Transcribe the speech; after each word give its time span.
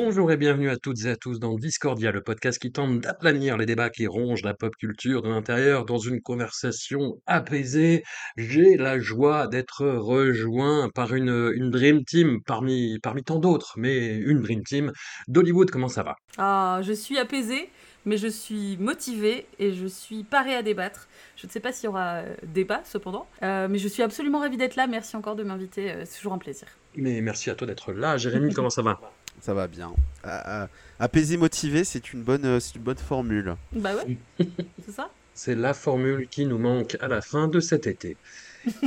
Bonjour 0.00 0.30
et 0.30 0.36
bienvenue 0.36 0.70
à 0.70 0.76
toutes 0.76 1.06
et 1.06 1.10
à 1.10 1.16
tous 1.16 1.40
dans 1.40 1.56
Discordia, 1.56 2.12
le 2.12 2.22
podcast 2.22 2.60
qui 2.60 2.70
tente 2.70 3.00
d'aplanir 3.00 3.56
les 3.56 3.66
débats 3.66 3.90
qui 3.90 4.06
rongent 4.06 4.44
la 4.44 4.54
pop 4.54 4.72
culture 4.76 5.22
de 5.22 5.28
l'intérieur 5.28 5.86
dans 5.86 5.98
une 5.98 6.20
conversation 6.20 7.20
apaisée. 7.26 8.04
J'ai 8.36 8.76
la 8.76 9.00
joie 9.00 9.48
d'être 9.48 9.84
rejoint 9.84 10.88
par 10.94 11.14
une, 11.14 11.50
une 11.52 11.72
Dream 11.72 12.04
Team 12.04 12.38
parmi, 12.46 13.00
parmi 13.00 13.24
tant 13.24 13.40
d'autres, 13.40 13.74
mais 13.76 14.14
une 14.14 14.40
Dream 14.40 14.62
Team 14.62 14.92
d'Hollywood. 15.26 15.72
Comment 15.72 15.88
ça 15.88 16.04
va? 16.04 16.14
Ah, 16.36 16.78
je 16.84 16.92
suis 16.92 17.18
apaisée, 17.18 17.68
mais 18.04 18.18
je 18.18 18.28
suis 18.28 18.76
motivée 18.76 19.48
et 19.58 19.72
je 19.72 19.88
suis 19.88 20.22
parée 20.22 20.54
à 20.54 20.62
débattre. 20.62 21.08
Je 21.34 21.48
ne 21.48 21.50
sais 21.50 21.58
pas 21.58 21.72
s'il 21.72 21.86
y 21.86 21.88
aura 21.88 22.18
euh, 22.18 22.36
débat 22.44 22.82
cependant, 22.84 23.26
euh, 23.42 23.66
mais 23.68 23.78
je 23.78 23.88
suis 23.88 24.04
absolument 24.04 24.38
ravie 24.38 24.58
d'être 24.58 24.76
là. 24.76 24.86
Merci 24.86 25.16
encore 25.16 25.34
de 25.34 25.42
m'inviter, 25.42 25.90
euh, 25.90 26.02
c'est 26.04 26.18
toujours 26.18 26.34
un 26.34 26.38
plaisir. 26.38 26.68
Mais 26.94 27.20
merci 27.20 27.50
à 27.50 27.56
toi 27.56 27.66
d'être 27.66 27.92
là. 27.92 28.16
Jérémy, 28.16 28.54
comment 28.54 28.70
ça 28.70 28.82
va? 28.82 29.00
Ça 29.40 29.54
va 29.54 29.66
bien. 29.68 29.92
Euh, 30.26 30.40
euh, 30.46 30.66
apaisé, 31.00 31.36
motivé, 31.36 31.84
c'est 31.84 32.12
une 32.12 32.22
bonne, 32.22 32.44
euh, 32.44 32.60
c'est 32.60 32.74
une 32.76 32.82
bonne 32.82 32.96
formule. 32.98 33.54
Bah 33.72 33.90
ouais, 33.94 34.16
c'est 34.84 34.92
ça? 34.92 35.10
C'est 35.34 35.54
la 35.54 35.72
formule 35.74 36.26
qui 36.28 36.46
nous 36.46 36.58
manque 36.58 36.96
à 37.00 37.06
la 37.08 37.20
fin 37.20 37.46
de 37.48 37.60
cet 37.60 37.86
été. 37.86 38.16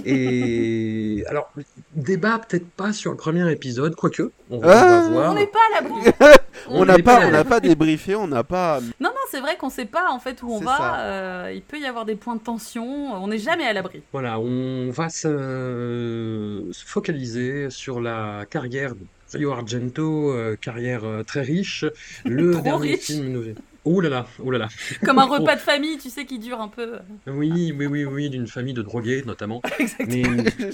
Et 0.05 1.23
alors, 1.29 1.51
débat 1.93 2.39
peut-être 2.39 2.67
pas 2.71 2.91
sur 2.93 3.11
le 3.11 3.17
premier 3.17 3.49
épisode, 3.51 3.95
quoique, 3.95 4.31
on 4.49 4.59
va, 4.59 5.05
Ah, 5.05 5.09
voir. 5.09 5.31
On 5.31 5.35
n'est 5.35 5.47
pas 5.47 5.59
à 5.77 5.81
l'abri. 5.81 6.11
On 6.69 6.81
On 6.81 6.85
n'a 6.85 6.99
pas, 6.99 7.19
pas- 7.21 7.25
on 7.27 7.31
n'a 7.31 7.43
pas 7.43 7.59
débriefé, 7.59 8.13
on 8.15 8.27
n'a 8.27 8.43
pas. 8.43 8.79
Non, 8.99 9.09
non, 9.09 9.15
c'est 9.31 9.39
vrai 9.39 9.57
qu'on 9.57 9.67
ne 9.67 9.71
sait 9.71 9.85
pas 9.85 10.11
en 10.11 10.19
fait 10.19 10.43
où 10.43 10.51
on 10.51 10.59
va. 10.59 10.99
euh, 10.99 11.51
il 11.55 11.63
peut 11.63 11.79
y 11.79 11.85
avoir 11.85 12.05
des 12.05 12.15
points 12.15 12.35
de 12.35 12.41
tension. 12.41 12.85
On 13.15 13.27
n'est 13.27 13.39
jamais 13.39 13.65
à 13.65 13.73
l'abri. 13.73 14.03
Voilà, 14.11 14.39
on 14.39 14.91
va 14.91 15.09
se, 15.09 16.67
se 16.71 16.85
focaliser 16.85 17.69
sur 17.71 17.99
la 17.99 18.45
carrière 18.49 18.93
Dario 19.31 19.51
Argento, 19.51 20.31
euh, 20.31 20.55
carrière 20.55 21.03
euh, 21.03 21.23
très 21.23 21.41
riche. 21.41 21.85
Le 22.25 22.51
Trop 22.51 22.61
dernier 22.61 22.91
riche. 22.93 23.05
film. 23.05 23.29
nous- 23.29 23.43
Ouh 23.83 23.99
là 23.99 24.09
là, 24.09 24.27
ouh 24.39 24.51
là 24.51 24.59
là. 24.59 24.67
Comme 25.03 25.17
un 25.17 25.25
repas 25.25 25.55
de 25.55 25.61
famille, 25.61 25.97
tu 25.97 26.11
sais, 26.11 26.25
qui 26.25 26.37
dure 26.37 26.61
un 26.61 26.67
peu. 26.67 26.99
Oui, 27.25 27.73
oui, 27.75 27.87
oui, 27.87 28.05
oui, 28.05 28.29
d'une 28.29 28.45
famille 28.47 28.75
de 28.75 28.83
drogués 28.83 29.23
notamment, 29.25 29.59
Exactement. 29.79 30.43
mais 30.43 30.69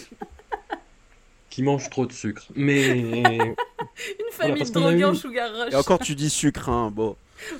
qui 1.50 1.64
mange 1.64 1.90
trop 1.90 2.06
de 2.06 2.12
sucre. 2.12 2.46
Mais 2.56 3.00
Une 3.00 3.56
famille 4.32 4.64
de 4.64 4.70
drogués 4.72 5.00
eu- 5.00 5.06
en 5.06 5.14
sugar 5.16 5.50
rush. 5.54 5.74
Et 5.74 5.76
encore, 5.78 6.00
tu 6.00 6.16
dis 6.16 6.30
sucre, 6.30 6.68
hein. 6.70 6.92
Bon. 6.94 7.16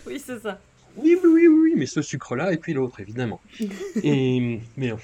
Oui, 0.06 0.22
c'est 0.24 0.40
ça. 0.42 0.60
oui, 0.98 1.18
oui, 1.24 1.30
oui, 1.34 1.48
oui, 1.48 1.74
mais 1.78 1.86
ce 1.86 2.02
sucre-là 2.02 2.52
et 2.52 2.58
puis 2.58 2.74
l'autre 2.74 3.00
évidemment. 3.00 3.40
Et 4.04 4.60
mais 4.76 4.92
euh, 4.92 4.96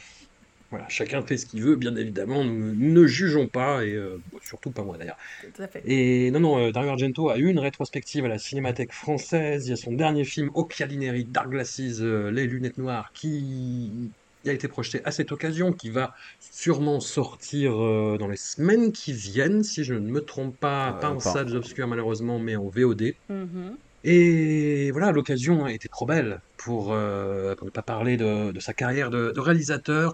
voilà, 0.74 0.90
chacun 0.90 1.22
fait 1.22 1.38
ce 1.38 1.46
qu'il 1.46 1.62
veut, 1.62 1.76
bien 1.76 1.96
évidemment. 1.96 2.44
Nous 2.44 2.74
ne 2.74 3.06
jugeons 3.06 3.48
pas 3.48 3.86
et 3.86 3.94
euh, 3.94 4.20
surtout 4.42 4.72
pas 4.72 4.82
moi 4.82 4.98
d'ailleurs. 4.98 5.18
Tout 5.54 5.62
à 5.62 5.68
fait. 5.68 5.84
Et 5.86 6.32
non, 6.32 6.40
non, 6.40 6.58
euh, 6.58 6.72
Dario 6.72 6.90
Argento 6.90 7.30
a 7.30 7.38
eu 7.38 7.48
une 7.48 7.60
rétrospective 7.60 8.26
à 8.26 8.28
la 8.28 8.40
Cinémathèque 8.40 8.92
française. 8.92 9.68
Il 9.68 9.70
y 9.70 9.74
a 9.74 9.76
son 9.76 9.92
dernier 9.92 10.24
film, 10.24 10.50
Occhialineri, 10.56 11.26
Dark 11.26 11.50
Glasses, 11.50 11.80
euh, 12.00 12.32
Les 12.32 12.48
lunettes 12.48 12.80
noires, 12.80 13.12
qui 13.14 13.92
a 14.48 14.52
été 14.52 14.68
projeté 14.68 15.00
à 15.06 15.12
cette 15.12 15.32
occasion, 15.32 15.74
qui 15.74 15.92
va 15.92 16.16
sûrement 16.40 17.00
sortir 17.00 17.74
euh, 17.80 18.18
dans 18.18 18.28
les 18.28 18.36
semaines 18.38 18.92
qui 18.92 19.14
viennent, 19.14 19.64
si 19.64 19.84
je 19.84 19.94
ne 19.94 20.10
me 20.10 20.22
trompe 20.22 20.58
pas, 20.58 20.90
Euh, 20.90 21.00
pas 21.00 21.12
en 21.12 21.20
salles 21.20 21.56
obscures 21.56 21.88
malheureusement, 21.88 22.40
mais 22.40 22.56
en 22.56 22.68
VOD. 22.68 23.14
Mhm. 23.30 23.78
Et 24.06 24.92
voilà, 24.92 25.12
l'occasion 25.12 25.64
a 25.66 25.72
été 25.72 25.88
trop 25.88 26.06
belle 26.06 26.42
pour, 26.58 26.92
euh, 26.92 27.56
pour 27.56 27.66
ne 27.66 27.72
pas 27.72 27.84
parler 27.84 28.18
de, 28.18 28.52
de 28.52 28.60
sa 28.60 28.74
carrière 28.74 29.10
de, 29.10 29.32
de 29.32 29.40
réalisateur. 29.40 30.14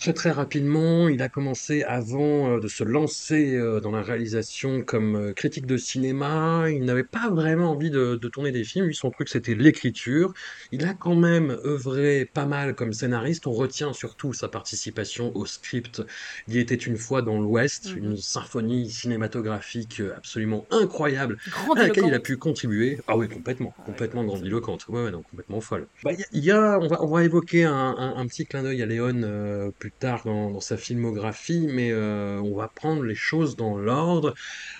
Très 0.00 0.12
très 0.12 0.30
rapidement, 0.32 1.08
il 1.08 1.22
a 1.22 1.28
commencé 1.30 1.82
avant 1.84 2.56
euh, 2.56 2.60
de 2.60 2.68
se 2.68 2.84
lancer 2.84 3.54
euh, 3.54 3.80
dans 3.80 3.90
la 3.92 4.02
réalisation 4.02 4.82
comme 4.82 5.16
euh, 5.16 5.32
critique 5.32 5.66
de 5.66 5.76
cinéma. 5.78 6.66
Il 6.68 6.84
n'avait 6.84 7.04
pas 7.04 7.30
vraiment 7.30 7.70
envie 7.70 7.90
de, 7.90 8.16
de 8.20 8.28
tourner 8.28 8.52
des 8.52 8.64
films. 8.64 8.86
Lui, 8.86 8.94
son 8.94 9.10
truc, 9.10 9.28
c'était 9.30 9.54
l'écriture. 9.54 10.32
Il 10.72 10.84
a 10.84 10.92
quand 10.94 11.14
même 11.14 11.56
œuvré 11.64 12.26
pas 12.34 12.44
mal 12.44 12.74
comme 12.74 12.92
scénariste. 12.92 13.46
On 13.46 13.52
retient 13.52 13.92
surtout 13.94 14.34
sa 14.34 14.48
participation 14.48 15.34
au 15.36 15.46
script 15.46 16.02
Il 16.48 16.58
était 16.58 16.74
une 16.74 16.96
fois 16.98 17.22
dans 17.22 17.40
l'Ouest, 17.40 17.92
Mhm. 17.92 17.98
une 17.98 18.16
symphonie 18.16 18.90
cinématographique 18.90 20.02
absolument 20.16 20.66
incroyable 20.70 21.36
à 21.74 21.82
laquelle 21.82 22.04
il 22.06 22.14
a 22.14 22.20
pu 22.20 22.36
contribuer. 22.36 22.98
Ah 23.06 23.16
oui, 23.16 23.28
complètement, 23.28 23.74
complètement 23.84 24.24
grandiloquente. 24.24 24.86
Ouais, 24.88 25.04
ouais, 25.04 25.10
non, 25.12 25.22
complètement 25.22 25.60
folle. 25.62 25.88
Bah, 26.02 26.12
y 26.12 26.22
a, 26.22 26.26
il 26.32 26.44
y 26.44 26.50
a- 26.50 26.78
on 26.80 26.86
va, 26.88 27.02
on 27.02 27.06
va 27.08 27.24
évoquer 27.24 27.64
un, 27.64 27.72
un- 27.74 28.16
un 28.16 28.26
petit 28.26 28.44
clin 28.44 28.62
d'œil 28.62 28.82
à 28.82 28.86
Léon 28.86 29.22
euh, 29.22 29.70
plus 29.78 29.92
tard 29.98 30.22
dans, 30.24 30.60
sa 30.60 30.76
filmographie, 30.76 31.66
mais 31.68 31.90
euh, 31.92 32.40
on 32.40 32.56
va 32.56 32.68
prendre 32.68 33.02
les 33.02 33.14
choses 33.14 33.56
dans 33.56 33.76
l'ordre. 33.76 34.34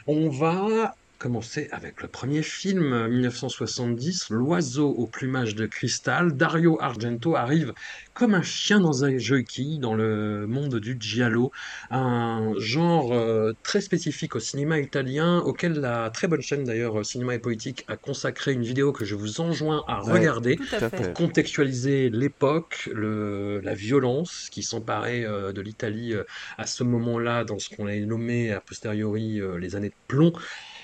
On 0.06 0.28
va 0.28 0.94
commencer 1.18 1.68
avec 1.72 2.02
le 2.02 2.08
premier 2.08 2.42
film, 2.42 2.92
euh, 2.92 3.08
1970, 3.08 4.30
L'oiseau 4.30 4.90
au 4.90 5.06
plumage 5.06 5.54
de 5.54 5.66
cristal. 5.66 6.36
Dario 6.36 6.78
Argento 6.80 7.36
arrive 7.36 7.72
comme 8.14 8.34
un 8.34 8.42
chien 8.42 8.80
dans 8.80 9.04
un 9.04 9.18
jockey 9.18 9.78
dans 9.78 9.94
le 9.94 10.46
monde 10.46 10.76
du 10.76 10.96
giallo, 10.98 11.50
un 11.90 12.52
genre 12.58 13.12
euh, 13.12 13.52
très 13.64 13.80
spécifique 13.80 14.36
au 14.36 14.38
cinéma 14.38 14.78
italien, 14.78 15.38
auquel 15.38 15.80
la 15.80 16.10
très 16.10 16.28
bonne 16.28 16.40
chaîne 16.40 16.64
d'ailleurs 16.64 17.00
euh, 17.00 17.02
Cinéma 17.02 17.34
et 17.34 17.40
Poétique 17.40 17.84
a 17.88 17.96
consacré 17.96 18.52
une 18.52 18.62
vidéo 18.62 18.92
que 18.92 19.04
je 19.04 19.16
vous 19.16 19.40
enjoins 19.40 19.84
à 19.88 19.98
regarder 19.98 20.58
à 20.72 20.88
fait. 20.88 21.12
contextualiser 21.12 22.08
l'époque, 22.08 22.88
la 22.94 23.74
violence 23.74 24.48
qui 24.50 24.62
s'emparait 24.62 25.24
euh, 25.24 25.52
de 25.52 25.60
l'Italie 25.60 26.14
à 26.56 26.66
ce 26.66 26.84
moment-là, 26.84 27.44
dans 27.44 27.58
ce 27.58 27.68
qu'on 27.74 27.86
a 27.88 27.96
nommé 27.96 28.52
a 28.52 28.60
posteriori 28.60 29.40
les 29.58 29.74
années 29.74 29.88
de 29.88 29.94
plomb, 30.06 30.32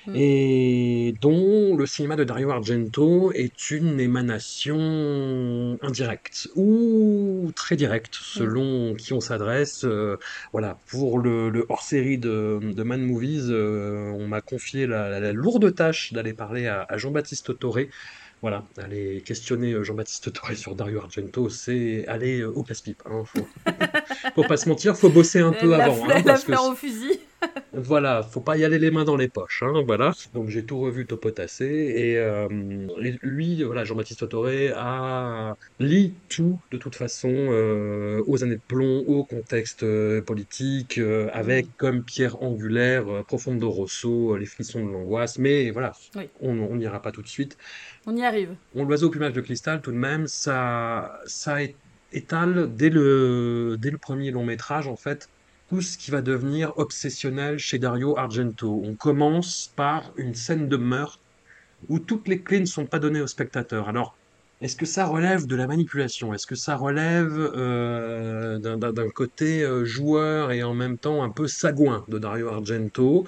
Mm. 0.06 0.12
et 0.16 1.14
dont 1.20 1.76
le 1.76 1.84
cinéma 1.86 2.16
de 2.16 2.24
Dario 2.24 2.50
Argento 2.50 3.32
est 3.32 3.70
une 3.70 4.00
émanation 4.00 5.78
indirecte 5.82 6.48
ou 6.56 7.50
très 7.54 7.76
directe, 7.76 8.14
selon 8.14 8.94
qui 8.94 9.12
on 9.12 9.20
s'adresse. 9.20 9.84
Euh, 9.84 10.16
voilà, 10.52 10.78
pour 10.88 11.18
le, 11.18 11.50
le 11.50 11.66
hors-série 11.68 12.18
de, 12.18 12.60
de 12.62 12.82
Man 12.82 13.02
Movies, 13.02 13.48
euh, 13.50 14.10
on 14.12 14.26
m'a 14.26 14.40
confié 14.40 14.86
la, 14.86 15.08
la- 15.10 15.20
la 15.20 15.32
lourde 15.32 15.74
tâche 15.74 16.12
d'aller 16.12 16.32
parler 16.32 16.66
à, 16.66 16.86
à 16.88 16.96
Jean-Baptiste 16.96 17.58
Toré. 17.58 17.90
Voilà, 18.42 18.64
aller 18.82 19.22
questionner 19.24 19.72
euh, 19.74 19.84
Jean-Baptiste 19.84 20.32
Toré 20.32 20.54
sur 20.56 20.74
Dario 20.74 21.00
Argento, 21.00 21.50
c'est 21.50 22.06
aller 22.08 22.42
au 22.42 22.62
casse-pipe. 22.62 23.02
Hein, 23.04 23.24
faut... 23.26 23.46
faut 24.34 24.44
pas 24.44 24.56
se 24.56 24.68
mentir, 24.68 24.96
faut 24.96 25.10
bosser 25.10 25.40
un 25.40 25.52
peu 25.52 25.68
la 25.70 25.84
avant. 25.84 26.04
hein, 26.08 26.22
la 26.24 26.34
que 26.34 26.40
fleur 26.40 26.64
au 26.64 26.74
fusil. 26.74 27.20
Voilà, 27.72 28.22
faut 28.22 28.40
pas 28.40 28.56
y 28.56 28.64
aller 28.64 28.78
les 28.78 28.90
mains 28.90 29.04
dans 29.04 29.16
les 29.16 29.28
poches, 29.28 29.62
hein, 29.64 29.82
voilà. 29.86 30.12
Donc 30.34 30.48
j'ai 30.48 30.64
tout 30.64 30.78
revu, 30.80 31.06
topotassé, 31.06 31.64
et, 31.66 32.18
euh, 32.18 32.48
et 33.02 33.14
lui, 33.22 33.62
voilà, 33.62 33.84
Jean-Baptiste 33.84 34.28
Toré 34.28 34.72
a 34.76 35.56
lit 35.78 36.14
tout 36.28 36.58
de 36.70 36.76
toute 36.78 36.96
façon 36.96 37.28
euh, 37.32 38.22
aux 38.26 38.42
années 38.42 38.56
de 38.56 38.60
plomb, 38.66 39.04
au 39.06 39.24
contexte 39.24 39.82
euh, 39.84 40.20
politique, 40.20 40.98
euh, 40.98 41.28
avec 41.32 41.66
comme 41.76 42.02
pierre 42.02 42.42
angulaire 42.42 43.04
Profondo 43.26 43.70
Rosso, 43.70 44.34
euh, 44.34 44.38
les 44.38 44.46
frissons 44.46 44.84
de 44.84 44.90
l'angoisse, 44.90 45.38
mais 45.38 45.70
voilà, 45.70 45.92
Oui. 46.16 46.28
on 46.40 46.76
n'ira 46.76 47.00
pas 47.00 47.12
tout 47.12 47.22
de 47.22 47.28
suite. 47.28 47.56
On 48.06 48.16
y 48.16 48.24
arrive. 48.24 48.50
On 48.74 48.84
l'oiseau 48.84 49.08
au 49.08 49.10
plumage 49.10 49.32
de 49.32 49.40
cristal, 49.40 49.80
tout 49.80 49.92
de 49.92 49.96
même, 49.96 50.26
ça, 50.26 51.20
ça 51.26 51.58
étale 52.12 52.74
dès 52.74 52.90
le, 52.90 53.76
dès 53.78 53.90
le 53.90 53.98
premier 53.98 54.30
long 54.30 54.44
métrage, 54.44 54.88
en 54.88 54.96
fait, 54.96 55.28
tout 55.70 55.82
ce 55.82 55.96
qui 55.98 56.10
va 56.10 56.20
devenir 56.22 56.76
obsessionnel 56.78 57.58
chez 57.58 57.78
Dario 57.78 58.18
Argento. 58.18 58.82
On 58.84 58.96
commence 58.96 59.72
par 59.76 60.12
une 60.16 60.34
scène 60.34 60.68
de 60.68 60.76
meurtre 60.76 61.20
où 61.88 61.98
toutes 62.00 62.28
les 62.28 62.42
clés 62.42 62.60
ne 62.60 62.66
sont 62.66 62.86
pas 62.86 62.98
données 62.98 63.20
au 63.22 63.26
spectateur. 63.28 63.88
Alors, 63.88 64.16
Est-ce 64.60 64.76
que 64.76 64.86
ça 64.86 65.06
relève 65.06 65.46
de 65.46 65.56
la 65.56 65.66
manipulation? 65.66 66.34
Est-ce 66.34 66.46
que 66.46 66.54
ça 66.56 66.76
relève 66.76 67.32
euh, 67.56 68.58
d'un 68.58 69.10
côté 69.10 69.62
euh, 69.64 69.84
joueur 69.86 70.52
et 70.52 70.62
en 70.62 70.74
même 70.74 70.98
temps 70.98 71.22
un 71.24 71.30
peu 71.30 71.48
sagouin 71.48 72.04
de 72.08 72.18
Dario 72.18 72.48
Argento? 72.48 73.26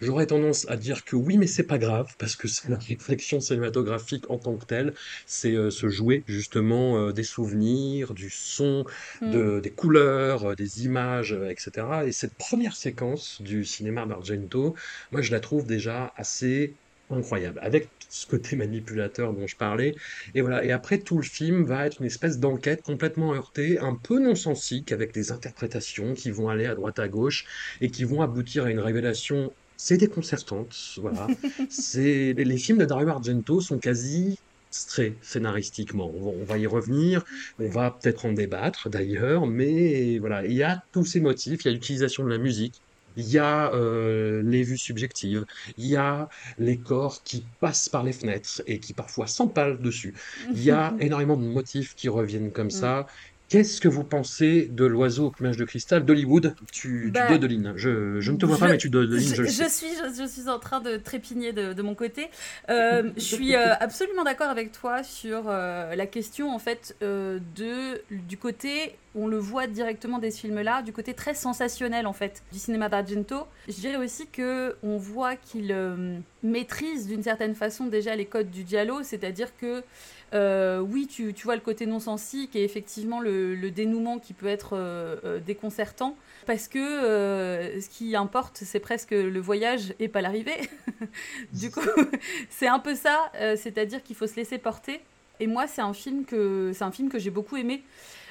J'aurais 0.00 0.26
tendance 0.26 0.68
à 0.68 0.76
dire 0.76 1.04
que 1.04 1.16
oui, 1.16 1.38
mais 1.38 1.46
c'est 1.46 1.66
pas 1.66 1.78
grave, 1.78 2.14
parce 2.18 2.36
que 2.36 2.48
c'est 2.48 2.68
la 2.68 2.78
réflexion 2.78 3.40
cinématographique 3.40 4.28
en 4.30 4.38
tant 4.38 4.56
que 4.58 4.66
telle. 4.66 4.94
C'est 5.26 5.54
euh, 5.54 5.70
se 5.70 5.88
jouer 5.88 6.22
justement 6.26 6.98
euh, 6.98 7.12
des 7.12 7.22
souvenirs, 7.22 8.12
du 8.14 8.28
son, 8.30 8.84
Mm. 9.20 9.30
de, 9.30 9.60
des 9.60 9.72
couleurs, 9.72 10.50
euh, 10.50 10.54
des 10.54 10.84
images, 10.84 11.32
etc. 11.32 12.04
Et 12.06 12.12
cette 12.12 12.34
première 12.36 12.76
séquence 12.76 13.40
du 13.40 13.64
cinéma 13.64 14.06
d'Argento, 14.06 14.74
moi 15.12 15.22
je 15.22 15.32
la 15.32 15.40
trouve 15.40 15.66
déjà 15.66 16.12
assez 16.16 16.78
incroyable, 17.08 17.58
avec 17.62 17.92
ce 18.08 18.26
côté 18.26 18.56
manipulateur 18.56 19.32
dont 19.32 19.46
je 19.46 19.56
parlais. 19.56 19.94
Et 20.34 20.40
voilà, 20.40 20.64
et 20.64 20.72
après 20.72 20.98
tout 21.02 21.16
le 21.18 21.22
film 21.24 21.64
va 21.64 21.86
être 21.86 22.00
une 22.00 22.06
espèce 22.06 22.38
d'enquête 22.38 22.82
complètement 22.82 23.32
heurtée, 23.34 23.78
un 23.78 23.94
peu 23.96 24.18
non-sensique, 24.20 24.92
avec 24.92 25.12
des 25.12 25.30
interprétations 25.32 26.14
qui 26.14 26.30
vont 26.30 26.48
aller 26.48 26.66
à 26.66 26.74
droite 26.74 26.98
à 26.98 27.08
gauche 27.08 27.46
et 27.80 27.90
qui 27.90 28.04
vont 28.04 28.22
aboutir 28.22 28.64
à 28.64 28.70
une 28.70 28.80
révélation. 28.80 29.54
C'est 29.76 29.96
déconcertante, 29.98 30.74
voilà. 30.98 31.26
C'est 31.70 32.32
les, 32.32 32.56
films 32.58 32.78
de 32.78 32.84
Dario 32.84 33.08
Argento 33.08 33.60
sont 33.60 33.78
quasi 33.78 34.38
abstraits 34.70 35.14
scénaristiquement. 35.22 36.10
On 36.14 36.24
va, 36.24 36.36
on 36.40 36.44
va 36.44 36.58
y 36.58 36.66
revenir, 36.66 37.24
on 37.58 37.68
va 37.68 37.90
peut-être 37.90 38.26
en 38.26 38.32
débattre 38.32 38.88
d'ailleurs, 38.88 39.46
mais 39.46 40.18
voilà, 40.18 40.44
il 40.44 40.54
y 40.54 40.62
a 40.62 40.82
tous 40.92 41.04
ces 41.04 41.20
motifs, 41.20 41.64
il 41.64 41.68
y 41.68 41.70
a 41.70 41.74
l'utilisation 41.74 42.24
de 42.24 42.30
la 42.30 42.38
musique, 42.38 42.80
il 43.16 43.28
y 43.28 43.38
a 43.38 43.72
euh, 43.72 44.42
les 44.42 44.62
vues 44.62 44.78
subjectives, 44.78 45.44
il 45.78 45.86
y 45.86 45.96
a 45.96 46.28
les 46.58 46.76
corps 46.76 47.22
qui 47.22 47.44
passent 47.60 47.88
par 47.88 48.04
les 48.04 48.12
fenêtres 48.12 48.62
et 48.66 48.78
qui 48.78 48.92
parfois 48.92 49.26
s'empalent 49.26 49.78
dessus. 49.80 50.14
Il 50.52 50.62
y 50.62 50.70
a 50.70 50.94
énormément 51.00 51.36
de 51.36 51.46
motifs 51.46 51.94
qui 51.94 52.08
reviennent 52.08 52.52
comme 52.52 52.70
ça. 52.70 53.06
Qu'est-ce 53.48 53.80
que 53.80 53.88
vous 53.88 54.02
pensez 54.02 54.68
de 54.72 54.84
l'oiseau 54.84 55.26
au 55.26 55.30
plumage 55.30 55.56
de 55.56 55.64
cristal 55.64 56.04
d'Hollywood? 56.04 56.54
Tu, 56.72 57.04
tu 57.06 57.10
Bah, 57.12 57.28
dodelines. 57.28 57.74
Je, 57.76 58.20
je 58.20 58.32
ne 58.32 58.36
te 58.36 58.44
vois 58.46 58.58
pas, 58.58 58.68
mais 58.68 58.78
tu 58.78 58.90
dodelines, 58.90 59.20
je, 59.20 59.34
je, 59.36 59.42
le 59.42 59.48
je 59.48 59.52
sais. 59.52 59.68
suis, 59.68 59.86
je, 60.18 60.26
suis 60.26 60.48
en 60.48 60.58
train 60.58 60.80
de 60.80 60.96
trépigner 60.96 61.52
de, 61.52 61.72
de 61.72 61.82
mon 61.82 61.94
côté. 61.94 62.28
Euh, 62.70 63.10
je 63.16 63.20
suis 63.22 63.54
euh, 63.54 63.74
absolument 63.78 64.24
d'accord 64.24 64.48
avec 64.48 64.72
toi 64.72 65.04
sur 65.04 65.44
euh, 65.46 65.94
la 65.94 66.06
question 66.06 66.50
en 66.52 66.58
fait 66.58 66.96
de 67.00 68.02
du 68.10 68.36
côté 68.36 68.96
on 69.16 69.26
le 69.26 69.38
voit 69.38 69.66
directement 69.66 70.18
des 70.18 70.30
films-là, 70.30 70.82
du 70.82 70.92
côté 70.92 71.14
très 71.14 71.34
sensationnel 71.34 72.06
en 72.06 72.12
fait 72.12 72.42
du 72.52 72.58
cinéma 72.58 72.88
d'Argento. 72.88 73.46
Je 73.66 73.74
dirais 73.74 73.96
aussi 73.96 74.26
que 74.26 74.76
on 74.82 74.98
voit 74.98 75.36
qu'il 75.36 75.72
euh, 75.72 76.18
maîtrise 76.42 77.06
d'une 77.06 77.22
certaine 77.22 77.54
façon 77.54 77.86
déjà 77.86 78.14
les 78.14 78.26
codes 78.26 78.50
du 78.50 78.66
giallo, 78.66 79.02
c'est-à-dire 79.02 79.56
que 79.56 79.82
euh, 80.34 80.80
oui, 80.80 81.06
tu, 81.06 81.32
vois 81.44 81.54
le 81.54 81.60
côté 81.60 81.86
non 81.86 82.00
sensique 82.00 82.56
et 82.56 82.64
effectivement 82.64 83.20
le, 83.20 83.70
dénouement 83.70 84.18
qui 84.18 84.32
peut 84.32 84.48
être 84.48 84.70
euh, 84.74 85.16
euh, 85.24 85.40
déconcertant 85.40 86.16
parce 86.46 86.68
que 86.68 86.78
ce 86.78 87.88
qui 87.88 88.14
importe, 88.14 88.58
c'est 88.64 88.78
presque 88.78 89.10
le 89.10 89.40
voyage 89.40 89.94
et 89.98 90.06
pas 90.06 90.20
l'arrivée. 90.20 90.70
du 91.52 91.72
coup, 91.72 91.80
c'est 92.50 92.68
un 92.68 92.78
peu 92.78 92.94
ça, 92.94 93.32
c'est-à-dire 93.56 94.00
qu'il 94.04 94.14
faut 94.14 94.28
se 94.28 94.36
laisser 94.36 94.58
porter. 94.58 95.00
Et 95.40 95.48
moi, 95.48 95.66
c'est 95.66 95.82
un 95.82 95.92
film 95.92 96.24
que 96.24 96.70
c'est 96.72 96.84
un 96.84 96.92
film 96.92 97.08
que 97.08 97.18
j'ai 97.18 97.30
beaucoup 97.30 97.56
aimé, 97.56 97.82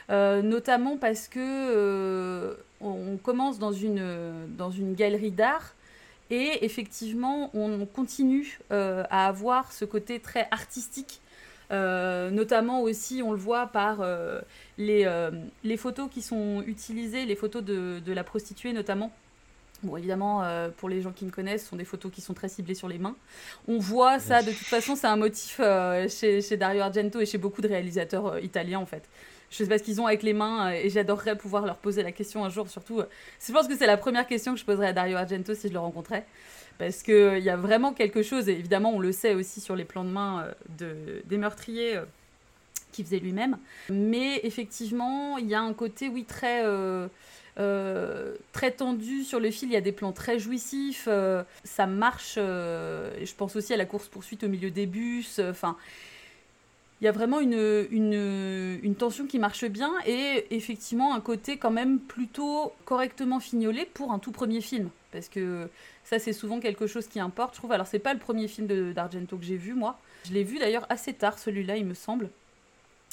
notamment 0.10 0.96
parce 0.96 1.28
que 1.28 2.58
on 2.80 3.18
commence 3.18 3.60
dans 3.60 3.74
une 3.74 4.48
dans 4.58 4.72
une 4.72 4.94
galerie 4.94 5.32
d'art 5.32 5.76
et 6.30 6.64
effectivement, 6.64 7.50
on 7.54 7.86
continue 7.86 8.60
à 8.70 9.28
avoir 9.28 9.74
ce 9.74 9.84
côté 9.84 10.22
très 10.22 10.48
artistique. 10.52 11.20
Euh, 11.72 12.30
notamment 12.30 12.82
aussi, 12.82 13.22
on 13.24 13.32
le 13.32 13.38
voit 13.38 13.68
par 13.68 14.02
euh, 14.02 14.40
les, 14.78 15.06
euh, 15.06 15.32
les 15.64 15.78
photos 15.78 16.10
qui 16.12 16.22
sont 16.22 16.64
utilisées, 16.66 17.26
les 17.26 17.36
photos 17.36 17.64
de, 17.64 18.00
de 18.00 18.14
la 18.14 18.24
prostituée 18.24 18.74
notamment. 18.74 19.12
Bon, 19.84 19.98
évidemment, 19.98 20.42
pour 20.78 20.90
les 20.90 21.02
gens 21.02 21.12
qui 21.12 21.26
me 21.26 21.32
connaissent, 21.32 21.64
ce 21.64 21.70
sont 21.70 21.76
des 21.76 21.86
photos 21.86 22.12
qui 22.12 22.22
sont 22.22 22.34
très 22.34 22.48
ciblées 22.48 22.74
sur 22.74 22.88
les 22.88 22.98
mains. 22.98 23.16
On 23.68 23.78
voit 23.78 24.20
ça, 24.20 24.42
de 24.42 24.50
toute 24.50 24.66
façon, 24.66 24.96
c'est 24.96 25.06
un 25.06 25.18
motif 25.18 25.62
chez, 26.08 26.42
chez 26.42 26.58
Dario 26.58 26.82
Argento 26.82 27.20
et 27.20 27.26
chez 27.28 27.38
beaucoup 27.38 27.62
de 27.62 27.68
réalisateurs 27.68 28.40
italiens, 28.40 28.80
en 28.80 28.88
fait. 28.88 29.04
Je 29.52 29.58
sais 29.58 29.68
pas 29.68 29.78
ce 29.78 29.84
qu'ils 29.84 30.02
ont 30.02 30.08
avec 30.08 30.24
les 30.24 30.34
mains 30.34 30.72
et 30.72 30.90
j'adorerais 30.90 31.38
pouvoir 31.38 31.66
leur 31.66 31.76
poser 31.76 32.02
la 32.02 32.14
question 32.14 32.44
un 32.44 32.50
jour, 32.50 32.68
surtout. 32.68 33.02
je 33.46 33.52
pense 33.52 33.68
que 33.68 33.78
c'est 33.78 33.86
la 33.86 33.98
première 33.98 34.26
question 34.26 34.54
que 34.54 34.60
je 34.60 34.66
poserais 34.66 34.88
à 34.88 34.94
Dario 34.94 35.18
Argento 35.18 35.54
si 35.54 35.68
je 35.68 35.74
le 35.74 35.80
rencontrais. 35.80 36.26
Parce 36.78 37.04
qu'il 37.04 37.40
y 37.40 37.50
a 37.50 37.56
vraiment 37.58 37.94
quelque 37.94 38.22
chose, 38.22 38.50
et 38.50 38.54
évidemment, 38.54 38.92
on 38.94 39.00
le 39.00 39.12
sait 39.14 39.34
aussi 39.34 39.62
sur 39.62 39.76
les 39.76 39.86
plans 39.86 40.04
de 40.04 40.10
main 40.10 40.44
euh, 40.44 40.52
de, 40.80 41.22
des 41.26 41.38
meurtriers. 41.38 41.98
euh, 41.98 42.06
qu'il 42.92 43.04
faisait 43.06 43.20
lui-même. 43.20 43.58
Mais 43.90 44.40
effectivement, 44.44 45.38
il 45.38 45.48
y 45.50 45.54
a 45.54 45.60
un 45.62 45.74
côté, 45.74 46.08
oui, 46.08 46.24
très, 46.24 46.64
euh, 46.66 47.08
euh, 47.60 48.36
très 48.54 48.72
tendu 48.72 49.24
sur 49.26 49.42
le 49.42 49.52
fil. 49.52 49.68
Il 49.68 49.74
y 49.74 49.76
a 49.76 49.82
des 49.82 49.92
plans 49.92 50.14
très 50.14 50.40
jouissifs. 50.40 51.06
euh, 51.10 51.44
ça 51.66 51.88
marche. 51.88 52.36
euh, 52.38 53.12
je 53.22 53.34
pense 53.36 53.58
aussi 53.58 53.74
à 53.74 53.78
la 53.78 53.86
course-poursuite 53.86 54.46
au 54.46 54.48
milieu 54.48 54.72
des 54.72 54.86
bus. 54.86 55.40
euh, 55.40 55.52
Enfin. 55.52 55.76
il 57.02 57.06
y 57.06 57.08
a 57.10 57.12
vraiment 57.12 57.42
une, 57.42 57.54
une 57.92 58.96
tension 58.96 59.26
qui 59.28 59.40
marche 59.40 59.66
bien 59.66 59.92
et 60.06 60.46
effectivement 60.56 61.14
un 61.14 61.20
côté 61.22 61.58
quand 61.58 61.72
même 61.72 62.00
plutôt 62.00 62.72
correctement 62.86 63.40
fignolé 63.42 63.86
pour 63.94 64.12
un 64.14 64.20
tout 64.20 64.32
premier 64.32 64.62
film. 64.62 64.90
Parce 65.16 65.30
que 65.30 65.70
ça, 66.04 66.20
c'est 66.20 66.34
souvent 66.34 66.60
quelque 66.60 66.88
chose 66.88 67.08
qui 67.08 67.22
importe, 67.22 67.54
je 67.54 67.60
trouve. 67.60 67.72
Alors, 67.72 67.88
c'est 67.88 68.00
pas 68.00 68.14
le 68.14 68.20
premier 68.20 68.50
film 68.50 68.68
d'Argento 68.92 69.38
que 69.38 69.46
j'ai 69.46 69.56
vu, 69.56 69.74
moi. 69.74 69.98
Je 70.26 70.34
l'ai 70.34 70.44
vu 70.44 70.60
d'ailleurs 70.60 70.86
assez 70.90 71.14
tard, 71.14 71.40
celui-là, 71.40 71.78
il 71.78 71.86
me 71.86 71.94
semble. 71.94 72.30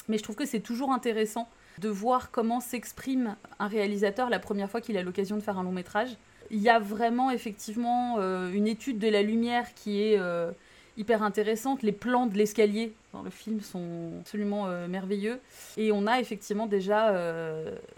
Mais 0.09 0.17
je 0.17 0.23
trouve 0.23 0.35
que 0.35 0.45
c'est 0.45 0.59
toujours 0.59 0.91
intéressant 0.91 1.47
de 1.79 1.87
voir 1.87 2.29
comment 2.29 2.59
s'exprime 2.59 3.37
un 3.57 3.67
réalisateur 3.67 4.29
la 4.29 4.39
première 4.39 4.69
fois 4.69 4.81
qu'il 4.81 4.97
a 4.97 5.01
l'occasion 5.01 5.37
de 5.37 5.41
faire 5.41 5.57
un 5.57 5.63
long 5.63 5.71
métrage. 5.71 6.17
Il 6.51 6.59
y 6.59 6.69
a 6.69 6.77
vraiment 6.77 7.31
effectivement 7.31 8.17
euh, 8.19 8.51
une 8.51 8.67
étude 8.67 8.99
de 8.99 9.07
la 9.07 9.21
lumière 9.21 9.73
qui 9.73 10.03
est 10.03 10.19
euh, 10.19 10.51
hyper 10.97 11.23
intéressante. 11.23 11.81
Les 11.81 11.93
plans 11.93 12.27
de 12.27 12.37
l'escalier 12.37 12.93
dans 13.13 13.21
le 13.21 13.29
film 13.29 13.61
sont 13.61 14.11
absolument 14.19 14.67
euh, 14.67 14.89
merveilleux. 14.89 15.39
Et 15.77 15.93
on 15.93 16.05
a 16.05 16.19
effectivement 16.19 16.67
déjà 16.67 17.15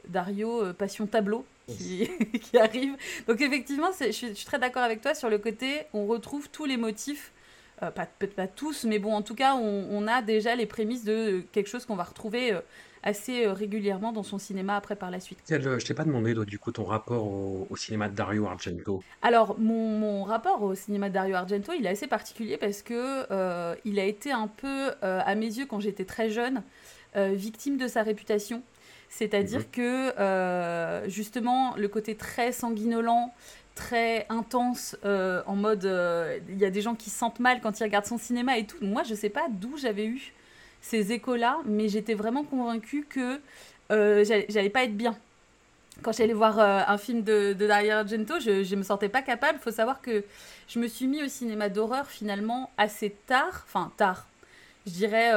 Dario 0.07 0.73
Passion 0.73 1.07
Tableau 1.07 1.43
qui, 1.67 2.09
qui 2.41 2.57
arrive. 2.57 2.95
Donc 3.27 3.41
effectivement, 3.41 3.89
je 3.99 4.11
suis, 4.11 4.27
je 4.29 4.33
suis 4.33 4.45
très 4.45 4.59
d'accord 4.59 4.83
avec 4.83 5.01
toi 5.01 5.13
sur 5.15 5.29
le 5.29 5.37
côté, 5.37 5.83
on 5.93 6.05
retrouve 6.07 6.49
tous 6.49 6.65
les 6.65 6.77
motifs 6.77 7.31
euh, 7.83 7.91
pas- 7.91 8.05
peut-être 8.05 8.35
pas 8.35 8.47
tous, 8.47 8.85
mais 8.85 8.99
bon, 8.99 9.13
en 9.13 9.21
tout 9.21 9.35
cas, 9.35 9.55
on, 9.55 9.87
on 9.91 10.07
a 10.07 10.21
déjà 10.21 10.55
les 10.55 10.65
prémices 10.65 11.03
de 11.03 11.43
quelque 11.51 11.67
chose 11.67 11.85
qu'on 11.85 11.97
va 11.97 12.05
retrouver 12.05 12.53
euh, 12.53 12.61
assez 13.03 13.45
euh, 13.45 13.51
régulièrement 13.51 14.13
dans 14.13 14.23
son 14.23 14.37
cinéma 14.39 14.77
après 14.77 14.95
par 14.95 15.11
la 15.11 15.19
suite. 15.19 15.39
Euh, 15.51 15.77
je 15.77 15.85
t'ai 15.85 15.93
pas 15.93 16.05
demandé, 16.05 16.33
du 16.45 16.57
coup, 16.57 16.71
ton 16.71 16.85
rapport 16.85 17.25
au, 17.27 17.67
au 17.69 17.75
cinéma 17.75 18.07
de 18.07 18.15
Dario 18.15 18.45
Argento. 18.47 19.03
Alors, 19.21 19.59
mon, 19.59 19.89
mon 19.99 20.23
rapport 20.23 20.61
au 20.63 20.73
cinéma 20.73 21.09
de 21.09 21.15
Dario 21.15 21.35
Argento, 21.35 21.73
il 21.77 21.85
est 21.85 21.89
assez 21.89 22.07
particulier 22.07 22.55
parce 22.55 22.81
que 22.81 23.25
euh, 23.29 23.75
il 23.83 23.99
a 23.99 24.05
été 24.05 24.31
un 24.31 24.47
peu, 24.47 24.91
euh, 25.03 25.19
à 25.25 25.35
mes 25.35 25.47
yeux, 25.47 25.65
quand 25.65 25.81
j'étais 25.81 26.05
très 26.05 26.29
jeune, 26.29 26.63
euh, 27.17 27.33
victime 27.35 27.77
de 27.77 27.89
sa 27.89 28.03
réputation. 28.03 28.63
C'est-à-dire 29.17 29.71
que, 29.71 30.13
euh, 30.19 31.07
justement, 31.07 31.73
le 31.77 31.87
côté 31.87 32.15
très 32.15 32.51
sanguinolent, 32.51 33.33
très 33.73 34.25
intense, 34.27 34.97
euh, 35.05 35.41
en 35.45 35.55
mode, 35.55 35.85
euh, 35.85 36.37
il 36.49 36.57
y 36.57 36.65
a 36.65 36.69
des 36.69 36.81
gens 36.81 36.95
qui 36.95 37.09
se 37.09 37.17
sentent 37.17 37.39
mal 37.39 37.61
quand 37.61 37.79
ils 37.79 37.83
regardent 37.83 38.07
son 38.07 38.17
cinéma 38.17 38.57
et 38.57 38.65
tout. 38.65 38.75
Moi, 38.81 39.03
je 39.03 39.15
sais 39.15 39.29
pas 39.29 39.45
d'où 39.49 39.77
j'avais 39.77 40.05
eu 40.05 40.33
ces 40.81 41.13
échos-là, 41.13 41.59
mais 41.63 41.87
j'étais 41.87 42.13
vraiment 42.13 42.43
convaincue 42.43 43.07
que 43.09 43.39
j'allais 43.89 44.69
pas 44.69 44.83
être 44.83 44.97
bien. 44.97 45.17
Quand 46.01 46.11
j'allais 46.11 46.33
voir 46.33 46.59
un 46.59 46.97
film 46.97 47.23
de, 47.23 47.53
de 47.53 47.67
Dario 47.67 47.93
Argento, 47.93 48.41
je, 48.41 48.65
je 48.65 48.75
me 48.75 48.83
sentais 48.83 49.07
pas 49.07 49.21
capable. 49.21 49.59
Il 49.61 49.63
faut 49.63 49.71
savoir 49.71 50.01
que 50.01 50.25
je 50.67 50.77
me 50.77 50.89
suis 50.89 51.07
mis 51.07 51.23
au 51.23 51.29
cinéma 51.29 51.69
d'horreur 51.69 52.07
finalement 52.07 52.69
assez 52.77 53.15
tard, 53.27 53.63
enfin 53.65 53.93
tard, 53.95 54.27
je 54.85 54.91
dirais 54.91 55.31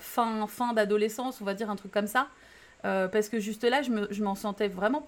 fin, 0.00 0.44
fin 0.48 0.72
d'adolescence, 0.72 1.40
on 1.40 1.44
va 1.44 1.54
dire 1.54 1.70
un 1.70 1.76
truc 1.76 1.92
comme 1.92 2.08
ça, 2.08 2.26
Euh, 2.84 3.08
parce 3.08 3.28
que 3.28 3.38
juste 3.38 3.64
là, 3.64 3.82
je 3.82 3.90
me- 3.90 4.08
m'en 4.22 4.34
sentais 4.34 4.68
vraiment 4.68 5.06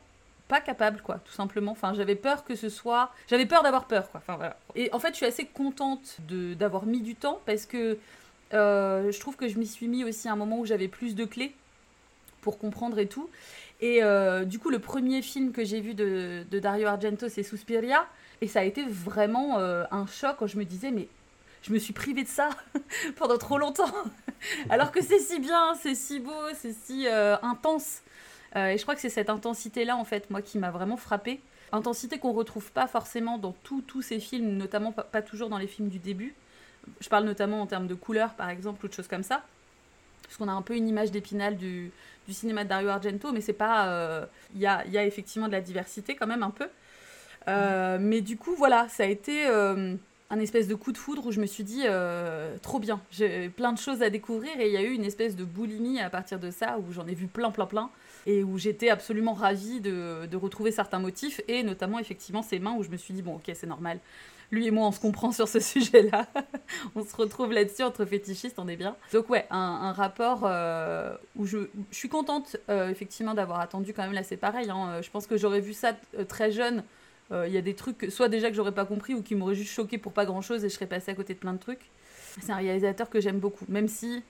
pas 0.49 0.61
capable, 0.61 1.01
quoi, 1.01 1.21
tout 1.25 1.33
simplement. 1.33 1.73
Enfin, 1.73 1.95
j'avais 1.95 2.15
peur 2.15 2.45
que 2.45 2.55
ce 2.55 2.69
soit, 2.69 3.11
j'avais 3.29 3.47
peur 3.47 3.63
d'avoir 3.63 3.87
peur, 3.87 4.11
quoi. 4.11 4.21
Enfin 4.21 4.37
voilà. 4.37 4.57
Et 4.75 4.93
en 4.93 4.99
fait, 4.99 5.11
je 5.11 5.17
suis 5.17 5.27
assez 5.27 5.47
contente 5.47 6.19
d'avoir 6.29 6.87
mis 6.87 7.01
du 7.01 7.15
temps 7.15 7.41
parce 7.47 7.67
que 7.67 7.99
euh, 8.53 9.11
je 9.11 9.21
trouve 9.21 9.37
que 9.37 9.49
je 9.49 9.59
m'y 9.59 9.67
suis 9.67 9.89
mis 9.89 10.05
aussi 10.05 10.29
à 10.29 10.33
un 10.33 10.37
moment 10.37 10.59
où 10.59 10.67
j'avais 10.67 10.89
plus 10.89 11.15
de 11.15 11.25
clés 11.25 11.55
pour 12.43 12.59
comprendre 12.59 12.99
et 12.99 13.07
tout. 13.07 13.29
Et 13.81 14.03
euh, 14.03 14.45
du 14.45 14.59
coup, 14.59 14.71
le 14.71 14.79
premier 14.79 15.23
film 15.23 15.53
que 15.53 15.65
j'ai 15.65 15.81
vu 15.81 15.95
de, 15.95 16.45
Dario 16.53 16.87
Argento, 16.87 17.29
c'est 17.29 17.43
Suspiria. 17.43 18.07
Et 18.41 18.49
ça 18.49 18.61
a 18.61 18.65
été 18.65 18.85
vraiment 18.85 19.59
un 19.59 20.07
choc 20.07 20.37
quand 20.39 20.47
je 20.47 20.59
me 20.59 20.65
disais, 20.65 20.91
mais 20.91 21.09
je 21.65 21.73
me 21.73 21.79
suis 21.79 21.93
privée 21.95 22.23
de 22.23 22.29
ça 22.29 22.51
pendant 23.17 23.39
trop 23.39 23.59
longtemps. 23.59 23.91
Alors 24.71 24.93
que 24.93 25.03
c'est 25.03 25.19
si 25.19 25.41
bien, 25.41 25.75
c'est 25.81 25.95
si 25.95 26.21
beau, 26.21 26.31
c'est 26.55 26.75
si 26.75 27.09
euh, 27.09 27.37
intense. 27.43 28.03
Euh, 28.55 28.69
et 28.69 28.79
je 28.79 28.83
crois 28.83 28.95
que 28.95 29.01
c'est 29.01 29.09
cette 29.09 29.31
intensité-là, 29.31 29.97
en 29.97 30.05
fait, 30.05 30.31
moi, 30.31 30.43
qui 30.43 30.59
m'a 30.59 30.71
vraiment 30.71 30.97
frappée. 30.99 31.41
Intensité 31.73 32.19
qu'on 32.19 32.33
retrouve 32.33 32.71
pas 32.71 32.87
forcément 32.87 33.39
dans 33.39 33.55
tous 33.65 34.03
ces 34.03 34.21
films, 34.21 34.57
notamment 34.57 34.93
pas, 34.93 35.23
toujours 35.23 35.49
dans 35.49 35.59
les 35.59 35.67
films 35.67 35.89
du 35.89 35.99
début. 35.99 36.35
Je 37.01 37.09
parle 37.09 37.25
notamment 37.25 37.63
en 37.63 37.67
termes 37.67 37.87
de 37.87 37.95
couleurs, 37.95 38.35
par 38.35 38.51
exemple, 38.51 38.85
ou 38.85 38.89
de 38.89 38.93
choses 38.93 39.09
comme 39.09 39.23
ça. 39.25 39.43
Parce 40.23 40.37
qu'on 40.37 40.49
a 40.49 40.53
un 40.53 40.63
peu 40.63 40.77
une 40.77 40.87
image 40.89 41.11
d'épinal 41.11 41.57
du, 41.57 41.91
du 42.29 42.35
cinéma 42.35 42.65
de 42.65 42.69
Dario 42.69 42.91
Argento, 42.91 43.33
mais 43.33 43.41
c'est 43.41 43.55
pas. 43.55 43.89
euh, 43.89 44.27
Il 44.55 44.61
y, 44.61 44.67
a, 44.67 44.87
y 44.87 44.99
a 44.99 45.05
effectivement 45.05 45.47
de 45.49 45.53
la 45.53 45.63
diversité 45.63 46.15
quand 46.15 46.27
même 46.27 46.43
un 46.43 46.51
peu. 46.51 46.69
Euh, 47.49 47.99
mais 48.01 48.21
du 48.21 48.37
coup, 48.37 48.55
voilà, 48.55 48.89
ça 48.89 49.03
a 49.03 49.07
été 49.07 49.47
euh, 49.49 49.95
un 50.31 50.41
espèce 50.41 50.69
de 50.69 50.75
coup 50.75 50.93
de 50.93 50.99
foudre 50.99 51.27
où 51.27 51.33
je 51.33 51.41
me 51.41 51.47
suis 51.47 51.65
dit 51.65 51.83
euh, 51.85 52.57
trop 52.63 52.79
bien, 52.79 53.01
j'ai 53.11 53.49
plein 53.51 53.73
de 53.73 53.79
choses 53.79 54.03
à 54.03 54.11
découvrir 54.11 54.59
et 54.59 54.67
il 54.69 54.73
y 54.73 54.77
a 54.77 54.83
eu 54.83 54.93
une 54.93 55.05
espèce 55.05 55.37
de 55.37 55.45
boulimie 55.45 56.01
à 56.01 56.11
partir 56.11 56.39
de 56.39 56.51
ça 56.51 56.79
où 56.79 56.93
j'en 56.93 57.07
ai 57.07 57.15
vu 57.15 57.27
plein, 57.27 57.51
plein, 57.51 57.67
plein 57.67 57.91
et 58.27 58.43
où 58.43 58.57
j'étais 58.59 58.89
absolument 58.89 59.35
ravie 59.35 59.81
de, 59.81 60.37
retrouver 60.37 60.73
certains 60.73 60.99
motifs 60.99 61.41
et 61.47 61.63
notamment 61.63 61.99
effectivement 61.99 62.43
ces 62.43 62.59
mains 62.59 62.75
où 62.77 62.83
je 62.83 62.91
me 62.91 62.97
suis 62.97 63.15
dit 63.15 63.23
bon, 63.23 63.37
ok, 63.37 63.51
c'est 63.55 63.67
normal. 63.67 64.01
Lui 64.51 64.67
et 64.67 64.71
moi, 64.71 64.87
on 64.87 64.93
se 64.93 65.01
comprend 65.01 65.33
sur 65.33 65.49
ce 65.49 65.59
sujet-là. 65.61 66.27
on 66.95 67.05
se 67.05 67.15
retrouve 67.17 67.53
là-dessus 67.53 67.83
entre 67.83 68.05
fétichistes, 68.05 68.59
on 68.59 68.69
est 68.69 68.77
bien. 68.77 68.97
Donc 69.13 69.29
ouais, 69.31 69.47
un, 69.51 69.93
rapport 69.93 70.43
euh, 70.45 71.15
où 71.37 71.47
je, 71.47 71.59
suis 71.91 72.09
contente 72.09 72.57
euh, 72.69 72.89
effectivement 72.89 73.35
d'avoir 73.35 73.61
attendu 73.61 73.93
quand 73.93 74.03
même 74.03 74.13
là, 74.13 74.23
c'est 74.23 74.37
pareil. 74.37 74.71
hein. 74.71 75.01
Je 75.03 75.11
pense 75.11 75.27
que 75.27 75.37
j'aurais 75.37 75.61
vu 75.61 75.73
ça 75.73 75.97
très 76.29 76.51
jeune. 76.51 76.83
Euh, 77.33 77.47
Il 77.49 77.55
y 77.55 77.59
a 77.59 77.63
des 77.63 77.75
trucs, 77.75 78.07
soit 78.11 78.29
déjà 78.29 78.51
que 78.51 78.57
j'aurais 78.57 78.73
pas 78.75 78.85
compris 78.85 79.15
ou 79.15 79.23
qui 79.23 79.35
m'auraient 79.35 79.55
juste 79.55 79.73
choqué 79.73 79.99
pour 79.99 80.13
pas 80.13 80.27
grand-chose 80.27 80.65
et 80.65 80.69
je 80.69 80.75
serais 80.75 80.87
passée 80.87 81.11
à 81.11 81.15
côté 81.15 81.35
de 81.35 81.39
plein 81.39 81.53
de 81.55 81.59
trucs. 81.59 81.91
C'est 82.41 82.53
un 82.53 82.57
réalisateur 82.57 83.09
que 83.11 83.21
j'aime 83.21 83.39
beaucoup, 83.39 83.65
même 83.69 83.89
si, 83.89 84.23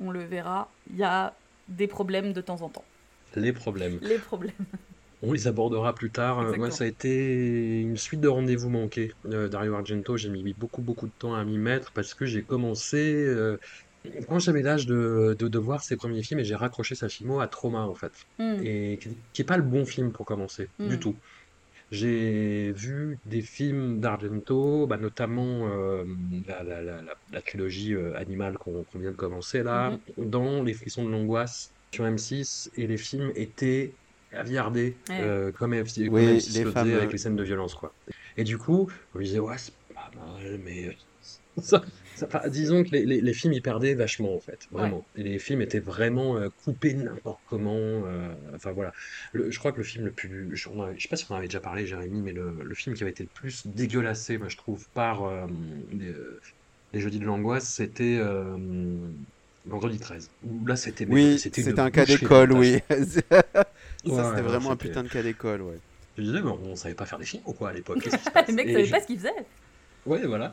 on 0.00 0.10
le 0.10 0.24
verra, 0.24 0.70
il 0.90 0.96
y 0.96 1.04
a 1.04 1.34
des 1.68 1.86
problèmes 1.86 2.32
de 2.32 2.40
temps 2.40 2.62
en 2.62 2.68
temps. 2.68 2.84
Les 3.36 3.52
problèmes. 3.52 3.98
Les 4.02 4.18
problèmes. 4.18 4.52
On 5.22 5.32
les 5.32 5.46
abordera 5.46 5.94
plus 5.94 6.10
tard. 6.10 6.40
Euh, 6.40 6.56
Moi, 6.56 6.70
ça 6.72 6.82
a 6.84 6.86
été 6.88 7.80
une 7.80 7.96
suite 7.96 8.20
de 8.20 8.26
rendez-vous 8.28 8.68
manqués. 8.70 9.12
Euh, 9.26 9.48
Dario 9.48 9.74
Argento, 9.74 10.16
j'ai 10.16 10.28
mis 10.28 10.52
beaucoup, 10.52 10.82
beaucoup 10.82 11.06
de 11.06 11.12
temps 11.18 11.34
à 11.34 11.44
m'y 11.44 11.58
mettre 11.58 11.92
parce 11.92 12.12
que 12.14 12.26
j'ai 12.26 12.42
commencé. 12.42 12.96
euh, 13.24 13.56
quand 14.28 14.40
j'avais 14.40 14.62
l'âge 14.62 14.86
de, 14.86 15.36
de, 15.38 15.46
de 15.46 15.58
voir 15.60 15.80
ses 15.84 15.94
premiers 15.96 16.24
films 16.24 16.40
et 16.40 16.44
j'ai 16.44 16.56
raccroché 16.56 16.96
sa 16.96 17.08
filmo 17.08 17.38
à 17.38 17.46
Trauma, 17.46 17.82
en 17.86 17.94
fait. 17.94 18.12
Hmm. 18.40 18.56
Et 18.64 18.98
qui 19.00 19.10
qui 19.32 19.42
est 19.42 19.44
pas 19.44 19.56
le 19.56 19.62
bon 19.62 19.86
film 19.86 20.10
pour 20.10 20.26
commencer, 20.26 20.68
du 20.80 20.96
Mm. 20.96 20.98
tout. 20.98 21.14
J'ai 21.92 22.72
vu 22.72 23.18
des 23.26 23.42
films 23.42 24.00
d'Argento, 24.00 24.86
bah, 24.86 24.96
notamment 24.96 25.68
euh, 25.68 26.04
la, 26.46 26.62
la, 26.62 26.80
la, 26.82 27.02
la- 27.02 27.14
la 27.30 27.42
trilogie 27.42 27.92
euh, 27.94 28.16
Animal 28.16 28.56
qu'on 28.56 28.86
vient 28.94 29.10
de 29.10 29.16
commencer 29.16 29.62
là, 29.62 29.98
dans 30.16 30.62
Les 30.62 30.72
Frissons 30.72 31.04
de 31.04 31.10
l'angoisse 31.10 31.74
sur 31.94 32.06
M6, 32.06 32.70
et 32.76 32.86
les 32.86 32.96
films 32.96 33.30
étaient 33.34 33.94
aviardés, 34.32 35.00
Ouais. 35.10 35.20
euh, 35.20 35.52
comme 35.52 35.74
M6, 35.74 36.06
comme 36.06 36.14
Oui, 36.14 36.22
M6 36.38 36.54
les 36.54 36.64
le 36.64 36.70
fameux- 36.70 36.86
faisait 36.86 36.96
avec 36.96 37.12
les 37.12 37.18
scènes 37.18 37.36
de 37.36 37.42
violence, 37.44 37.74
quoi. 37.74 37.94
Et 38.38 38.44
du 38.44 38.56
coup, 38.56 38.88
je 39.12 39.18
me 39.18 39.24
disais, 39.24 39.38
ouais, 39.38 39.58
c'est 39.58 39.74
pas 39.94 40.10
mal, 40.16 40.58
mais 40.64 40.86
euh, 40.86 40.92
ça- 41.62 41.82
enfin, 42.22 42.48
disons 42.48 42.82
que 42.84 42.90
les, 42.90 43.04
les, 43.06 43.20
les 43.20 43.32
films 43.34 43.52
y 43.54 43.60
perdaient 43.60 43.94
vachement 43.94 44.34
en 44.34 44.40
fait, 44.40 44.60
vraiment. 44.70 45.08
Les 45.14 45.38
films 45.38 45.62
étaient 45.62 45.80
vraiment 45.80 46.36
euh, 46.36 46.48
coupés 46.64 46.94
n'importe 46.94 47.42
comment. 47.46 47.76
euh, 47.78 48.34
enfin 48.54 48.72
voilà. 48.72 48.92
Le- 49.32 49.50
je 49.50 49.58
crois 49.58 49.72
que 49.72 49.78
le 49.78 49.84
film 49.84 50.04
le 50.06 50.12
plus. 50.12 50.54
Je, 50.56 50.68
on 50.68 50.82
a- 50.82 50.94
je 50.96 51.02
sais 51.02 51.08
pas 51.08 51.16
si 51.16 51.26
on 51.30 51.34
en 51.34 51.38
avait 51.38 51.48
déjà 51.48 51.60
parlé, 51.60 51.86
Jérémy, 51.86 52.22
mais 52.22 52.32
le, 52.32 52.62
le 52.62 52.74
film 52.74 52.94
qui 52.96 53.02
avait 53.02 53.12
été 53.12 53.22
le 53.24 53.30
plus 53.30 53.66
dégueulassé, 53.66 54.38
moi 54.38 54.48
je 54.48 54.56
trouve, 54.56 54.84
par 54.94 55.24
euh, 55.24 55.46
les, 55.90 56.12
les 56.92 57.00
Jeudis 57.00 57.18
de 57.18 57.24
l'angoisse, 57.24 57.68
c'était 57.74 58.18
euh, 58.20 58.56
Vendredi 59.64 59.98
13. 59.98 60.28
Où 60.42 60.66
là 60.66 60.76
c'était. 60.76 61.06
Oui, 61.06 61.38
c'était 61.38 61.78
un 61.80 61.90
cas 61.90 62.04
d'école, 62.04 62.52
oui. 62.52 62.78
ça, 62.90 62.96
Ouais, 64.04 64.24
c'était 64.30 64.42
vraiment 64.42 64.72
un 64.72 64.76
putain 64.76 65.02
de 65.04 65.08
cas 65.08 65.22
d'école, 65.22 65.62
ouais. 65.62 65.78
Je 66.16 66.22
disais, 66.22 66.42
mais 66.42 66.50
on 66.50 66.76
savait 66.76 66.94
pas 66.94 67.06
faire 67.06 67.18
des 67.18 67.24
films 67.24 67.42
ou 67.46 67.54
quoi 67.54 67.70
à 67.70 67.72
l'époque 67.72 68.04
Les 68.48 68.52
mecs 68.54 68.70
savaient 68.70 68.88
pas 68.88 69.00
ce 69.00 69.06
qu'ils 69.06 69.18
faisaient. 69.18 69.46
Ouais, 70.04 70.26
voilà. 70.26 70.52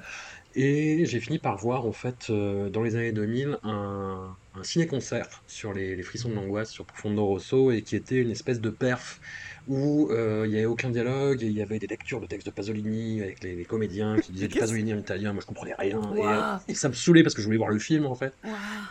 Et 0.56 1.06
j'ai 1.06 1.20
fini 1.20 1.38
par 1.38 1.58
voir, 1.58 1.86
en 1.86 1.92
fait, 1.92 2.28
euh, 2.30 2.70
dans 2.70 2.82
les 2.82 2.96
années 2.96 3.12
2000, 3.12 3.60
un, 3.64 4.36
un 4.56 4.64
ciné-concert 4.64 5.44
sur 5.46 5.74
les, 5.74 5.96
les 5.96 6.02
frissons 6.04 6.30
de 6.30 6.34
l'angoisse 6.34 6.72
sur 6.72 6.86
Profondo 6.86 7.24
Rosso, 7.24 7.72
et 7.72 7.84
qui 7.84 7.96
était 7.96 8.18
une 8.18 8.32
espèce 8.32 8.60
de 8.60 8.72
perf 8.72 9.22
où 9.68 10.10
euh, 10.10 10.46
il 10.48 10.52
n'y 10.52 10.58
avait 10.58 10.66
aucun 10.66 10.90
dialogue, 10.90 11.44
et 11.44 11.46
il 11.46 11.52
y 11.52 11.62
avait 11.62 11.78
des 11.78 11.86
lectures 11.86 12.20
de 12.20 12.26
textes 12.26 12.48
de 12.48 12.52
Pasolini 12.52 13.22
avec 13.22 13.44
les, 13.44 13.56
les 13.56 13.66
comédiens 13.66 14.18
qui 14.20 14.32
disaient 14.32 14.48
du 14.48 14.58
Pasolini 14.58 14.94
en 14.96 14.98
italien, 14.98 15.34
moi 15.34 15.42
je 15.42 15.46
comprenais 15.46 15.76
rien. 15.78 16.02
Et, 16.16 16.26
euh, 16.26 16.58
et 16.68 16.74
ça 16.74 16.90
me 16.90 16.94
saoulait 16.96 17.22
parce 17.22 17.36
que 17.36 17.42
je 17.42 17.46
voulais 17.46 17.60
voir 17.60 17.70
le 17.70 17.78
film, 17.78 18.08
en 18.08 18.16
fait. 18.16 18.34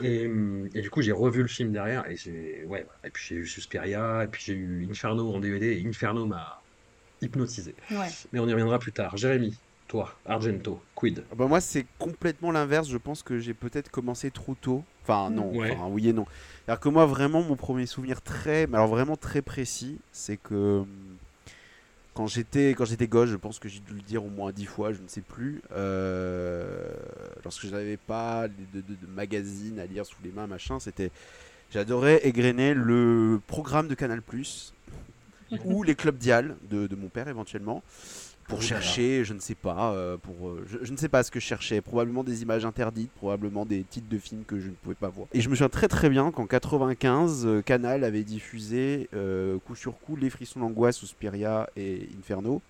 Et, 0.01 0.27
hum, 0.27 0.69
et 0.75 0.81
du 0.81 0.91
coup, 0.91 1.03
j'ai 1.03 1.13
revu 1.13 1.43
le 1.43 1.49
film 1.49 1.73
derrière, 1.73 2.09
et 2.09 2.15
ouais, 2.67 2.67
voilà. 2.67 2.87
et 3.05 3.11
puis 3.11 3.25
j'ai 3.29 3.35
eu 3.35 3.47
Suspiria, 3.47 4.23
et 4.25 4.29
puis 4.29 4.43
j'ai 4.47 4.55
eu 4.55 4.87
Inferno 4.89 5.35
en 5.35 5.41
DVD, 5.41 5.73
et 5.73 5.87
Inferno 5.87 6.25
m'a 6.25 6.63
hypnotisé. 7.21 7.75
Ouais. 7.91 8.07
Mais 8.33 8.39
on 8.39 8.47
y 8.47 8.53
reviendra 8.53 8.79
plus 8.79 8.93
tard. 8.93 9.17
Jérémy, 9.17 9.59
toi, 9.89 10.15
Argento, 10.25 10.81
quid? 10.95 11.25
Ah 11.31 11.35
Bah 11.35 11.47
moi 11.47 11.61
c'est 11.61 11.87
complètement 11.99 12.51
l'inverse, 12.53 12.89
je 12.89 12.97
pense 12.97 13.23
que 13.23 13.39
j'ai 13.39 13.55
peut-être 13.55 13.91
commencé 13.91 14.31
trop 14.31 14.55
tôt. 14.55 14.83
Enfin 15.03 15.31
non, 15.31 15.57
Ouais. 15.57 15.73
enfin 15.73 15.89
oui 15.89 16.09
et 16.09 16.13
non. 16.13 16.27
Alors 16.67 16.81
que 16.81 16.89
moi 16.89 17.07
vraiment 17.07 17.43
mon 17.43 17.57
premier 17.57 17.87
souvenir 17.87 18.23
très, 18.23 18.67
mais 18.67 18.77
alors 18.77 18.89
vraiment 18.89 19.17
très 19.17 19.43
précis, 19.43 19.99
c'est 20.13 20.37
que 20.39 20.55
hum, 20.81 20.89
quand 22.15 22.27
j'étais 22.27 22.71
quand 22.71 22.85
j'étais 22.85 23.07
gosse, 23.07 23.31
je 23.31 23.37
pense 23.37 23.59
que 23.59 23.69
j'ai 23.69 23.81
dû 23.81 23.95
le 23.95 24.01
dire 24.03 24.25
au 24.25 24.29
moins 24.31 24.53
dix 24.53 24.67
fois, 24.67 24.93
je 24.93 25.01
ne 25.01 25.09
sais 25.09 25.21
plus, 25.21 25.63
euh, 25.73 26.91
lorsque 27.45 27.67
je 27.67 27.71
n'avais 27.71 27.97
pas 27.97 28.49
de, 28.49 28.81
de, 28.81 28.81
de 28.81 29.07
magazines 29.15 29.79
à 29.79 29.87
lire 29.87 30.05
sous 30.05 30.17
les 30.25 30.31
mains, 30.33 30.47
machin, 30.47 30.81
c'était 30.81 31.11
j'adorais 31.71 32.21
égrener 32.27 32.75
le 32.75 33.41
programme 33.47 33.89
de 33.89 33.95
Canal 33.95 34.23
ou 35.65 35.83
les 35.83 35.95
clubs 35.95 36.17
Dial 36.19 36.57
de, 36.71 36.87
de 36.87 36.97
mon 36.97 37.09
père 37.09 37.29
éventuellement 37.29 37.83
pour 38.49 38.59
Oh 38.59 38.63
chercher, 38.63 39.25
je 39.25 39.35
ne 39.35 39.41
sais 39.41 39.55
pas, 39.55 39.93
euh, 39.93 40.17
pour, 40.17 40.49
euh, 40.49 40.65
je, 40.67 40.79
je 40.83 40.91
ne 40.93 40.97
sais 40.97 41.09
pas 41.09 41.23
ce 41.23 41.31
que 41.31 41.39
je 41.39 41.45
cherchais, 41.45 41.81
probablement 41.81 42.25
des 42.25 42.43
images 42.43 42.65
interdites, 42.65 43.13
probablement 43.13 43.65
des 43.67 43.85
titres 43.85 44.09
de 44.09 44.19
films 44.19 44.45
que 44.47 44.59
je 44.59 44.69
ne 44.69 44.73
pouvais 44.73 44.95
pas 44.95 45.09
voir. 45.11 45.29
Et 45.35 45.41
je 45.41 45.49
me 45.49 45.55
souviens 45.55 45.69
très 45.69 45.87
très 45.89 46.09
bien 46.09 46.31
qu'en 46.33 46.47
95, 46.47 47.45
euh, 47.47 47.63
Canal 47.63 48.05
avait 48.05 48.25
diffusé 48.25 49.09
euh, 49.15 49.59
coup 49.67 49.75
sur 49.75 49.99
coup 50.01 50.17
Les 50.17 50.31
Frissons 50.31 50.61
d'Angoisse, 50.61 50.97
Suspiria 50.97 51.69
et 51.77 52.09
Inferno. 52.19 52.63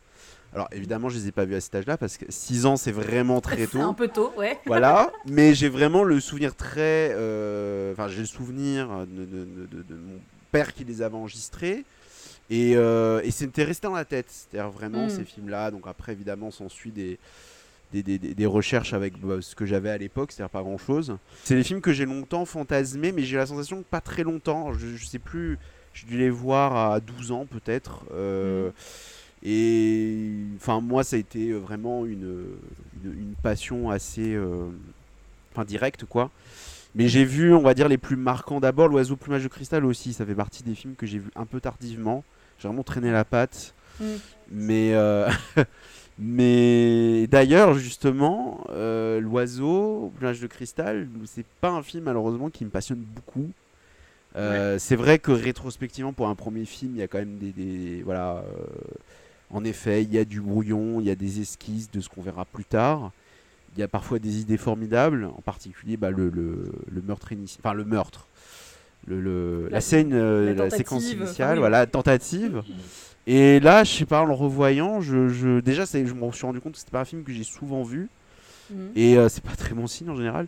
Alors 0.55 0.67
évidemment, 0.73 1.09
je 1.11 1.19
les 1.19 1.29
ai 1.29 1.33
pas 1.33 1.45
vus 1.45 1.55
à 1.55 1.61
cet 1.61 1.75
âge-là 1.75 1.97
parce 1.99 2.17
que 2.17 2.25
6 2.29 2.65
ans 2.67 2.77
c'est 2.77 2.91
vraiment 2.91 3.41
très 3.41 3.67
C'est 3.67 3.79
un 3.79 3.89
tôt. 3.89 3.93
peu 3.93 4.09
tôt, 4.09 4.33
ouais. 4.37 4.59
Voilà, 4.67 5.13
mais 5.29 5.55
j'ai 5.55 5.69
vraiment 5.69 6.03
le 6.05 6.19
souvenir 6.21 6.57
très. 6.57 7.13
euh, 7.15 7.93
Enfin, 7.93 8.09
j'ai 8.09 8.21
le 8.21 8.27
souvenir 8.27 8.89
de, 9.07 9.25
de- 9.25 9.45
de- 9.45 9.67
de- 9.77 9.83
de 9.83 9.95
mon 9.95 10.19
père 10.51 10.73
qui 10.75 10.85
les 10.85 11.03
avait 11.03 11.15
enregistrés. 11.17 11.85
Et, 12.51 12.77
euh, 12.77 13.21
et 13.25 13.31
c'était 13.31 13.65
resté 13.65 13.87
dans 13.87 13.95
la 13.95 14.05
tête. 14.05 14.27
C'est-à-dire 14.29 14.71
vraiment 14.71 15.07
Mm. 15.07 15.11
ces 15.11 15.25
films-là. 15.25 15.71
Donc 15.71 15.87
après, 15.87 16.13
évidemment, 16.13 16.51
s'ensuit 16.51 16.91
des, 16.91 17.19
des, 17.93 18.03
des- 18.03 18.19
des- 18.19 18.47
recherches 18.47 18.93
avec 18.95 19.19
bah, 19.21 19.37
ce 19.41 19.55
que 19.55 19.67
j'avais 19.67 19.91
à 19.91 19.99
l'époque, 19.99 20.33
c'est-à-dire 20.33 20.51
pas 20.51 20.63
grand-chose. 20.63 21.17
C'est 21.45 21.55
des 21.57 21.65
films 21.65 21.81
que 21.81 21.93
j'ai 21.93 22.07
longtemps 22.07 22.45
fantasmés, 22.45 23.13
mais 23.13 23.23
j'ai 23.23 23.37
la 23.37 23.47
sensation 23.47 23.79
que 23.83 23.87
pas 23.89 24.01
très 24.01 24.23
longtemps. 24.23 24.73
Je, 24.73 24.97
je 24.97 25.05
sais 25.07 25.19
plus, 25.19 25.59
j'ai 25.95 26.07
dû 26.07 26.17
les 26.19 26.31
voir 26.31 26.93
à 26.93 27.01
12 27.01 27.33
ans 27.33 27.47
peut-être. 27.47 28.05
Euh, 28.15 28.71
Et 29.43 30.31
enfin, 30.57 30.81
moi, 30.81 31.05
ça 31.05 31.17
a 31.17 31.19
été 31.19 31.53
vraiment 31.53 32.05
une, 32.07 32.45
une, 33.05 33.13
une 33.13 33.35
passion 33.43 33.89
assez 33.91 34.35
euh, 34.35 34.67
enfin, 35.53 35.65
directe, 35.65 36.05
quoi. 36.07 36.31
Mais 36.95 37.07
j'ai 37.09 37.25
vu, 37.25 37.55
on 37.55 37.63
va 37.63 37.75
dire, 37.75 37.89
les 37.89 37.99
plus 37.99 38.17
marquants 38.17 38.59
d'abord. 38.61 38.89
L'Oiseau 38.89 39.15
plumage 39.17 39.45
de 39.45 39.49
cristal 39.49 39.85
aussi, 39.85 40.13
ça 40.13 40.27
fait 40.27 40.35
partie 40.35 40.63
des 40.65 40.75
films 40.75 40.95
que 40.97 41.07
j'ai 41.07 41.19
vu 41.19 41.31
un 41.37 41.47
peu 41.47 41.61
tardivement. 41.61 42.25
J'ai 42.59 42.69
vraiment 42.69 42.83
traîné 42.83 43.11
la 43.11 43.25
patte. 43.25 43.75
Mm. 44.01 44.05
Mais, 44.53 44.95
euh, 44.95 45.29
mais 46.19 47.27
d'ailleurs, 47.29 47.75
justement, 47.75 48.65
euh, 48.71 49.21
L'Oiseau 49.21 50.13
plumage 50.17 50.41
de 50.41 50.47
cristal, 50.47 51.09
c'est 51.27 51.47
pas 51.61 51.71
un 51.71 51.83
film, 51.83 52.05
malheureusement, 52.05 52.51
qui 52.51 52.65
me 52.65 52.71
passionne 52.71 52.99
beaucoup. 53.01 53.51
Euh, 54.37 54.79
C'est 54.79 54.97
vrai 54.97 55.19
que 55.19 55.33
rétrospectivement, 55.33 56.13
pour 56.13 56.29
un 56.29 56.35
premier 56.35 56.65
film, 56.65 56.93
il 56.95 56.99
y 56.99 57.03
a 57.03 57.09
quand 57.09 57.19
même 57.19 57.39
des. 57.39 57.53
des- 57.53 58.03
voilà. 58.03 58.45
en 59.51 59.65
effet, 59.65 60.03
il 60.03 60.13
y 60.13 60.19
a 60.19 60.25
du 60.25 60.41
brouillon, 60.41 61.01
il 61.01 61.07
y 61.07 61.11
a 61.11 61.15
des 61.15 61.41
esquisses 61.41 61.91
de 61.91 62.01
ce 62.01 62.09
qu'on 62.09 62.23
verra 62.23 62.45
plus 62.45 62.65
tard. 62.65 63.11
Il 63.77 63.81
y 63.81 63.83
a 63.83 63.89
parfois 63.89 64.19
des 64.19 64.41
idées 64.41 64.57
formidables, 64.57 65.25
en 65.25 65.41
particulier 65.41 65.97
bah, 65.97 66.11
le, 66.11 66.31
le, 66.31 66.73
le 66.91 67.03
meurtre. 67.03 67.29
Enfin, 67.61 67.75
le 67.75 67.85
meurtre. 67.85 68.27
Le, 69.09 69.21
le- 69.21 69.65
la, 69.65 69.71
La- 69.77 69.81
scène, 69.81 70.13
euh, 70.13 70.55
la 70.55 70.71
séquence 70.71 71.11
initiale, 71.13 71.55
oui. 71.55 71.59
voilà, 71.61 71.87
tentative. 71.87 72.63
Et 73.27 73.61
là, 73.61 73.85
je 73.85 73.91
sais 73.93 74.05
pas, 74.07 74.23
en 74.23 74.27
le 74.27 74.33
revoyant, 74.35 75.01
je, 75.01 75.29
je- 75.29 75.61
déjà, 75.61 75.85
je 75.85 75.99
me 76.15 76.33
suis 76.33 76.47
rendu 76.47 76.61
compte 76.61 76.73
que 76.73 76.79
c'était 76.79 76.91
pas 76.91 77.01
un 77.01 77.05
film 77.05 77.25
que 77.25 77.33
j'ai 77.33 77.45
souvent 77.45 77.83
vu. 77.83 78.09
Mhm. 78.71 78.91
Et 78.97 79.17
euh, 79.19 79.29
c'est 79.29 79.43
pas 79.43 79.57
très 79.57 79.75
bon 79.75 79.87
signe 79.87 80.11
en 80.11 80.17
général. 80.17 80.47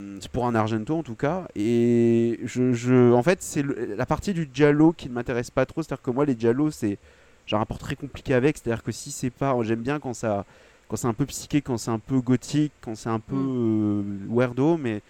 Hum, 0.00 0.18
C'est 0.20 0.30
pour 0.30 0.46
un 0.46 0.54
Argento 0.54 0.96
en 0.96 1.02
tout 1.02 1.14
cas. 1.14 1.46
Et 1.56 2.40
je, 2.44 2.72
je- 2.72 3.12
en 3.12 3.22
fait, 3.22 3.42
c'est 3.42 3.62
la 3.96 4.04
partie 4.06 4.34
du 4.34 4.48
Giallo 4.52 4.92
qui 4.92 5.08
ne 5.08 5.14
m'intéresse 5.14 5.50
pas 5.50 5.64
trop. 5.66 5.82
C'est-à-dire 5.82 6.02
que 6.02 6.10
moi, 6.10 6.24
les 6.26 6.36
Giallo, 6.38 6.70
c'est. 6.70 6.98
J'ai 7.46 7.56
un 7.56 7.58
rapport 7.60 7.78
très 7.78 7.94
compliqué 7.96 8.34
avec. 8.34 8.58
C'est-à-dire 8.58 8.82
que 8.82 8.92
si 8.92 9.10
c'est 9.10 9.30
pas. 9.30 9.54
J'aime 9.62 9.80
bien 9.80 9.98
quand 9.98 10.12
ça. 10.14 10.44
Quand 10.88 10.96
c'est 10.96 11.06
un 11.06 11.14
peu 11.14 11.24
psyché, 11.24 11.62
quand 11.62 11.78
c'est 11.78 11.90
un 11.90 11.98
peu 11.98 12.20
gothique, 12.20 12.72
quand 12.82 12.94
c'est 12.94 13.08
un 13.08 13.20
peu 13.20 13.34
euh, 13.36 14.02
weirdo, 14.28 14.76
mais 14.76 15.00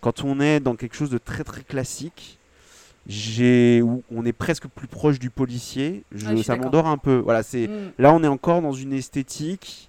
quand 0.00 0.24
on 0.24 0.40
est 0.40 0.58
dans 0.58 0.74
quelque 0.74 0.96
chose 0.96 1.10
de 1.10 1.18
très 1.18 1.44
très 1.44 1.62
classique, 1.62 2.38
j'ai 3.06 3.82
on 4.10 4.24
est 4.24 4.32
presque 4.32 4.66
plus 4.68 4.86
proche 4.88 5.18
du 5.18 5.30
policier, 5.30 6.04
je, 6.12 6.24
Ouais, 6.26 6.30
je 6.32 6.36
suis 6.36 6.44
ça 6.44 6.56
m'endort 6.56 6.86
un 6.86 6.98
peu. 6.98 7.16
Voilà, 7.18 7.42
c'est 7.42 7.66
Mm. 7.68 7.92
Là, 7.98 8.12
on 8.12 8.22
est 8.22 8.28
encore 8.28 8.62
dans 8.62 8.72
une 8.72 8.92
esthétique 8.92 9.88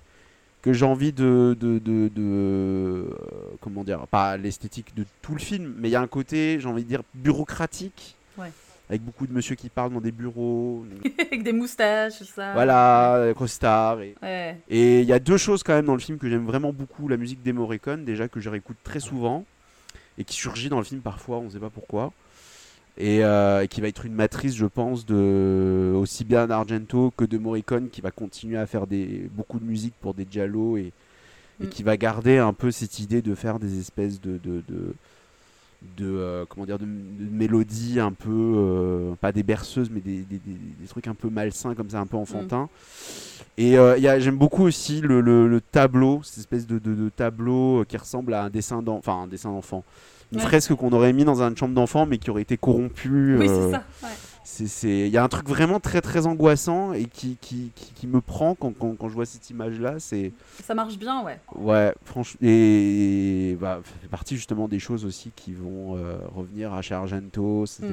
que 0.61 0.73
j'ai 0.73 0.85
envie 0.85 1.11
de, 1.11 1.57
de, 1.59 1.79
de, 1.79 2.07
de, 2.09 2.21
euh, 2.21 3.09
comment 3.61 3.83
dire, 3.83 4.05
pas 4.07 4.37
l'esthétique 4.37 4.95
de 4.95 5.05
tout 5.21 5.33
le 5.33 5.39
film, 5.39 5.73
mais 5.77 5.89
il 5.89 5.91
y 5.91 5.95
a 5.95 6.01
un 6.01 6.07
côté, 6.07 6.59
j'ai 6.59 6.67
envie 6.67 6.83
de 6.83 6.87
dire, 6.87 7.01
bureaucratique. 7.15 8.15
Ouais. 8.37 8.51
Avec 8.89 9.01
beaucoup 9.01 9.25
de 9.25 9.33
monsieur 9.33 9.55
qui 9.55 9.69
parlent 9.69 9.93
dans 9.93 10.01
des 10.01 10.11
bureaux. 10.11 10.85
Avec 11.19 11.43
des 11.43 11.53
moustaches, 11.53 12.21
ça. 12.23 12.53
Voilà, 12.53 13.33
costard. 13.37 14.01
Et 14.01 14.15
Ouais. 14.21 14.57
et 14.69 14.99
il 15.01 15.07
y 15.07 15.13
a 15.13 15.19
deux 15.19 15.37
choses 15.37 15.63
quand 15.63 15.73
même 15.73 15.85
dans 15.85 15.93
le 15.93 15.99
film 15.99 16.17
que 16.17 16.29
j'aime 16.29 16.45
vraiment 16.45 16.73
beaucoup. 16.73 17.07
La 17.07 17.17
musique 17.17 17.41
des 17.41 17.53
Morricone, 17.53 18.03
déjà 18.05 18.27
que 18.27 18.39
je 18.39 18.49
réécoute 18.49 18.77
très 18.83 18.99
souvent 18.99 19.45
et 20.17 20.23
qui 20.25 20.35
surgit 20.35 20.69
dans 20.69 20.77
le 20.77 20.83
film 20.83 21.01
parfois, 21.01 21.37
on 21.37 21.45
ne 21.45 21.49
sait 21.49 21.59
pas 21.59 21.69
pourquoi. 21.69 22.11
Et, 23.03 23.23
euh, 23.23 23.65
qui 23.65 23.81
va 23.81 23.87
être 23.87 24.05
une 24.05 24.13
matrice, 24.13 24.55
je 24.55 24.67
pense, 24.67 25.05
de 25.07 25.91
aussi 25.95 26.23
bien 26.23 26.45
d'Argento 26.45 27.11
que 27.17 27.25
de 27.25 27.37
Morricone, 27.39 27.89
qui 27.89 27.99
va 28.01 28.11
continuer 28.11 28.57
à 28.57 28.67
faire 28.67 28.85
des, 28.85 29.27
beaucoup 29.35 29.59
de 29.59 29.65
musique 29.65 29.95
pour 30.01 30.13
des 30.13 30.27
giallo 30.29 30.77
et, 30.77 30.91
et 31.61 31.67
Mm. 31.67 31.69
qui 31.69 31.83
va 31.83 31.97
garder 31.97 32.37
un 32.37 32.53
peu 32.53 32.71
cette 32.71 32.99
idée 32.99 33.21
de 33.21 33.35
faire 33.35 33.59
des 33.59 33.79
espèces 33.79 34.19
de, 34.21 34.39
de, 34.43 34.63
de, 34.67 34.93
de, 35.97 36.05
euh, 36.05 36.45
comment 36.47 36.65
dire 36.65 36.79
de, 36.79 36.85
mélodies 36.85 37.99
un 37.99 38.11
peu 38.11 38.29
euh, 38.31 39.13
pas 39.21 39.31
des 39.31 39.43
berceuses 39.43 39.89
mais 39.91 39.99
des, 39.99 40.19
des, 40.21 40.39
trucs 40.87 41.07
un 41.07 41.15
peu 41.15 41.29
malsains 41.29 41.73
comme 41.75 41.89
ça 41.89 41.99
un 41.99 42.05
peu 42.07 42.17
enfantins. 42.17 42.69
Et 43.57 43.75
j'aime 44.19 44.37
beaucoup 44.37 44.63
aussi 44.63 45.01
le, 45.01 45.21
le- 45.21 45.47
le 45.47 45.61
tableau 45.61 46.21
cette 46.23 46.39
espèce 46.39 46.67
de, 46.67 47.09
tableau 47.09 47.83
qui 47.87 47.97
ressemble 47.97 48.33
à 48.33 48.43
un 48.45 48.49
dessin 48.49 48.81
d'enfant 48.81 48.99
enfin 49.13 49.23
un 49.23 49.27
dessin 49.27 49.49
d'enfant 49.51 49.83
une 50.31 50.37
Ouais. 50.39 50.43
fresque 50.45 50.73
qu'on 50.75 50.91
aurait 50.93 51.13
mis 51.13 51.25
dans 51.25 51.41
une 51.41 51.57
chambre 51.57 51.73
d'enfant 51.75 52.05
mais 52.05 52.17
qui 52.17 52.29
aurait 52.29 52.41
été 52.43 52.57
corrompue 52.57 53.37
Oui, 53.37 53.47
euh, 53.49 53.65
c'est 53.67 53.71
ça. 53.71 53.83
ouais. 54.03 54.13
c'est 54.43 54.67
c'est- 54.67 55.07
il 55.07 55.11
y 55.13 55.17
a 55.17 55.23
un 55.23 55.27
truc 55.27 55.47
vraiment 55.47 55.79
très 55.79 56.01
très 56.01 56.25
angoissant 56.25 56.93
et 56.93 57.05
qui, 57.05 57.37
qui, 57.41 57.71
qui, 57.75 57.93
qui 57.93 58.07
me 58.07 58.21
prend 58.21 58.55
quand, 58.55 58.71
quand, 58.77 58.95
quand 58.97 59.09
je 59.09 59.13
vois 59.13 59.25
cette 59.25 59.49
image 59.49 59.79
là 59.79 59.95
c'est 59.99 60.31
Ça 60.63 60.73
marche 60.73 60.97
bien, 60.97 61.21
ouais. 61.23 61.39
Ouais, 61.55 61.93
franchement, 62.05 62.39
et 62.41 63.57
bah, 63.59 63.81
ça 63.83 63.91
fait 64.01 64.07
partie 64.07 64.35
justement 64.35 64.67
des 64.67 64.79
choses 64.79 65.05
aussi 65.05 65.31
qui 65.35 65.53
vont 65.53 65.97
euh, 65.97 66.17
revenir 66.35 66.73
à 66.73 66.81
chez 66.81 66.95
Argento, 66.95 67.65
Mm. 67.81 67.85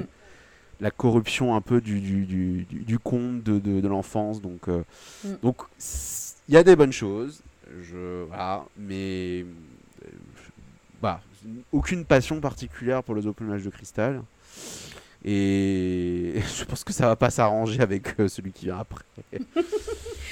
la 0.81 0.91
corruption 0.91 1.55
un 1.55 1.61
peu 1.61 1.81
du, 1.81 1.99
du, 1.99 2.25
du, 2.25 2.65
du- 2.71 2.99
conte 2.99 3.43
de, 3.43 3.59
de, 3.59 3.81
de 3.81 3.87
l'enfance, 3.87 4.41
donc 4.41 4.69
euh, 4.69 4.81
Mm. 5.25 5.29
donc 5.43 5.57
il 6.47 6.53
y 6.53 6.57
a 6.57 6.63
des 6.63 6.75
bonnes 6.77 6.93
choses, 6.93 7.41
je, 7.83 8.23
voilà, 8.27 8.63
mais 8.77 9.43
euh, 10.03 10.07
bah, 11.01 11.21
aucune 11.71 12.05
passion 12.05 12.39
particulière 12.41 13.03
pour 13.03 13.15
les 13.15 13.27
Au 13.27 13.33
plumage 13.33 13.63
de 13.63 13.69
cristal. 13.69 14.21
Et 15.25 16.35
je 16.57 16.63
pense 16.63 16.83
que 16.83 16.93
ça 16.93 17.07
va 17.07 17.15
pas 17.15 17.29
s'arranger 17.29 17.81
avec 17.81 18.19
euh, 18.19 18.27
celui 18.27 18.51
qui 18.51 18.65
vient 18.65 18.79
après. 18.79 19.03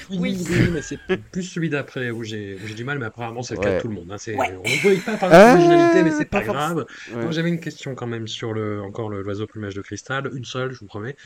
Oui, 0.10 0.42
mais 0.72 0.82
c'est 0.82 0.98
plus 1.32 1.44
celui 1.44 1.70
d'après 1.70 2.12
où 2.12 2.24
j'ai 2.24 2.56
où 2.56 2.66
j'ai 2.66 2.76
du 2.76 2.86
mal, 2.86 2.98
mais 2.98 3.08
apparemment 3.08 3.44
c'est 3.44 3.56
le 3.56 3.60
cas 3.60 3.76
de 3.76 3.82
tout 3.82 3.90
le 3.90 3.96
monde. 3.96 4.10
hein. 4.10 4.18
C'est- 4.18 4.36
Ouais. 4.38 4.56
On 4.64 4.70
ne 4.70 4.76
voit 4.96 5.04
pas 5.06 5.18
parler 5.18 5.36
Ah, 5.36 5.56
d'originalité, 5.56 6.04
mais 6.04 6.12
c'est 6.12 6.24
pas, 6.24 6.44
grave. 6.44 6.86
Ouais. 7.14 7.30
J'avais 7.32 7.50
une 7.50 7.60
question 7.60 7.94
quand 7.94 8.08
même 8.08 8.26
sur 8.26 8.54
le, 8.54 8.82
encore 8.82 9.10
le- 9.10 9.22
l'oiseau 9.22 9.48
plumage 9.48 9.74
de 9.76 9.82
cristal, 9.82 10.32
une 10.34 10.46
seule, 10.46 10.72
je 10.72 10.80
vous 10.80 10.86
promets. 10.86 11.18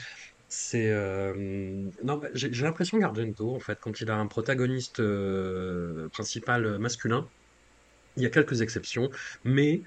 C'est 0.50 0.90
euh, 0.90 1.34
non, 2.04 2.20
j'ai 2.34 2.52
j'ai 2.52 2.64
l'impression 2.64 3.00
qu'Argento, 3.00 3.56
en 3.56 3.60
fait, 3.60 3.78
quand 3.80 4.02
il 4.02 4.10
a 4.10 4.16
un 4.16 4.26
protagoniste 4.26 5.00
euh, 5.00 6.08
principal 6.10 6.80
masculin, 6.80 7.28
il 8.16 8.24
y 8.24 8.26
a 8.26 8.30
quelques 8.30 8.62
exceptions, 8.62 9.10
mais 9.44 9.84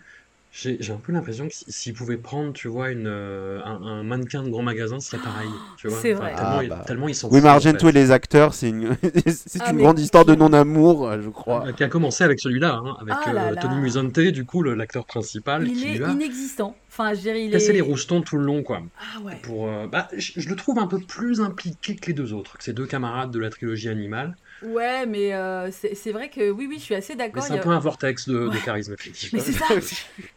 j'ai 0.51 0.77
j'ai 0.81 0.93
un 0.93 1.01
peu 1.01 1.13
l'impression 1.13 1.47
que 1.49 1.53
s- 1.55 1.65
s'il 1.69 1.95
pouvait 1.95 2.19
prendre, 2.19 2.53
tu 2.53 2.69
vois, 2.69 2.91
une, 2.93 3.07
euh, 3.09 3.63
un, 3.65 3.83
un 3.83 4.03
mannequin 4.05 4.43
de 4.43 4.51
grand 4.51 4.63
magasin, 4.63 5.01
ce 5.01 5.09
serait 5.09 5.21
pareil, 5.21 5.63
tu 5.77 5.89
vois. 5.89 6.03
C'est 6.03 6.13
Enfin, 6.13 6.31
vrai. 6.31 6.35
tellement, 6.37 6.61
Ah, 6.61 6.63
bah. 6.63 6.85
tellement 6.87 7.09
ils 7.09 7.15
s'en 7.17 7.31
Oui, 7.31 7.41
fout, 7.41 7.51
mais 7.53 7.59
en 7.59 7.65
Argento 7.65 7.89
fait. 7.89 7.89
et 7.89 7.93
les 7.93 8.11
acteurs, 8.11 8.55
c'est 8.55 8.69
une, 8.69 8.97
c'est 9.27 9.67
Ah, 9.67 9.73
une 9.73 9.77
mais 9.77 9.79
grande 9.79 9.99
histoire 9.99 10.25
de 10.25 10.35
non-amour, 10.35 11.09
euh, 11.09 11.21
je 11.23 11.31
crois. 11.31 11.67
Euh, 11.67 11.73
Qui 11.73 11.85
a 11.85 11.89
commencé 11.89 12.23
avec 12.25 12.39
celui-là, 12.41 12.75
hein, 12.85 12.97
avec 13.01 13.27
Ah 13.27 13.33
là 13.33 13.51
euh, 13.51 13.51
là. 13.51 13.63
Tony 13.63 13.79
Musante, 13.79 14.19
du 14.21 14.45
coup, 14.45 14.63
le- 14.63 14.75
l'acteur 14.75 15.07
principal, 15.07 15.71
Il 15.71 15.73
qui 15.73 15.97
est 15.97 15.99
lui 15.99 16.03
a 16.03 16.13
inexistant. 16.13 16.85
Enfin, 16.89 17.13
je 17.15 17.21
dirais, 17.23 17.45
il 17.45 17.53
cassé 17.53 17.73
est. 17.73 17.73
les 17.73 17.81
roustons 17.81 18.23
tout 18.23 18.37
le 18.37 18.45
long, 18.45 18.63
quoi. 18.63 18.83
Ah 18.97 19.21
ouais. 19.21 19.41
Pour, 19.43 19.69
euh, 19.69 19.87
bah, 19.89 20.09
je, 20.17 20.41
je 20.41 20.49
le 20.49 20.57
trouve 20.57 20.79
un 20.79 20.87
peu 20.87 21.05
plus 21.07 21.41
impliqué 21.41 21.97
que 21.97 22.07
les 22.07 22.15
deux 22.15 22.33
autres, 22.33 22.57
que 22.59 22.65
ces 22.65 22.73
deux 22.73 22.87
camarades 22.87 23.31
de 23.31 23.39
la 23.39 23.51
trilogie 23.51 23.89
animale. 23.89 24.35
Ouais, 24.65 25.07
mais 25.07 25.35
euh, 25.35 25.71
c'est 25.71 26.13
vrai 26.13 26.29
que 26.31 26.51
oui, 26.51 26.67
oui, 26.69 26.77
je 26.79 26.85
suis 26.85 26.95
assez 26.95 27.15
d'accord. 27.15 27.43
c'est 27.43 27.53
un 27.53 27.57
a- 27.57 27.59
peu 27.59 27.71
un 27.71 27.79
vortex 27.79 28.29
de, 28.29 28.49
charisme, 28.65 28.95
Mais 29.33 29.41
c'est 29.41 29.53
ça. 29.53 29.67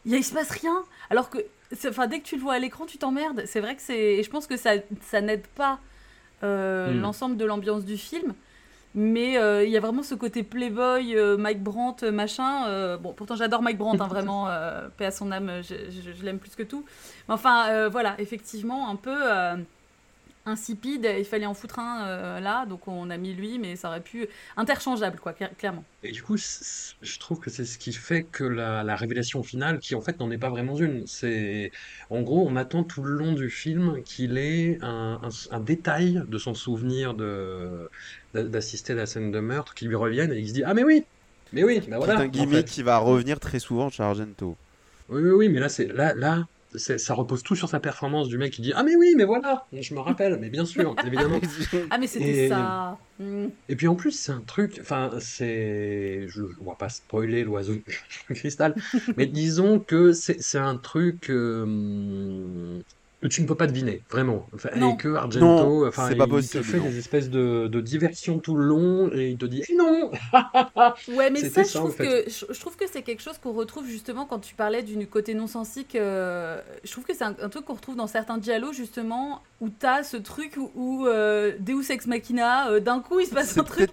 Il, 0.06 0.13
il 0.16 0.24
se 0.24 0.34
passe 0.34 0.50
rien. 0.52 0.84
Alors 1.10 1.30
que, 1.30 1.38
enfin, 1.88 2.08
dès 2.08 2.20
que 2.20 2.26
tu 2.26 2.36
le 2.36 2.42
vois 2.42 2.56
à 2.56 2.60
l'écran, 2.60 2.86
tu 2.86 2.98
t'emmerdes. 2.98 3.44
C'est 3.46 3.60
vrai 3.62 3.76
que 3.76 3.82
c'est. 3.82 3.98
Et 3.98 4.24
je 4.24 4.30
pense 4.30 4.48
que 4.48 4.58
ça, 4.58 4.72
ça 5.02 5.22
n'aide 5.22 5.48
pas 5.48 5.80
euh, 6.44 6.94
Hmm. 6.94 7.02
l'ensemble 7.02 7.38
de 7.38 7.46
l'ambiance 7.46 7.86
du 7.86 7.98
film. 7.98 8.34
Mais 8.96 9.38
euh, 9.38 9.63
il 9.63 9.70
y 9.70 9.78
a 9.78 9.80
vraiment 9.80 10.02
ce 10.02 10.16
côté 10.16 10.42
playboy, 10.44 11.16
Mike 11.38 11.62
Brandt, 11.62 12.10
machin. 12.12 12.98
bon, 12.98 13.13
pourtant 13.13 13.36
j'adore 13.36 13.62
Mike 13.62 13.78
Brandt, 13.78 14.02
hein, 14.04 14.08
vraiment, 14.08 14.48
paix 14.98 15.06
à 15.06 15.12
son 15.12 15.32
âme, 15.32 15.62
je, 15.62 15.76
je- 15.92 16.13
je 16.18 16.24
l'aime 16.26 16.40
plus 16.40 16.56
que 16.56 16.63
tout. 16.63 16.84
Mais 17.28 17.34
enfin, 17.36 17.88
voilà, 17.90 18.16
effectivement, 18.20 18.90
un 18.90 18.96
peu 18.96 19.16
insipide. 20.48 21.08
Il 21.18 21.26
fallait 21.26 21.46
en 21.46 21.54
foutre 21.54 21.80
un 21.80 22.08
euh, 22.08 22.40
là, 22.40 22.66
donc 22.66 22.88
on 22.88 23.10
a 23.10 23.18
mis 23.18 23.34
lui, 23.34 23.60
mais 23.60 23.76
ça 23.76 23.90
aurait 23.90 24.02
pu. 24.04 24.28
Interchangeable, 24.56 25.20
quoi, 25.20 25.34
cla- 25.34 25.56
clairement. 25.56 25.84
Et 26.04 26.12
du 26.12 26.22
coup, 26.22 26.38
je 26.38 27.20
trouve 27.20 27.40
que 27.40 27.50
c'est 27.50 27.66
ce 27.66 27.78
qui 27.80 27.92
fait 27.92 28.24
que 28.26 28.44
la, 28.44 28.84
la 28.84 28.96
révélation 28.96 29.42
finale, 29.44 29.80
qui 29.80 29.96
en 29.96 30.02
fait 30.02 30.20
n'en 30.20 30.30
est 30.32 30.38
pas 30.38 30.50
vraiment 30.50 30.78
une, 30.78 31.06
c'est 31.08 31.72
en 32.10 32.22
gros, 32.22 32.48
on 32.48 32.56
attend 32.56 32.84
tout 32.84 33.02
le 33.04 33.12
long 33.12 33.34
du 33.34 33.50
film 33.50 34.04
qu'il 34.04 34.38
ait 34.38 34.78
un, 34.82 35.20
un- 35.24 35.30
un 35.56 35.60
détail 35.60 36.22
de 36.28 36.38
son 36.38 36.54
souvenir 36.54 37.16
de 37.16 37.90
d'assister 38.34 38.94
à 38.94 38.96
la 38.98 39.06
scène 39.08 39.32
de 39.32 39.40
meurtre 39.40 39.74
qui 39.74 39.86
lui 39.88 39.96
revienne 39.96 40.32
et 40.32 40.40
il 40.40 40.48
se 40.48 40.54
dit 40.54 40.64
ah 40.64 40.74
mais 40.76 40.84
oui, 40.84 41.04
mais 41.52 41.64
oui, 41.64 41.82
bah 41.88 41.98
voilà. 41.98 42.16
c'est 42.16 42.22
un 42.22 42.28
en 42.36 42.46
gimmick 42.46 42.68
fait. 42.68 42.68
qui 42.68 42.82
va 42.84 42.98
revenir 42.98 43.40
très 43.40 43.60
souvent 43.60 43.90
chez 43.90 44.02
Argento. 44.04 44.60
Oui, 45.10 45.22
oui, 45.22 45.30
oui, 45.32 45.50
mais 45.50 45.60
là, 45.60 45.70
c'est 45.70 45.88
là, 45.88 46.14
là, 46.16 46.46
ça 46.75 47.13
repose 47.13 47.43
tout 47.43 47.56
sur 47.56 47.69
sa 47.69 47.80
performance 47.80 48.27
du 48.27 48.38
mec 48.38 48.53
qui 48.53 48.62
dit 48.62 48.73
ah 48.75 48.84
mais 48.84 48.95
oui, 48.95 49.13
mais 49.15 49.23
voilà, 49.23 49.65
je 49.73 49.93
me 49.93 49.99
rappelle, 49.99 50.38
mais 50.39 50.49
bien 50.49 50.65
sûr, 50.65 50.95
évidemment. 51.06 51.39
Ah, 51.89 51.97
mais 51.97 52.08
c'était 52.08 52.49
ça. 52.49 52.97
Hmm. 53.19 53.47
Et 53.67 53.75
puis 53.75 53.88
en 53.88 53.95
plus, 53.95 54.12
c'est 54.12 54.32
un 54.32 54.41
truc, 54.41 54.77
enfin, 54.82 55.12
c'est. 55.19 56.25
Je 56.27 56.43
on 56.62 56.69
va 56.69 56.75
pas 56.75 56.89
spoiler 56.89 57.43
l'oiseau 57.43 57.75
cristal, 58.30 58.75
mais 59.15 59.25
disons 59.25 59.80
que 59.80 60.13
c'est 60.13 60.41
c'est 60.41 60.60
un 60.60 60.77
truc 60.77 61.30
euh, 61.30 62.80
que 63.28 63.34
tu 63.34 63.42
ne 63.42 63.48
peux 63.48 63.56
pas 63.56 63.68
deviner, 63.68 64.02
vraiment. 64.10 64.48
Enfin, 64.54 64.70
Non. 64.76 64.94
et 64.94 64.98
que 64.98 65.16
Argento, 65.16 65.46
Non, 65.46 65.88
enfin, 65.88 66.08
c'est 66.10 66.16
pas 66.16 66.26
il 66.26 66.30
possible, 66.30 66.63
te 66.63 66.70
fait 66.70 66.78
non. 66.78 66.84
des 66.86 66.98
espèces 66.98 67.30
de, 67.30 67.68
de 67.68 67.82
diversions 67.82 68.40
tout 68.40 68.56
le 68.56 68.63
long 68.66 69.10
et 69.13 69.30
il 69.30 69.38
te 69.38 69.46
dit 69.46 69.63
Eh 69.70 69.76
non 69.76 70.12
Ouais, 71.16 71.30
mais 71.30 71.42
ça, 71.50 71.63
je 71.63 71.68
ça, 71.68 71.80
trouve 71.80 71.94
fait. 71.96 72.26
que 72.26 72.30
je, 72.30 72.46
je 72.54 72.60
trouve 72.60 72.76
que 72.76 72.86
c'est 72.92 73.02
quelque 73.02 73.22
chose 73.22 73.38
qu'on 73.38 73.54
retrouve 73.54 73.86
justement 73.88 74.26
quand 74.26 74.40
tu 74.40 74.56
parlais 74.56 74.84
du 74.84 75.08
côté 75.08 75.34
non 75.34 75.48
sensique. 75.48 75.96
euh, 75.96 76.62
je 76.84 76.92
trouve 76.92 77.04
que 77.06 77.13
c'est 77.16 77.24
un, 77.24 77.36
un 77.42 77.50
truc 77.50 77.66
qu'on 77.66 77.74
retrouve 77.76 77.96
dans 77.96 78.08
certains 78.08 78.38
dialogues 78.38 78.74
justement 78.74 79.42
où 79.62 79.70
t'as 79.70 80.04
ce 80.04 80.18
truc 80.18 80.54
où, 80.58 80.72
où, 80.76 81.08
euh, 81.08 81.54
Deus 81.60 81.90
ex 81.92 82.08
machina, 82.08 82.70
euh, 82.70 82.80
d'un 82.80 83.00
coup 83.00 83.20
il 83.20 83.26
se 83.28 83.34
passe 83.34 83.58
un 83.58 83.63
truc, 83.63 83.90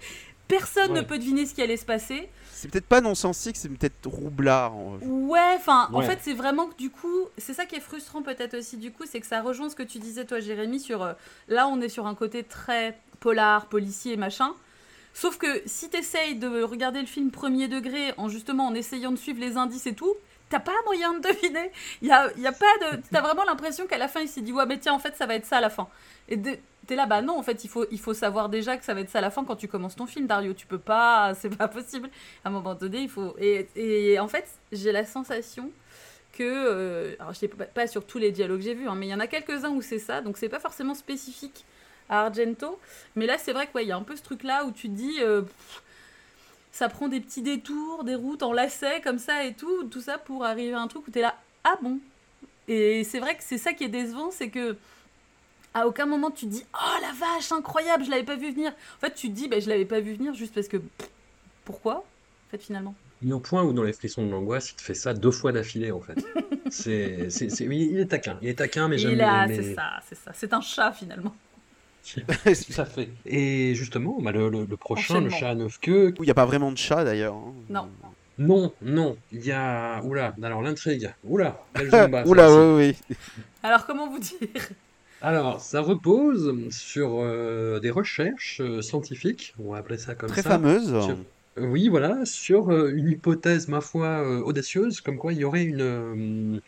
personne 0.49 0.93
ne 0.93 1.01
peut 1.03 1.19
deviner 1.19 1.47
ce 1.47 1.55
qui 1.55 1.63
allait 1.63 1.77
se 1.77 1.87
passer. 1.87 2.29
C'est 2.65 2.71
peut-être 2.71 2.87
pas 2.89 3.03
non-sensique, 3.03 3.57
c'est 3.59 3.69
peut-être 3.69 4.07
roublard. 4.07 4.75
en- 4.75 4.97
Ouais, 5.03 5.53
enfin, 5.57 5.89
en 5.93 6.01
fait, 6.07 6.19
c'est 6.23 6.33
vraiment 6.33 6.67
que 6.67 6.77
du 6.77 6.89
coup, 6.91 7.29
c'est 7.37 7.53
ça 7.53 7.67
qui 7.67 7.77
est 7.77 7.81
frustrant 7.81 8.23
peut-être 8.23 8.57
aussi 8.57 8.79
du 8.79 8.91
coup, 8.91 9.05
c'est 9.07 9.21
que 9.21 9.27
ça 9.27 9.43
rejoint 9.43 9.69
ce 9.69 9.77
que 9.77 9.83
tu 9.83 9.99
disais 9.99 10.25
toi, 10.25 10.41
Jérémy, 10.41 10.81
sur 10.81 11.03
euh, 11.03 11.13
là, 11.49 11.69
on 11.69 11.81
est 11.83 11.91
sur 11.91 12.07
un 12.07 12.15
côté 12.15 12.43
très 12.43 12.99
polar, 13.21 13.67
policier, 13.67 14.17
machin. 14.17 14.53
Sauf 15.13 15.37
que 15.37 15.63
si 15.67 15.91
t'essayes 15.91 16.37
de 16.37 16.63
regarder 16.63 17.01
le 17.01 17.07
film 17.07 17.31
premier 17.31 17.69
degré 17.69 18.15
en 18.17 18.29
justement 18.29 18.67
en 18.67 18.75
essayant 18.75 19.13
de 19.13 19.17
suivre 19.17 19.41
les 19.41 19.57
indices 19.59 19.87
et 19.87 19.95
tout, 19.95 20.15
t'as 20.49 20.59
pas 20.59 20.73
moyen 20.87 21.13
de 21.13 21.21
deviner. 21.29 21.71
Il 22.03 22.09
y 22.09 22.13
a, 22.13 22.31
y 22.39 22.47
a 22.47 22.53
pas 22.53 22.67
de, 22.81 23.01
t'as 23.13 23.21
vraiment 23.21 23.45
l'impression 23.45 23.87
qu'à 23.87 23.99
la 23.99 24.09
fin 24.09 24.21
il 24.21 24.29
s'est 24.29 24.41
dit 24.41 24.53
ouais 24.53 24.67
mais 24.67 24.79
tiens 24.79 24.93
en 24.95 24.99
fait 24.99 25.15
ça 25.17 25.27
va 25.27 25.35
être 25.35 25.47
ça 25.47 25.59
à 25.59 25.61
la 25.61 25.71
fin. 25.71 25.87
Et 26.29 26.37
de- 26.37 26.57
t'es 26.87 26.97
là 26.97 27.07
bah 27.07 27.23
non 27.23 27.39
en 27.39 27.43
fait 27.43 27.65
il 27.65 27.99
faut 27.99 28.15
savoir 28.15 28.49
déjà 28.49 28.77
que 28.77 28.85
ça 28.85 28.95
va 28.95 29.01
être 29.01 29.11
ça 29.11 29.19
à 29.19 29.23
la 29.23 29.31
fin 29.31 29.45
quand 29.45 29.57
tu 29.57 29.69
commences 29.69 29.97
ton 29.97 30.07
film 30.07 30.27
Dario. 30.27 30.53
Tu 30.53 30.67
peux 30.67 30.79
pas, 30.79 31.35
c'est 31.39 31.55
pas 31.55 31.69
possible. 31.69 32.11
À 32.45 32.49
un 32.49 32.53
moment 32.53 32.75
donné 32.75 32.99
il 32.99 33.09
faut 33.09 33.35
et, 33.39 33.69
et 33.77 34.19
en 34.19 34.29
fait 34.29 34.47
j'ai 34.73 34.93
la 34.93 35.05
sensation 35.05 35.71
que 36.33 36.43
euh, 36.43 37.15
alors 37.21 37.33
je 37.33 37.39
sais 37.39 37.49
pas, 37.49 37.87
sur 37.87 38.05
tous 38.05 38.19
les 38.19 38.33
dialogues 38.33 38.59
que 38.59 38.65
j'ai 38.65 38.75
vus 38.75 38.89
hein, 38.89 38.95
mais 38.97 39.07
il 39.07 39.11
y 39.11 39.15
en 39.15 39.21
a 39.21 39.27
quelques 39.27 39.65
uns 39.65 39.71
où 39.71 39.83
c'est 39.83 39.99
ça 39.99 40.21
donc 40.21 40.37
c'est 40.37 40.49
pas 40.49 40.59
forcément 40.59 40.95
spécifique 40.95 41.65
à 42.09 42.27
Argento 42.27 42.79
mais 43.15 43.27
là 43.27 43.39
c'est 43.39 43.53
vrai 43.53 43.69
qu'il 43.69 43.87
y 43.87 43.93
a 43.93 43.97
un 43.97 44.03
peu 44.03 44.17
ce 44.17 44.23
truc 44.23 44.43
là 44.43 44.65
où 44.65 44.73
tu 44.73 44.89
dis 44.89 45.19
euh, 45.21 45.43
ça 46.73 46.89
prend 46.89 47.07
des 47.07 47.21
petits 47.21 47.43
détours 47.43 48.03
des 48.03 48.17
routes 48.17 48.43
en 48.43 48.53
lacets 48.53 49.01
comme 49.01 49.19
ça 49.19 49.45
et 49.45 49.55
tout 49.55 49.85
tout 49.85 50.01
ça 50.01 50.19
pour 50.19 50.45
arriver 50.45 50.75
à 50.75 50.81
un 50.81 50.89
truc 50.89 51.07
où 51.07 51.11
t'es 51.11 51.23
là 51.23 51.37
ah 51.63 51.79
bon? 51.81 51.99
Et 52.67 53.05
c'est 53.05 53.21
vrai 53.21 53.37
que 53.37 53.43
c'est 53.43 53.59
ça 53.59 53.73
qui 53.73 53.85
est 53.85 53.89
décevant 53.89 54.31
c'est 54.33 54.49
que 54.49 54.77
à 55.75 55.87
aucun 55.87 56.07
moment 56.07 56.31
tu 56.31 56.47
te 56.47 56.51
dis 56.51 56.65
oh 56.75 57.01
la 57.03 57.13
vache 57.13 57.53
incroyable 57.53 58.05
je 58.05 58.11
l'avais 58.11 58.23
pas 58.25 58.37
vu 58.37 58.53
venir 58.53 58.73
en 58.73 59.01
fait 59.01 59.15
tu 59.15 59.29
te 59.29 59.35
dis 59.35 59.49
bah, 59.49 59.61
je 59.61 59.69
l'avais 59.69 59.85
pas 59.85 60.01
vu 60.01 60.15
venir 60.15 60.35
juste 60.35 60.55
parce 60.55 60.69
que 60.69 60.79
pourquoi 61.65 61.97
en 61.99 62.51
fait 62.51 62.63
finalement? 62.63 62.95
Il 63.23 63.31
est 63.31 63.33
au 63.33 63.41
point 63.41 63.63
où 63.63 63.73
dans 63.73 63.83
les 63.83 63.93
frissons 63.95 64.27
de 64.27 64.31
l'angoisse, 64.31 64.71
il 64.73 64.77
te 64.77 64.83
fait 64.83 64.95
ça 64.95 65.15
deux 65.15 65.31
fois 65.31 65.51
d'affilée 65.53 65.93
en 65.93 66.01
fait. 66.01 66.19
c'est, 66.71 67.31
c'est, 67.31 67.49
c'est- 67.49 67.67
oui, 67.67 67.89
il 67.91 67.99
est 68.01 68.07
taquin, 68.07 68.39
il 68.43 68.49
est 68.49 68.55
taquin, 68.55 68.89
mais 68.89 68.99
j'aime 68.99 69.15
il 69.15 69.23
a 69.23 69.47
mais- 69.47 69.57
c'est 69.57 69.75
ça 69.75 70.01
c'est 70.09 70.15
ça 70.15 70.33
c'est 70.35 70.53
un 70.53 70.61
chat 70.61 70.93
finalement 70.93 71.35
à 72.79 72.85
fait. 72.85 73.09
Et 73.25 73.75
justement, 73.75 74.19
bah, 74.21 74.31
le, 74.31 74.51
le- 74.51 74.67
le 74.67 74.77
prochain, 74.77 75.23
le 75.23 75.31
chat 75.31 75.51
à 75.51 75.55
neuf 75.55 75.79
queues. 75.81 76.13
Il 76.19 76.25
n'y 76.25 76.31
a 76.31 76.35
pas 76.35 76.45
vraiment 76.45 76.71
de 76.71 76.77
chat 76.77 77.03
d'ailleurs. 77.03 77.35
hein. 77.35 77.55
Non. 77.71 77.89
Non, 78.37 78.73
non, 78.83 79.17
il 79.31 79.45
y 79.47 79.53
a. 79.53 80.03
Oula, 80.05 80.35
alors 80.43 80.61
l'intrigue. 80.61 81.15
Oula, 81.23 81.57
Oula, 82.27 82.49
ça, 82.49 82.61
oui, 82.75 82.95
oui. 83.09 83.17
Alors, 83.63 83.87
comment 83.87 84.09
vous 84.09 84.19
dire? 84.19 84.39
Alors, 85.25 85.63
ça 85.63 85.81
repose 85.81 86.69
sur 86.71 87.21
euh, 87.21 87.81
des 87.81 87.89
recherches 87.91 88.61
euh, 88.61 88.83
scientifiques, 88.83 89.55
on 89.59 89.73
va 89.73 89.79
appeler 89.79 89.97
ça 89.97 90.15
comme 90.15 90.29
Très 90.29 90.43
ça. 90.43 90.51
fameuse. 90.51 90.89
Sur- 91.03 91.17
euh, 91.59 91.67
oui, 91.67 91.89
voilà, 91.89 92.27
sur 92.27 92.71
euh, 92.71 92.93
une 92.95 93.09
hypothèse, 93.09 93.69
ma 93.69 93.81
foi, 93.81 94.07
euh, 94.23 94.41
audacieuse, 94.43 95.01
comme 95.01 95.17
quoi 95.17 95.33
il 95.33 95.39
y 95.39 95.45
aurait 95.45 95.65
une, 95.65 95.81
euh, 95.81 96.61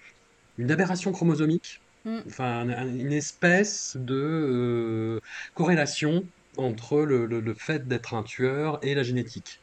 une 0.58 0.70
aberration 0.70 1.12
chromosomique, 1.12 1.82
Mm. 2.04 2.20
enfin 2.28 2.60
un- 2.60 2.70
un- 2.70 2.88
une 2.96 3.12
espèce 3.12 3.96
de 4.00 4.14
euh, 4.14 5.20
corrélation 5.54 6.22
entre 6.56 7.02
le, 7.02 7.26
le- 7.26 7.40
le 7.40 7.54
fait 7.54 7.86
d'être 7.86 8.14
un 8.14 8.22
tueur 8.22 8.78
et 8.82 8.94
la 8.94 9.02
génétique. 9.02 9.60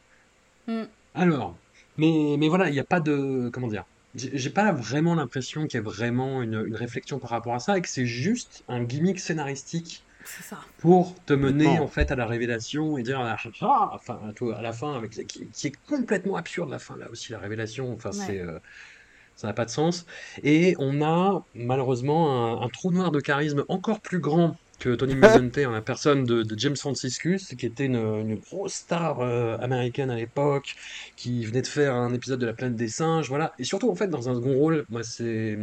Mm. 0.68 0.84
Alors, 1.14 1.56
mais, 1.96 2.36
mais 2.38 2.48
voilà, 2.48 2.68
il 2.68 2.72
n'y 2.74 2.80
a 2.80 2.84
pas 2.84 3.00
de... 3.00 3.50
Comment 3.52 3.68
dire? 3.68 3.84
J'ai 4.14 4.50
pas 4.50 4.70
vraiment 4.72 5.14
l'impression 5.16 5.66
qu'il 5.66 5.78
y 5.78 5.82
ait 5.82 5.84
vraiment 5.84 6.40
une, 6.42 6.64
une 6.66 6.76
réflexion 6.76 7.18
par 7.18 7.30
rapport 7.30 7.54
à 7.54 7.58
ça 7.58 7.76
et 7.78 7.80
que 7.82 7.88
c'est 7.88 8.06
juste 8.06 8.62
un 8.68 8.82
gimmick 8.84 9.18
scénaristique 9.18 10.04
ça. 10.24 10.58
pour 10.78 11.16
te 11.24 11.32
mener 11.32 11.78
en 11.80 11.88
fait 11.88 12.10
à 12.12 12.16
la 12.16 12.24
révélation 12.26 12.96
et 12.96 13.02
dire 13.02 13.20
ah, 13.20 13.36
ah, 13.60 13.90
enfin 13.92 14.20
à 14.56 14.62
la 14.62 14.72
fin 14.72 14.94
avec 14.96 15.10
qui, 15.26 15.48
qui 15.48 15.66
est 15.66 15.76
complètement 15.88 16.36
absurde 16.36 16.70
la 16.70 16.78
fin 16.78 16.96
là 16.96 17.10
aussi 17.10 17.32
la 17.32 17.38
révélation 17.38 17.92
enfin 17.92 18.10
Ouais. 18.10 18.24
c'est 18.26 18.38
euh, 18.40 18.58
ça 19.36 19.48
n'a 19.48 19.52
pas 19.52 19.64
de 19.64 19.70
sens 19.70 20.06
et 20.44 20.76
on 20.78 21.02
a 21.02 21.44
malheureusement 21.54 22.60
un, 22.62 22.64
un 22.64 22.68
trou 22.68 22.92
noir 22.92 23.10
de 23.10 23.20
charisme 23.20 23.64
encore 23.68 24.00
plus 24.00 24.20
grand 24.20 24.56
que 24.84 24.94
Tony 24.94 25.14
Musante 25.14 25.58
en 25.66 25.70
la 25.70 25.80
personne 25.80 26.24
de, 26.24 26.42
de 26.42 26.58
James 26.58 26.76
Franciscus 26.76 27.54
qui 27.56 27.64
était 27.64 27.86
une, 27.86 27.96
une 27.96 28.34
grosse 28.36 28.74
star 28.74 29.20
euh, 29.20 29.56
américaine 29.58 30.10
à 30.10 30.16
l'époque 30.16 30.76
qui 31.16 31.46
venait 31.46 31.62
de 31.62 31.66
faire 31.66 31.94
un 31.94 32.12
épisode 32.12 32.38
de 32.38 32.46
La 32.46 32.52
planète 32.52 32.76
des 32.76 32.88
singes 32.88 33.28
voilà 33.28 33.54
et 33.58 33.64
surtout 33.64 33.90
en 33.90 33.94
fait 33.94 34.08
dans 34.08 34.28
un 34.28 34.34
second 34.34 34.54
rôle 34.54 34.84
moi 34.90 35.02
c'est 35.02 35.56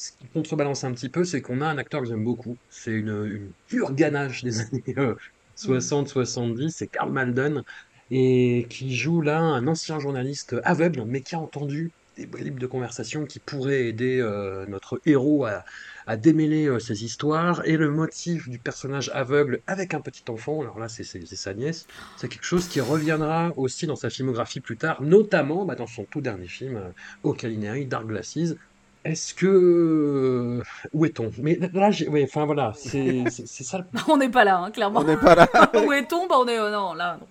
ce 0.00 0.12
qui 0.12 0.26
contrebalance 0.32 0.82
un 0.84 0.92
petit 0.92 1.10
peu, 1.10 1.24
c'est 1.24 1.42
qu'on 1.42 1.60
a 1.60 1.66
un 1.66 1.76
acteur 1.76 2.00
que 2.00 2.08
j'aime 2.08 2.24
beaucoup. 2.24 2.56
C'est 2.70 2.90
une, 2.90 3.26
une 3.26 3.52
pure 3.68 3.92
ganache 3.92 4.42
des 4.42 4.60
années 4.60 4.82
euh, 4.96 5.14
60-70, 5.58 6.70
c'est 6.70 6.86
Karl 6.86 7.12
Malden, 7.12 7.62
et 8.10 8.66
qui 8.70 8.96
joue 8.96 9.20
là 9.20 9.40
un 9.40 9.66
ancien 9.66 10.00
journaliste 10.00 10.56
aveugle, 10.64 11.04
mais 11.06 11.20
qui 11.20 11.34
a 11.34 11.40
entendu 11.40 11.92
des 12.16 12.26
bribes 12.26 12.58
de 12.58 12.66
conversation 12.66 13.24
qui 13.24 13.38
pourraient 13.38 13.86
aider 13.86 14.20
euh, 14.20 14.66
notre 14.66 15.00
héros 15.06 15.44
à, 15.44 15.64
à 16.06 16.16
démêler 16.16 16.66
euh, 16.66 16.78
ses 16.78 17.04
histoires. 17.04 17.62
Et 17.64 17.76
le 17.76 17.90
motif 17.90 18.48
du 18.48 18.58
personnage 18.58 19.10
aveugle 19.14 19.60
avec 19.66 19.94
un 19.94 20.00
petit 20.00 20.24
enfant, 20.28 20.60
alors 20.60 20.78
là 20.78 20.88
c'est 20.88 21.04
sa 21.04 21.54
nièce, 21.54 21.86
c'est 22.16 22.28
quelque 22.28 22.44
chose 22.44 22.68
qui 22.68 22.80
reviendra 22.80 23.52
aussi 23.56 23.86
dans 23.86 23.96
sa 23.96 24.10
filmographie 24.10 24.60
plus 24.60 24.76
tard, 24.76 25.02
notamment 25.02 25.64
bah, 25.64 25.74
dans 25.76 25.86
son 25.86 26.04
tout 26.04 26.20
dernier 26.20 26.48
film, 26.48 26.76
euh, 26.76 26.88
Au 27.22 27.32
Calinari, 27.32 27.86
Dark 27.86 28.06
Glasses. 28.06 28.54
Est-ce 29.02 29.32
que... 29.32 30.62
Où 30.92 31.04
est-on? 31.06 31.30
Mais 31.38 31.56
là. 31.72 31.90
Ouais, 32.08 32.24
enfin 32.24 32.44
voilà, 32.44 32.74
c'est 32.76 33.24
ça. 33.30 33.86
On 34.08 34.18
n'est 34.18 34.28
pas 34.28 34.44
là, 34.44 34.58
hein, 34.58 34.70
clairement. 34.70 35.00
On 35.00 35.04
n'est 35.04 35.16
pas 35.16 35.34
là. 35.34 35.48
Où 35.86 35.92
est-on? 35.92 36.26
Bah, 36.26 36.34
on 36.38 36.46
est. 36.46 36.58
euh, 36.58 36.70
non, 36.70 36.92
là. 36.92 37.16
non. 37.18 37.26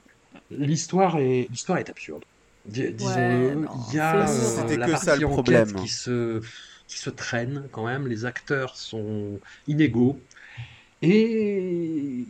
L'histoire 0.50 1.18
est... 1.20 1.48
l'histoire 1.52 1.78
est 1.78 1.90
absurde. 1.90 2.24
Dis- 2.70 2.92
Disons-le, 2.94 3.56
non, 3.56 3.70
il 3.90 3.96
y 3.96 4.00
a 4.00 4.22
euh, 4.22 4.28
C'était 4.28 4.78
la 4.78 4.86
que 4.88 4.92
partie 4.92 5.06
ça, 5.06 5.16
le 5.16 5.28
problème. 5.28 5.74
qui 5.76 5.88
se... 5.88 6.42
qui 6.88 6.98
se 6.98 7.10
traîne 7.10 7.68
quand 7.72 7.86
même, 7.86 8.08
les 8.08 8.26
acteurs 8.26 8.76
sont 8.76 9.40
inégaux, 9.68 10.20
et 11.02 12.26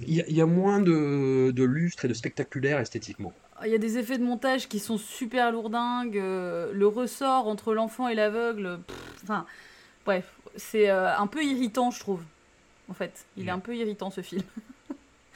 il 0.00 0.14
y, 0.14 0.20
a- 0.20 0.26
il 0.28 0.36
y 0.36 0.40
a 0.40 0.46
moins 0.46 0.80
de, 0.80 1.50
de 1.54 1.64
lustre 1.64 2.04
et 2.04 2.08
de 2.08 2.14
spectaculaire 2.14 2.78
esthétiquement. 2.78 3.32
Il 3.64 3.70
y 3.70 3.74
a 3.74 3.78
des 3.78 3.96
effets 3.98 4.18
de 4.18 4.24
montage 4.24 4.68
qui 4.68 4.78
sont 4.78 4.98
super 4.98 5.50
lourdingues. 5.52 6.18
euh, 6.18 6.70
le 6.74 6.86
ressort 6.86 7.46
entre 7.48 7.72
l'enfant 7.72 8.08
et 8.08 8.14
l'aveugle. 8.14 8.80
Enfin, 9.22 9.46
bref, 10.04 10.30
c'est 10.56 10.90
euh, 10.90 11.16
un 11.16 11.26
peu 11.26 11.42
irritant, 11.42 11.90
je 11.90 12.00
trouve. 12.00 12.20
En 12.88 12.94
fait, 12.94 13.24
il 13.36 13.48
est 13.48 13.50
un 13.50 13.58
peu 13.58 13.74
irritant 13.74 14.10
ce 14.10 14.20
film. 14.20 14.42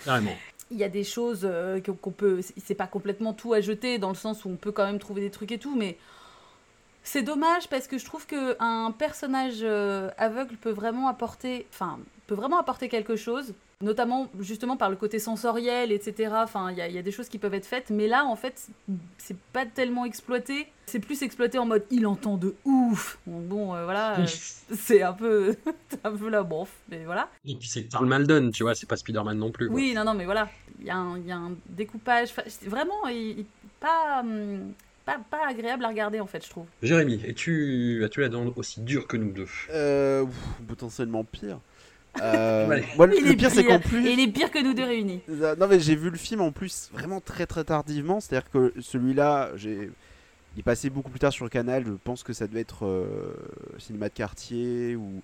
Carrément. 0.04 0.36
Il 0.70 0.78
y 0.78 0.84
a 0.84 0.88
des 0.88 1.04
choses 1.04 1.40
euh, 1.44 1.80
qu'on 1.80 2.10
peut. 2.12 2.40
c'est- 2.42 2.74
pas 2.74 2.86
complètement 2.86 3.32
tout 3.32 3.52
à 3.52 3.60
jeter 3.60 3.98
dans 3.98 4.08
le 4.10 4.14
sens 4.14 4.44
où 4.44 4.48
on 4.50 4.56
peut 4.56 4.72
quand 4.72 4.86
même 4.86 4.98
trouver 4.98 5.20
des 5.20 5.30
trucs 5.30 5.50
et 5.52 5.58
tout, 5.58 5.74
mais 5.76 5.98
c'est 7.02 7.22
dommage 7.22 7.68
parce 7.68 7.86
que 7.86 7.98
je 7.98 8.04
trouve 8.04 8.26
que 8.26 8.56
un 8.60 8.92
personnage 8.92 9.60
euh, 9.62 10.10
aveugle 10.18 10.56
peut 10.56 10.70
vraiment 10.70 11.08
apporter, 11.08 11.66
enfin, 11.72 11.98
peut 12.26 12.34
vraiment 12.34 12.58
apporter 12.58 12.88
quelque 12.88 13.16
chose, 13.16 13.54
notamment 13.82 14.28
justement 14.38 14.76
par 14.76 14.90
le 14.90 14.96
côté 14.96 15.18
sensoriel, 15.18 15.90
etc. 15.92 16.30
Enfin, 16.34 16.70
il 16.70 16.76
y, 16.78 16.80
a- 16.80 16.88
il 16.88 16.94
y 16.94 16.98
a 16.98 17.02
des 17.02 17.10
choses 17.12 17.28
qui 17.28 17.38
peuvent 17.38 17.54
être 17.54 17.66
faites, 17.66 17.90
mais 17.90 18.06
là, 18.08 18.24
en 18.24 18.36
fait, 18.36 18.68
c'est 19.18 19.36
pas 19.52 19.64
tellement 19.66 20.04
exploité. 20.04 20.66
C'est 20.86 20.98
plus 20.98 21.22
exploité 21.22 21.56
en 21.58 21.66
mode 21.66 21.84
il 21.90 22.06
entend 22.06 22.36
de 22.36 22.54
ouf. 22.64 23.18
Bon, 23.26 23.40
bon, 23.40 23.74
euh, 23.74 23.84
voilà, 23.84 24.18
euh, 24.20 24.26
c'est 24.74 25.02
un 25.02 25.12
peu, 25.12 25.56
un 26.04 26.12
peu 26.12 26.28
la 26.28 26.42
bof, 26.42 26.70
mais 26.90 27.04
voilà. 27.04 27.28
Et 27.46 27.54
puis 27.54 27.68
c'est 27.68 27.84
Karl 27.84 28.06
Malden, 28.06 28.50
tu 28.50 28.64
vois, 28.64 28.74
c'est 28.74 28.86
pas 28.88 28.96
Spider-Man 28.96 29.38
non 29.38 29.50
plus. 29.50 29.68
quoi. 29.68 29.76
Oui, 29.76 29.94
non, 29.94 30.04
non, 30.04 30.14
mais 30.14 30.24
voilà. 30.24 30.48
Il 30.80 30.86
y, 30.86 30.90
a 30.90 30.96
un- 30.96 31.18
il 31.18 31.26
y 31.26 31.32
a 31.32 31.36
un 31.36 31.52
découpage. 31.68 32.30
Vraiment, 32.66 33.06
il- 33.08 33.40
il- 33.40 33.46
pas, 33.80 34.20
hum, 34.20 34.72
pas, 35.06 35.18
pas 35.30 35.46
agréable 35.48 35.84
à 35.84 35.88
regarder, 35.88 36.20
en 36.20 36.26
fait, 36.26 36.44
je 36.44 36.50
trouve. 36.50 36.66
Jérémy, 36.82 37.20
es-tu 37.26 38.02
as-tu 38.04 38.20
la 38.20 38.28
dent 38.28 38.44
aussi 38.56 38.80
dure 38.82 39.06
que 39.06 39.16
nous 39.16 39.32
deux? 39.32 39.46
Euh, 39.70 40.24
pff, 40.26 40.66
potentiellement 40.68 41.24
pire. 41.24 41.58
Euh, 42.20 42.68
Allez. 42.70 42.84
moi, 42.96 43.06
le, 43.06 43.16
Il 43.18 43.24
le 43.24 43.30
est 43.32 43.36
pire, 43.36 43.50
c'est 43.50 43.64
qu'en 43.64 43.78
plus. 43.78 44.06
Et 44.06 44.12
il 44.12 44.20
est 44.20 44.28
pire 44.28 44.50
que 44.50 44.62
nous 44.62 44.74
deux 44.74 44.84
réunis. 44.84 45.20
Non 45.28 45.66
mais 45.68 45.78
j'ai 45.80 45.94
vu 45.94 46.10
le 46.10 46.16
film 46.16 46.40
en 46.40 46.50
plus 46.52 46.90
vraiment 46.92 47.20
très 47.20 47.46
très 47.46 47.64
tardivement, 47.64 48.20
c'est-à-dire 48.20 48.50
que 48.50 48.72
celui-là, 48.80 49.50
j'ai 49.56 49.90
il 50.56 50.60
est 50.60 50.64
passé 50.64 50.90
beaucoup 50.90 51.10
plus 51.10 51.20
tard 51.20 51.32
sur 51.32 51.44
le 51.44 51.50
canal, 51.50 51.84
je 51.86 51.92
pense 51.92 52.24
que 52.24 52.32
ça 52.32 52.48
devait 52.48 52.60
être 52.60 52.84
euh, 52.84 53.06
cinéma 53.78 54.08
de 54.08 54.14
quartier 54.14 54.96
ou 54.96 55.22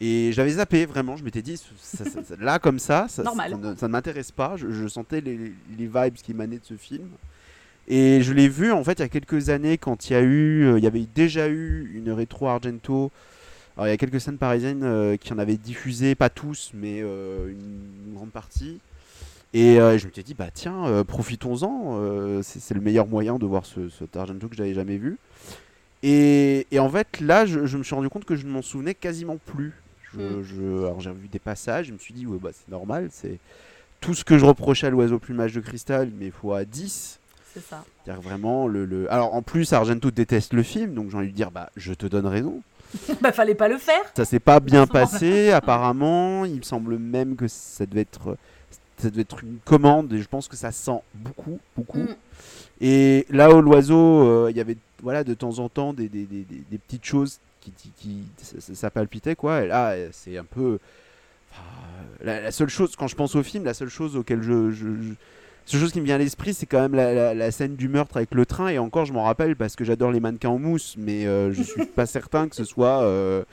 et 0.00 0.30
j'avais 0.32 0.50
zappé 0.52 0.86
vraiment, 0.86 1.16
je 1.16 1.22
m'étais 1.22 1.42
dit 1.42 1.58
ça- 1.78 2.04
ça- 2.06 2.24
ça- 2.24 2.34
là 2.40 2.58
comme 2.58 2.78
ça, 2.78 3.06
ça, 3.08 3.22
ne, 3.22 3.74
ça 3.76 3.86
ne 3.86 3.92
m'intéresse 3.92 4.32
pas, 4.32 4.56
je, 4.56 4.70
je 4.72 4.88
sentais 4.88 5.20
les, 5.20 5.36
les 5.78 5.86
vibes 5.86 6.14
qui 6.14 6.30
émanaient 6.32 6.58
de 6.58 6.64
ce 6.64 6.74
film. 6.74 7.06
Et 7.86 8.22
je 8.22 8.32
l'ai 8.32 8.48
vu 8.48 8.72
en 8.72 8.82
fait 8.82 8.92
il 8.94 9.00
y 9.00 9.04
a 9.04 9.08
quelques 9.08 9.50
années 9.50 9.76
quand 9.76 10.08
il 10.08 10.12
y 10.14 10.16
a 10.16 10.20
eu 10.22 10.64
euh, 10.64 10.78
il 10.78 10.84
y 10.84 10.86
avait 10.86 11.06
déjà 11.14 11.48
eu 11.48 11.92
une 11.94 12.10
rétro 12.10 12.48
Argento 12.48 13.10
alors 13.76 13.86
il 13.86 13.90
y 13.90 13.92
a 13.92 13.96
quelques 13.96 14.20
scènes 14.20 14.38
parisiennes 14.38 14.82
euh, 14.84 15.16
qui 15.16 15.32
en 15.32 15.38
avaient 15.38 15.56
diffusé, 15.56 16.14
pas 16.14 16.28
tous, 16.30 16.70
mais 16.74 17.00
euh, 17.02 17.48
une, 17.48 18.08
une 18.08 18.14
grande 18.14 18.30
partie. 18.30 18.80
Et 19.54 19.78
euh, 19.80 19.98
je 19.98 20.06
me 20.06 20.12
suis 20.12 20.22
dit, 20.24 20.34
bah 20.34 20.48
tiens, 20.52 21.04
profitons-en, 21.06 22.40
c'est 22.42 22.74
le 22.74 22.80
meilleur 22.80 23.06
moyen 23.06 23.38
de 23.38 23.44
voir 23.46 23.66
ce, 23.66 23.88
cet 23.90 24.16
Argento 24.16 24.48
que 24.48 24.56
j'avais 24.56 24.72
jamais 24.74 24.96
vu. 24.96 25.18
Et, 26.02 26.66
et 26.70 26.78
en 26.78 26.88
fait, 26.90 27.20
là, 27.20 27.46
je, 27.46 27.66
je 27.66 27.76
me 27.78 27.82
suis 27.82 27.94
rendu 27.94 28.08
compte 28.08 28.24
que 28.24 28.34
je 28.34 28.46
ne 28.46 28.50
m'en 28.50 28.62
souvenais 28.62 28.94
quasiment 28.94 29.36
plus. 29.36 29.72
Je, 30.12 30.18
Mm. 30.20 30.42
je- 30.42 30.78
alors 30.84 31.00
j'ai 31.00 31.10
revu 31.10 31.28
des 31.28 31.38
passages, 31.38 31.86
je 31.86 31.92
me 31.92 31.98
suis 31.98 32.12
dit, 32.12 32.26
ouais, 32.26 32.38
bah, 32.40 32.50
c'est 32.52 32.70
normal, 32.70 33.08
c'est 33.12 33.38
tout 34.00 34.14
ce 34.14 34.24
que 34.24 34.36
je 34.36 34.44
reprochais 34.44 34.88
à 34.88 34.90
l'oiseau 34.90 35.18
plumage 35.18 35.52
de 35.54 35.60
cristal, 35.60 36.10
mais 36.18 36.30
fois 36.30 36.64
10. 36.64 37.18
C'est 37.54 37.60
ça. 37.64 37.84
C'est-à-dire 38.04 38.22
vraiment 38.22 38.66
le, 38.66 38.84
le- 38.84 39.10
Alors 39.12 39.34
en 39.34 39.42
plus, 39.42 39.72
Argento 39.72 40.10
déteste 40.10 40.54
le 40.54 40.62
film, 40.62 40.92
donc 40.94 41.10
j'ai 41.10 41.16
envie 41.16 41.28
de 41.30 41.36
dire, 41.36 41.50
bah 41.50 41.70
je 41.76 41.92
te 41.94 42.06
donne 42.06 42.26
raison. 42.26 42.62
bah, 43.20 43.32
fallait 43.32 43.54
pas 43.54 43.68
le 43.68 43.78
faire. 43.78 44.02
Ça 44.16 44.24
s'est 44.24 44.40
pas 44.40 44.60
bien 44.60 44.86
passé, 44.86 45.50
apparemment. 45.50 46.44
Il 46.44 46.56
me 46.56 46.62
semble 46.62 46.98
même 46.98 47.36
que 47.36 47.48
ça 47.48 47.86
devait 47.86 48.02
être, 48.02 48.36
ça 48.98 49.10
devait 49.10 49.22
être 49.22 49.42
une 49.42 49.58
commande, 49.64 50.12
et 50.12 50.18
je 50.18 50.28
pense 50.28 50.48
que 50.48 50.56
ça 50.56 50.70
sent 50.72 51.00
beaucoup, 51.14 51.58
beaucoup. 51.76 51.98
Mm. 51.98 52.16
Et 52.80 53.26
là 53.30 53.50
où 53.54 53.60
l'oiseau, 53.62 53.96
euh, 54.26 54.50
il 54.50 54.56
y 54.56 54.60
avait 54.60 54.76
voilà, 55.02 55.24
de 55.24 55.34
temps 55.34 55.58
en 55.58 55.68
temps 55.68 55.92
des, 55.92 56.08
des, 56.08 56.24
des- 56.24 56.78
petites 56.78 57.04
choses 57.04 57.38
qui, 57.60 57.72
qui, 57.72 57.90
qui- 57.96 58.24
ça, 58.74 58.90
palpitait, 58.90 59.34
quoi. 59.36 59.62
Et 59.62 59.66
là, 59.68 59.94
c'est 60.12 60.36
un 60.36 60.44
peu. 60.44 60.78
la, 62.22 62.40
la 62.40 62.50
seule 62.52 62.68
chose, 62.68 62.94
quand 62.96 63.08
je 63.08 63.16
pense 63.16 63.34
au 63.34 63.42
film, 63.42 63.64
la 63.64 63.74
seule 63.74 63.88
chose 63.88 64.16
auquel 64.16 64.42
je. 64.42 64.70
je, 64.70 64.86
je- 64.86 65.14
seule 65.66 65.80
chose 65.80 65.92
qui 65.92 66.00
me 66.00 66.04
vient 66.06 66.16
à 66.16 66.18
l'esprit, 66.18 66.54
c'est 66.54 66.66
quand 66.66 66.80
même 66.80 66.94
la, 66.94 67.12
la- 67.14 67.34
la 67.34 67.50
scène 67.50 67.76
du 67.76 67.88
meurtre 67.88 68.16
avec 68.16 68.34
le 68.34 68.44
train. 68.46 68.68
Et 68.68 68.78
encore, 68.78 69.04
je 69.04 69.12
m'en 69.12 69.24
rappelle 69.24 69.56
parce 69.56 69.76
que 69.76 69.84
j'adore 69.84 70.10
les 70.12 70.20
mannequins 70.20 70.48
en 70.50 70.58
mousse, 70.58 70.94
mais 70.98 71.26
euh, 71.26 71.52
je 71.52 71.62
suis 71.62 71.84
pas 71.96 72.06
certain 72.06 72.48
que 72.48 72.56
ce 72.56 72.64
soit. 72.64 73.02
euh, 73.02 73.44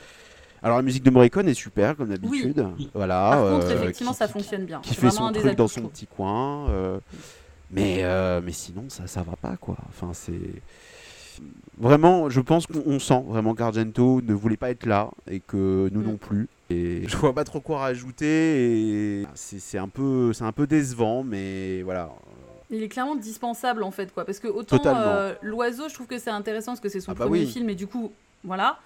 Alors, 0.64 0.78
la 0.78 0.84
musique 0.84 1.04
de 1.04 1.10
Morricone 1.12 1.48
est 1.48 1.54
super, 1.54 1.96
comme 1.96 2.10
d'habitude. 2.10 2.66
Voilà. 2.94 3.30
Par 3.32 3.40
contre, 3.54 3.68
euh, 3.68 3.76
effectivement, 3.84 4.12
qui- 4.12 4.18
ça 4.18 4.28
fonctionne 4.28 4.66
bien. 4.66 4.80
qui 4.82 4.94
fait 4.96 5.10
son 5.12 5.32
truc 5.32 5.56
dans 5.56 5.68
son 5.68 5.82
petit 5.88 6.08
coin. 6.08 6.70
euh, 6.70 7.00
mais, 7.72 8.04
mais 8.44 8.52
sinon, 8.52 8.86
ça, 8.90 9.06
ça 9.08 9.22
va 9.24 9.36
pas, 9.36 9.56
quoi. 9.58 9.78
Enfin, 9.90 10.10
c'est. 10.14 10.34
Vraiment, 11.78 12.30
je 12.30 12.42
pense 12.42 12.68
qu'on 12.68 13.00
sent 13.00 13.24
vraiment 13.28 13.56
qu'Argento 13.56 14.22
ne 14.22 14.34
voulait 14.34 14.58
pas 14.58 14.70
être 14.72 14.86
là 14.86 15.10
et 15.30 15.40
que 15.40 15.90
nous 15.94 16.02
Mm. 16.02 16.06
non 16.06 16.18
plus. 16.18 16.48
Et 16.70 17.08
je 17.08 17.16
vois 17.18 17.34
pas 17.34 17.44
trop 17.46 17.62
quoi 17.62 17.80
rajouter 17.80 19.22
et 19.22 19.28
c'est 19.36 19.78
un 19.78 19.88
peu 19.88 20.34
c'est 20.34 20.44
un 20.44 20.52
peu 20.52 20.68
décevant 20.68 21.24
mais 21.24 21.82
voilà 21.84 22.10
Il 22.70 22.84
est 22.84 22.90
clairement 22.90 23.16
dispensable 23.16 23.82
en 23.82 23.90
fait 23.92 24.14
quoi 24.14 24.24
parce 24.26 24.40
que 24.40 24.48
autant 24.48 24.78
euh, 24.86 25.34
l'oiseau 25.42 25.90
je 25.90 25.94
trouve 25.96 26.06
que 26.06 26.20
c'est 26.20 26.30
intéressant 26.30 26.74
parce 26.74 26.82
que 26.82 26.90
c'est 26.90 27.00
son 27.00 27.14
Ah 27.14 27.16
bah 27.16 27.26
premier 27.26 27.40
oui. 27.42 27.48
film 27.48 27.70
et 27.70 27.76
du 27.76 27.88
coup 27.88 28.12
voilà 28.44 28.78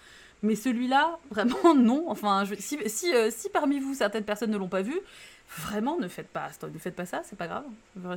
Mais 0.43 0.55
celui-là, 0.55 1.17
vraiment 1.31 1.73
non. 1.75 2.05
Enfin, 2.07 2.43
je- 2.45 2.55
si, 2.59 2.77
si, 2.87 3.13
euh, 3.13 3.29
si 3.31 3.49
parmi 3.49 3.79
vous 3.79 3.93
certaines 3.95 4.23
personnes 4.25 4.51
ne 4.51 4.57
l'ont 4.57 4.67
pas 4.69 4.81
vu, 4.81 4.97
vraiment 5.59 5.99
ne 5.99 6.07
faites 6.07 6.27
pas, 6.29 6.49
ne 6.71 6.79
faites 6.79 6.95
pas 6.95 7.05
ça, 7.05 7.21
c'est 7.23 7.37
pas 7.37 7.47
grave. 7.47 7.63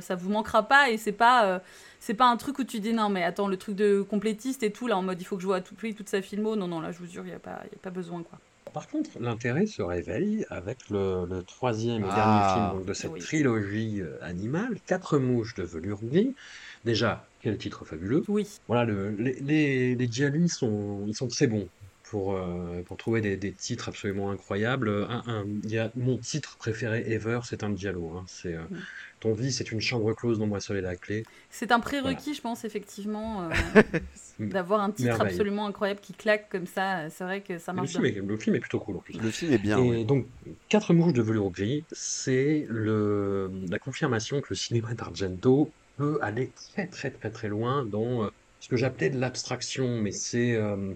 Ça 0.01 0.15
vous 0.15 0.29
manquera 0.29 0.63
pas 0.63 0.89
et 0.89 0.97
c'est 0.97 1.11
pas, 1.11 1.45
euh, 1.47 1.59
c'est 1.99 2.13
pas 2.13 2.25
un 2.27 2.37
truc 2.37 2.59
où 2.59 2.63
tu 2.63 2.79
dis 2.79 2.93
non 2.93 3.09
mais 3.09 3.23
attends 3.23 3.47
le 3.47 3.57
truc 3.57 3.75
de 3.75 4.01
complétiste 4.01 4.63
et 4.63 4.71
tout 4.71 4.87
là 4.87 4.97
en 4.97 5.01
mode 5.03 5.19
il 5.21 5.25
faut 5.25 5.35
que 5.35 5.41
je 5.41 5.47
vois 5.47 5.57
à 5.57 5.61
tout 5.61 5.75
prix 5.75 5.93
toute 5.95 6.09
sa 6.09 6.21
filmo. 6.21 6.55
Non 6.55 6.67
non 6.67 6.79
là 6.81 6.91
je 6.91 6.99
vous 6.99 7.07
jure 7.07 7.23
il 7.25 7.31
y 7.31 7.35
a 7.35 7.39
pas, 7.39 7.61
y 7.71 7.75
a 7.75 7.79
pas 7.81 7.89
besoin 7.91 8.23
quoi. 8.23 8.39
Par 8.73 8.87
contre, 8.89 9.09
l'intérêt 9.21 9.65
se 9.65 9.81
réveille 9.81 10.45
avec 10.49 10.89
le, 10.89 11.25
le 11.25 11.41
troisième 11.41 12.03
et 12.03 12.07
Ah. 12.11 12.15
dernier 12.15 12.53
film 12.53 12.77
donc, 12.79 12.85
de 12.87 12.93
cette 12.93 13.11
Oui. 13.13 13.19
trilogie 13.21 14.01
euh, 14.01 14.17
animale, 14.21 14.77
Quatre 14.85 15.17
mouches 15.19 15.55
de 15.55 15.63
velours 15.63 16.03
gris. 16.03 16.35
Déjà, 16.83 17.25
quel 17.41 17.57
titre 17.57 17.85
fabuleux. 17.85 18.23
Oui. 18.27 18.45
Voilà, 18.67 18.83
le- 18.85 19.09
les, 19.11 19.33
les, 19.39 19.95
les 19.95 20.11
Djali 20.11 20.49
sont, 20.49 21.03
ils 21.07 21.15
sont 21.15 21.27
très 21.27 21.47
bons 21.47 21.67
pour, 22.09 22.33
euh, 22.35 22.81
pour 22.85 22.97
trouver 22.97 23.21
des, 23.21 23.37
des 23.37 23.53
titres 23.53 23.89
absolument 23.89 24.31
incroyables. 24.31 24.89
Un, 25.09 25.23
un- 25.27 25.45
il 25.63 25.71
y 25.71 25.77
a, 25.77 25.91
mon 25.95 26.17
titre 26.17 26.57
préféré 26.57 27.03
ever, 27.11 27.39
c'est 27.43 27.63
un 27.63 27.69
Diallo. 27.69 28.11
hein. 28.17 28.23
C'est, 28.27 28.53
euh, 28.55 28.61
Mm. 28.69 28.77
ton 29.19 29.33
vie, 29.33 29.51
c'est 29.51 29.71
une 29.71 29.81
chambre 29.81 30.13
close 30.13 30.39
dont 30.39 30.47
moi 30.47 30.59
seul 30.59 30.77
est 30.77 30.81
la 30.81 30.95
clé. 30.95 31.23
C'est 31.49 31.71
un 31.71 31.79
prérequis 31.79 32.33
je 32.33 32.41
pense 32.41 32.65
effectivement 32.65 33.43
euh, 33.43 33.49
d'avoir 34.39 34.81
un 34.81 34.91
titre 34.91 35.05
Merveille. 35.09 35.27
absolument 35.27 35.65
incroyable 35.67 35.99
qui 35.99 36.13
claque 36.13 36.49
comme 36.49 36.65
ça. 36.67 37.09
C'est 37.09 37.23
vrai 37.23 37.41
que 37.41 37.57
ça 37.57 37.71
Le 37.71 37.77
marche 37.77 37.91
film, 37.91 38.03
bien. 38.03 38.11
est, 38.11 38.25
le 38.25 38.37
film 38.37 38.55
est 38.55 38.59
plutôt 38.59 38.79
cool 38.79 38.97
en 38.97 39.01
plus. 39.01 39.17
Le 39.19 39.31
film 39.31 39.51
est 39.51 39.57
bien. 39.57 39.77
Et 39.79 39.89
ouais. 39.89 40.05
donc, 40.05 40.27
Quatre 40.69 40.93
mouches 40.93 41.13
de 41.13 41.21
velours 41.21 41.51
gris, 41.51 41.85
c'est 41.91 42.65
le, 42.69 43.49
la 43.69 43.79
confirmation 43.79 44.41
que 44.41 44.47
le 44.49 44.55
cinéma 44.55 44.93
d'Argento 44.93 45.73
peut 45.95 46.19
aller 46.21 46.51
très 46.53 46.87
très 46.87 47.11
très 47.11 47.31
très 47.31 47.47
loin 47.47 47.85
dans 47.85 48.23
euh, 48.25 48.29
ce 48.59 48.67
que 48.69 48.75
j'appelais 48.77 49.09
de 49.09 49.17
l'abstraction, 49.19 50.01
mais 50.01 50.11
c'est 50.11 50.55
euh, 50.55 50.93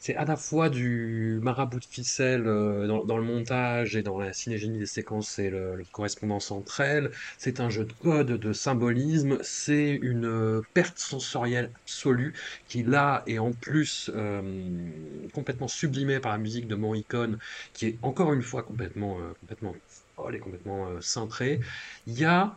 c'est 0.00 0.16
à 0.16 0.24
la 0.24 0.36
fois 0.36 0.70
du 0.70 1.38
marabout 1.42 1.78
de 1.78 1.84
ficelle 1.84 2.46
euh, 2.46 2.86
dans, 2.86 3.16
le 3.18 3.22
montage 3.22 3.96
et 3.96 4.02
dans 4.02 4.18
la 4.18 4.32
synégénie 4.32 4.78
des 4.78 4.86
séquences 4.86 5.38
et 5.38 5.50
le, 5.50 5.84
correspondance 5.92 6.50
entre 6.50 6.80
elles, 6.80 7.10
c'est 7.36 7.60
un 7.60 7.68
jeu 7.68 7.84
de 7.84 7.92
code, 7.92 8.28
de 8.28 8.52
symbolisme, 8.54 9.38
c'est 9.42 9.90
une 9.90 10.24
euh, 10.24 10.62
perte 10.72 10.98
sensorielle 10.98 11.70
absolue 11.84 12.32
qui 12.66 12.82
là 12.82 13.22
est 13.26 13.38
en 13.38 13.52
plus 13.52 14.10
euh, 14.14 14.40
complètement 15.34 15.68
sublimée 15.68 16.18
par 16.18 16.32
la 16.32 16.38
musique 16.38 16.66
de 16.66 16.76
Morricone 16.76 17.38
qui 17.74 17.86
est 17.88 17.98
encore 18.00 18.32
une 18.32 18.42
fois 18.42 18.62
complètement, 18.62 19.18
complètement 19.40 19.74
folle 20.16 20.34
et 20.34 20.38
complètement 20.38 20.88
cintrée. 21.00 21.60
Il 22.06 22.18
y 22.18 22.24
a 22.24 22.56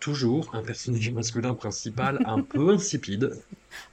toujours 0.00 0.54
un 0.54 0.62
personnage 0.62 1.10
masculin 1.12 1.54
principal 1.54 2.18
un 2.24 2.42
peu 2.42 2.70
insipide. 2.70 3.36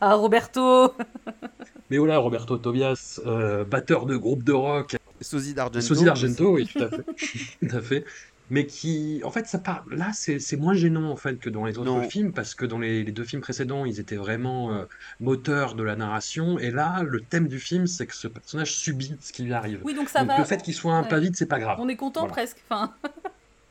Ah 0.02 0.16
Roberto. 0.16 0.96
Mais 1.90 1.98
voilà, 1.98 2.18
Roberto 2.18 2.58
Tobias, 2.58 3.20
euh, 3.26 3.64
batteur 3.64 4.06
de 4.06 4.16
groupe 4.18 4.44
de 4.44 4.54
rock, 4.54 4.96
Sosie 5.22 5.54
d'Argento. 5.54 5.86
Sosie 5.86 6.04
d'Argento, 6.06 6.54
oui, 6.56 6.66
tout 6.68 6.84
à 6.84 6.90
fait, 6.90 7.04
tout 7.70 7.76
à 7.76 7.82
fait. 7.82 8.06
Mais 8.52 8.68
qui, 8.68 9.22
en 9.24 9.32
fait, 9.32 9.48
ça 9.48 9.58
part. 9.58 9.86
Là, 9.90 10.12
c'est 10.14 10.38
c'est 10.40 10.58
moins 10.58 10.76
gênant 10.76 11.10
en 11.10 11.16
fait 11.16 11.40
que 11.40 11.50
dans 11.50 11.66
les 11.66 11.80
autres 11.80 11.90
Non. 11.92 12.08
films 12.08 12.32
parce 12.32 12.54
que 12.54 12.66
dans 12.66 12.78
les, 12.78 13.04
les 13.04 13.12
deux 13.12 13.24
films 13.24 13.42
précédents, 13.42 13.86
ils 13.86 14.00
étaient 14.00 14.18
vraiment 14.18 14.72
euh, 14.72 14.86
moteurs 15.20 15.74
de 15.74 15.82
la 15.82 15.96
narration. 15.96 16.60
Et 16.60 16.70
là, 16.70 17.02
le 17.04 17.22
thème 17.22 17.48
du 17.48 17.60
film, 17.60 17.88
c'est 17.88 18.06
que 18.06 18.16
ce 18.16 18.28
personnage 18.28 18.76
subit 18.76 19.16
ce 19.20 19.32
qui 19.32 19.44
lui 19.44 19.54
arrive. 19.54 19.82
Oui 19.84 19.96
donc 19.96 20.10
ça 20.10 20.20
Donc, 20.20 20.30
va. 20.30 20.38
le 20.38 20.44
fait 20.44 20.62
qu'il 20.62 20.76
soit 20.76 20.94
un 20.94 21.02
Ouais. 21.04 21.08
pas 21.10 21.20
vide, 21.20 21.36
c'est 21.36 21.48
pas 21.48 21.60
grave. 21.60 21.78
On 21.82 21.88
est 21.90 21.96
content 21.96 22.22
Voilà. 22.22 22.34
presque. 22.34 22.58
Enfin. 22.70 22.94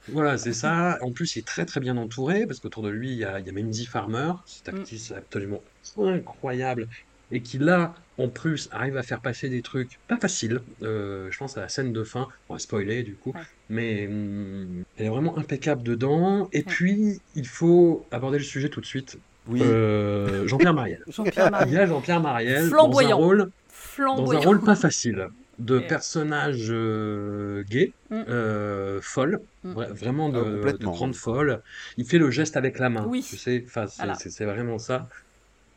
Voilà, 0.08 0.36
c'est 0.36 0.52
ça. 0.52 0.98
En 1.00 1.12
plus, 1.12 1.34
il 1.34 1.38
est 1.38 1.46
très 1.46 1.64
très 1.64 1.80
bien 1.80 1.96
entouré 1.96 2.46
parce 2.46 2.60
qu'autour 2.60 2.82
de 2.82 2.90
lui, 2.90 3.12
il 3.12 3.16
y 3.18 3.24
a, 3.24 3.40
il 3.40 3.46
y 3.46 3.48
a 3.48 3.86
Farmer, 3.88 4.32
cette 4.44 4.74
Mm. 4.74 4.76
actrice 4.76 5.12
absolument 5.12 5.62
incroyable 5.96 6.88
et 7.32 7.40
qui 7.40 7.58
là, 7.58 7.94
en 8.18 8.28
plus, 8.28 8.68
arrive 8.72 8.96
à 8.96 9.02
faire 9.02 9.20
passer 9.20 9.48
des 9.48 9.62
trucs 9.62 9.98
pas 10.08 10.16
faciles. 10.18 10.60
Euh, 10.82 11.28
je 11.30 11.38
pense 11.38 11.56
à 11.56 11.62
la 11.62 11.68
scène 11.68 11.92
de 11.92 12.04
fin, 12.04 12.28
on 12.48 12.54
va 12.54 12.58
spoiler 12.60 13.02
du 13.02 13.14
coup, 13.14 13.32
Ouais. 13.34 13.40
mais 13.70 14.06
hum, 14.06 14.84
elle 14.96 15.06
est 15.06 15.08
vraiment 15.08 15.36
impeccable 15.38 15.82
dedans. 15.82 16.48
Et 16.52 16.58
Ouais. 16.58 16.64
puis, 16.66 17.20
il 17.34 17.46
faut 17.46 18.06
aborder 18.10 18.38
le 18.38 18.44
sujet 18.44 18.68
tout 18.68 18.80
de 18.80 18.86
suite. 18.86 19.18
Oui. 19.48 19.60
Euh, 19.62 20.46
Jean-Pierre 20.46 20.74
Mariel. 20.74 21.02
Jean-Pierre 21.08 21.50
Il 21.66 21.72
y 21.72 21.76
a 21.76 21.86
Jean-Pierre 21.86 22.20
Mariel 22.20 22.60
dans 22.60 22.66
un 22.66 22.70
Flamboyant. 22.70 23.16
rôle 23.18 23.38
dans 23.38 23.44
un 23.44 23.50
Flamboyant. 23.68 24.40
rôle 24.42 24.60
pas 24.62 24.76
facile 24.76 25.28
de 25.58 25.78
personnage 25.78 26.66
euh, 26.70 27.62
gay, 27.68 27.92
Mm. 28.10 28.14
euh, 28.28 28.98
folle, 29.02 29.40
Mm. 29.64 29.72
vra- 29.74 29.92
vraiment 29.92 30.28
de, 30.28 30.62
Ah, 30.66 30.72
de 30.72 30.78
grande 30.78 31.14
folle. 31.14 31.60
Il 31.96 32.04
fait 32.06 32.18
le 32.18 32.30
geste 32.30 32.56
avec 32.56 32.78
la 32.78 32.90
main, 32.90 33.06
Oui. 33.08 33.24
tu 33.28 33.36
sais, 33.36 33.62
enfin, 33.66 33.86
c'est 33.86 33.98
Voilà. 33.98 34.14
c'est- 34.14 34.30
c'est 34.30 34.44
vraiment 34.46 34.78
ça. 34.78 35.08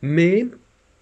Mais 0.01 0.47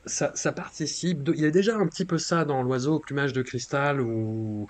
ça, 0.05 0.51
participe, 0.51 1.29
il 1.33 1.41
y 1.41 1.45
a 1.45 1.51
déjà 1.51 1.75
un 1.77 1.87
petit 1.87 2.05
peu 2.05 2.17
ça 2.17 2.45
dans 2.45 2.63
l'oiseau 2.63 2.95
au 2.95 2.99
plumage 2.99 3.33
de 3.33 3.41
cristal 3.41 4.01
où 4.01 4.67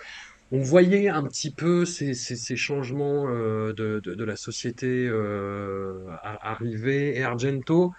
on 0.52 0.60
voyait 0.60 1.10
un 1.10 1.24
petit 1.24 1.52
peu 1.52 1.86
ces, 1.86 2.14
changements 2.56 3.26
euh, 3.28 3.74
de, 3.74 4.24
la 4.24 4.36
société 4.36 5.08
euh, 5.10 6.06
arriver 6.24 7.18
et 7.18 7.24
Argento 7.24 7.94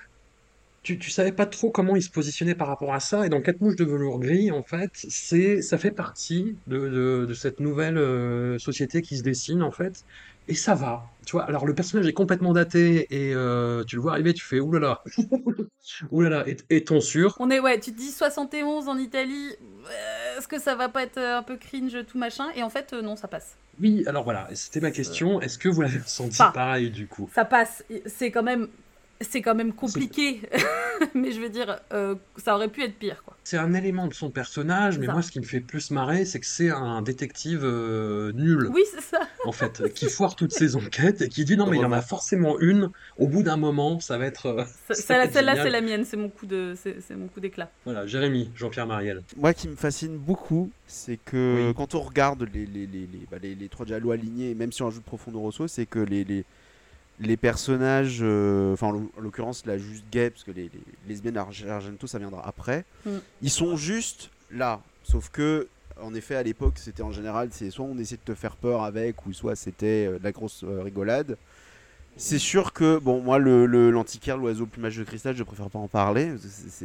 tu, 0.87 1.01
tu 1.01 1.11
savais 1.11 1.33
pas 1.33 1.46
trop 1.46 1.70
comment 1.70 1.96
il 1.96 2.03
se 2.03 2.11
positionnait 2.11 2.55
par 2.55 2.68
rapport 2.68 2.94
à 2.94 3.01
ça. 3.01 3.27
Et 3.27 3.29
dans 3.29 3.40
Quatre 3.40 3.61
mouches 3.61 3.75
de 3.75 3.85
velours 3.85 4.20
gris, 4.20 4.53
en 4.53 4.62
fait, 4.62 4.92
c'est, 4.94 5.61
ça 5.61 5.79
fait 5.79 5.90
partie 5.90 6.57
de 6.68 7.29
cette 7.35 7.59
nouvelle 7.59 7.99
euh, 7.99 8.57
société 8.61 9.03
qui 9.03 9.16
se 9.16 9.25
dessine, 9.25 9.64
en 9.64 9.72
fait. 9.72 10.05
Et 10.48 10.54
ça 10.54 10.74
va. 10.74 11.04
Tu 11.24 11.32
vois, 11.32 11.44
alors 11.44 11.66
le 11.66 11.74
personnage 11.74 12.06
est 12.06 12.12
complètement 12.12 12.52
daté 12.52 13.06
et 13.11 13.35
euh, 13.35 13.82
tu 13.85 13.96
le 13.96 14.02
vois 14.02 14.12
arriver, 14.12 14.32
tu 14.32 14.44
fais 14.44 14.61
oulala. 14.61 15.02
oulala, 16.12 16.48
et, 16.48 16.56
et 16.70 16.85
ton 16.85 17.00
sûr. 17.00 17.35
On 17.40 17.50
est, 17.50 17.59
ouais, 17.59 17.80
tu 17.80 17.92
te 17.92 17.98
dis 17.98 18.12
71 18.12 18.88
en 18.88 18.96
Italie, 18.96 19.50
euh, 19.90 20.38
est-ce 20.38 20.48
que 20.48 20.61
ça 20.61 20.74
va 20.74 20.88
pas 20.88 21.02
être 21.02 21.18
euh, 21.18 21.38
un 21.38 21.42
peu 21.42 21.56
cringe, 21.56 21.96
tout 22.06 22.18
machin? 22.18 22.46
Et 22.54 22.62
en 22.62 22.70
fait, 22.70 22.92
euh, 22.92 23.02
non, 23.02 23.16
ça 23.16 23.28
passe. 23.28 23.56
Oui, 23.80 24.04
alors 24.06 24.24
voilà, 24.24 24.48
c'était 24.54 24.80
ma 24.80 24.90
question. 24.90 25.40
Est-ce 25.40 25.59
que 25.59 25.68
vous 25.68 25.82
l'avez 25.82 25.98
ressenti 25.98 26.40
Enfin, 26.40 26.50
pareil 26.52 26.90
du 26.90 27.06
coup? 27.06 27.28
Ça 27.35 27.44
passe. 27.44 27.85
C'est 28.06 28.30
quand 28.30 28.42
même, 28.42 28.68
c'est 29.20 29.42
quand 29.42 29.55
même 29.55 29.72
compliqué. 29.72 30.40
Mais 31.14 31.31
je 31.33 31.40
veux 31.40 31.50
dire, 31.50 31.79
euh, 31.92 32.14
ça 32.42 32.55
aurait 32.55 32.68
pu 32.68 32.83
être 32.83 32.94
pire, 32.98 33.22
quoi. 33.24 33.37
C'est 33.44 33.59
un 33.59 33.74
élément 33.74 34.07
de 34.09 34.14
son 34.14 34.31
personnage, 34.31 34.98
mais 34.98 35.07
Ça. 35.07 35.12
moi, 35.12 35.20
ce 35.22 35.31
qui 35.31 35.38
me 35.40 35.44
fait 35.44 35.61
plus 35.61 35.90
marrer, 35.90 36.24
c'est 36.24 36.40
que 36.40 36.46
c'est 36.46 36.70
un 36.70 37.02
détective 37.02 37.61
euh, 37.64 38.33
nul. 38.33 38.70
Oui, 38.72 38.83
c'est 38.92 39.02
ça. 39.02 39.20
en 39.44 39.52
fait, 39.52 39.92
qui 39.94 40.07
foire 40.09 40.35
toutes 40.37 40.52
ses 40.52 40.74
enquêtes 40.74 41.20
et 41.22 41.29
qui 41.29 41.44
dit 41.44 41.57
non 41.57 41.66
mais 41.66 41.76
il 41.76 41.83
y 41.83 41.85
en 41.85 41.92
a 41.92 42.00
forcément 42.02 42.59
une. 42.61 42.90
Au 43.18 43.29
bout 43.29 43.42
d'un 43.42 43.57
moment, 43.59 44.00
ça 44.00 44.16
va 44.18 44.24
être. 44.26 44.46
euh, 44.46 44.64
Ça- 44.88 44.94
ça 45.02 45.18
va 45.18 45.31
Celle-là, 45.31 45.55
c'est 45.62 45.70
la 45.70 45.81
mienne. 45.83 46.05
C'est 46.05 46.16
mon 46.16 46.29
coup 46.31 46.46
de, 46.46 46.74
c'est 46.83 46.96
c'est 47.07 47.14
mon 47.14 47.29
coup 47.29 47.40
d'éclat. 47.40 47.70
Voilà, 47.85 48.07
Jérémy, 48.07 48.50
Jean-Pierre 48.57 48.87
Mariel. 48.87 49.22
Moi 49.37 49.52
qui 49.55 49.68
me 49.68 49.76
fascine 49.76 50.16
beaucoup, 50.16 50.70
c'est 50.87 51.18
que 51.22 51.68
Oui. 51.68 51.74
quand 51.76 51.94
on 51.94 52.00
regarde 52.00 52.48
les, 52.52 52.64
les, 52.66 52.87
les, 52.87 53.07
les, 53.07 53.26
bah, 53.31 53.37
les- 53.42 53.55
les 53.55 53.68
trois 53.68 53.85
dialogues 53.87 54.12
alignés, 54.14 54.55
même 54.55 54.72
si 54.72 54.83
on 54.83 54.88
ajoute 54.88 55.05
Profondo 55.05 55.40
Rosso, 55.40 55.68
c'est 55.68 55.87
que 55.87 55.98
les, 55.98 56.24
les, 57.20 57.37
personnages, 57.37 58.18
euh, 58.22 58.72
enfin 58.74 58.88
en 58.88 58.92
l'oc- 58.92 59.11
en 59.16 59.20
l'occurrence 59.20 59.64
la 59.66 59.79
juste 59.79 60.05
gay, 60.11 60.31
parce 60.31 60.44
que 60.44 60.50
les, 60.50 60.64
les 60.64 60.81
lesbiennes 61.09 61.37
Arg- 61.37 61.66
Argento 61.68 62.07
ça 62.07 62.18
viendra 62.18 62.46
après, 62.46 62.85
Mm. 63.05 63.11
ils 63.42 63.50
sont 63.50 63.76
juste 63.76 64.31
là. 64.50 64.81
Sauf 65.02 65.31
que, 65.31 65.68
en 66.00 66.14
effet, 66.14 66.35
à 66.35 66.42
l'époque, 66.42 66.74
c'était 66.76 67.02
en 67.02 67.12
général, 67.12 67.48
c'est 67.52 67.70
soit 67.70 67.85
on 67.87 67.96
essayait 67.98 68.18
de 68.24 68.33
te 68.33 68.37
faire 68.38 68.57
peur 68.57 68.83
avec, 68.83 69.24
ou 69.26 69.33
soit 69.33 69.57
c'était 69.57 70.07
euh, 70.09 70.18
de 70.18 70.24
la 70.24 70.33
grosse 70.33 70.62
euh, 70.64 70.83
rigolade. 70.83 71.37
C'est 72.18 72.38
sûr 72.38 72.72
que, 72.72 72.98
bon, 72.98 73.20
moi, 73.20 73.38
le, 73.38 73.66
l'antiquaire, 73.90 74.38
l'oiseau 74.38 74.64
au 74.64 74.66
plumage 74.66 74.96
de 74.96 75.05
cristal, 75.05 75.37
je 75.37 75.42
préfère 75.42 75.68
pas 75.68 75.79
en 75.79 75.87
parler. 75.88 76.33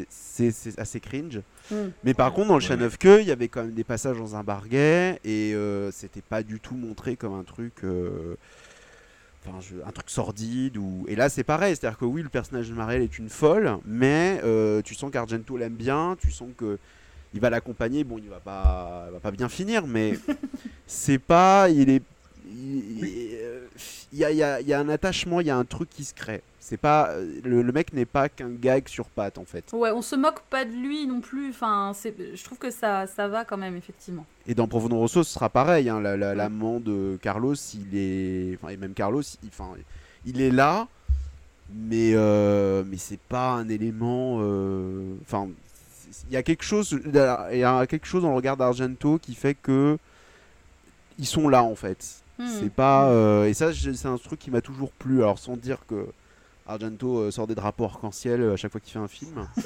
c'est- 0.10 0.78
assez 0.80 1.00
cringe. 1.00 1.40
Mm. 1.72 1.76
Mais 2.04 2.14
par 2.14 2.34
contre, 2.34 2.50
dans 2.50 2.58
le 2.58 2.62
Ouais, 2.62 2.68
chat 2.68 2.76
neuf 2.76 2.98
queue, 2.98 3.22
il 3.22 3.28
y 3.28 3.32
avait 3.32 3.48
quand 3.48 3.64
même 3.64 3.74
des 3.74 3.86
passages 3.86 4.18
dans 4.18 4.36
un 4.36 4.44
bar 4.44 4.68
gay 4.68 5.20
et 5.24 5.56
c'était 5.94 6.22
pas 6.22 6.44
du 6.44 6.60
tout 6.60 6.76
montré 6.76 7.16
comme 7.16 7.34
un 7.34 7.44
truc. 7.44 7.76
Enfin, 9.46 9.60
je- 9.60 9.82
un 9.88 9.92
truc 9.92 10.10
sordide 10.10 10.78
ou 10.78 11.04
et 11.08 11.16
là 11.16 11.28
c'est 11.28 11.44
pareil 11.44 11.76
c'est 11.76 11.88
à 11.88 11.90
dire 11.90 11.98
que 11.98 12.06
oui 12.06 12.22
le 12.22 12.30
personnage 12.30 12.70
de 12.70 12.76
Marielle 12.76 13.02
est 13.02 13.18
une 13.18 13.30
folle 13.30 13.78
mais 13.86 14.40
euh, 14.44 14.84
tu 14.84 14.94
sens 14.94 15.10
qu'Argento 15.12 15.58
l'aime 15.58 15.74
bien 15.74 16.16
tu 16.22 16.30
sens 16.32 16.50
que 16.56 16.78
il 17.34 17.40
va 17.40 17.50
l'accompagner 17.50 18.04
bon 18.04 18.20
il 18.20 18.30
va 18.30 18.40
pas 18.40 19.06
il 19.10 19.14
va 19.14 19.20
pas 19.20 19.32
bien 19.32 19.50
finir 19.50 19.88
mais 19.88 20.20
c'est 20.86 21.18
pas 21.18 21.70
il 21.70 21.90
est 21.90 22.04
il 22.46 23.00
il- 23.00 23.30
euh, 23.42 23.66
il 24.14 24.20
y 24.20 24.26
a, 24.26 24.30
il 24.32 24.38
y 24.38 24.44
a- 24.44 24.62
il 24.62 24.68
y 24.68 24.74
a 24.74 24.80
un 24.80 24.90
attachement 24.90 25.42
il 25.42 25.48
y 25.48 25.50
a 25.50 25.58
un 25.58 25.66
truc 25.66 25.90
qui 25.90 26.04
se 26.04 26.14
crée 26.14 26.44
c'est 26.64 26.78
pas 26.78 27.10
euh, 27.10 27.42
le, 27.44 27.64
le 27.64 27.72
mec 27.74 27.92
n'est 27.92 28.06
pas 28.06 28.30
qu'un 28.30 28.52
gag 28.52 28.88
sur 28.88 29.06
patte 29.10 29.38
en 29.40 29.46
fait 29.46 29.66
Ouais, 29.74 29.90
on 29.92 30.02
se 30.04 30.16
moque 30.16 30.42
pas 30.50 30.64
de 30.64 30.72
lui 30.72 31.08
non 31.08 31.20
plus. 31.20 31.50
Enfin, 31.50 31.92
je 32.04 32.44
trouve 32.44 32.60
que 32.60 32.70
ça, 32.70 33.08
ça 33.08 33.28
va 33.28 33.44
quand 33.46 33.58
même, 33.58 33.76
effectivement. 33.76 34.26
Et 34.48 34.54
dans 34.54 34.68
Profondo 34.68 34.96
Rosso, 34.98 35.24
ce 35.24 35.34
sera 35.34 35.50
pareil. 35.50 35.90
Hein, 35.90 36.00
la- 36.00 36.16
la-. 36.16 36.36
L'amant 36.36 36.80
de 36.80 37.18
Carlos, 37.22 37.56
il 37.74 37.98
est. 37.98 38.56
Enfin, 38.56 38.70
et 38.72 38.78
même 38.78 38.94
Carlos, 38.94 39.22
il, 39.44 39.50
enfin, 39.50 39.72
il 40.26 40.40
est 40.40 40.52
là, 40.52 40.88
mais, 41.74 42.12
euh, 42.14 42.84
mais 42.88 42.98
c'est 42.98 43.20
pas 43.20 43.52
un 43.54 43.68
élément. 43.68 44.38
euh, 44.42 45.16
Enfin, 45.24 45.50
il 46.30 46.34
y 46.34 46.38
a 46.38 46.44
quelque 46.44 46.64
chose. 46.64 47.00
Il 47.06 47.16
y 47.60 47.64
a 47.64 47.88
quelque 47.88 48.06
chose 48.06 48.22
dans 48.22 48.30
le 48.30 48.36
regard 48.36 48.56
d'Argento 48.58 49.18
qui 49.18 49.34
fait 49.34 49.56
que. 49.56 49.98
Ils 51.20 51.26
sont 51.28 51.50
là 51.50 51.64
en 51.64 51.76
fait. 51.76 52.22
Hmm. 52.40 52.48
C'est 52.60 52.72
pas. 52.72 53.10
euh, 53.10 53.46
et 53.46 53.54
ça, 53.54 53.72
c'est 53.74 54.06
un 54.08 54.18
truc 54.18 54.40
qui 54.40 54.52
m'a 54.52 54.62
toujours 54.62 54.92
plu. 54.92 55.20
Alors, 55.24 55.38
sans 55.40 55.58
dire 55.58 55.80
que 55.88 56.08
Argento 56.72 57.18
euh, 57.20 57.32
sort 57.32 57.48
des 57.48 57.56
drapeaux 57.56 57.86
arc-en-ciel 57.86 58.42
euh, 58.42 58.54
à 58.54 58.56
chaque 58.56 58.72
fois 58.72 58.82
qu'il 58.82 58.92
fait 58.94 59.00
un 59.00 59.08
film. 59.08 59.48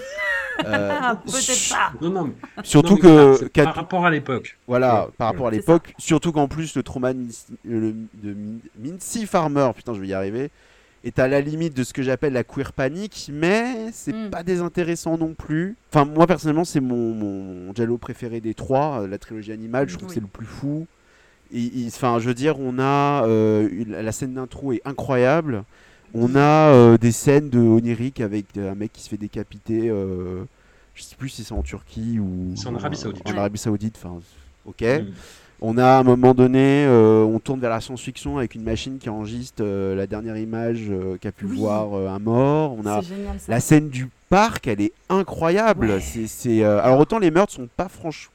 Euh, 0.65 0.89
Ah, 0.89 1.21
peut-être 1.25 1.69
pas. 1.69 1.91
Non, 2.01 2.09
non, 2.09 2.23
mais, 2.27 2.63
surtout 2.63 2.97
non, 3.03 3.33
mais 3.41 3.49
que 3.49 3.61
par 3.61 3.75
rapport 3.75 4.05
à 4.05 4.09
l'époque. 4.09 4.57
Voilà, 4.69 5.01
Ouais, 5.07 5.11
par 5.17 5.27
rapport 5.27 5.47
à 5.47 5.51
l'époque, 5.51 5.93
surtout 5.97 6.31
qu'en 6.31 6.47
plus 6.47 6.75
le 6.77 6.81
trauma 6.83 7.13
de, 7.13 7.93
Mincy 8.79 9.25
Farmer, 9.25 9.69
putain 9.75 9.93
je 9.93 9.99
vais 9.99 10.07
y 10.07 10.13
arriver, 10.13 10.51
est 11.03 11.19
à 11.19 11.27
la 11.27 11.41
limite 11.41 11.75
de 11.75 11.83
ce 11.83 11.91
que 11.91 12.01
j'appelle 12.03 12.31
la 12.31 12.45
queer 12.45 12.71
panic, 12.71 13.29
mais 13.33 13.91
c'est 13.91 14.13
Mm. 14.13 14.29
pas 14.29 14.43
désintéressant 14.43 15.17
non 15.17 15.33
plus. 15.33 15.75
Enfin 15.91 16.05
moi 16.05 16.25
personnellement 16.25 16.63
c'est 16.63 16.79
mon, 16.79 17.13
mon 17.13 17.97
préféré 17.97 18.39
des 18.39 18.53
trois, 18.53 19.01
euh, 19.01 19.07
la 19.07 19.17
trilogie 19.17 19.51
animale, 19.51 19.89
je 19.89 19.95
trouve 19.97 20.07
Oui. 20.07 20.15
que 20.15 20.21
c'est 20.21 20.21
le 20.21 20.27
plus 20.27 20.45
fou. 20.45 20.87
Enfin 21.87 22.19
je 22.19 22.27
veux 22.27 22.33
dire, 22.33 22.61
on 22.61 22.79
a 22.79 23.25
euh, 23.27 23.69
la 23.87 24.11
scène 24.13 24.35
d'intro 24.35 24.71
est 24.71 24.81
incroyable. 24.85 25.65
On 26.17 26.36
a 26.36 26.39
euh, 26.71 26.97
des 26.97 27.12
scènes 27.12 27.49
de 27.49 27.60
onirique 27.60 28.21
avec 28.21 28.45
un 28.58 28.73
mec 28.75 28.93
qui 28.93 29.01
se 29.01 29.10
fait 29.10 29.17
décapiter. 29.17 29.89
euh, 29.89 30.43
je 30.93 31.04
sais 31.04 31.15
plus 31.17 31.28
si 31.28 31.43
c'est 31.43 31.54
en 31.54 31.62
Turquie 31.62 32.19
ou 32.19 32.54
C'est 32.56 32.67
en 32.67 32.75
Arabie 32.75 32.95
Saoudite. 32.95 33.28
En. 33.30 33.38
Arabie 33.38 33.58
Saoudite, 33.60 33.99
enfin, 34.01 34.19
ok. 34.65 34.82
Mm. 34.82 35.06
On 35.62 35.78
a 35.78 35.86
à 35.86 35.99
un 35.99 36.04
moment 36.04 36.34
donné, 36.34 36.86
euh, 36.86 37.23
on 37.23 37.39
tourne 37.39 37.60
vers 37.60 37.69
la 37.69 37.82
science-fiction 37.82 38.38
avec 38.38 38.56
une 38.56 38.63
machine 38.63 38.97
qui 38.97 39.10
enregistre 39.10 39.62
euh, 39.63 39.95
la 39.95 40.06
dernière 40.08 40.38
image 40.38 40.86
euh, 40.89 41.17
qu'a 41.19 41.32
pu 41.34 41.45
Oui. 41.45 41.58
voir 41.58 41.93
euh, 41.97 42.08
un 42.10 42.19
mort. 42.19 42.75
On 42.82 42.86
a 42.86 43.01
C'est 43.01 43.15
génial 43.15 43.39
ça. 43.39 43.51
la 43.51 43.60
scène 43.60 43.89
du 43.89 44.10
parc, 44.30 44.67
elle 44.67 44.82
est 44.82 44.93
incroyable. 45.10 45.88
Ouais. 45.88 45.99
C'est, 46.01 46.28
c'est, 46.28 46.63
euh, 46.63 46.82
Alors 46.82 46.99
autant 46.99 47.19
les 47.19 47.32
meurtres 47.32 47.54
sont 47.54 47.67
pas 47.75 47.88
franch- 47.88 48.30
tot- 48.30 48.32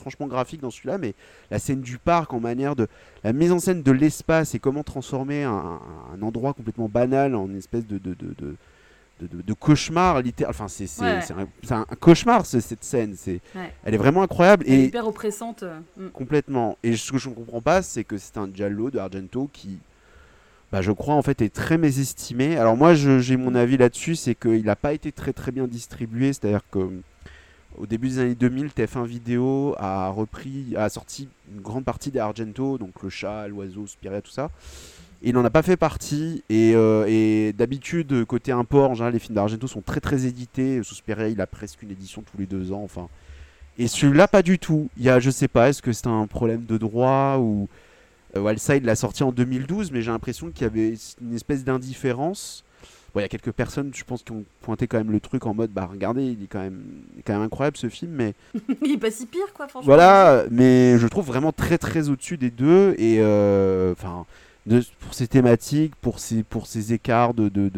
franchement 0.00 0.26
graphiques 0.26 0.60
dans 0.62 0.70
celui-là, 0.70 0.98
mais 0.98 1.14
la 1.52 1.58
scène 1.60 1.80
du 1.82 1.98
parc 1.98 2.32
en 2.32 2.40
manière 2.40 2.74
de 2.74 2.88
la 3.22 3.32
mise 3.32 3.52
en 3.52 3.58
scène 3.60 3.82
de 3.82 3.92
l'espace 3.92 4.54
et 4.54 4.58
comment 4.58 4.82
transformer 4.82 5.44
un, 5.44 5.78
un 6.14 6.22
endroit 6.22 6.52
complètement 6.54 6.88
banal 6.88 7.34
en 7.36 7.46
une 7.46 7.56
espèce 7.58 7.86
de, 7.86 7.98
de, 7.98 8.14
de, 8.14 8.34
de, 8.38 8.56
de- 9.20 9.26
de- 9.36 9.42
de 9.42 9.52
cauchemar 9.52 10.22
littéral. 10.22 10.50
Enfin, 10.50 10.66
c'est, 10.68 10.86
c'est, 10.86 11.02
Ouais. 11.02 11.20
c'est 11.62 11.72
un, 11.74 11.84
cauchemar 12.00 12.46
ce- 12.46 12.58
cette 12.60 12.82
scène. 12.82 13.14
C'est, 13.16 13.40
Ouais. 13.54 13.72
Elle 13.84 13.94
est 13.94 13.98
vraiment 13.98 14.22
incroyable. 14.22 14.64
Elle 14.66 14.72
est 14.72 14.76
Et 14.76 14.84
hyper 14.86 15.06
oppressante. 15.06 15.62
euh, 15.62 15.78
mm. 15.98 16.08
Complètement. 16.08 16.78
Et 16.82 16.96
ce 16.96 17.12
que 17.12 17.18
je 17.18 17.28
ne 17.28 17.34
comprends 17.34 17.60
pas, 17.60 17.82
c'est 17.82 18.02
que 18.02 18.16
c'est 18.16 18.38
un 18.38 18.48
Giallo 18.52 18.90
de 18.90 18.98
Argento 18.98 19.50
qui, 19.52 19.78
bah, 20.72 20.80
je 20.80 20.92
crois, 20.92 21.16
en 21.16 21.22
fait, 21.22 21.42
est 21.42 21.52
très 21.52 21.76
mésestimé. 21.76 22.56
Alors 22.56 22.76
moi, 22.78 22.94
je- 22.94 23.18
j'ai 23.18 23.36
mon 23.36 23.54
avis 23.54 23.76
là-dessus, 23.76 24.14
c'est 24.16 24.34
qu'il 24.34 24.64
n'a 24.64 24.76
pas 24.76 24.94
été 24.94 25.12
très 25.12 25.34
très 25.34 25.52
bien 25.52 25.66
distribué. 25.66 26.32
C'est-à-dire 26.32 26.62
que 26.70 26.88
au 27.78 27.86
début 27.86 28.08
des 28.08 28.18
années 28.18 28.34
2000, 28.34 28.68
TF1 28.68 29.06
Vidéo 29.06 29.74
a 29.78 30.08
repris, 30.10 30.74
a 30.76 30.88
sorti 30.88 31.28
une 31.52 31.60
grande 31.60 31.84
partie 31.84 32.10
des 32.10 32.18
Argento, 32.18 32.78
donc 32.78 33.02
le 33.02 33.08
chat, 33.08 33.48
l'oiseau, 33.48 33.86
Spiria, 33.86 34.20
tout 34.20 34.30
ça. 34.30 34.50
Il 35.22 35.34
n'en 35.34 35.44
a 35.44 35.50
pas 35.50 35.62
fait 35.62 35.76
partie. 35.76 36.42
Et, 36.48 36.72
euh, 36.74 37.52
d'habitude, 37.52 38.24
côté 38.24 38.52
import, 38.52 38.94
les 39.10 39.18
films 39.18 39.34
d'Argento 39.34 39.66
sont 39.66 39.82
très 39.82 40.00
très 40.00 40.26
édités. 40.26 40.82
Suspiria, 40.82 41.28
il 41.28 41.40
a 41.40 41.46
presque 41.46 41.82
une 41.82 41.90
édition 41.90 42.22
tous 42.22 42.38
les 42.38 42.46
deux 42.46 42.72
ans. 42.72 42.82
Enfin, 42.82 43.08
et 43.78 43.88
celui-là, 43.88 44.28
pas 44.28 44.42
du 44.42 44.58
tout. 44.58 44.88
Il 44.96 45.04
y 45.04 45.10
a, 45.10 45.20
je 45.20 45.30
sais 45.30 45.48
pas, 45.48 45.68
est-ce 45.68 45.82
que 45.82 45.92
c'est 45.92 46.06
un 46.06 46.26
problème 46.26 46.64
de 46.64 46.78
droit 46.78 47.38
ou. 47.38 47.68
Euh, 48.36 48.54
l'a 48.82 48.94
sorti 48.94 49.24
en 49.24 49.32
2012, 49.32 49.90
mais 49.90 50.02
j'ai 50.02 50.10
l'impression 50.10 50.50
qu'il 50.50 50.62
y 50.62 50.66
avait 50.66 50.94
une 51.20 51.34
espèce 51.34 51.64
d'indifférence. 51.64 52.64
Bon, 53.12 53.20
il 53.20 53.22
y 53.22 53.26
a 53.26 53.28
quelques 53.28 53.50
personnes, 53.52 53.90
je 53.94 54.04
pense, 54.04 54.22
qui 54.22 54.32
ont 54.32 54.44
pointé 54.62 54.86
quand 54.86 54.98
même 54.98 55.10
le 55.10 55.18
truc 55.20 55.46
en 55.46 55.54
mode, 55.54 55.70
bah 55.70 55.88
regardez, 55.90 56.24
il 56.24 56.44
est 56.44 56.46
quand 56.46 56.60
même, 56.60 56.82
il 57.14 57.20
est 57.20 57.22
quand 57.22 57.32
même 57.32 57.42
incroyable 57.42 57.76
ce 57.76 57.88
film, 57.88 58.12
mais 58.12 58.34
Il 58.84 58.92
est 58.92 58.98
pas 58.98 59.10
si 59.10 59.26
pire 59.26 59.52
quoi, 59.52 59.66
franchement. 59.68 59.86
voilà, 59.86 60.44
mais 60.50 60.96
je 60.98 61.06
trouve 61.08 61.26
vraiment 61.26 61.52
très 61.52 61.76
très 61.78 62.08
au-dessus 62.08 62.36
des 62.36 62.50
deux 62.50 62.94
et 62.98 63.16
euh, 63.20 63.92
enfin 63.92 64.26
pour 65.00 65.14
ses 65.14 65.26
thématiques, 65.26 65.94
pour 65.96 66.18
ses 66.20 66.42
pour 66.44 66.66
ses 66.66 66.92
écarts 66.92 67.34
de 67.34 67.48
de, 67.48 67.68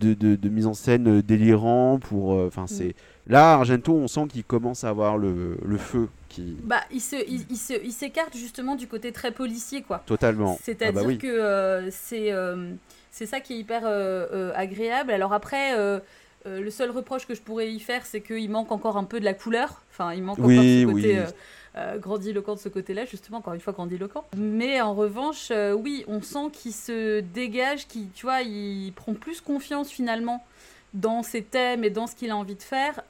de, 0.00 0.14
de, 0.36 0.48
mise 0.48 0.66
en 0.66 0.74
scène 0.74 1.20
délirants, 1.22 1.98
pour 1.98 2.34
euh, 2.34 2.46
enfin 2.48 2.66
c'est 2.66 2.94
là 3.26 3.52
Argento, 3.54 3.92
on 3.94 4.08
sent 4.08 4.26
qu'il 4.28 4.44
commence 4.44 4.84
à 4.84 4.88
avoir 4.90 5.18
le, 5.18 5.58
le 5.64 5.76
feu 5.76 6.08
qui 6.28 6.56
Bah, 6.64 6.80
il 6.90 7.00
se, 7.00 7.16
il, 7.28 7.44
il 7.50 7.56
se, 7.56 7.74
il 7.84 7.92
s'écarte 7.92 8.36
justement 8.36 8.74
du 8.76 8.86
côté 8.86 9.12
très 9.12 9.32
policier 9.32 9.82
quoi. 9.82 10.02
totalement. 10.06 10.58
C'est-à-dire 10.62 11.00
Ah 11.00 11.02
bah 11.02 11.08
oui. 11.08 11.18
que 11.18 11.26
euh, 11.26 11.90
c'est 11.90 12.32
euh, 12.32 12.72
c'est 13.14 13.26
ça 13.26 13.38
qui 13.38 13.52
est 13.54 13.58
hyper 13.58 13.82
euh, 13.84 14.26
euh, 14.32 14.52
agréable. 14.56 15.12
Alors 15.12 15.32
après, 15.32 15.78
euh, 15.78 16.00
le 16.44 16.68
seul 16.70 16.90
reproche 16.90 17.28
que 17.28 17.34
je 17.36 17.40
pourrais 17.40 17.70
y 17.70 17.78
faire, 17.78 18.04
c'est 18.04 18.20
qu'il 18.20 18.50
manque 18.50 18.72
encore 18.72 18.96
un 18.96 19.04
peu 19.04 19.20
de 19.20 19.24
la 19.24 19.34
couleur. 19.34 19.82
Enfin, 19.92 20.12
il 20.12 20.22
manque 20.24 20.38
Oui, 20.40 20.58
encore 20.58 20.64
ce 20.64 20.84
côté 20.96 21.12
oui. 21.12 21.18
euh, 21.18 21.26
euh, 21.76 21.98
grandiloquent 21.98 22.54
de 22.56 22.58
ce 22.58 22.68
côté-là, 22.68 23.04
justement, 23.04 23.38
encore 23.38 23.54
une 23.54 23.60
fois 23.60 23.72
grandiloquent. 23.72 24.24
Mais 24.36 24.80
en 24.80 24.94
revanche, 24.94 25.52
oui, 25.76 26.04
on 26.08 26.22
sent 26.22 26.50
qu'il 26.52 26.72
se 26.72 27.20
dégage, 27.20 27.86
qu'il, 27.86 28.10
tu 28.10 28.26
vois, 28.26 28.42
il 28.42 28.92
prend 28.96 29.14
plus 29.14 29.40
confiance 29.40 29.90
finalement 29.90 30.44
dans 30.92 31.22
ses 31.22 31.42
thèmes 31.42 31.84
et 31.84 31.90
dans 31.90 32.08
ce 32.08 32.16
qu'il 32.16 32.32
a 32.32 32.36
envie 32.36 32.56
de 32.56 32.62
faire. 32.62 33.00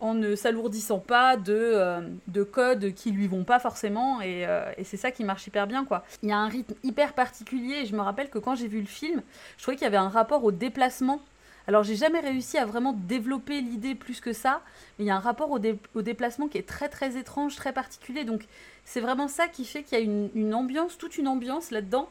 En 0.00 0.14
ne 0.14 0.34
s'alourdissant 0.34 0.98
pas 0.98 1.36
de, 1.36 1.54
euh, 1.54 2.00
de 2.26 2.42
codes 2.42 2.94
qui 2.94 3.10
lui 3.10 3.26
vont 3.26 3.44
pas 3.44 3.58
forcément 3.58 4.20
et, 4.22 4.46
euh, 4.46 4.72
et 4.78 4.84
c'est 4.84 4.96
ça 4.96 5.10
qui 5.10 5.24
marche 5.24 5.46
hyper 5.46 5.66
bien 5.66 5.84
quoi. 5.84 6.04
Il 6.22 6.30
y 6.30 6.32
a 6.32 6.38
un 6.38 6.48
rythme 6.48 6.74
hyper 6.82 7.12
particulier 7.12 7.80
et 7.82 7.86
je 7.86 7.94
me 7.94 8.00
rappelle 8.00 8.30
que 8.30 8.38
quand 8.38 8.54
j'ai 8.54 8.68
vu 8.68 8.80
le 8.80 8.86
film, 8.86 9.22
je 9.56 9.62
trouvais 9.62 9.76
qu'il 9.76 9.84
y 9.84 9.88
avait 9.88 9.96
un 9.96 10.08
rapport 10.08 10.42
au 10.44 10.52
déplacement. 10.52 11.20
Alors 11.66 11.84
j'ai 11.84 11.94
jamais 11.94 12.20
réussi 12.20 12.58
à 12.58 12.64
vraiment 12.64 12.94
développer 12.94 13.60
l'idée 13.60 13.94
plus 13.94 14.20
que 14.20 14.32
ça, 14.32 14.62
mais 14.98 15.04
il 15.04 15.08
y 15.08 15.10
a 15.10 15.16
un 15.16 15.20
rapport 15.20 15.50
au, 15.50 15.60
au 15.94 16.02
déplacement 16.02 16.48
qui 16.48 16.58
est 16.58 16.66
très 16.66 16.88
très 16.88 17.16
étrange, 17.16 17.54
très 17.54 17.72
particulier. 17.72 18.24
Donc 18.24 18.46
c'est 18.84 19.00
vraiment 19.00 19.28
ça 19.28 19.46
qui 19.46 19.64
fait 19.64 19.82
qu'il 19.82 19.98
y 19.98 20.00
a 20.00 20.04
une, 20.04 20.30
une 20.34 20.54
ambiance, 20.54 20.98
toute 20.98 21.18
une 21.18 21.28
ambiance 21.28 21.70
là-dedans, 21.70 22.08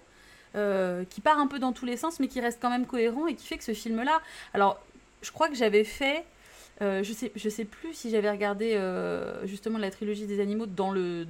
euh, 0.55 1.03
qui 1.09 1.21
part 1.21 1.39
un 1.39 1.47
peu 1.47 1.59
dans 1.59 1.73
tous 1.73 1.85
les 1.85 1.97
sens, 1.97 2.19
mais 2.19 2.27
qui 2.27 2.39
reste 2.39 2.59
quand 2.61 2.69
même 2.69 2.85
cohérent 2.85 3.27
et 3.27 3.35
qui 3.35 3.47
fait 3.47 3.57
que 3.57 3.63
ce 3.63 3.73
film-là. 3.73 4.21
Alors 4.53 4.79
je 5.21 5.31
crois 5.31 5.49
que 5.49 5.55
j'avais 5.55 5.83
fait 5.83 6.23
euh, 6.81 7.03
je 7.03 7.11
sais, 7.11 7.31
sais 7.35 7.65
plus 7.65 7.93
si 7.93 8.09
j'avais 8.09 8.31
regardé 8.31 8.73
euh, 8.73 9.45
justement 9.45 9.77
la 9.77 9.91
trilogie 9.91 10.25
des 10.25 10.39
animaux 10.39 10.65
dans 10.65 10.91
le, 10.91 11.27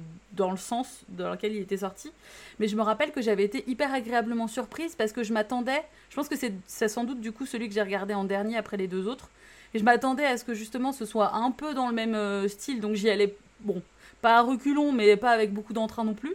sens 0.56 1.00
dans 1.08 1.30
lequel 1.30 1.54
il 1.54 1.62
était 1.62 1.78
sorti, 1.78 2.12
mais 2.60 2.68
je 2.68 2.76
me 2.76 2.82
rappelle 2.82 3.10
que 3.10 3.20
j'avais 3.20 3.44
été 3.44 3.64
hyper 3.68 3.92
agréablement 3.92 4.46
surprise 4.46 4.94
parce 4.94 5.12
que 5.12 5.24
je 5.24 5.32
m'attendais, 5.32 5.82
je 6.08 6.14
pense 6.14 6.28
que 6.28 6.36
c'est 6.36 6.88
sans 6.88 7.02
doute 7.02 7.20
du 7.20 7.32
coup 7.32 7.46
celui 7.46 7.68
que 7.68 7.74
j'ai 7.74 7.82
regardé 7.82 8.14
en 8.14 8.22
dernier 8.22 8.56
après 8.56 8.76
les 8.76 8.86
deux 8.86 9.08
autres, 9.08 9.28
et 9.74 9.80
je 9.80 9.84
m'attendais 9.84 10.24
à 10.24 10.36
ce 10.36 10.44
que 10.44 10.54
justement 10.54 10.92
ce 10.92 11.04
soit 11.04 11.34
un 11.34 11.50
peu 11.50 11.74
dans 11.74 11.88
le 11.88 11.94
même 11.94 12.14
euh, 12.14 12.46
style, 12.46 12.80
donc 12.80 12.94
j'y 12.94 13.10
allais, 13.10 13.34
bon, 13.60 13.82
pas 14.22 14.38
à 14.38 14.42
reculons, 14.42 14.92
mais 14.92 15.16
pas 15.16 15.30
avec 15.30 15.52
beaucoup 15.52 15.72
d'entrain 15.72 16.04
non 16.04 16.14
plus, 16.14 16.34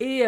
et 0.00 0.24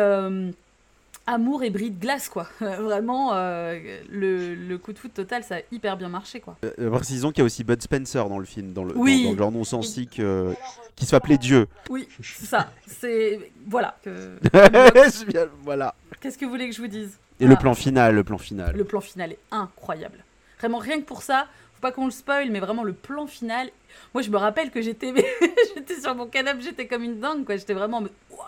amour 1.26 1.62
et 1.64 1.70
bris 1.70 1.90
de 1.90 2.00
glace 2.00 2.28
quoi, 2.28 2.46
vraiment 2.60 3.34
euh, 3.34 3.78
le, 4.10 4.54
le 4.54 4.78
coup 4.78 4.92
de 4.92 4.98
foot 4.98 5.12
total 5.12 5.42
ça 5.42 5.56
a 5.56 5.60
hyper 5.72 5.96
bien 5.96 6.08
marché 6.08 6.40
quoi. 6.40 6.56
Euh, 6.64 6.90
précisons 6.90 7.30
qu'il 7.30 7.38
y 7.38 7.42
a 7.42 7.44
aussi 7.46 7.64
Bud 7.64 7.82
Spencer 7.82 8.28
dans 8.28 8.38
le 8.38 8.44
film, 8.44 8.72
dans 8.72 8.84
le, 8.84 8.92
dans- 8.94 9.00
Oui. 9.00 9.24
dans, 9.24 9.32
le 9.32 9.38
genre 9.38 9.52
non 9.52 9.64
sensique, 9.64 10.20
euh, 10.20 10.54
qui 10.94 11.04
se 11.04 11.10
fait 11.10 11.16
appeler 11.16 11.38
Dieu. 11.38 11.66
Oui, 11.90 12.08
c'est 12.22 12.46
ça. 12.46 12.70
C'est 12.86 13.50
voilà. 13.66 13.96
que- 14.02 14.38
voilà. 15.62 15.94
Qu'est-ce 16.20 16.38
que 16.38 16.44
vous 16.44 16.50
voulez 16.50 16.68
que 16.68 16.74
je 16.74 16.80
vous 16.80 16.88
dise? 16.88 17.18
Et 17.40 17.46
le 17.46 17.54
Ah, 17.54 17.56
plan 17.56 17.74
final, 17.74 18.14
le 18.14 18.24
plan 18.24 18.38
final. 18.38 18.74
Le 18.74 18.84
plan 18.84 19.00
final 19.00 19.32
est 19.32 19.38
incroyable. 19.50 20.24
Vraiment 20.58 20.78
rien 20.78 20.98
que 21.00 21.04
pour 21.04 21.22
ça. 21.22 21.46
Faut 21.74 21.80
pas 21.82 21.92
qu'on 21.92 22.06
le 22.06 22.10
spoil, 22.10 22.50
mais 22.50 22.60
vraiment 22.60 22.82
le 22.84 22.94
plan 22.94 23.26
final. 23.26 23.68
Moi, 24.14 24.22
je 24.22 24.30
me 24.30 24.38
rappelle 24.38 24.70
que 24.70 24.80
j'étais, 24.80 25.12
j'étais 25.74 26.00
sur 26.00 26.14
mon 26.14 26.26
canapé, 26.26 26.62
j'étais 26.62 26.86
comme 26.86 27.02
une 27.02 27.20
dingue, 27.20 27.44
quoi. 27.44 27.56
J'étais 27.58 27.74
vraiment 27.74 28.00
Waouh 28.00 28.40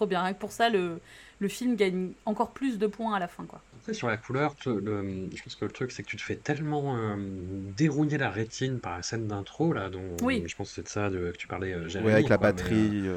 trop 0.00 0.06
bien. 0.06 0.22
Rien 0.22 0.32
que 0.32 0.38
pour 0.38 0.52
ça, 0.52 0.70
le 0.70 0.98
le 1.40 1.48
film 1.48 1.74
gagne 1.76 2.12
encore 2.26 2.52
plus 2.52 2.78
de 2.78 2.86
points 2.86 3.14
à 3.14 3.18
la 3.18 3.28
fin, 3.28 3.44
quoi. 3.46 3.62
Après, 3.78 3.94
sur 3.94 4.08
la 4.08 4.16
couleur, 4.18 4.54
le- 4.66 5.28
je 5.34 5.42
pense 5.42 5.56
que 5.56 5.64
le 5.64 5.70
truc, 5.70 5.90
c'est 5.92 6.02
que 6.02 6.08
tu 6.08 6.16
te 6.16 6.22
fais 6.22 6.36
tellement 6.36 6.96
euh, 6.98 7.16
dérouiller 7.76 8.18
la 8.18 8.30
rétine 8.30 8.78
par 8.80 8.96
la 8.96 9.02
scène 9.02 9.26
d'intro, 9.26 9.72
là, 9.72 9.88
dont 9.90 10.16
Oui. 10.22 10.42
je 10.46 10.54
pense 10.54 10.68
que 10.70 10.74
c'est 10.76 10.82
de 10.82 10.88
ça 10.88 11.08
de- 11.10 11.30
que 11.32 11.36
tu 11.38 11.46
parlais, 11.48 11.72
euh, 11.72 11.88
Jérémy, 11.88 12.06
Ouais, 12.08 12.12
avec 12.14 12.28
la 12.28 12.36
quoi, 12.38 12.46
mais, 12.48 12.52
batterie. 12.52 13.08
euh, 13.08 13.14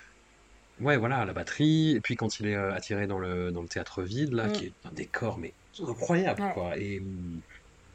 euh, 0.81 0.85
ouais, 0.85 0.97
voilà, 0.97 1.25
la 1.25 1.33
batterie, 1.33 1.95
et 1.95 2.01
puis 2.01 2.15
quand 2.15 2.39
il 2.39 2.47
est 2.47 2.55
euh, 2.55 2.73
attiré 2.73 3.07
dans 3.07 3.19
le, 3.19 3.51
dans 3.51 3.61
le 3.61 3.67
théâtre 3.67 4.03
vide, 4.03 4.33
là, 4.33 4.47
Mm. 4.47 4.51
qui 4.53 4.65
est 4.67 4.73
un 4.85 4.91
décor, 4.93 5.37
mais 5.39 5.53
incroyable, 5.79 6.41
Ouais. 6.41 6.51
quoi. 6.53 6.77
Et, 6.77 7.01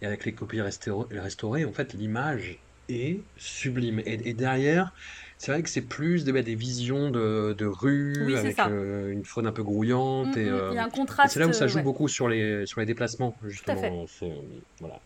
et 0.01 0.07
avec 0.07 0.25
les 0.27 0.35
copies 0.35 0.61
restaurées, 0.61 1.19
restaurées, 1.19 1.65
en 1.65 1.73
fait, 1.73 1.93
l'image 1.95 2.59
est 2.89 3.27
sublime. 3.37 4.01
Et, 4.01 4.29
et 4.31 4.35
derrière, 4.35 4.93
c'est 5.39 5.53
vrai 5.53 5.63
que 5.63 5.69
c'est 5.69 5.83
plus 5.83 6.25
des, 6.25 6.33
bah, 6.33 6.43
des 6.43 6.55
visions 6.57 7.11
de, 7.11 7.55
de 7.57 7.67
rue, 7.67 8.25
Oui, 8.27 8.37
avec 8.37 8.59
euh, 8.59 9.11
une 9.13 9.25
faune 9.25 9.47
un 9.47 9.53
peu 9.53 9.63
grouillante, 9.63 10.37
Mm, 10.37 10.41
et, 10.41 10.45
mm, 10.45 10.55
euh, 10.55 10.69
Il 10.73 10.75
y 10.75 10.79
a 10.79 10.85
un 10.85 10.91
contraste. 10.91 11.33
c'est 11.35 11.41
là 11.41 11.47
où 11.47 11.53
ça 11.53 11.67
joue 11.69 11.77
ouais. 11.79 11.83
beaucoup 11.85 12.09
sur 12.09 12.29
les, 12.29 12.67
sur 12.67 12.81
les 12.81 12.87
déplacements, 12.87 13.37
justement. 13.45 14.07
c'est, 14.09 14.27
euh, 14.31 14.35
voilà. 14.81 15.01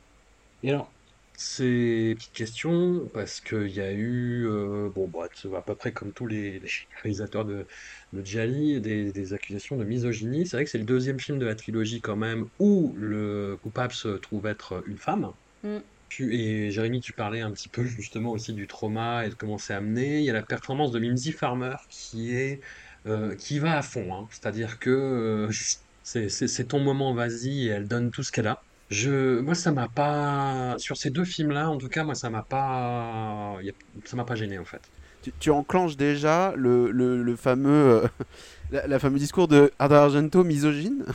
Et 0.63 0.71
alors, 0.71 0.91
c'est 1.37 2.11
une 2.11 2.15
petite 2.17 2.33
question, 2.33 3.09
parce 3.13 3.41
qu'il 3.41 3.69
y 3.69 3.81
a 3.81 3.93
eu, 3.93 4.47
euh, 4.47 4.89
bon, 4.95 5.09
bah, 5.09 5.29
à 5.57 5.63
peu 5.63 5.75
près 5.75 5.93
comme 5.93 6.13
tous 6.13 6.27
les, 6.27 6.59
les 6.61 6.71
réalisateurs 7.03 7.45
de, 7.45 7.67
de 8.13 8.79
des, 8.79 9.13
des 9.13 9.35
accusations 9.35 9.77
de 9.77 9.85
misogynie. 9.85 10.47
C'est 10.47 10.57
vrai 10.57 10.65
que 10.65 10.71
c'est 10.71 10.79
le 10.79 10.85
deuxième 10.85 11.21
film 11.21 11.39
de 11.39 11.47
la 11.47 11.55
trilogie, 11.55 12.01
quand 12.01 12.17
même, 12.17 12.47
où 12.59 12.95
le 12.97 13.59
coupable 13.63 13.93
se 13.93 14.09
trouve 14.09 14.47
être 14.47 14.83
une 14.87 14.99
femme. 14.99 15.33
Mm. 15.63 15.79
Et 16.21 16.71
Jérémy, 16.71 17.01
tu 17.01 17.13
parlais 17.13 17.41
un 17.41 17.51
petit 17.53 17.69
peu 17.69 17.85
justement 17.85 18.31
aussi 18.31 18.53
du 18.53 18.67
trauma 18.67 19.27
et 19.27 19.31
de 19.31 19.35
comment 19.35 19.59
c'est 19.59 19.75
amené. 19.75 20.19
Il 20.19 20.25
y 20.25 20.31
a 20.31 20.33
la 20.35 20.43
performance 20.43 20.91
de 20.93 20.99
Mimsy 21.01 21.33
Farmer 21.33 21.77
qui 21.89 22.35
est 22.35 22.61
euh, 23.07 23.35
qui 23.37 23.59
va 23.59 23.79
à 23.79 23.83
fond. 23.83 24.15
hein. 24.15 24.27
C'est-à-dire 24.31 24.79
que 24.79 24.91
euh, 24.91 25.51
c'est 26.03 26.69
ton 26.69 26.81
moment, 26.81 27.15
vas-y, 27.15 27.67
et 27.67 27.71
elle 27.71 27.89
donne 27.89 28.11
tout 28.11 28.23
ce 28.23 28.33
qu'elle 28.33 28.47
a. 28.49 28.63
Je, 28.91 29.41
moi, 29.41 29.55
ça 29.55 29.73
m'a 29.73 29.89
pas. 29.89 30.75
Sur 30.79 30.97
ces 30.97 31.11
deux 31.11 31.25
films-là, 31.25 31.71
en 31.71 31.79
tout 31.79 31.89
cas, 31.89 32.05
moi, 32.05 32.15
ça 32.15 32.31
m'a 32.31 32.43
pas. 32.43 33.59
Ça 34.05 34.17
m'a 34.17 34.25
pas 34.25 34.35
gêné, 34.35 34.59
en 34.59 34.65
fait. 34.65 34.91
Tu, 35.23 35.33
tu 35.39 35.51
enclenches 35.51 35.97
déjà 35.97 36.53
le, 36.57 36.91
le, 36.91 37.23
le 37.23 37.37
fameux, 37.37 38.03
euh, 38.05 38.09
la, 38.73 38.87
la 38.87 38.99
fameux 38.99 39.19
discours 39.19 39.47
de 39.49 39.71
Dario 39.79 39.97
Argento 39.97 40.43
misogyne. 40.45 41.05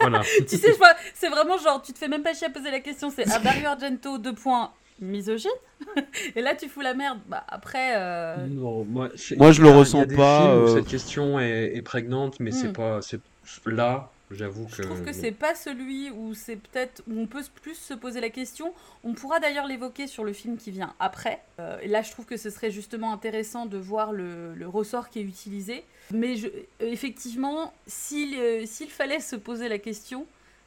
Voilà. 0.00 0.22
tu 0.48 0.56
sais, 0.56 0.72
je 0.72 0.76
vois, 0.78 0.94
c'est 1.12 1.28
vraiment 1.28 1.58
genre, 1.58 1.82
tu 1.82 1.92
te 1.92 1.98
fais 1.98 2.06
même 2.08 2.22
pas 2.22 2.32
chier 2.32 2.46
à 2.46 2.50
poser 2.50 2.70
la 2.70 2.78
question, 2.80 3.10
c'est 3.10 3.24
Dario 3.42 3.66
Argento, 3.66 4.16
deux 4.18 4.32
points, 4.32 4.70
misogyne. 5.00 5.50
Et 6.36 6.40
là, 6.40 6.54
tu 6.54 6.68
fous 6.68 6.80
la 6.80 6.94
merde. 6.94 7.18
Bah, 7.28 7.42
après. 7.48 7.94
euh, 7.96 8.46
Non, 8.48 8.84
moi, 8.84 9.08
je 9.16 9.34
le 9.34 9.68
a- 9.68 9.72
a 9.72 9.76
ressens 9.76 10.06
pas, 10.16 10.50
euh, 10.52 10.74
cette 10.76 10.86
question 10.86 11.38
est, 11.40 11.72
est 11.76 11.82
prégnante, 11.82 12.38
mais 12.40 12.52
c'est 12.52 12.68
Hmm. 12.68 12.72
pas. 12.74 13.02
C'est 13.02 13.20
là, 13.66 14.10
j'avoue 14.30 14.66
que. 14.66 14.76
Je 14.76 14.82
trouve 14.82 15.02
que 15.02 15.12
c'est 15.12 15.32
pas 15.32 15.54
celui 15.54 16.10
où 16.10 16.34
c'est 16.34 16.56
peut-être 16.56 17.02
où 17.08 17.18
on 17.20 17.26
peut 17.26 17.42
plus 17.62 17.74
se 17.74 17.94
poser 17.94 18.20
la 18.20 18.30
question. 18.30 18.72
On 19.04 19.14
pourra 19.14 19.40
d'ailleurs 19.40 19.66
l'évoquer 19.66 20.06
sur 20.06 20.24
le 20.24 20.32
film 20.32 20.56
qui 20.56 20.70
vient 20.70 20.94
après. 21.00 21.40
Euh, 21.60 21.78
là, 21.86 22.02
je 22.02 22.10
trouve 22.10 22.26
que 22.26 22.36
ce 22.36 22.50
serait 22.50 22.70
justement 22.70 23.12
intéressant 23.12 23.66
de 23.66 23.78
voir 23.78 24.12
le, 24.12 24.54
le 24.54 24.68
ressort 24.68 25.08
qui 25.08 25.20
est 25.20 25.22
utilisé. 25.24 25.84
Mais 26.12 26.36
je- 26.36 26.46
euh, 26.48 26.52
effectivement, 26.80 27.72
s'il 27.86 28.34
euh, 28.38 28.64
s'il 28.66 28.90
fallait 28.90 29.20
se 29.20 29.36
poser 29.36 29.68
la 29.68 29.78
question, 29.78 30.26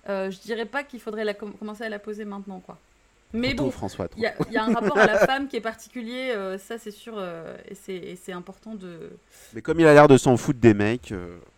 euh, 0.10 0.32
je 0.32 0.40
dirais 0.40 0.66
pas 0.66 0.84
qu'il 0.84 1.00
faudrait 1.00 1.24
la 1.26 1.34
com- 1.34 1.54
commencer 1.58 1.84
à 1.84 1.90
la 1.90 2.00
poser 2.00 2.26
maintenant, 2.26 2.60
quoi. 2.60 2.78
Mais 3.34 3.56
Trop, 3.56 3.68
bon, 3.68 3.72
François. 3.72 4.08
il 4.18 4.24
y, 4.24 4.26
a- 4.26 4.34
il 4.50 4.54
y 4.54 4.58
a 4.58 4.66
un 4.66 4.74
rapport 4.74 4.98
à 4.98 5.06
la 5.06 5.18
femme 5.26 5.48
qui 5.48 5.56
est 5.56 5.62
particulier, 5.62 6.32
euh, 6.36 6.58
ça 6.58 6.78
c'est 6.78 6.92
sûr, 6.92 7.14
euh, 7.18 7.56
et 7.70 7.76
c'est- 7.76 7.94
et 7.96 8.16
c'est 8.22 8.34
important 8.34 8.76
de. 8.76 9.10
Mais 9.54 9.62
comme 9.62 9.80
il 9.80 9.86
a 9.88 9.94
l'air 9.94 10.08
de 10.10 10.18
s'en 10.18 10.36
foutre 10.38 10.60
des 10.60 10.74
mecs. 10.74 11.14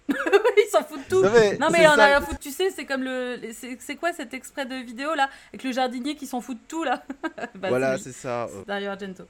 euh, 0.58 0.62
Il 0.66 0.70
s'en 0.70 0.84
fout 0.84 1.00
de 1.00 1.10
tout. 1.10 1.22
Non, 1.24 1.32
mais 1.34 1.58
Non 1.58 1.68
mais 1.72 1.88
on 1.88 1.92
a 1.92 2.06
rien 2.06 2.18
à 2.18 2.22
foutre, 2.22 2.40
tu 2.40 2.52
sais, 2.52 2.70
c'est 2.72 2.86
comme 2.86 3.04
le... 3.04 3.40
C'est 3.80 3.96
quoi 3.96 4.14
cet 4.14 4.34
extrait 4.34 4.66
de 4.66 4.76
vidéo 4.76 5.14
là 5.16 5.30
Avec 5.52 5.64
le 5.64 5.72
jardinier 5.72 6.16
qui 6.16 6.28
s'en 6.28 6.42
fout 6.42 6.58
de 6.58 6.64
tout 6.68 6.84
là 6.84 7.04
Bah, 7.56 7.70
voilà, 7.70 7.98
c'est 7.98 8.12
ça. 8.12 8.44
euh. 8.46 8.48
C'est 8.60 8.68
Dario 8.68 8.90
Argento. 8.90 9.24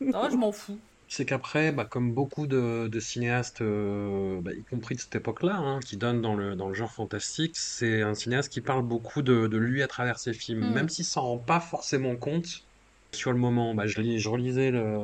Non, 0.00 0.28
je 0.30 0.36
m'en 0.36 0.52
fous. 0.52 0.78
C'est 1.06 1.26
qu'après, 1.26 1.70
bah, 1.70 1.84
comme 1.84 2.12
beaucoup 2.12 2.46
de, 2.46 2.88
de 2.88 3.00
cinéastes, 3.00 3.60
euh, 3.60 4.40
bah, 4.40 4.52
y 4.54 4.62
compris 4.64 4.94
de 4.96 5.00
cette 5.00 5.14
époque-là, 5.14 5.54
hein, 5.56 5.78
qui 5.80 5.96
donnent 5.98 6.22
dans 6.22 6.34
le, 6.34 6.56
dans 6.56 6.68
le 6.68 6.74
genre 6.74 6.90
fantastique, 6.90 7.56
c'est 7.56 8.00
un 8.02 8.14
cinéaste 8.14 8.50
qui 8.50 8.62
parle 8.62 8.82
beaucoup 8.82 9.20
de, 9.22 9.46
de 9.46 9.56
lui 9.58 9.82
à 9.82 9.86
travers 9.86 10.18
ses 10.18 10.32
films, 10.32 10.70
Mm. 10.70 10.72
même 10.74 10.88
s'il 10.88 11.04
s'en 11.04 11.20
rend 11.22 11.38
pas 11.38 11.60
forcément 11.60 12.16
compte. 12.16 12.64
Sur 13.12 13.30
le 13.32 13.38
moment, 13.38 13.74
bah, 13.76 13.86
je, 13.86 14.00
lis- 14.00 14.18
je 14.18 14.28
relisais 14.28 14.70
le, 14.72 14.96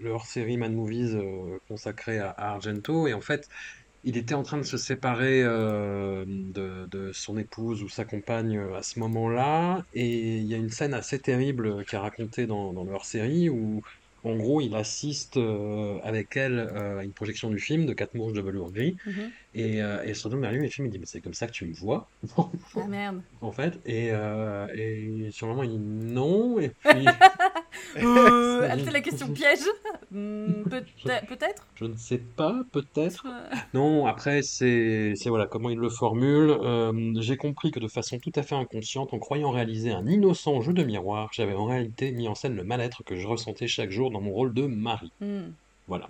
le 0.00 0.10
hors-série 0.10 0.56
Mad 0.56 0.72
Movies 0.72 1.14
euh, 1.16 1.58
consacré 1.68 2.18
à, 2.18 2.30
à 2.30 2.50
Argento, 2.52 3.06
et 3.08 3.12
en 3.12 3.20
fait, 3.20 3.48
il 4.08 4.16
était 4.16 4.34
en 4.34 4.42
train 4.42 4.56
de 4.56 4.62
se 4.62 4.78
séparer 4.78 5.42
euh, 5.42 6.24
de, 6.26 7.10
son 7.12 7.36
épouse 7.36 7.82
ou 7.82 7.88
sa 7.90 8.04
compagne 8.06 8.56
euh, 8.56 8.74
à 8.74 8.82
ce 8.82 8.98
moment-là, 9.00 9.82
et 9.92 10.38
il 10.38 10.46
y 10.46 10.54
a 10.54 10.56
une 10.56 10.70
scène 10.70 10.94
assez 10.94 11.20
terrible 11.20 11.84
qui 11.84 11.94
est 11.94 11.98
racontée 11.98 12.46
dans, 12.46 12.72
dans 12.72 12.84
le 12.84 12.92
hors-série 12.92 13.50
où, 13.50 13.82
en 14.22 14.36
gros, 14.36 14.60
il 14.62 14.74
assiste 14.74 15.36
euh, 15.36 15.98
avec 16.02 16.36
elle 16.36 16.58
à 16.58 17.04
une 17.04 17.12
projection 17.12 17.50
du 17.50 17.58
film 17.58 17.84
de 17.86 17.92
Quatre 17.92 18.14
mouches 18.14 18.32
de 18.32 18.40
velours 18.40 18.72
gris, 18.72 18.96
Mhm. 19.04 19.36
Et, 19.54 19.82
euh, 19.82 20.04
et 20.04 20.08
elle 20.10 20.16
se 20.16 20.24
retourne 20.24 20.42
vers 20.42 20.52
lui 20.52 20.58
et 20.60 20.62
le 20.64 20.68
film 20.68 20.86
il 20.86 20.90
dit 20.90 20.98
mais 20.98 21.06
c'est 21.06 21.20
comme 21.20 21.34
ça 21.34 21.46
que 21.46 21.52
tu 21.52 21.64
me 21.66 21.72
vois 21.74 22.08
Ah 22.36 22.86
merde. 22.88 23.20
en 23.40 23.50
fait 23.52 23.78
et, 23.86 24.10
euh, 24.12 24.66
et 24.74 25.30
sur 25.30 25.46
le 25.46 25.52
moment 25.54 25.62
il 25.64 25.70
dit 25.70 25.78
non 25.78 26.58
et 26.60 26.68
puis 26.84 27.06
Euh, 27.96 28.68
elle 28.70 28.80
fait 28.80 28.90
la 28.90 29.00
question 29.00 29.28
piège 29.28 29.60
Hmm, 30.10 30.62
Peut-être? 30.64 31.66
je 31.74 31.84
ne 31.84 31.96
sais 31.96 32.16
pas 32.18 32.62
peut-être 32.72 33.26
Euh, 33.26 33.56
Non, 33.74 34.06
après, 34.06 34.40
c'est 34.42 35.12
c'est 35.16 35.28
voilà 35.28 35.46
comment 35.46 35.68
il 35.68 35.78
le 35.78 35.90
formule. 35.90 36.50
Euh, 36.50 37.12
j'ai 37.20 37.36
compris 37.36 37.70
que 37.72 37.78
de 37.78 37.88
façon 37.88 38.18
tout 38.18 38.32
à 38.34 38.42
fait 38.42 38.54
inconsciente, 38.54 39.12
en 39.12 39.18
croyant 39.18 39.50
réaliser 39.50 39.90
un 39.90 40.06
innocent 40.06 40.62
jeu 40.62 40.72
de 40.72 40.82
miroir, 40.82 41.28
j'avais 41.34 41.52
en 41.54 41.66
réalité 41.66 42.10
mis 42.12 42.26
en 42.26 42.34
scène 42.34 42.56
le 42.56 42.64
mal-être 42.64 43.02
que 43.04 43.16
je 43.16 43.26
ressentais 43.26 43.66
chaque 43.68 43.90
jour 43.90 44.10
dans 44.10 44.20
mon 44.22 44.32
rôle 44.32 44.54
de 44.54 44.62
mari. 44.66 45.12
hmm. 45.20 45.50
Voilà. 45.88 46.08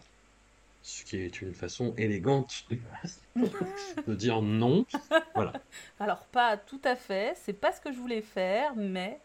Ce 0.89 1.05
qui 1.05 1.19
est 1.19 1.43
une 1.43 1.53
façon 1.53 1.93
élégante 1.99 2.65
de 3.37 4.15
dire 4.15 4.41
non. 4.41 4.87
Voilà. 5.35 5.53
Alors 6.01 6.25
pas 6.33 6.57
tout 6.57 6.81
à 6.83 6.97
fait, 6.97 7.37
c'est 7.45 7.53
pas 7.53 7.73
ce 7.73 7.81
que 7.83 7.93
je 7.93 7.99
voulais 7.99 8.23
faire, 8.23 8.73
mais... 8.75 9.19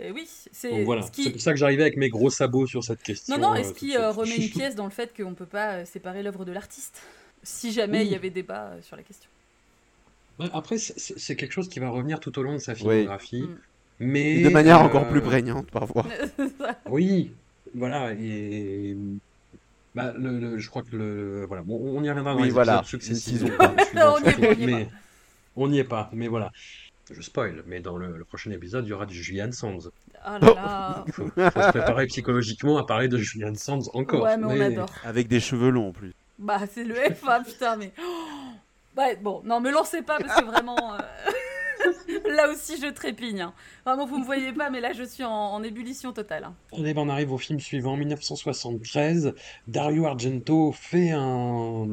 euh, 0.00 0.10
oui, 0.12 0.28
c'est 0.50 0.82
voilà. 0.82 1.02
ce 1.02 1.12
qui... 1.12 1.30
pour 1.30 1.40
ça 1.40 1.52
que 1.52 1.56
j'arrivais 1.56 1.82
avec 1.82 1.96
mes 1.98 2.08
gros 2.08 2.30
sabots 2.30 2.66
sur 2.66 2.82
cette 2.82 3.00
question. 3.00 3.36
Non, 3.38 3.50
non, 3.50 3.54
et 3.54 3.64
euh, 3.64 3.72
qui 3.72 3.96
euh, 3.96 4.10
remet 4.10 4.34
une 4.34 4.50
pièce 4.50 4.74
dans 4.74 4.86
le 4.86 4.90
fait 4.90 5.16
qu'on 5.16 5.34
peut 5.34 5.46
pas 5.46 5.74
euh, 5.74 5.84
séparer 5.84 6.24
l'œuvre 6.24 6.44
de 6.44 6.50
l'artiste. 6.50 7.00
Si 7.44 7.70
jamais 7.70 8.00
Oui. 8.00 8.06
il 8.06 8.10
y 8.10 8.16
avait 8.16 8.30
débat 8.30 8.72
euh, 8.72 8.82
sur 8.82 8.96
la 8.96 9.04
question. 9.04 9.30
Après, 10.52 10.78
c'est- 10.78 11.36
quelque 11.36 11.52
chose 11.52 11.68
qui 11.68 11.78
va 11.78 11.90
revenir 11.90 12.18
tout 12.18 12.36
au 12.40 12.42
long 12.42 12.54
de 12.54 12.58
sa 12.58 12.74
filmographie. 12.74 13.42
Mm. 13.42 13.58
Mais 14.00 14.34
Et 14.34 14.42
de 14.42 14.48
manière 14.48 14.80
euh, 14.80 14.86
encore 14.86 15.08
plus 15.08 15.20
prégnante 15.22 15.70
parfois. 15.70 16.06
Oui, 16.90 17.32
voilà, 17.72 18.12
et 18.14 18.96
bah, 19.98 20.12
le, 20.16 20.38
le- 20.38 20.58
je 20.58 20.68
crois 20.70 20.82
que 20.82 20.96
le 20.96 21.44
voilà, 21.46 21.62
bon, 21.62 21.78
on 21.80 22.02
y 22.02 22.08
reviendra 22.08 22.32
dans 22.34 22.40
Oui, 22.40 22.46
les 22.46 22.50
voilà, 22.52 22.76
épisodes 22.78 23.00
successifs. 23.02 23.42
mais 24.58 24.88
on 25.56 25.68
n'y 25.68 25.78
est 25.78 25.84
pas, 25.84 26.10
mais 26.12 26.28
voilà. 26.28 26.50
Je 27.10 27.22
spoil, 27.22 27.62
mais 27.66 27.80
dans 27.80 27.96
le, 27.96 28.16
le 28.18 28.24
prochain 28.24 28.50
épisode, 28.50 28.84
il 28.86 28.90
y 28.90 28.92
aura 28.92 29.06
du 29.06 29.14
Julian 29.22 29.50
Sands. 29.52 29.78
Oh 29.86 29.90
là 30.24 30.38
là. 30.40 31.04
Faut, 31.12 31.26
faut 31.28 31.30
se 31.62 31.68
préparer 31.70 32.06
psychologiquement 32.06 32.76
à 32.76 32.84
parler 32.84 33.08
de 33.08 33.16
Julian 33.16 33.54
Sands 33.54 33.88
encore. 33.94 34.22
ouais, 34.24 34.36
mais 34.36 34.44
on 34.44 34.60
adore. 34.60 34.90
Avec 35.04 35.26
des 35.28 35.40
cheveux 35.40 35.70
longs 35.70 35.88
en 35.88 35.92
plus. 35.92 36.12
Bah, 36.38 36.60
c'est 36.70 36.84
le 36.84 36.94
FA, 37.14 37.40
putain, 37.40 37.76
mais. 37.76 37.92
Oh 39.00 39.02
bon, 39.22 39.42
non, 39.44 39.60
me 39.60 39.70
lancez 39.70 40.02
pas 40.02 40.18
parce 40.18 40.40
que 40.40 40.44
vraiment. 40.46 40.94
euh, 40.94 40.98
là 42.36 42.48
aussi, 42.50 42.76
je 42.80 42.86
trépigne. 42.90 43.40
hein. 43.40 43.54
Vraiment, 43.84 44.06
vous 44.06 44.18
me 44.18 44.24
voyez 44.24 44.52
pas, 44.52 44.70
mais 44.70 44.80
là, 44.80 44.92
je 44.92 45.02
suis 45.04 45.24
en, 45.24 45.30
en 45.30 45.62
ébullition 45.62 46.12
totale. 46.12 46.44
hein. 46.44 46.54
Allez, 46.72 46.94
ben, 46.94 47.02
on 47.02 47.08
arrive 47.08 47.32
au 47.32 47.38
film 47.38 47.60
suivant, 47.60 47.96
1973. 47.96 49.34
Dario 49.66 50.06
Argento 50.06 50.72
fait 50.72 51.10
un, 51.10 51.86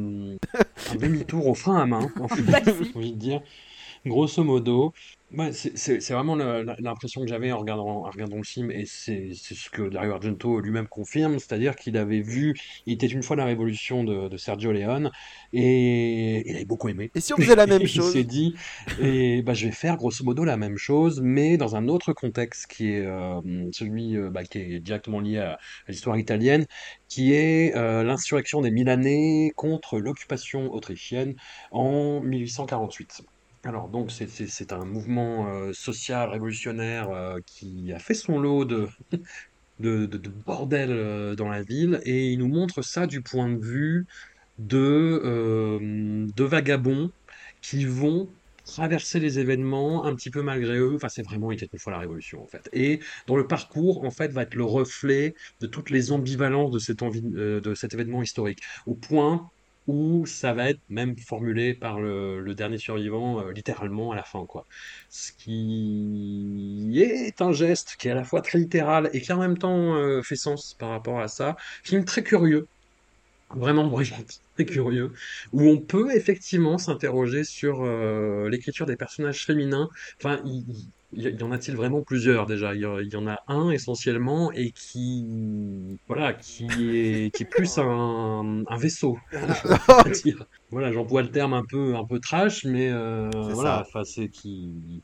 un 0.86 0.96
demi-tour 0.96 1.48
au 1.48 1.54
frein 1.56 1.82
à 1.82 1.86
main, 1.86 2.12
en 2.20 2.28
fait, 2.28 2.42
Backflip. 2.44 2.94
j'ai 2.94 2.98
envie 3.00 3.14
de 3.14 3.18
dire. 3.20 3.42
Grosso 4.06 4.44
modo, 4.44 4.94
ouais, 5.32 5.52
c'est 5.54 5.78
c'est- 5.78 6.00
c'est 6.00 6.14
vraiment 6.14 6.36
la- 6.36 6.64
l'impression 6.80 7.22
que 7.22 7.28
j'avais 7.28 7.52
en 7.52 7.58
regardant, 7.60 8.06
en 8.06 8.10
regardant 8.10 8.38
le 8.38 8.44
film, 8.44 8.72
et 8.72 8.86
c'est 8.86 9.30
c'est 9.36 9.56
ce 9.56 9.70
que 9.70 9.90
Dario 9.90 10.14
Argento 10.14 10.60
lui-même 10.62 10.88
confirme, 10.88 11.40
c'est-à-dire 11.40 11.76
qu'il 11.76 11.98
avait 11.98 12.22
vu 12.22 12.54
Il 12.86 12.94
était 12.94 13.08
une 13.08 13.24
fois 13.24 13.36
la 13.36 13.46
révolution 13.46 14.04
de, 14.04 14.30
de 14.30 14.38
Sergio 14.38 14.72
Leone, 14.72 15.12
et 15.54 16.44
il 16.50 16.56
avait 16.56 16.66
beaucoup 16.66 16.90
aimé. 16.90 17.12
Et 17.16 17.22
si 17.22 17.34
on 17.34 17.40
faisait 17.40 17.56
la 17.56 17.68
même 17.68 17.82
Il 17.90 17.90
chose 17.90 18.12
s'est 18.12 18.24
dit, 18.24 18.56
et 18.98 19.42
bah, 19.42 19.54
je 19.54 19.66
vais 19.68 19.72
faire 19.72 19.98
grosso 19.98 20.24
modo 20.24 20.44
la 20.46 20.58
même 20.58 20.78
chose, 20.78 21.22
mais 21.22 21.58
dans 21.58 21.76
un 21.76 21.88
autre 21.88 22.14
contexte 22.14 22.68
qui 22.68 22.92
est 22.92 23.06
euh, 23.06 23.42
celui 23.74 24.16
euh, 24.18 24.30
bah, 24.30 24.44
qui 24.44 24.60
est 24.60 24.80
directement 24.80 25.20
lié 25.20 25.40
à, 25.40 25.54
à 25.54 25.92
l'histoire 25.92 26.18
italienne, 26.18 26.66
qui 27.10 27.34
est 27.34 27.76
euh, 27.76 28.04
l'insurrection 28.04 28.62
des 28.62 28.72
Milanais 28.72 29.52
contre 29.56 30.00
l'occupation 30.00 30.72
autrichienne 30.74 31.36
en 31.72 32.22
1848. 32.22 33.22
Alors 33.66 33.90
donc 33.90 34.12
c'est- 34.12 34.28
un 34.74 34.86
mouvement 34.86 35.48
euh, 35.50 35.72
social 35.74 36.30
révolutionnaire 36.30 37.10
euh, 37.10 37.40
qui 37.48 37.92
a 37.94 38.00
fait 38.00 38.14
son 38.14 38.38
lot 38.40 38.64
de, 38.66 38.88
de, 39.80 40.06
de- 40.08 40.18
de 40.18 40.30
bordel 40.30 40.92
euh, 40.92 41.36
dans 41.36 41.50
la 41.50 41.64
ville 41.64 42.00
et 42.06 42.28
il 42.32 42.40
nous 42.40 42.48
montre 42.50 42.82
ça 42.84 43.08
du 43.08 43.22
point 43.24 43.50
de 43.50 43.60
vue 43.66 44.06
de, 44.60 45.22
vagabonds 46.46 47.12
qui 47.62 47.86
vont 47.86 48.36
traverser 48.66 49.20
les 49.20 49.40
événements 49.40 50.06
un 50.06 50.16
petit 50.16 50.32
peu 50.32 50.42
malgré 50.44 50.78
eux. 50.80 50.96
Enfin, 50.96 51.10
c'est 51.10 51.24
vraiment 51.24 51.52
Il 51.52 51.56
était 51.58 51.68
une 51.74 51.80
fois 51.80 51.94
la 51.94 52.00
révolution, 52.00 52.44
en 52.44 52.48
fait. 52.48 52.70
Et 52.74 53.00
dont 53.28 53.38
le 53.38 53.48
parcours, 53.48 54.04
en 54.06 54.12
fait, 54.12 54.32
va 54.34 54.44
être 54.44 54.56
le 54.56 54.64
reflet 54.66 55.34
de 55.62 55.68
toutes 55.68 55.90
les 55.92 56.12
ambivalences 56.12 56.72
de 56.72 56.80
de 57.62 57.76
cet 57.76 57.94
événement 57.94 58.22
historique. 58.24 58.60
Au 58.88 58.96
point 58.96 59.50
où 59.88 60.26
ça 60.26 60.54
va 60.54 60.70
être 60.70 60.82
même 60.90 61.18
formulé 61.18 61.74
par 61.76 62.00
le, 62.00 62.40
le 62.42 62.56
dernier 62.56 62.78
survivant, 62.78 63.40
euh, 63.42 63.52
littéralement 63.52 64.12
à 64.12 64.16
la 64.16 64.24
fin, 64.24 64.46
quoi. 64.46 64.66
Ce 65.10 65.32
qui 65.34 67.00
est 67.02 67.42
un 67.42 67.52
geste 67.52 67.96
qui 67.98 68.08
est 68.08 68.12
à 68.12 68.16
la 68.16 68.24
fois 68.24 68.42
très 68.42 68.60
littéral 68.60 69.10
et 69.14 69.22
qui 69.22 69.32
en 69.34 69.40
même 69.40 69.58
temps 69.58 69.96
euh, 69.96 70.22
fait 70.24 70.36
sens 70.36 70.74
par 70.80 70.90
rapport 70.90 71.20
à 71.20 71.28
ça. 71.28 71.56
Film 71.84 72.06
très 72.06 72.24
curieux, 72.24 72.68
vraiment 73.50 73.88
brillant, 73.88 74.18
très 74.56 74.66
curieux, 74.66 75.12
où 75.52 75.64
on 75.64 75.80
peut 75.80 76.16
effectivement 76.16 76.78
s'interroger 76.78 77.44
sur 77.44 77.84
euh, 77.84 78.50
l'écriture 78.50 78.86
des 78.86 78.98
personnages 78.98 79.46
féminins. 79.46 79.90
Enfin, 80.22 80.42
il, 80.46 80.66
il- 80.68 80.92
y 81.40 81.44
en 81.44 81.52
a-t-il 81.52 81.78
vraiment 81.78 82.02
plusieurs 82.04 82.46
déjà? 82.46 82.74
Il 82.76 82.82
y, 82.82 83.06
il 83.08 83.18
en 83.18 83.28
a 83.28 83.38
un 83.48 83.70
essentiellement 83.72 84.52
et 84.54 84.72
qui, 84.72 85.98
voilà, 86.08 86.34
qui 86.34 86.66
est, 86.98 87.34
qui 87.36 87.44
est 87.44 87.46
plus 87.46 87.78
un, 87.78 88.64
un 88.68 88.78
vaisseau. 88.78 89.18
Voilà, 90.72 90.92
j'emploie 90.92 91.22
le 91.22 91.32
terme 91.32 91.54
un 91.54 91.64
peu, 91.70 91.96
un 91.96 92.06
peu 92.06 92.20
trash, 92.20 92.66
mais 92.66 92.90
euh, 92.92 93.30
voilà, 93.54 93.82
enfin, 93.82 94.04
c'est 94.04 94.30
qui, 94.30 95.04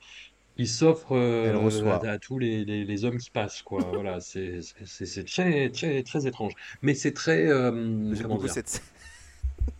qui 0.58 0.68
s'offre 0.68 1.14
euh, 1.14 1.54
à, 1.86 1.96
à 2.12 2.20
tous 2.20 2.40
les, 2.40 2.66
les, 2.66 2.86
les 2.86 3.06
hommes 3.06 3.18
qui 3.18 3.32
passent, 3.32 3.62
quoi. 3.64 3.92
Voilà, 3.94 4.20
c'est 4.22 4.60
très, 5.26 5.70
très, 5.72 6.04
très 6.04 6.28
étrange. 6.28 6.54
Mais 6.82 6.94
c'est 6.96 7.14
très, 7.14 7.48
euh, 7.48 8.16
comment 8.22 8.38
dire, 8.38 8.50
cette. 8.52 8.84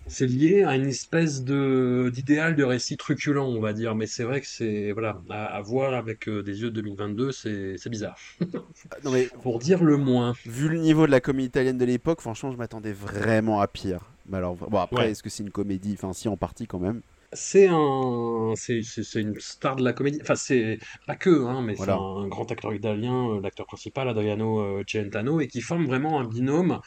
C'est 0.08 0.28
lié 0.28 0.64
à 0.64 0.76
une 0.76 0.88
espèce 0.88 1.44
de 1.44 2.10
d'idéal 2.14 2.56
de 2.56 2.64
récit 2.64 2.98
truculent, 2.98 3.38
on 3.40 3.62
va 3.62 3.74
dire. 3.74 3.96
Mais 3.96 4.08
c'est 4.08 4.24
vrai 4.24 4.42
que 4.42 4.48
c'est 4.48 4.92
voilà, 4.92 5.22
à, 5.30 5.46
à 5.46 5.62
voir 5.62 5.94
avec 5.94 6.28
euh, 6.28 6.44
des 6.44 6.62
yeux 6.62 6.70
de 6.72 6.76
2022, 6.82 7.32
c'est 7.32 7.76
c'est 7.78 7.90
bizarre. 7.90 8.18
Non 9.04 9.12
mais 9.12 9.30
Pour 9.44 9.60
dire 9.60 9.84
le 9.84 9.98
moins. 9.98 10.34
vu 10.46 10.68
le 10.70 10.78
niveau 10.80 11.06
de 11.06 11.12
la 11.12 11.22
comédie 11.22 11.48
italienne 11.48 11.78
de 11.78 11.86
l'époque, 11.86 12.22
franchement, 12.22 12.52
je 12.52 12.58
m'attendais 12.58 12.94
vraiment 12.94 13.62
à 13.62 13.68
pire. 13.68 14.02
Mais 14.28 14.38
alors, 14.38 14.56
bon 14.56 14.78
après, 14.80 15.06
Ouais. 15.06 15.12
est-ce 15.12 15.24
que 15.24 15.30
c'est 15.30 15.44
une 15.44 15.52
comédie? 15.52 15.94
Enfin, 15.98 16.14
si 16.14 16.28
en 16.28 16.38
partie 16.38 16.68
quand 16.68 16.80
même. 16.80 17.02
C'est 17.34 17.68
un, 17.70 18.54
c'est 18.58 18.82
une 19.22 19.40
star 19.40 19.78
de 19.78 19.84
la 19.86 19.94
comédie. 19.94 20.20
Enfin, 20.22 20.36
c'est 20.36 20.80
pas 21.08 21.16
que, 21.16 21.46
hein, 21.46 21.62
mais 21.62 21.76
Voilà. 21.76 21.94
c'est 21.98 22.24
un 22.24 22.28
grand 22.28 22.52
acteur 22.52 22.74
italien, 22.74 23.30
euh, 23.30 23.40
l'acteur 23.42 23.66
principal, 23.66 24.10
Adriano 24.10 24.60
euh, 24.60 24.84
Celentano, 24.86 25.40
et 25.40 25.48
qui 25.48 25.62
forme 25.62 25.86
vraiment 25.86 26.20
un 26.20 26.26
binôme. 26.28 26.80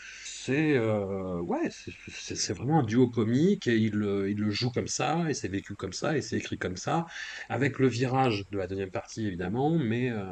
C'est 0.46 0.76
euh, 0.76 1.40
ouais, 1.42 1.68
c'est- 1.70 2.52
vraiment 2.52 2.80
un 2.80 2.82
duo 2.84 3.08
comique 3.08 3.66
et 3.66 3.76
il, 3.76 3.92
le- 3.94 4.30
il 4.30 4.38
le 4.38 4.50
joue 4.50 4.70
comme 4.70 4.88
ça, 4.88 5.24
et 5.30 5.34
c'est 5.34 5.48
vécu 5.48 5.74
comme 5.76 5.92
ça, 5.92 6.16
et 6.16 6.22
c'est 6.22 6.36
écrit 6.36 6.58
comme 6.58 6.76
ça, 6.76 7.06
avec 7.48 7.78
le 7.78 7.88
virage 7.88 8.44
de 8.50 8.58
la 8.58 8.66
deuxième 8.66 8.90
partie 8.90 9.26
évidemment, 9.26 9.78
mais 9.78 10.10
euh, 10.10 10.24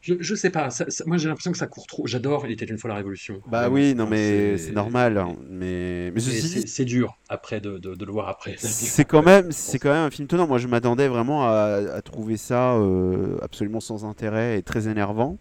je, 0.00 0.14
je 0.20 0.34
sais 0.34 0.50
pas. 0.50 0.70
ça- 0.70 0.90
ça- 0.90 1.04
moi, 1.06 1.18
j'ai 1.18 1.28
l'impression 1.28 1.52
que 1.52 1.58
ça 1.58 1.66
court 1.66 1.86
trop. 1.86 2.06
J'adore 2.06 2.46
Il 2.46 2.52
était 2.52 2.64
une 2.66 2.78
fois 2.78 2.88
la 2.90 2.96
Révolution. 2.96 3.40
Bah 3.46 3.68
oui, 3.68 3.94
non 3.94 4.06
mais 4.06 4.56
c'est 4.58 4.72
normal. 4.72 5.18
hein. 5.18 5.36
Mais, 5.48 6.12
c'est 6.16 6.84
dur 6.84 7.12
après 7.28 7.60
de, 7.60 7.78
de, 7.78 7.94
de 7.94 8.04
le 8.04 8.12
voir 8.12 8.28
après. 8.28 8.56
c'est 8.58 9.04
quand 9.04 9.22
même, 9.22 9.50
c'est 9.52 9.78
quand 9.78 9.90
même 9.92 10.04
un 10.06 10.10
film 10.10 10.28
tenant. 10.28 10.46
Moi, 10.46 10.58
je 10.58 10.68
m'attendais 10.68 11.08
vraiment 11.08 11.44
à, 11.46 11.80
à 11.94 12.02
trouver 12.02 12.36
ça 12.36 12.74
euh, 12.76 13.38
absolument 13.42 13.80
sans 13.80 14.04
intérêt 14.04 14.58
et 14.58 14.62
très 14.62 14.88
énervant. 14.88 15.38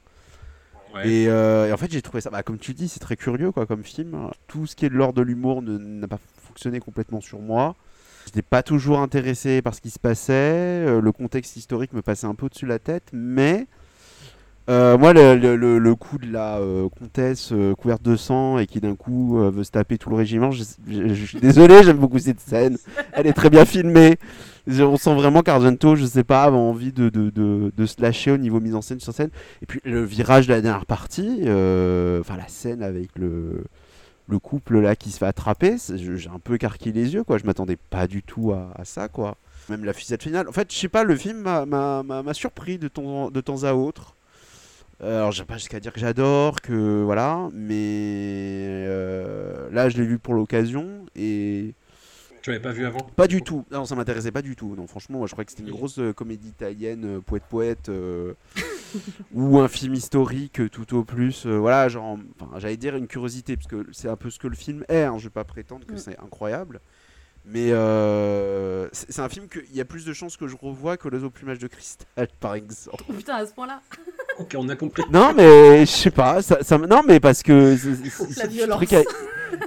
Euh, 0.96 1.68
et 1.68 1.74
en 1.74 1.78
fait, 1.78 1.92
j'ai 1.92 2.02
trouvé 2.02 2.22
ça, 2.22 2.30
bah, 2.30 2.44
comme 2.44 2.58
tu 2.58 2.74
dis, 2.74 2.88
c'est 2.88 3.00
très 3.00 3.16
curieux 3.16 3.52
quoi, 3.52 3.66
comme 3.66 3.84
film. 3.84 4.30
Tout 4.48 4.68
ce 4.68 4.76
qui 4.76 4.86
est 4.86 4.90
de 4.90 4.96
l'ordre 4.96 5.16
de 5.16 5.22
l'humour 5.22 5.62
n'a 5.62 6.08
pas 6.08 6.20
fonctionné 6.38 6.80
complètement 6.80 7.22
sur 7.22 7.40
moi. 7.40 7.76
J'étais 8.26 8.42
pas 8.42 8.64
toujours 8.64 9.00
intéressé 9.00 9.62
par 9.62 9.76
ce 9.76 9.82
qui 9.82 9.90
se 9.90 10.00
passait. 10.00 10.34
euh, 10.34 11.02
le 11.02 11.12
contexte 11.12 11.58
historique 11.58 11.94
me 11.94 12.02
passait 12.02 12.28
un 12.28 12.36
peu 12.36 12.46
au-dessus 12.46 12.66
de 12.66 12.70
la 12.70 12.80
tête, 12.80 13.10
mais 13.12 13.68
euh, 14.70 14.98
moi, 14.98 15.14
le, 15.14 15.36
le- 15.36 15.78
le- 15.78 15.96
coup 15.96 16.18
de 16.18 16.32
la 16.32 16.58
euh, 16.58 16.88
comtesse 16.90 17.50
euh, 17.52 17.76
couverte 17.76 18.02
de 18.02 18.16
sang 18.16 18.58
et 18.58 18.66
qui 18.66 18.80
d'un 18.80 18.96
coup 18.96 19.38
veut 19.38 19.64
se 19.64 19.72
taper 19.72 19.98
tout 19.98 20.10
le 20.10 20.16
régiment, 20.16 20.52
je, 20.52 20.64
suis 20.64 21.40
désolé, 21.40 21.84
j'aime 21.84 21.98
beaucoup 21.98 22.20
cette 22.20 22.40
scène. 22.40 22.78
Elle 23.12 23.28
est 23.28 23.34
très 23.34 23.50
bien 23.50 23.66
filmée. 23.66 24.18
On 24.68 24.96
sent 24.98 25.14
vraiment 25.16 25.42
qu'Argento, 25.42 25.96
je 25.96 26.06
sais 26.06 26.24
pas, 26.24 26.46
a 26.46 26.52
envie 26.52 26.94
de, 26.94 27.10
de, 27.10 27.30
de, 27.30 27.72
de 27.76 27.86
se 27.86 28.02
lâcher 28.02 28.32
au 28.32 28.38
niveau 28.38 28.60
mise 28.62 28.76
en 28.76 28.82
scène 28.82 29.00
sur 29.02 29.14
scène. 29.14 29.30
Et 29.62 29.66
puis 29.66 29.82
le 29.84 30.04
virage 30.04 30.48
de 30.48 30.54
la 30.54 30.62
dernière 30.62 30.86
partie, 30.86 31.42
enfin 31.42 32.38
la 32.38 32.48
scène 32.48 32.82
avec 32.82 33.10
le, 33.18 33.66
le 34.30 34.40
couple 34.40 34.80
là 34.80 34.96
qui 34.96 35.12
se 35.12 35.18
fait 35.18 35.26
attraper, 35.26 35.76
j'ai 35.96 36.30
un 36.30 36.40
peu 36.40 36.56
écarquillé 36.56 36.94
les 36.94 37.14
yeux, 37.14 37.24
quoi. 37.26 37.38
Je 37.38 37.46
m'attendais 37.46 37.76
pas 37.90 38.08
du 38.08 38.24
tout 38.24 38.54
à, 38.54 38.72
à 38.76 38.86
ça, 38.86 39.10
quoi. 39.10 39.36
Même 39.70 39.84
la 39.86 39.94
fusillade 39.94 40.22
finale. 40.22 40.48
En 40.48 40.54
fait, 40.54 40.72
je 40.74 40.78
sais 40.78 40.90
pas, 40.90 41.04
le 41.04 41.16
film 41.16 41.42
m'a 41.42 42.34
surpris 42.34 42.78
de 42.78 42.88
temps, 42.88 43.30
de 43.30 43.42
temps 43.42 43.64
à 43.64 43.74
autre. 43.74 44.16
Euh, 45.04 45.18
Alors, 45.18 45.32
j'ai 45.32 45.44
pas 45.44 45.58
jusqu'à 45.58 45.80
dire 45.80 45.92
que 45.92 46.00
j'adore, 46.00 46.62
que 46.62 47.04
voilà, 47.04 47.50
mais 47.54 47.76
euh, 48.88 49.70
là, 49.72 49.90
je 49.90 49.98
l'ai 49.98 50.06
vu 50.06 50.18
pour 50.18 50.34
l'occasion 50.34 51.06
et 51.16 51.74
Tu 52.42 52.52
l'avais 52.52 52.62
pas 52.62 52.72
vu 52.72 52.86
avant? 52.86 53.00
pas 53.16 53.28
du 53.28 53.42
tout. 53.42 53.66
Non, 53.70 53.84
ça 53.86 53.96
m'intéressait 53.96 54.32
pas 54.32 54.42
du 54.42 54.56
tout. 54.56 54.76
Non, 54.78 54.88
franchement, 54.88 55.18
moi, 55.18 55.28
je 55.28 55.34
croyais 55.34 55.46
que 55.46 55.52
c'était 55.52 55.64
une 55.64 55.72
grosse 55.72 56.00
euh, 56.00 56.14
comédie 56.14 56.48
italienne, 56.50 57.22
poète 57.22 57.44
poète, 57.50 57.90
euh, 57.90 58.34
ou 59.34 59.60
un 59.60 59.68
film 59.68 59.94
historique 59.94 60.62
tout 60.72 60.96
au 60.96 61.04
plus. 61.04 61.46
euh, 61.48 61.58
voilà, 61.58 61.90
genre, 61.90 62.18
enfin, 62.40 62.58
j'allais 62.60 62.78
dire 62.78 62.96
une 62.96 63.08
curiosité, 63.08 63.58
parce 63.58 63.68
que 63.68 63.86
c'est 63.92 64.08
un 64.10 64.16
peu 64.16 64.30
ce 64.30 64.40
que 64.40 64.48
le 64.48 64.56
film 64.56 64.86
est. 64.88 65.04
Hein, 65.04 65.18
je 65.18 65.26
vais 65.26 65.30
pas 65.32 65.44
prétendre 65.44 65.86
que 65.86 65.96
Mm. 65.96 65.98
c'est 65.98 66.20
incroyable. 66.20 66.80
Mais 67.46 67.72
euh, 67.72 68.88
c'est 68.94 69.20
un 69.20 69.28
film 69.28 69.48
qu'il 69.50 69.76
y 69.76 69.82
a 69.82 69.86
plus 69.86 70.06
de 70.06 70.14
chances 70.14 70.38
que 70.38 70.48
je 70.48 70.56
revoie 70.56 70.96
que 70.96 71.10
les 71.10 71.24
au 71.26 71.30
plumage 71.30 71.60
de 71.60 71.68
cristal, 71.68 72.28
par 72.40 72.56
exemple. 72.56 73.04
Oh 73.10 73.14
putain, 73.14 73.36
à 73.36 73.46
ce 73.46 73.54
point-là. 73.54 73.82
Ok, 74.40 74.56
on 74.58 74.68
a 74.70 74.76
compris. 74.76 75.04
Non, 75.12 75.32
mais 75.36 75.82
je 75.86 75.92
sais 75.92 76.10
pas. 76.10 76.42
Ça, 76.42 76.78
non, 76.80 77.04
mais 77.08 77.20
parce 77.20 77.44
que 77.44 77.76
La 78.40 78.48
violence. 78.48 78.82
y 78.92 78.96
a- 78.96 79.04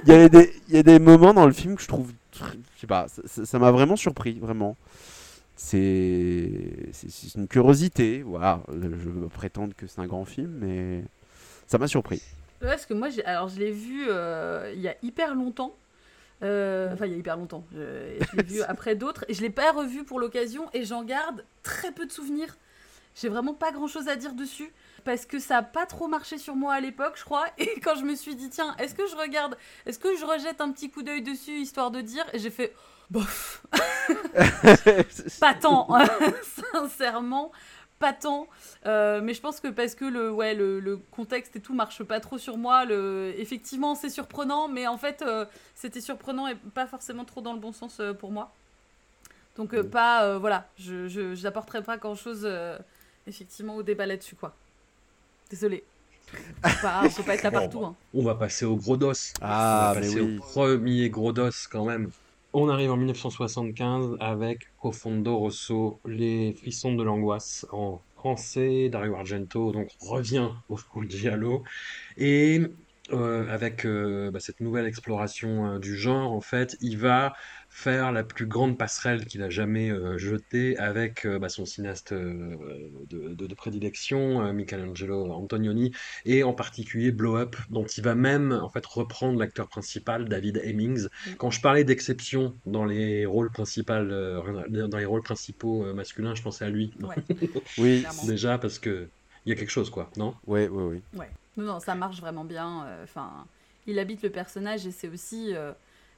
Il 0.05 0.09
y, 0.09 0.11
a 0.11 0.27
des- 0.27 0.53
il 0.67 0.75
y 0.75 0.77
a 0.77 0.83
des 0.83 0.99
moments 0.99 1.33
dans 1.33 1.45
le 1.45 1.53
film 1.53 1.77
que 1.77 1.81
je 1.81 1.87
trouve, 1.87 2.11
tr- 2.35 2.51
je 2.75 2.81
sais 2.81 2.87
pas, 2.87 3.05
ça- 3.07 3.59
m'a 3.59 3.71
vraiment 3.71 3.95
surpris, 3.95 4.37
vraiment. 4.39 4.75
C'est 5.55 6.91
une 7.35 7.47
curiosité, 7.47 8.21
voilà. 8.23 8.61
Je 8.73 8.87
veux 9.09 9.27
prétendre 9.29 9.73
que 9.75 9.87
c'est 9.87 9.99
un 10.01 10.07
grand 10.07 10.25
film, 10.25 10.51
mais 10.59 11.03
ça 11.67 11.77
m'a 11.77 11.87
surpris. 11.87 12.21
Ouais, 12.61 12.67
parce 12.69 12.85
que 12.85 12.93
moi, 12.93 13.07
alors 13.25 13.47
je 13.49 13.59
l'ai 13.59 13.71
vu 13.71 14.05
euh, 14.09 14.71
il 14.75 14.81
y 14.81 14.87
a 14.87 14.95
hyper 15.03 15.33
longtemps. 15.35 15.73
Euh, 16.43 16.93
Enfin, 16.93 17.05
il 17.05 17.11
y 17.11 17.15
a 17.15 17.17
hyper 17.17 17.37
longtemps. 17.37 17.65
Je, 17.73 18.17
je 18.31 18.37
l'ai 18.37 18.43
vu 18.43 18.61
après 18.67 18.95
d'autres. 18.95 19.25
Et 19.27 19.33
je 19.33 19.41
l'ai 19.41 19.49
pas 19.49 19.71
revu 19.71 20.03
pour 20.03 20.19
l'occasion 20.19 20.69
et 20.73 20.83
j'en 20.83 21.03
garde 21.03 21.43
très 21.63 21.91
peu 21.91 22.05
de 22.05 22.11
souvenirs. 22.11 22.55
J'ai 23.15 23.29
vraiment 23.29 23.55
pas 23.55 23.71
grand 23.71 23.87
chose 23.87 24.07
à 24.07 24.15
dire 24.15 24.33
dessus. 24.33 24.71
Parce 25.03 25.25
que 25.25 25.39
ça 25.39 25.57
a 25.57 25.63
pas 25.63 25.85
trop 25.85 26.07
marché 26.07 26.37
sur 26.37 26.55
moi 26.55 26.73
à 26.73 26.79
l'époque, 26.81 27.13
je 27.15 27.23
crois. 27.23 27.45
Et 27.57 27.79
quand 27.79 27.95
je 27.95 28.03
me 28.03 28.13
suis 28.15 28.35
dit, 28.35 28.49
tiens, 28.49 28.75
est-ce 28.77 28.93
que 28.93 29.07
je 29.07 29.15
regarde, 29.15 29.57
est-ce 29.85 29.99
que 29.99 30.15
je 30.17 30.25
rejette 30.25 30.59
un 30.61 30.71
petit 30.71 30.89
coup 30.91 31.01
d'œil 31.01 31.21
dessus 31.21 31.59
histoire 31.59 31.91
de 31.91 32.01
dire 32.01 32.25
Et 32.33 32.39
j'ai 32.39 32.49
fait, 32.51 32.73
bof, 33.09 33.63
pas 35.39 35.53
tant, 35.53 35.87
sincèrement, 36.73 37.51
pas 37.99 38.13
tant. 38.13 38.47
Euh, 38.85 39.21
mais 39.23 39.33
je 39.33 39.41
pense 39.41 39.59
que 39.59 39.67
parce 39.67 39.95
que 39.95 40.05
le, 40.05 40.31
ouais, 40.31 40.53
le, 40.53 40.79
le 40.79 40.97
contexte 41.11 41.55
et 41.55 41.59
tout 41.61 41.73
marche 41.73 42.03
pas 42.03 42.19
trop 42.19 42.37
sur 42.37 42.57
moi, 42.57 42.85
le, 42.85 43.33
effectivement 43.37 43.95
c'est 43.95 44.09
surprenant, 44.09 44.67
mais 44.67 44.87
en 44.87 44.97
fait 44.97 45.21
euh, 45.21 45.45
c'était 45.75 46.01
surprenant 46.01 46.47
et 46.47 46.55
pas 46.55 46.87
forcément 46.87 47.25
trop 47.25 47.41
dans 47.41 47.53
le 47.53 47.59
bon 47.59 47.73
sens 47.73 47.99
euh, 47.99 48.13
pour 48.13 48.31
moi. 48.31 48.51
Donc 49.55 49.73
euh, 49.73 49.83
pas, 49.83 50.23
euh, 50.25 50.37
voilà, 50.37 50.67
je 50.77 51.07
je- 51.07 51.33
j'apporterai 51.35 51.81
pas 51.81 51.97
grand 51.97 52.15
chose 52.15 52.47
effectivement 53.25 53.75
au 53.75 53.83
débat 53.83 54.05
là-dessus 54.05 54.35
quoi. 54.35 54.53
Désolé. 55.49 55.83
Faut 56.63 56.81
pas, 56.81 57.09
faut 57.09 57.23
pas 57.23 57.35
être 57.35 57.43
là 57.43 57.51
Bon, 57.51 57.59
partout. 57.59 57.79
bah, 57.79 57.87
hein. 57.87 57.95
On 58.13 58.23
va 58.23 58.35
passer 58.35 58.65
au 58.65 58.75
gros 58.75 58.97
dos. 58.97 59.13
Ah, 59.41 59.91
on 59.91 59.93
va 59.95 59.99
mais 60.01 60.07
passer 60.07 60.21
oui. 60.21 60.37
au 60.37 60.41
premier 60.41 61.09
gros 61.09 61.31
dos 61.31 61.49
quand 61.71 61.85
même. 61.85 62.11
On 62.53 62.69
arrive 62.69 62.91
en 62.91 62.97
1975 62.97 64.17
avec 64.21 64.73
Profondo 64.77 65.37
Rosso, 65.37 65.99
Les 66.05 66.53
frissons 66.53 66.95
de 66.95 67.03
l'angoisse 67.03 67.67
en 67.71 68.01
français. 68.15 68.89
Dario 68.89 69.15
Argento 69.15 69.71
donc 69.73 69.89
revient 69.99 70.49
au, 70.69 70.77
giallo 71.07 71.63
et 72.15 72.61
euh, 73.11 73.47
avec 73.49 73.85
euh, 73.85 74.31
bah, 74.31 74.39
cette 74.39 74.61
nouvelle 74.61 74.85
exploration 74.85 75.73
euh, 75.75 75.79
du 75.79 75.97
genre 75.97 76.31
en 76.31 76.41
fait, 76.41 76.77
il 76.81 76.97
va 76.97 77.33
faire 77.69 78.11
la 78.11 78.23
plus 78.23 78.47
grande 78.47 78.77
passerelle 78.77 79.25
qu'il 79.25 79.43
a 79.43 79.49
jamais 79.49 79.89
euh, 79.91 80.17
jetée 80.17 80.77
avec 80.77 81.25
euh, 81.25 81.37
bah, 81.39 81.49
son 81.49 81.65
cinéaste 81.65 82.13
euh, 82.13 82.55
de, 83.09 83.33
de- 83.35 83.47
de 83.47 83.55
prédilection, 83.55 84.41
euh, 84.45 84.53
Michelangelo 84.53 85.31
Antonioni, 85.31 85.91
et 86.25 86.43
en 86.43 86.53
particulier 86.53 87.11
Blow 87.11 87.37
Up, 87.37 87.55
dont 87.69 87.85
il 87.85 88.03
va 88.03 88.15
même 88.15 88.51
en 88.51 88.69
fait 88.69 88.85
reprendre 88.85 89.39
l'acteur 89.39 89.67
principal, 89.67 90.27
David 90.29 90.61
Hemmings. 90.63 91.07
Mm. 91.25 91.37
Quand 91.37 91.51
je 91.51 91.61
parlais 91.61 91.83
d'exception 91.83 92.59
dans 92.65 92.85
les 92.85 93.25
rôles 93.25 93.51
principaux, 93.51 93.93
euh, 93.93 94.87
dans 94.87 94.97
les 94.97 95.05
rôles 95.05 95.23
principaux 95.23 95.85
euh, 95.85 95.93
masculins, 95.93 96.35
je 96.35 96.41
pensais 96.41 96.65
à 96.65 96.69
lui 96.69 96.91
Ouais. 97.03 97.23
Oui, 97.77 98.05
déjà 98.23 98.57
parce 98.57 98.79
que 98.79 99.09
il 99.45 99.49
y 99.49 99.53
a 99.53 99.55
quelque 99.55 99.69
chose 99.69 99.89
quoi, 99.89 100.11
non? 100.17 100.35
ouais, 100.45 100.67
ouais, 100.67 100.83
oui. 100.83 101.03
Non, 101.55 101.63
non, 101.63 101.79
ça 101.79 101.95
marche 101.95 102.19
vraiment 102.21 102.45
bien. 102.45 102.85
euh, 102.85 103.03
Enfin, 103.03 103.47
il 103.87 103.99
habite 103.99 104.21
le 104.21 104.29
personnage 104.29 104.85
et 104.85 104.91
c'est 104.91 105.07
aussi 105.09 105.55
euh, 105.55 105.73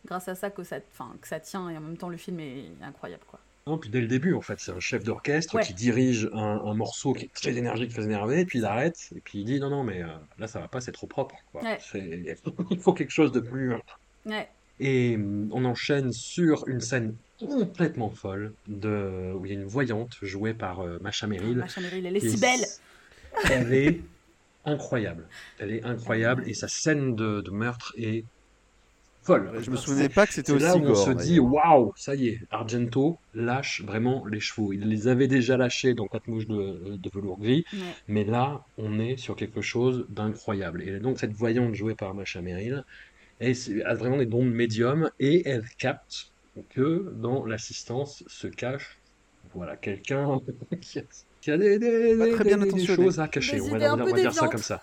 grâce 0.05 0.27
à 0.27 0.35
ça 0.35 0.49
que 0.49 0.63
ça, 0.63 0.77
enfin, 0.91 1.13
que 1.21 1.27
ça 1.27 1.39
tient 1.39 1.69
et 1.69 1.77
en 1.77 1.81
même 1.81 1.97
temps 1.97 2.09
le 2.09 2.17
film 2.17 2.39
est 2.39 2.65
incroyable 2.81 3.23
quoi. 3.27 3.39
Non, 3.67 3.77
puis 3.77 3.91
dès 3.91 4.01
le 4.01 4.07
début, 4.07 4.33
en 4.33 4.41
fait, 4.41 4.59
c'est 4.59 4.71
un 4.71 4.79
chef 4.79 5.03
d'orchestre 5.03 5.53
Ouais. 5.55 5.63
qui 5.63 5.75
dirige 5.75 6.27
un, 6.33 6.39
un 6.65 6.73
morceau 6.73 7.13
qui 7.13 7.25
est 7.25 7.33
très 7.33 7.55
énergique, 7.55 7.91
très 7.91 8.03
énervé, 8.03 8.43
puis 8.45 8.57
il 8.59 8.65
arrête, 8.65 9.09
et 9.15 9.19
puis 9.19 9.39
il 9.39 9.45
dit 9.45 9.59
non, 9.59 9.69
non, 9.69 9.83
mais 9.83 10.01
euh, 10.01 10.07
là 10.39 10.47
ça 10.47 10.59
va 10.59 10.67
pas, 10.67 10.81
c'est 10.81 10.91
trop 10.93 11.05
propre. 11.05 11.35
Quoi. 11.51 11.61
Ouais. 11.61 11.77
Il 12.71 12.79
faut 12.79 12.93
quelque 12.93 13.11
chose 13.11 13.31
de 13.31 13.39
plus. 13.41 13.73
Ouais. 14.25 14.49
Et 14.79 15.15
hum, 15.17 15.49
on 15.51 15.65
enchaîne 15.65 16.11
sur 16.13 16.67
une 16.67 16.79
scène 16.79 17.15
complètement 17.39 18.09
folle 18.09 18.53
de... 18.67 19.33
où 19.35 19.45
il 19.45 19.51
y 19.53 19.55
a 19.55 19.59
une 19.59 19.67
voyante 19.67 20.17
jouée 20.21 20.53
par 20.53 20.79
euh, 20.79 20.97
Macha 21.01 21.27
Merrill. 21.27 21.57
Macha 21.57 21.81
Merrill, 21.81 22.05
elle 22.07 22.17
est 22.17 22.27
si 22.27 22.39
belle. 22.39 22.65
Elle 23.51 23.73
est 23.73 24.01
incroyable. 24.65 25.27
Elle 25.59 25.71
est 25.73 25.83
incroyable, 25.83 26.43
et 26.47 26.53
sa 26.55 26.67
scène 26.69 27.15
de, 27.15 27.41
de 27.41 27.51
meurtre 27.51 27.93
est 27.97 28.23
folle. 29.21 29.51
Je 29.61 29.69
me 29.71 29.75
souvenais 29.75 30.09
pas 30.09 30.25
que 30.27 30.33
c'était 30.33 30.51
aussi 30.51 30.63
là 30.63 30.75
où 30.75 30.79
on 30.79 30.83
gore. 30.83 30.97
se 31.05 31.11
dit 31.11 31.39
waouh, 31.39 31.93
ça 31.95 32.15
y 32.15 32.29
est, 32.29 32.39
Argento 32.51 33.17
lâche 33.33 33.81
vraiment 33.83 34.25
les 34.25 34.39
chevaux. 34.39 34.73
Il 34.73 34.87
les 34.87 35.07
avait 35.07 35.27
déjà 35.27 35.57
lâchés 35.57 35.93
dans 35.93 36.07
Quatre 36.07 36.27
mouches 36.27 36.47
de, 36.47 36.95
de 36.97 37.09
velours 37.13 37.39
gris, 37.39 37.65
Ouais. 37.73 37.79
mais 38.07 38.23
là, 38.23 38.63
on 38.77 38.99
est 38.99 39.17
sur 39.17 39.35
quelque 39.35 39.61
chose 39.61 40.05
d'incroyable. 40.09 40.81
Et 40.83 40.99
donc, 40.99 41.19
cette 41.19 41.33
voyante 41.33 41.75
jouée 41.75 41.95
par 41.95 42.13
Macha 42.13 42.41
Merrill 42.41 42.83
elle 43.41 43.55
c'est- 43.55 43.81
a 43.83 43.93
vraiment 43.93 44.17
des 44.17 44.25
dons 44.25 44.43
de 44.45 44.49
médium 44.51 45.09
et 45.19 45.47
elle 45.47 45.63
capte 45.77 46.31
que 46.71 47.13
dans 47.15 47.45
l'assistance 47.45 48.23
se 48.27 48.47
cache 48.47 48.97
voilà, 49.53 49.77
quelqu'un 49.77 50.39
qui 50.81 50.99
a, 50.99 51.03
qui 51.41 51.51
a 51.51 51.57
des, 51.57 51.79
des- 51.79 52.17
Pas 52.17 52.25
des- 52.25 52.31
très 52.31 52.43
bien 52.43 52.57
des- 52.57 52.85
choses 52.85 53.19
à 53.19 53.27
cacher. 53.27 53.61
On 53.61 53.69
va, 53.77 53.93
on 53.95 54.13
dire 54.13 54.33
ça 54.33 54.47
comme 54.47 54.61
ça. 54.61 54.79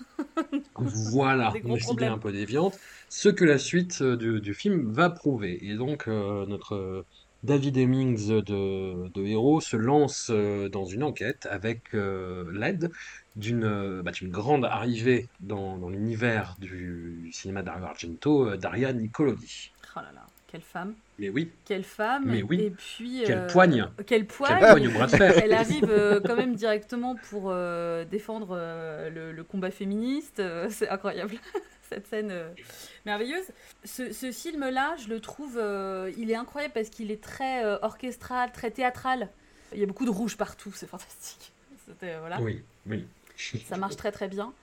Voilà, 0.77 1.53
idée 1.65 1.79
problèmes. 1.81 2.13
un 2.15 2.19
peu 2.19 2.33
déviante, 2.33 2.79
ce 3.09 3.29
que 3.29 3.45
la 3.45 3.59
suite 3.59 4.01
euh, 4.03 4.17
du, 4.17 4.41
du 4.41 4.55
film 4.55 4.93
va 4.93 5.11
prouver. 5.11 5.59
Et 5.65 5.75
donc, 5.77 6.09
euh, 6.09 6.47
notre 6.47 6.75
euh, 6.75 7.03
David 7.43 7.77
Hemmings 7.77 8.29
de, 8.43 9.09
de 9.09 9.23
Héros 9.27 9.61
se 9.61 9.77
lance 9.77 10.31
dans 10.31 10.85
une 10.85 11.03
enquête 11.03 11.47
avec 11.51 11.95
euh, 11.95 12.45
l'aide 12.53 12.91
d'une 13.37 14.03
bah, 14.03 14.11
d'une 14.13 14.31
grande 14.31 14.65
arrivée 14.65 15.31
dans, 15.41 15.79
dans 15.79 15.89
l'univers 15.91 16.57
du 16.59 17.31
cinéma 17.33 17.63
d'Ario 17.63 17.85
Argento, 17.85 18.49
euh, 18.51 18.57
Daria 18.57 18.93
Nicolodi. 18.93 19.73
Oh 19.97 20.01
là 20.01 20.13
là, 20.13 20.26
quelle 20.57 20.65
femme. 20.65 20.95
Mais 21.19 21.29
oui, 21.29 21.51
Quelle 21.67 21.85
femme. 21.85 22.25
Mais 22.27 22.43
oui. 22.43 22.63
Et 22.63 22.71
puis. 22.71 23.23
Quelle 23.27 23.39
euh, 23.39 23.47
poigne. 23.47 23.87
Quelle 24.07 24.27
poigne. 24.27 24.59
quelle 24.59 24.71
poigne 24.71 24.89
au 24.89 24.91
bras 24.91 25.07
de 25.07 25.11
fer 25.11 25.39
Elle 25.43 25.53
arrive 25.53 25.91
euh, 25.91 26.19
quand 26.25 26.37
même 26.37 26.55
directement 26.55 27.15
pour 27.15 27.51
euh, 27.51 28.07
défendre 28.07 28.57
le, 29.13 29.33
le 29.33 29.45
combat 29.45 29.71
féministe. 29.71 30.43
c'est 30.71 30.89
incroyable, 30.89 31.35
cette 31.91 32.07
scène 32.07 32.33
merveilleuse. 33.05 33.45
Ce, 33.85 34.15
ce 34.15 34.33
film-là, 34.33 34.97
je 34.97 35.09
le 35.09 35.21
trouve, 35.21 35.61
il 36.17 36.31
est 36.31 36.37
incroyable 36.37 36.73
parce 36.73 36.89
qu'il 36.89 37.11
est 37.11 37.23
très 37.23 37.65
orchestral, 37.83 38.51
très 38.53 38.71
théâtral. 38.71 39.29
Il 39.75 39.81
y 39.81 39.83
a 39.83 39.87
beaucoup 39.87 40.07
de 40.07 40.11
rouge 40.11 40.39
partout, 40.39 40.73
c'est 40.75 40.89
fantastique. 40.89 41.53
C'était, 41.87 42.19
voilà. 42.19 42.41
Oui, 42.41 42.63
oui. 42.87 43.07
Ça 43.67 43.77
marche 43.77 43.97
très 43.97 44.11
très 44.11 44.29
bien. 44.29 44.55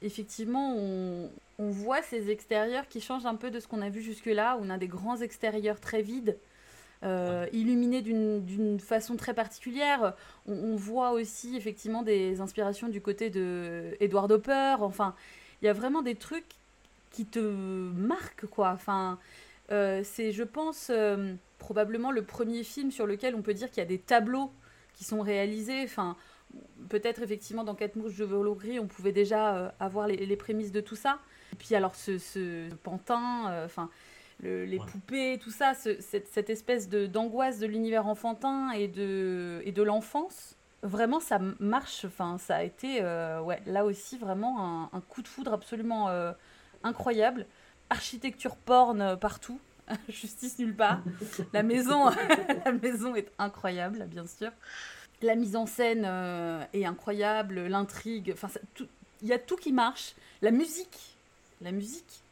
Effectivement, 0.00 0.74
on, 0.76 1.30
on 1.58 1.70
voit 1.70 2.02
ces 2.02 2.30
extérieurs 2.30 2.88
qui 2.88 3.00
changent 3.00 3.26
un 3.26 3.36
peu 3.36 3.50
de 3.50 3.60
ce 3.60 3.68
qu'on 3.68 3.82
a 3.82 3.88
vu 3.88 4.02
jusque-là, 4.02 4.56
où 4.56 4.64
on 4.64 4.70
a 4.70 4.78
des 4.78 4.88
grands 4.88 5.16
extérieurs 5.16 5.80
très 5.80 6.02
vides, 6.02 6.36
euh, 7.02 7.46
illuminés 7.52 8.02
d'une 8.02 8.80
façon 8.80 9.16
très 9.16 9.34
particulière. 9.34 10.14
On, 10.46 10.54
on 10.54 10.76
voit 10.76 11.12
aussi 11.12 11.56
effectivement 11.56 12.02
des 12.02 12.40
inspirations 12.40 12.88
du 12.88 13.00
côté 13.00 13.30
de 13.30 13.96
Edward 14.00 14.30
Hopper. 14.32 14.76
Enfin, 14.80 15.14
il 15.60 15.66
y 15.66 15.68
a 15.68 15.72
vraiment 15.72 16.02
des 16.02 16.14
trucs 16.14 16.54
qui 17.10 17.26
te 17.26 17.38
marquent, 17.38 18.46
quoi. 18.46 18.70
Enfin, 18.70 19.18
euh, 19.70 20.02
c'est, 20.02 20.32
je 20.32 20.42
pense, 20.42 20.90
euh, 20.90 21.34
probablement 21.58 22.10
le 22.10 22.22
premier 22.22 22.64
film 22.64 22.90
sur 22.90 23.06
lequel 23.06 23.34
on 23.34 23.42
peut 23.42 23.54
dire 23.54 23.70
qu'il 23.70 23.78
y 23.78 23.86
a 23.86 23.88
des 23.88 23.98
tableaux 23.98 24.50
qui 24.94 25.04
sont 25.04 25.20
réalisés. 25.20 25.82
Enfin, 25.84 26.16
peut-être 26.88 27.22
effectivement 27.22 27.64
dans 27.64 27.74
Quatre 27.74 27.96
mouches 27.96 28.16
de 28.16 28.24
velours 28.24 28.56
gris, 28.56 28.80
on 28.80 28.86
pouvait 28.86 29.12
déjà 29.12 29.74
avoir 29.78 30.08
les, 30.08 30.26
les 30.26 30.36
prémices 30.36 30.72
de 30.72 30.80
tout 30.80 30.96
ça. 30.96 31.18
Et 31.54 31.56
puis 31.56 31.74
alors 31.76 31.94
ce, 31.94 32.18
ce 32.18 32.68
pantin, 32.82 33.48
euh, 33.50 33.64
enfin 33.66 33.88
le- 34.42 34.64
les 34.64 34.78
Ouais. 34.78 34.86
poupées, 34.86 35.38
tout 35.40 35.52
ça, 35.52 35.74
ce- 35.74 36.00
cette, 36.00 36.26
cette 36.28 36.50
espèce 36.50 36.88
de 36.88 37.06
d'angoisse 37.06 37.60
de 37.60 37.66
l'univers 37.66 38.06
enfantin 38.08 38.72
et 38.72 38.88
de 38.88 39.62
et 39.64 39.70
de 39.70 39.82
l'enfance. 39.82 40.56
Vraiment, 40.82 41.20
ça 41.20 41.38
marche. 41.60 42.04
Enfin, 42.04 42.36
ça 42.38 42.56
a 42.56 42.62
été, 42.64 42.98
euh, 43.02 43.40
ouais, 43.40 43.62
là 43.66 43.84
aussi 43.84 44.18
vraiment 44.18 44.60
un, 44.60 44.90
un 44.92 45.00
coup 45.00 45.22
de 45.22 45.28
foudre 45.28 45.52
absolument 45.54 46.08
euh, 46.08 46.32
incroyable. 46.82 47.46
Architecture 47.88 48.56
porn 48.56 49.16
partout, 49.18 49.60
justice 50.08 50.58
nulle 50.58 50.74
part. 50.74 51.00
La 51.52 51.62
maison, 51.62 52.10
la 52.64 52.72
maison 52.72 53.14
est 53.14 53.30
incroyable, 53.38 54.04
bien 54.08 54.26
sûr. 54.26 54.50
La 55.22 55.36
mise 55.36 55.54
en 55.56 55.66
scène 55.66 56.02
euh, 56.04 56.62
est 56.74 56.84
incroyable, 56.84 57.60
l'intrigue, 57.68 58.32
enfin, 58.34 58.48
il 59.22 59.28
y 59.28 59.32
a 59.32 59.38
tout 59.38 59.56
qui 59.56 59.72
marche. 59.72 60.14
La 60.42 60.50
musique, 60.50 61.13
la 61.64 61.72
musique, 61.72 62.22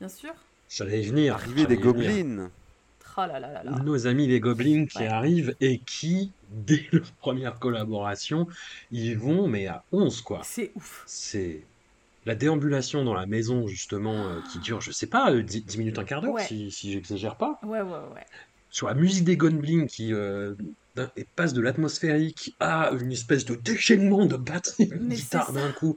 bien 0.00 0.08
sûr. 0.08 0.32
J'allais 0.68 1.02
y 1.02 1.06
venir. 1.06 1.38
J'allais 1.46 1.66
des 1.66 1.76
gobelins. 1.76 2.50
Oh 3.18 3.22
là 3.22 3.40
là 3.40 3.50
là 3.50 3.64
là. 3.64 3.70
Nos 3.82 4.06
amis 4.06 4.26
les 4.26 4.40
Gobelins 4.40 4.84
qui 4.84 4.98
Ouais. 4.98 5.06
arrivent 5.06 5.56
et 5.62 5.78
qui, 5.78 6.32
dès 6.50 6.84
leur 6.92 7.10
première 7.12 7.58
collaboration, 7.58 8.46
ils 8.90 9.16
vont, 9.16 9.48
mais 9.48 9.66
à 9.68 9.84
11 9.92 10.20
quoi. 10.20 10.42
C'est 10.44 10.72
ouf. 10.74 11.02
C'est 11.06 11.62
la 12.26 12.34
déambulation 12.34 13.04
dans 13.04 13.14
la 13.14 13.24
maison, 13.24 13.66
justement, 13.68 14.26
euh, 14.26 14.40
qui 14.52 14.58
dure, 14.58 14.82
je 14.82 14.90
sais 14.90 15.06
pas, 15.06 15.30
euh, 15.32 15.42
10, 15.42 15.64
10 15.64 15.78
minutes, 15.78 15.98
un 15.98 16.04
quart 16.04 16.20
d'heure, 16.20 16.34
Ouais. 16.34 16.44
si, 16.44 16.70
si 16.70 16.92
j'exagère 16.92 17.36
pas. 17.36 17.58
Ouais, 17.62 17.80
ouais, 17.80 17.90
ouais. 18.14 18.26
Sur 18.68 18.88
la 18.88 18.94
musique 18.94 19.24
des 19.24 19.38
Goblins 19.38 19.86
qui 19.86 20.12
euh, 20.12 20.54
passe 21.36 21.54
de 21.54 21.62
l'atmosphérique 21.62 22.54
à 22.60 22.90
une 23.00 23.12
espèce 23.12 23.46
de 23.46 23.54
déchaînement 23.54 24.26
de 24.26 24.36
batterie, 24.36 24.88
de 24.88 24.96
guitare 24.96 25.52
d'un 25.52 25.72
coup. 25.72 25.96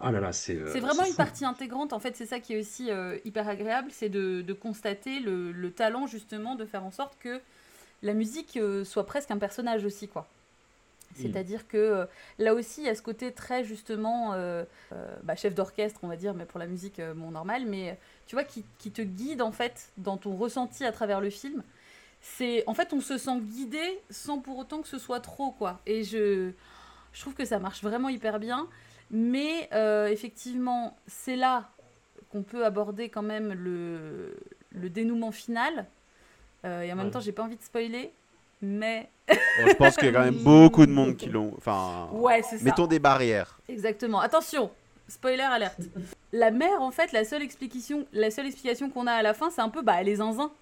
Ah 0.00 0.10
là 0.10 0.20
là, 0.20 0.32
c'est. 0.32 0.56
euh, 0.56 0.66
C'est 0.72 0.80
vraiment 0.80 1.04
une 1.04 1.12
fou. 1.12 1.16
partie 1.16 1.44
intégrante, 1.44 1.92
en 1.92 1.98
fait, 2.00 2.16
c'est 2.16 2.26
ça 2.26 2.40
qui 2.40 2.54
est 2.54 2.60
aussi 2.60 2.90
euh, 2.90 3.18
hyper 3.24 3.48
agréable, 3.48 3.90
c'est 3.92 4.08
de, 4.08 4.40
de 4.42 4.52
constater 4.52 5.20
le, 5.20 5.52
le 5.52 5.72
talent 5.72 6.06
justement 6.06 6.54
de 6.54 6.64
faire 6.64 6.84
en 6.84 6.90
sorte 6.90 7.18
que 7.18 7.40
la 8.02 8.14
musique 8.14 8.56
euh, 8.56 8.84
soit 8.84 9.06
presque 9.06 9.30
un 9.30 9.38
personnage 9.38 9.84
aussi, 9.84 10.08
quoi. 10.08 10.28
C'est-à-dire 11.14 11.68
que 11.68 11.76
euh, 11.78 12.06
là 12.38 12.54
aussi, 12.54 12.82
il 12.82 12.86
y 12.86 12.90
a 12.90 12.94
ce 12.94 13.02
côté 13.02 13.32
très 13.32 13.64
justement 13.64 14.34
euh, 14.34 14.64
euh, 14.92 15.16
bah, 15.24 15.36
chef 15.36 15.54
d'orchestre, 15.54 16.00
on 16.04 16.08
va 16.08 16.16
dire, 16.16 16.34
mais 16.34 16.46
pour 16.46 16.60
la 16.60 16.66
musique, 16.66 17.00
bon, 17.16 17.32
normal, 17.32 17.66
mais 17.66 17.98
tu 18.26 18.36
vois, 18.36 18.44
qui, 18.44 18.64
qui 18.78 18.92
te 18.92 19.02
guide 19.02 19.42
en 19.42 19.52
fait 19.52 19.90
dans 19.98 20.16
ton 20.18 20.36
ressenti 20.36 20.84
à 20.84 20.92
travers 20.92 21.20
le 21.20 21.30
film. 21.30 21.64
C'est 22.22 22.64
en 22.66 22.74
fait, 22.74 22.92
on 22.92 23.00
se 23.00 23.18
sent 23.18 23.40
guidé 23.40 24.00
sans 24.10 24.38
pour 24.40 24.58
autant 24.58 24.82
que 24.82 24.88
ce 24.88 24.98
soit 24.98 25.20
trop, 25.20 25.52
quoi. 25.52 25.80
Et 25.86 26.04
je, 26.04 26.52
je 27.12 27.20
trouve 27.20 27.34
que 27.34 27.44
ça 27.44 27.58
marche 27.58 27.82
vraiment 27.82 28.08
hyper 28.10 28.38
bien. 28.40 28.68
Mais 29.10 29.68
euh, 29.72 30.06
effectivement, 30.08 30.96
c'est 31.06 31.36
là 31.36 31.70
qu'on 32.30 32.42
peut 32.42 32.64
aborder 32.64 33.08
quand 33.08 33.22
même 33.22 33.52
le, 33.52 34.36
le 34.70 34.88
dénouement 34.90 35.32
final. 35.32 35.86
Euh, 36.64 36.82
et 36.82 36.92
en 36.92 36.96
même 36.96 37.06
Ouais. 37.06 37.12
temps, 37.12 37.20
j'ai 37.20 37.32
pas 37.32 37.42
envie 37.42 37.56
de 37.56 37.62
spoiler, 37.62 38.12
mais 38.62 39.08
Bon, 39.56 39.66
je 39.66 39.74
pense 39.74 39.96
qu'il 39.96 40.06
y 40.06 40.10
a 40.10 40.12
quand 40.12 40.24
même 40.24 40.34
beaucoup 40.44 40.86
de 40.86 40.92
monde 40.92 41.16
qui 41.16 41.28
l'ont. 41.28 41.52
Enfin, 41.56 42.08
ouais, 42.12 42.42
c'est 42.42 42.58
ça. 42.58 42.64
mettons 42.64 42.86
des 42.86 42.98
barrières. 42.98 43.58
Exactement. 43.68 44.20
Attention, 44.20 44.70
spoiler 45.08 45.42
alerte. 45.42 45.80
La 46.32 46.50
mère, 46.52 46.80
en 46.80 46.90
fait, 46.92 47.10
la 47.12 47.24
seule 47.24 47.42
explication, 47.42 48.06
la 48.12 48.30
seule 48.30 48.46
explication 48.46 48.90
qu'on 48.90 49.06
a 49.08 49.12
à 49.12 49.22
la 49.22 49.34
fin, 49.34 49.50
c'est 49.50 49.62
un 49.62 49.68
peu, 49.70 49.82
bah, 49.82 49.96
elle 49.98 50.08
est 50.08 50.16
zinzin. 50.16 50.52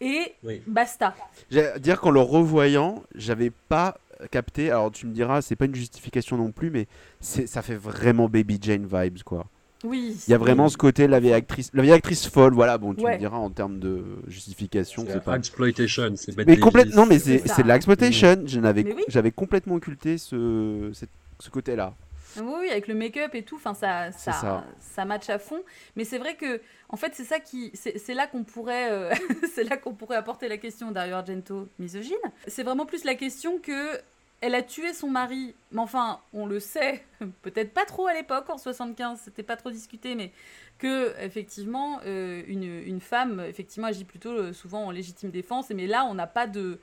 Et 0.00 0.34
Oui. 0.42 0.60
basta. 0.66 1.14
J'ai 1.50 1.66
à 1.66 1.78
dire 1.78 2.00
qu'en 2.00 2.10
le 2.10 2.20
revoyant, 2.20 3.02
j'avais 3.14 3.50
pas 3.50 3.96
capté. 4.30 4.70
Alors 4.70 4.90
tu 4.92 5.06
me 5.06 5.12
diras, 5.12 5.42
c'est 5.42 5.56
pas 5.56 5.64
une 5.66 5.74
justification 5.74 6.36
non 6.36 6.52
plus, 6.52 6.70
mais 6.70 6.86
c'est 7.20 7.46
ça 7.46 7.62
fait 7.62 7.76
vraiment 7.76 8.28
Baby 8.28 8.58
Jane 8.60 8.86
vibes 8.90 9.22
quoi. 9.24 9.46
Oui. 9.84 10.16
Il 10.26 10.30
y 10.30 10.34
a 10.34 10.38
vraiment 10.38 10.68
ce 10.70 10.76
côté 10.78 11.06
la 11.06 11.20
vieille 11.20 11.34
actrice, 11.34 11.70
la 11.74 11.82
vieille 11.82 11.92
actrice 11.94 12.26
folle. 12.26 12.54
Voilà, 12.54 12.78
bon, 12.78 12.94
tu 12.94 13.04
Ouais. 13.04 13.14
me 13.14 13.18
diras 13.18 13.36
en 13.36 13.50
termes 13.50 13.78
de 13.78 14.02
justification, 14.26 15.04
C'est 15.06 15.22
pas. 15.22 15.36
exploitation, 15.36 16.12
c'est 16.16 16.36
Mais 16.46 16.56
complètement, 16.58 17.04
mais 17.06 17.18
c'est 17.18 17.38
de 17.62 17.68
l'exploitation. 17.68 18.42
Je 18.46 18.58
n'avais, 18.58 18.82
Mais 18.84 18.94
oui. 18.94 19.04
j'avais 19.08 19.30
complètement 19.32 19.74
occulté 19.74 20.16
ce, 20.18 20.90
cette- 20.94 21.10
ce 21.40 21.50
côté-là. 21.50 21.94
Oui, 22.42 22.68
avec 22.70 22.88
le 22.88 22.94
make-up 22.94 23.34
et 23.34 23.42
tout, 23.42 23.56
enfin 23.56 23.74
ça, 23.74 24.12
ça, 24.12 24.32
ça. 24.32 24.64
ça 24.80 25.04
match 25.04 25.28
à 25.28 25.38
fond. 25.38 25.62
Mais 25.96 26.04
c'est 26.04 26.18
vrai 26.18 26.34
que, 26.36 26.60
en 26.88 26.96
fait, 26.96 27.14
c'est 27.14 27.24
ça 27.24 27.40
qui, 27.40 27.70
c'est 27.74 28.14
là 28.14 28.26
qu'on 28.26 28.44
pourrait, 28.44 28.90
euh, 28.90 29.14
c'est 29.54 29.64
là 29.64 29.76
qu'on 29.76 29.94
pourrait 29.94 30.16
apporter 30.16 30.48
la 30.48 30.56
question 30.58 30.90
d'Ario 30.90 31.14
Argento 31.14 31.68
misogyne. 31.78 32.16
C'est 32.46 32.62
vraiment 32.62 32.86
plus 32.86 33.04
la 33.04 33.14
question 33.14 33.58
que 33.58 34.00
elle 34.40 34.54
a 34.54 34.62
tué 34.62 34.92
son 34.92 35.08
mari. 35.08 35.54
Mais 35.72 35.80
enfin, 35.80 36.20
on 36.32 36.46
le 36.46 36.60
sait, 36.60 37.04
peut-être 37.42 37.72
pas 37.72 37.84
trop 37.84 38.06
à 38.06 38.14
l'époque 38.14 38.48
en 38.50 38.58
75, 38.58 39.20
c'était 39.24 39.42
pas 39.42 39.56
trop 39.56 39.70
discuté, 39.70 40.14
mais 40.14 40.32
que 40.78 41.14
effectivement 41.20 42.00
euh, 42.04 42.42
une, 42.46 42.64
une 42.64 43.00
femme 43.00 43.40
effectivement 43.40 43.88
agit 43.88 44.04
plutôt 44.04 44.30
euh, 44.30 44.52
souvent 44.52 44.84
en 44.84 44.90
légitime 44.90 45.30
défense. 45.30 45.70
Mais 45.70 45.86
là, 45.86 46.04
on 46.04 46.14
n'a 46.14 46.26
pas 46.26 46.46
de 46.46 46.78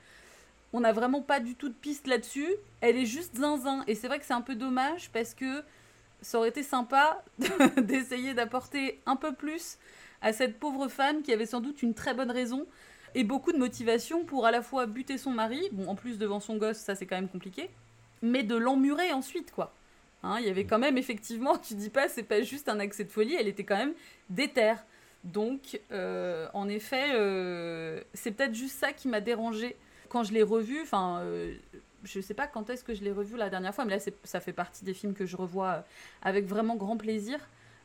on 0.74 0.80
n'a 0.80 0.92
vraiment 0.92 1.22
pas 1.22 1.38
du 1.38 1.54
tout 1.54 1.68
de 1.68 1.74
piste 1.74 2.08
là-dessus. 2.08 2.48
Elle 2.80 2.96
est 2.96 3.06
juste 3.06 3.36
zinzin. 3.36 3.84
Et 3.86 3.94
c'est 3.94 4.08
vrai 4.08 4.18
que 4.18 4.26
c'est 4.26 4.34
un 4.34 4.40
peu 4.40 4.56
dommage 4.56 5.08
parce 5.12 5.32
que 5.32 5.62
ça 6.20 6.36
aurait 6.38 6.48
été 6.48 6.64
sympa 6.64 7.22
d'essayer 7.76 8.34
d'apporter 8.34 9.00
un 9.06 9.14
peu 9.14 9.32
plus 9.32 9.78
à 10.20 10.32
cette 10.32 10.58
pauvre 10.58 10.88
femme 10.88 11.22
qui 11.22 11.32
avait 11.32 11.46
sans 11.46 11.60
doute 11.60 11.82
une 11.82 11.94
très 11.94 12.12
bonne 12.12 12.30
raison 12.30 12.66
et 13.14 13.22
beaucoup 13.22 13.52
de 13.52 13.58
motivation 13.58 14.24
pour 14.24 14.46
à 14.46 14.50
la 14.50 14.62
fois 14.62 14.86
buter 14.86 15.16
son 15.16 15.30
mari, 15.30 15.68
bon 15.70 15.86
en 15.86 15.94
plus 15.94 16.18
devant 16.18 16.40
son 16.40 16.56
gosse 16.56 16.78
ça 16.78 16.96
c'est 16.96 17.06
quand 17.06 17.14
même 17.14 17.28
compliqué, 17.28 17.70
mais 18.22 18.42
de 18.42 18.56
l'emmurer 18.56 19.12
ensuite 19.12 19.52
quoi. 19.52 19.72
Hein, 20.24 20.38
il 20.40 20.46
y 20.46 20.50
avait 20.50 20.64
quand 20.64 20.78
même 20.78 20.98
effectivement, 20.98 21.58
tu 21.58 21.74
dis 21.74 21.90
pas 21.90 22.08
c'est 22.08 22.22
pas 22.24 22.42
juste 22.42 22.68
un 22.68 22.80
accès 22.80 23.04
de 23.04 23.10
folie, 23.10 23.36
elle 23.38 23.46
était 23.46 23.64
quand 23.64 23.76
même 23.76 23.92
déterre. 24.30 24.84
Donc 25.22 25.80
euh, 25.92 26.48
en 26.54 26.68
effet 26.68 27.10
euh, 27.12 28.02
c'est 28.14 28.32
peut-être 28.32 28.54
juste 28.54 28.78
ça 28.78 28.92
qui 28.92 29.06
m'a 29.06 29.20
dérangé 29.20 29.76
quand 30.14 30.22
je 30.22 30.32
l'ai 30.32 30.44
revu, 30.44 30.80
enfin, 30.80 31.22
euh, 31.22 31.56
je 32.04 32.20
sais 32.20 32.34
pas 32.34 32.46
quand 32.46 32.70
est-ce 32.70 32.84
que 32.84 32.94
je 32.94 33.02
l'ai 33.02 33.10
revu 33.10 33.36
la 33.36 33.50
dernière 33.50 33.74
fois, 33.74 33.84
mais 33.84 33.96
là, 33.96 34.12
ça 34.22 34.38
fait 34.38 34.52
partie 34.52 34.84
des 34.84 34.94
films 34.94 35.12
que 35.12 35.26
je 35.26 35.36
revois 35.36 35.70
euh, 35.70 35.80
avec 36.22 36.46
vraiment 36.46 36.76
grand 36.76 36.96
plaisir. 36.96 37.40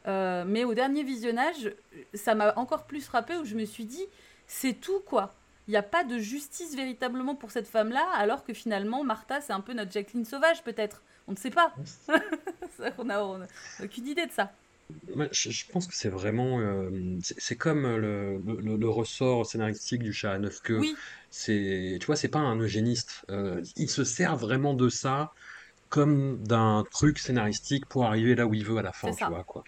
Euh, 0.07 0.43
mais 0.45 0.63
au 0.63 0.75
dernier 0.75 1.01
visionnage, 1.01 1.73
ça 2.13 2.35
m'a 2.35 2.53
encore 2.55 2.85
plus 2.85 3.03
frappé 3.03 3.35
où 3.35 3.45
je 3.45 3.55
me 3.55 3.65
suis 3.65 3.85
dit, 3.85 4.05
c'est 4.45 4.73
tout 4.73 4.99
quoi. 4.99 5.33
Il 5.67 5.71
n'y 5.71 5.77
a 5.77 5.81
pas 5.81 6.03
de 6.03 6.19
justice 6.19 6.75
véritablement 6.75 7.33
pour 7.33 7.49
cette 7.49 7.67
femme-là, 7.67 8.07
alors 8.15 8.43
que 8.43 8.53
finalement, 8.53 9.03
Martha, 9.03 9.41
c'est 9.41 9.53
un 9.53 9.61
peu 9.61 9.73
notre 9.73 9.91
Jacqueline 9.91 10.23
sauvage, 10.23 10.63
peut-être. 10.63 11.01
On 11.27 11.31
ne 11.31 11.37
sait 11.37 11.49
pas. 11.49 11.73
On 12.99 13.05
n'a 13.05 13.23
aucune 13.83 14.07
idée 14.07 14.27
de 14.27 14.31
ça. 14.31 14.51
Moi, 15.15 15.27
je, 15.31 15.51
je 15.51 15.65
pense 15.71 15.87
que 15.87 15.93
c'est 15.95 16.09
vraiment. 16.09 16.59
euh, 16.59 16.89
c'est 17.21 17.35
c'est 17.39 17.57
comme 17.57 17.83
le, 17.97 18.39
le- 18.39 18.77
le 18.77 18.89
ressort 18.89 19.45
scénaristique 19.45 20.01
du 20.03 20.13
chat 20.13 20.33
à 20.33 20.39
neuf 20.39 20.59
queues. 20.63 20.81
Oui, 20.81 20.97
C'est, 21.29 21.97
tu 21.99 22.05
vois, 22.07 22.15
c'est 22.15 22.27
pas 22.29 22.39
un 22.39 22.57
eugéniste. 22.59 23.23
Euh, 23.29 23.61
il 23.75 23.89
se 23.89 24.03
sert 24.03 24.35
vraiment 24.37 24.73
de 24.73 24.89
ça 24.89 25.29
comme 25.89 26.43
d'un 26.43 26.85
truc 26.91 27.19
scénaristique 27.19 27.85
pour 27.89 28.05
arriver 28.05 28.35
là 28.35 28.47
où 28.47 28.53
il 28.55 28.65
veut 28.65 28.77
à 28.79 28.83
la 28.83 28.93
fin, 28.93 29.15
tu 29.15 29.25
ça. 29.25 29.29
vois, 29.29 29.43
quoi. 29.45 29.63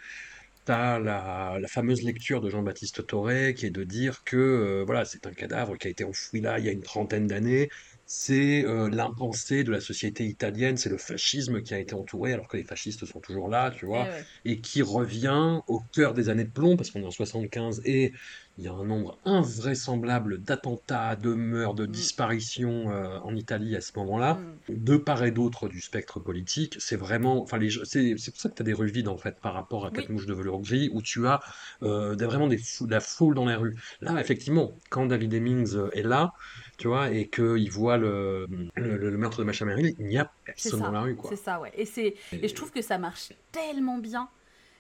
T'as 0.66 1.00
la, 1.00 1.58
la 1.60 1.68
fameuse 1.68 2.04
lecture 2.04 2.42
de 2.42 2.50
Jean-Baptiste 2.50 3.08
Toré 3.08 3.54
qui 3.56 3.66
est 3.66 3.72
de 3.72 3.84
dire 3.84 4.20
que 4.26 4.38
euh, 4.38 4.84
voilà, 4.86 5.06
c'est 5.06 5.26
un 5.28 5.34
cadavre 5.34 5.76
qui 5.78 5.88
a 5.88 5.90
été 5.92 6.04
enfoui 6.04 6.42
là 6.42 6.60
il 6.60 6.66
y 6.66 6.70
a 6.70 6.72
une 6.72 6.84
trentaine 6.84 7.28
d'années. 7.28 7.68
C'est 8.14 8.66
euh, 8.66 8.90
l'impensé 8.90 9.64
de 9.64 9.72
la 9.72 9.80
société 9.80 10.26
italienne, 10.26 10.76
c'est 10.76 10.90
le 10.90 10.98
fascisme 10.98 11.62
qui 11.62 11.74
a 11.74 11.80
été 11.80 11.94
entouré 11.96 12.34
alors 12.34 12.50
que 12.50 12.58
les 12.58 12.66
fascistes 12.66 13.06
sont 13.06 13.22
toujours 13.22 13.48
là, 13.48 13.72
tu 13.72 13.86
vois, 13.86 14.06
Eh 14.10 14.12
ouais. 14.12 14.26
et 14.44 14.60
qui 14.60 14.82
revient 14.82 15.62
au 15.68 15.80
cœur 15.94 16.14
des 16.14 16.28
années 16.28 16.44
de 16.44 16.52
plomb 16.52 16.76
parce 16.76 16.92
qu'on 16.92 17.00
est 17.02 17.06
en 17.06 17.12
75 17.12 17.82
et 17.86 18.12
il 18.58 18.66
y 18.66 18.68
a 18.68 18.74
un 18.74 18.84
nombre 18.84 19.18
invraisemblable 19.24 20.40
d'attentats, 20.44 21.16
de 21.16 21.34
meurtres, 21.34 21.76
de 21.76 21.86
Mm. 21.88 21.92
disparitions 21.92 22.92
euh, 22.92 23.18
en 23.24 23.34
Italie 23.34 23.78
à 23.78 23.82
ce 23.82 23.94
moment-là 23.96 24.34
Mm. 24.34 24.76
de 24.76 24.98
part 24.98 25.24
et 25.24 25.32
d'autre 25.32 25.70
du 25.70 25.80
spectre 25.80 26.20
politique, 26.20 26.76
c'est 26.80 26.98
vraiment, 26.98 27.42
enfin, 27.42 27.60
c'est 27.86 28.14
pour 28.14 28.42
ça 28.42 28.50
que 28.50 28.56
tu 28.56 28.62
as 28.62 28.66
des 28.66 28.74
rues 28.74 28.92
vides 28.92 29.08
en 29.08 29.18
fait 29.18 29.40
par 29.42 29.54
rapport 29.54 29.86
à 29.86 29.88
Oui. 29.88 29.96
Quatre 29.96 30.10
mouches 30.10 30.26
de 30.26 30.34
velours 30.34 30.62
gris, 30.62 30.90
où 30.92 31.02
tu 31.02 31.28
as 31.28 31.40
euh, 31.82 32.16
des- 32.16 32.26
vraiment 32.26 32.48
des 32.48 32.58
de 32.58 32.92
la 32.92 33.00
foule 33.00 33.36
dans 33.36 33.46
les 33.46 33.56
rues. 33.56 33.78
Là, 34.02 34.20
effectivement, 34.20 34.74
quand 34.90 35.06
David 35.06 35.34
Hemmings 35.34 35.78
est 35.94 36.04
là, 36.04 36.34
tu 36.82 36.88
vois, 36.88 37.12
et 37.12 37.28
qu'il 37.28 37.70
voit 37.72 37.98
le, 37.98 38.48
le, 38.76 38.98
le 38.98 39.18
meurtre 39.18 39.40
de 39.40 39.44
Macha 39.44 39.66
Merrill, 39.66 39.96
il 40.00 40.06
n'y 40.08 40.18
a 40.18 40.32
personne 40.46 40.80
ça. 40.80 40.86
dans 40.86 40.92
la 40.92 41.02
rue, 41.02 41.16
quoi. 41.16 41.30
C'est 41.30 41.36
ça, 41.36 41.60
ouais. 41.60 41.72
Et, 41.76 41.86
c'est... 41.86 42.16
et 42.42 42.48
je 42.48 42.56
trouve 42.56 42.72
que 42.72 42.82
ça 42.82 42.98
marche 42.98 43.34
tellement 43.52 43.98
bien, 43.98 44.30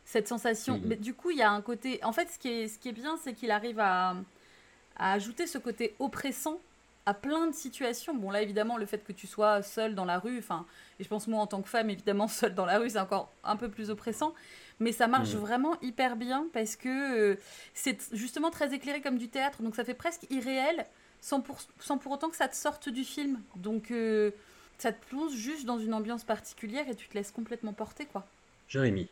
cette 0.06 0.28
sensation. 0.28 0.80
Mhm. 0.80 0.84
Mais 0.88 0.95
du 0.97 1.14
coup, 1.14 1.32
il 1.32 1.38
y 1.38 1.43
a 1.43 1.52
un 1.52 1.62
côté. 1.62 1.99
En 2.04 2.12
fait, 2.14 2.28
ce 2.30 2.39
qui 2.39 2.49
est, 2.49 2.68
ce 2.68 2.80
qui 2.80 2.89
est 2.89 2.93
bien, 2.93 3.18
c'est 3.24 3.34
qu'il 3.34 3.52
arrive 3.52 3.80
à, 3.80 4.16
à 4.97 5.14
ajouter 5.14 5.47
ce 5.47 5.58
côté 5.58 5.95
oppressant 5.99 6.60
à 7.06 7.14
plein 7.14 7.47
de 7.47 7.54
situations. 7.56 8.14
Bon, 8.16 8.30
là, 8.32 8.41
évidemment, 8.41 8.78
le 8.78 8.86
fait 8.86 9.04
que 9.04 9.12
tu 9.12 9.28
sois 9.28 9.64
seule 9.64 9.95
dans 9.95 10.06
la 10.06 10.20
rue, 10.20 10.38
enfin, 10.39 10.66
et 10.99 11.04
je 11.04 11.10
pense, 11.10 11.28
moi, 11.28 11.41
en 11.41 11.47
tant 11.47 11.62
que 11.62 11.70
femme, 11.70 11.89
évidemment, 11.89 12.28
seule 12.39 12.56
dans 12.56 12.66
la 12.66 12.80
rue, 12.80 12.91
c'est 12.91 12.99
encore 12.99 13.32
un 13.43 13.56
peu 13.58 13.70
plus 13.70 13.89
oppressant. 13.89 14.34
Mais 14.80 14.91
ça 14.91 15.08
marche 15.08 15.34
Mhm. 15.36 15.39
vraiment 15.41 15.80
hyper 15.82 16.16
bien 16.16 16.47
parce 16.54 16.76
que 16.76 16.89
euh, 17.34 17.36
c'est 17.74 17.97
justement 18.14 18.49
très 18.52 18.74
éclairé 18.74 19.02
comme 19.02 19.18
du 19.18 19.30
théâtre. 19.30 19.62
Donc, 19.64 19.76
ça 19.76 19.84
fait 19.86 19.93
presque 19.93 20.26
irréel 20.32 20.86
sans 21.22 21.39
pour, 21.41 21.59
sans 21.80 21.97
pour 21.97 22.11
autant 22.11 22.30
que 22.30 22.36
ça 22.36 22.47
te 22.47 22.55
sorte 22.55 22.89
du 22.89 23.03
film. 23.03 23.39
Donc, 23.55 23.91
euh, 23.91 24.32
ça 24.78 24.91
te 24.91 25.05
plonge 25.05 25.32
juste 25.34 25.65
dans 25.65 25.78
une 25.78 25.93
ambiance 25.93 26.24
particulière 26.24 26.86
et 26.89 26.95
tu 26.95 27.07
te 27.07 27.13
laisses 27.13 27.32
complètement 27.32 27.74
porter, 27.74 28.05
quoi. 28.11 28.26
Jérémy, 28.67 29.07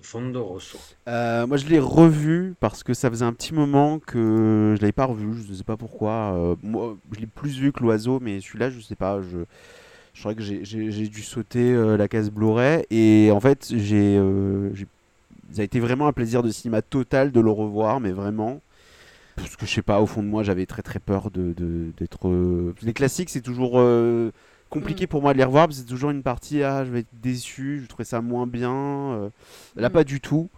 Fondo 0.00 0.42
Rosso. 0.44 0.78
Euh, 1.08 1.46
moi, 1.46 1.56
je 1.58 1.66
l'ai 1.66 1.78
revu 1.78 2.54
parce 2.60 2.82
que 2.82 2.94
ça 2.94 3.10
faisait 3.10 3.24
un 3.24 3.32
petit 3.34 3.52
moment 3.52 3.98
que 3.98 4.74
je 4.76 4.80
l'avais 4.80 4.92
pas 4.92 5.04
revu. 5.04 5.42
Je 5.44 5.50
ne 5.50 5.56
sais 5.56 5.64
pas 5.64 5.76
pourquoi. 5.76 6.32
Euh, 6.34 6.56
moi, 6.62 6.96
je 7.12 7.20
l'ai 7.20 7.26
plus 7.26 7.58
vu 7.58 7.72
que 7.72 7.80
l'oiseau, 7.82 8.18
mais 8.20 8.40
celui-là, 8.40 8.70
je 8.70 8.80
sais 8.80 8.94
pas. 8.96 9.20
Je, 9.20 9.38
je 10.14 10.20
crois 10.20 10.34
que 10.34 10.42
j'ai- 10.42 10.62
dû 11.08 11.22
sauter 11.22 11.72
euh, 11.72 11.96
la 11.96 12.08
case 12.08 12.30
Blu-ray. 12.30 12.86
Et 12.90 13.30
en 13.30 13.40
fait, 13.40 13.66
j'ai, 13.76 14.16
euh, 14.16 14.74
j'ai- 14.74 14.86
ça 15.52 15.60
a 15.60 15.64
été 15.64 15.80
vraiment 15.80 16.06
un 16.06 16.12
plaisir 16.12 16.42
de 16.42 16.50
cinéma 16.50 16.80
total 16.80 17.30
de 17.32 17.40
le 17.40 17.50
revoir, 17.50 18.00
mais 18.00 18.12
vraiment. 18.12 18.60
Parce 19.36 19.56
que 19.56 19.66
je 19.66 19.70
sais 19.72 19.82
pas, 19.82 20.00
au 20.00 20.06
fond 20.06 20.22
de 20.22 20.28
moi, 20.28 20.42
j'avais 20.42 20.66
très 20.66 20.82
très 20.82 20.98
peur 20.98 21.30
de 21.30 21.52
d'être. 21.98 22.28
euh, 22.28 22.74
Les 22.82 22.92
classiques, 22.92 23.30
c'est 23.30 23.40
toujours 23.40 23.78
euh, 23.80 24.32
compliqué 24.68 25.06
pour 25.06 25.22
moi 25.22 25.32
de 25.32 25.38
les 25.38 25.44
revoir. 25.44 25.66
parce 25.66 25.78
que 25.78 25.82
C'est 25.84 25.88
toujours 25.90 26.10
une 26.10 26.22
partie, 26.22 26.62
ah, 26.62 26.84
je 26.84 26.90
vais 26.90 27.00
être 27.00 27.20
déçu, 27.22 27.80
je 27.82 27.86
trouvais 27.88 28.04
ça 28.04 28.20
moins 28.20 28.46
bien. 28.46 28.72
euh. 28.74 29.30
Là, 29.76 29.88
Mm. 29.88 29.92
pas 29.92 30.04
du 30.04 30.20
tout. 30.20 30.50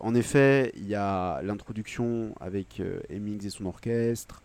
En 0.00 0.14
effet, 0.14 0.72
il 0.76 0.86
y 0.86 0.94
a 0.94 1.40
l'introduction 1.42 2.34
avec 2.40 2.82
Hemmings 3.10 3.46
et 3.46 3.50
son 3.50 3.64
orchestre, 3.66 4.42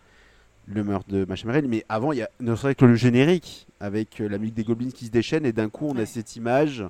le 0.67 0.83
meurtre 0.83 1.09
de 1.09 1.25
Macha 1.25 1.47
Merrill, 1.47 1.67
mais 1.67 1.83
avant, 1.89 2.11
il 2.13 2.19
y 2.19 2.21
a 2.21 2.29
ne 2.39 2.55
serait-ce 2.55 2.77
que 2.77 2.85
le 2.85 2.95
générique 2.95 3.67
avec 3.79 4.19
la 4.19 4.37
musique 4.37 4.55
des 4.55 4.63
Goblins 4.63 4.91
qui 4.91 5.05
se 5.07 5.11
déchaîne, 5.11 5.45
et 5.45 5.51
d'un 5.51 5.67
coup, 5.69 5.87
on 5.89 5.97
a 5.97 6.05
cette 6.05 6.35
image. 6.35 6.85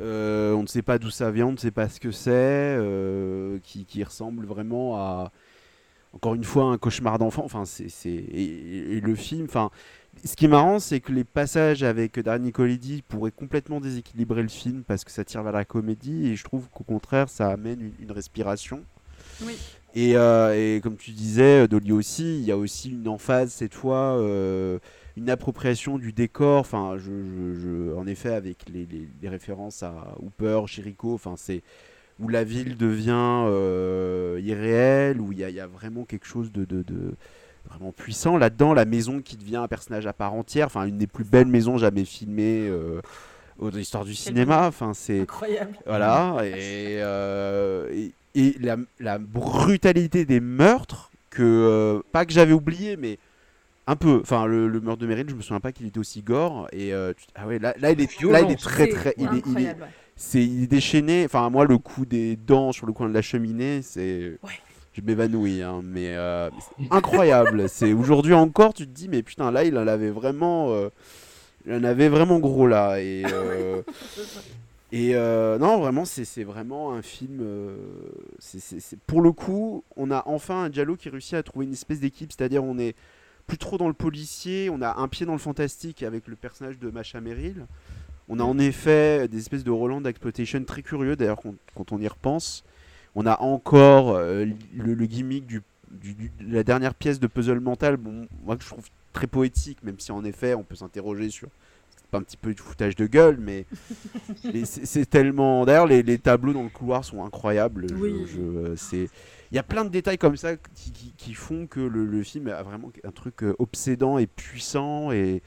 euh, 0.00 0.52
on 0.54 0.62
ne 0.62 0.66
sait 0.68 0.82
pas 0.82 0.98
d'où 0.98 1.10
ça 1.10 1.30
vient, 1.30 1.46
on 1.48 1.52
ne 1.52 1.56
sait 1.58 1.70
pas 1.70 1.88
ce 1.88 2.00
que 2.00 2.12
c'est, 2.12 2.30
euh, 2.32 3.58
qui, 3.62 3.84
qui 3.84 4.02
ressemble 4.04 4.46
vraiment 4.46 4.96
à, 4.96 5.32
encore 6.12 6.34
une 6.34 6.44
fois, 6.44 6.64
un 6.64 6.78
cauchemar 6.78 7.18
d'enfant. 7.18 7.42
Enfin, 7.44 7.64
c'est, 7.64 7.88
c'est- 7.88 8.08
et, 8.10 8.96
et 8.96 9.00
le 9.00 9.14
film, 9.14 9.46
enfin, 9.48 9.70
ce 10.24 10.36
qui 10.36 10.44
est 10.44 10.48
marrant, 10.48 10.78
c'est 10.78 11.00
que 11.00 11.12
les 11.12 11.24
passages 11.24 11.82
avec 11.82 12.18
Darren 12.20 12.40
Nicolidi 12.42 13.02
pourraient 13.06 13.30
complètement 13.30 13.80
déséquilibrer 13.80 14.42
le 14.42 14.48
film 14.48 14.82
parce 14.86 15.04
que 15.04 15.10
ça 15.10 15.24
tire 15.24 15.42
vers 15.42 15.52
la 15.52 15.64
comédie 15.64 16.28
et 16.28 16.36
je 16.36 16.44
trouve 16.44 16.68
qu'au 16.70 16.84
contraire, 16.84 17.28
ça 17.28 17.48
amène 17.48 17.80
une, 17.80 17.92
une 18.00 18.12
respiration. 18.12 18.82
Oui. 19.44 19.56
Et, 19.94 20.16
euh, 20.16 20.76
et 20.76 20.80
comme 20.80 20.96
tu 20.96 21.10
disais, 21.12 21.66
Dolly 21.68 21.92
aussi, 21.92 22.38
il 22.38 22.44
y 22.44 22.52
a 22.52 22.56
aussi 22.56 22.90
une 22.90 23.08
emphase 23.08 23.52
cette 23.52 23.74
fois, 23.74 24.16
euh, 24.18 24.78
une 25.16 25.28
appropriation 25.30 25.98
du 25.98 26.12
décor. 26.12 26.60
Enfin, 26.60 26.96
je, 26.98 27.10
je- 27.10 27.54
je- 27.60 27.94
en 27.94 28.06
effet, 28.06 28.32
avec 28.34 28.68
les, 28.72 28.86
les- 28.86 29.08
les 29.20 29.28
références 29.28 29.82
à 29.82 30.14
Hooper, 30.20 30.60
Chirico, 30.66 31.12
enfin, 31.14 31.34
c'est 31.36 31.62
où 32.20 32.28
la 32.28 32.44
ville 32.44 32.76
devient 32.76 33.44
euh, 33.46 34.40
irréelle, 34.42 35.20
où 35.20 35.32
il 35.32 35.38
y, 35.38 35.44
a- 35.44 35.50
il 35.50 35.56
y 35.56 35.60
a 35.60 35.66
vraiment 35.66 36.04
quelque 36.04 36.26
chose 36.26 36.52
de, 36.52 36.64
de- 36.64 36.82
de 36.82 37.14
vraiment 37.68 37.92
puissant 37.92 38.36
là-dedans. 38.36 38.74
La 38.74 38.84
maison 38.84 39.20
qui 39.20 39.36
devient 39.36 39.56
un 39.56 39.68
personnage 39.68 40.06
à 40.06 40.12
part 40.12 40.34
entière, 40.34 40.66
enfin, 40.66 40.84
une 40.86 40.98
des 40.98 41.06
plus 41.06 41.24
belles 41.24 41.46
maisons 41.46 41.78
jamais 41.78 42.04
filmées 42.04 42.68
euh, 42.68 43.00
dans 43.60 43.68
l'histoire 43.70 44.04
du 44.04 44.14
cinéma. 44.14 44.66
Enfin, 44.68 44.92
c'est 44.94 45.20
Incroyable. 45.20 45.76
voilà, 45.86 46.36
et, 46.44 46.98
euh, 47.00 47.88
et, 47.92 48.12
et 48.34 48.56
la, 48.60 48.76
la 49.00 49.18
brutalité 49.18 50.24
des 50.24 50.40
meurtres, 50.40 51.10
que 51.30 51.42
euh, 51.42 52.02
pas 52.12 52.26
que 52.26 52.32
j'avais 52.32 52.52
oublié, 52.52 52.96
mais 52.98 53.18
un 53.86 53.96
peu. 53.96 54.18
Enfin, 54.22 54.44
le, 54.46 54.68
le 54.68 54.80
meurtre 54.80 55.00
de 55.00 55.06
Meryl, 55.06 55.26
je 55.30 55.34
me 55.34 55.40
souviens 55.40 55.60
pas 55.60 55.72
qu'il 55.72 55.86
était 55.86 55.98
aussi 55.98 56.20
gore. 56.22 56.68
Et 56.72 56.92
euh, 56.92 57.14
tu- 57.16 57.24
ah 57.34 57.46
ouais, 57.46 57.58
là, 57.58 57.74
là, 57.80 57.90
il 57.90 58.00
est, 58.02 58.22
là, 58.24 58.40
il 58.42 58.50
est 58.50 58.56
très 58.60 58.86
très. 58.88 59.14
Il 59.16 59.24
est, 59.24 59.26
il 59.28 59.34
est, 59.34 59.38
incroyable. 59.38 59.82
ouais. 59.82 59.88
C'est, 60.16 60.44
il 60.44 60.64
est 60.64 60.66
déchaîné. 60.66 61.24
Enfin, 61.24 61.48
moi, 61.50 61.64
le 61.64 61.78
coup 61.78 62.04
des 62.06 62.36
dents 62.36 62.72
sur 62.72 62.86
le 62.86 62.92
coin 62.92 63.08
de 63.08 63.14
la 63.14 63.22
cheminée, 63.22 63.82
c'est. 63.82 64.38
Ouais. 64.42 64.50
Je 64.94 65.00
m'évanouis, 65.00 65.62
hein, 65.62 65.80
mais 65.82 66.14
euh, 66.16 66.50
incroyable. 66.90 67.66
c'est 67.68 67.94
aujourd'hui 67.94 68.34
encore, 68.34 68.74
tu 68.74 68.86
te 68.86 68.92
dis, 68.92 69.08
mais 69.08 69.22
putain, 69.22 69.50
là, 69.50 69.64
il 69.64 69.76
en 69.78 69.86
avait 69.86 70.10
vraiment. 70.10 70.72
euh, 70.72 70.90
il 71.66 71.72
en 71.72 71.84
avait 71.84 72.08
vraiment 72.08 72.38
gros 72.38 72.66
là. 72.66 73.00
Et. 73.00 73.22
euh, 73.32 73.80
et 74.92 75.14
non, 75.14 75.78
vraiment, 75.80 76.04
c'est 76.04 76.44
vraiment 76.44 76.92
un 76.92 77.00
film. 77.02 77.42
c'est- 78.38 78.98
Pour 79.06 79.22
le 79.22 79.32
coup, 79.32 79.82
on 79.96 80.10
a 80.10 80.22
enfin 80.26 80.64
un 80.64 80.68
Diallo 80.68 80.96
qui 80.96 81.08
réussit 81.08 81.34
à 81.34 81.42
trouver 81.42 81.64
une 81.66 81.72
espèce 81.72 82.00
d'équipe, 82.00 82.30
c'est-à-dire 82.32 82.62
on 82.62 82.78
est 82.78 82.94
plus 83.46 83.58
trop 83.58 83.76
dans 83.78 83.88
le 83.88 83.94
policier, 83.94 84.70
on 84.70 84.82
a 84.82 84.98
un 85.00 85.08
pied 85.08 85.26
dans 85.26 85.32
le 85.32 85.38
fantastique 85.38 86.02
avec 86.02 86.28
le 86.28 86.36
personnage 86.36 86.78
de 86.78 86.90
Macha 86.90 87.20
Merrill. 87.20 87.66
On 88.28 88.38
a 88.40 88.42
en 88.44 88.58
effet 88.58 89.28
des 89.28 89.38
espèces 89.38 89.64
de 89.64 89.70
Roland 89.70 90.00
d'exploitation 90.00 90.62
très 90.64 90.82
curieux, 90.82 91.16
d'ailleurs, 91.16 91.40
quand, 91.42 91.54
quand 91.74 91.92
on 91.92 91.98
y 92.00 92.08
repense. 92.08 92.64
On 93.14 93.26
a 93.26 93.40
encore 93.42 94.14
euh, 94.16 94.46
le, 94.76 94.94
le 94.94 95.06
gimmick 95.06 95.46
du, 95.46 95.60
du- 95.90 96.14
du- 96.14 96.32
de 96.40 96.54
la 96.54 96.62
dernière 96.64 96.94
pièce 96.94 97.20
de 97.20 97.26
puzzle 97.26 97.60
mental, 97.60 97.96
bon, 97.98 98.26
moi 98.44 98.56
que 98.56 98.62
je 98.64 98.68
trouve 98.68 98.86
très 99.12 99.26
poétique, 99.26 99.82
même 99.82 99.98
si 99.98 100.12
en 100.12 100.24
effet 100.24 100.54
on 100.54 100.62
peut 100.62 100.76
s'interroger 100.76 101.28
sur 101.28 101.48
c'est 101.94 102.06
pas 102.10 102.16
un 102.18 102.22
petit 102.22 102.38
peu 102.38 102.54
du 102.54 102.62
foutage 102.62 102.96
de 102.96 103.06
gueule, 103.06 103.36
mais, 103.38 103.66
mais 104.44 104.64
c'est 104.64 105.04
tellement. 105.04 105.66
D'ailleurs, 105.66 105.86
les, 105.86 106.02
les 106.02 106.18
tableaux 106.18 106.52
dans 106.54 106.62
le 106.62 106.68
couloir 106.70 107.04
sont 107.04 107.22
incroyables. 107.24 107.86
Je- 107.90 107.94
Oui. 107.94 108.24
je- 108.26 108.40
euh, 108.40 109.06
il 109.50 109.56
y 109.56 109.58
a 109.58 109.62
plein 109.62 109.84
de 109.84 109.90
détails 109.90 110.16
comme 110.16 110.38
ça 110.38 110.56
qui, 110.56 110.92
qui- 110.92 111.12
qui 111.18 111.34
font 111.34 111.66
que 111.66 111.80
le, 111.80 112.06
le 112.06 112.22
film 112.22 112.48
a 112.48 112.62
vraiment 112.62 112.90
un 113.04 113.10
truc 113.10 113.42
euh, 113.42 113.54
obsédant 113.58 114.16
et 114.16 114.26
puissant 114.26 115.12
et 115.12 115.42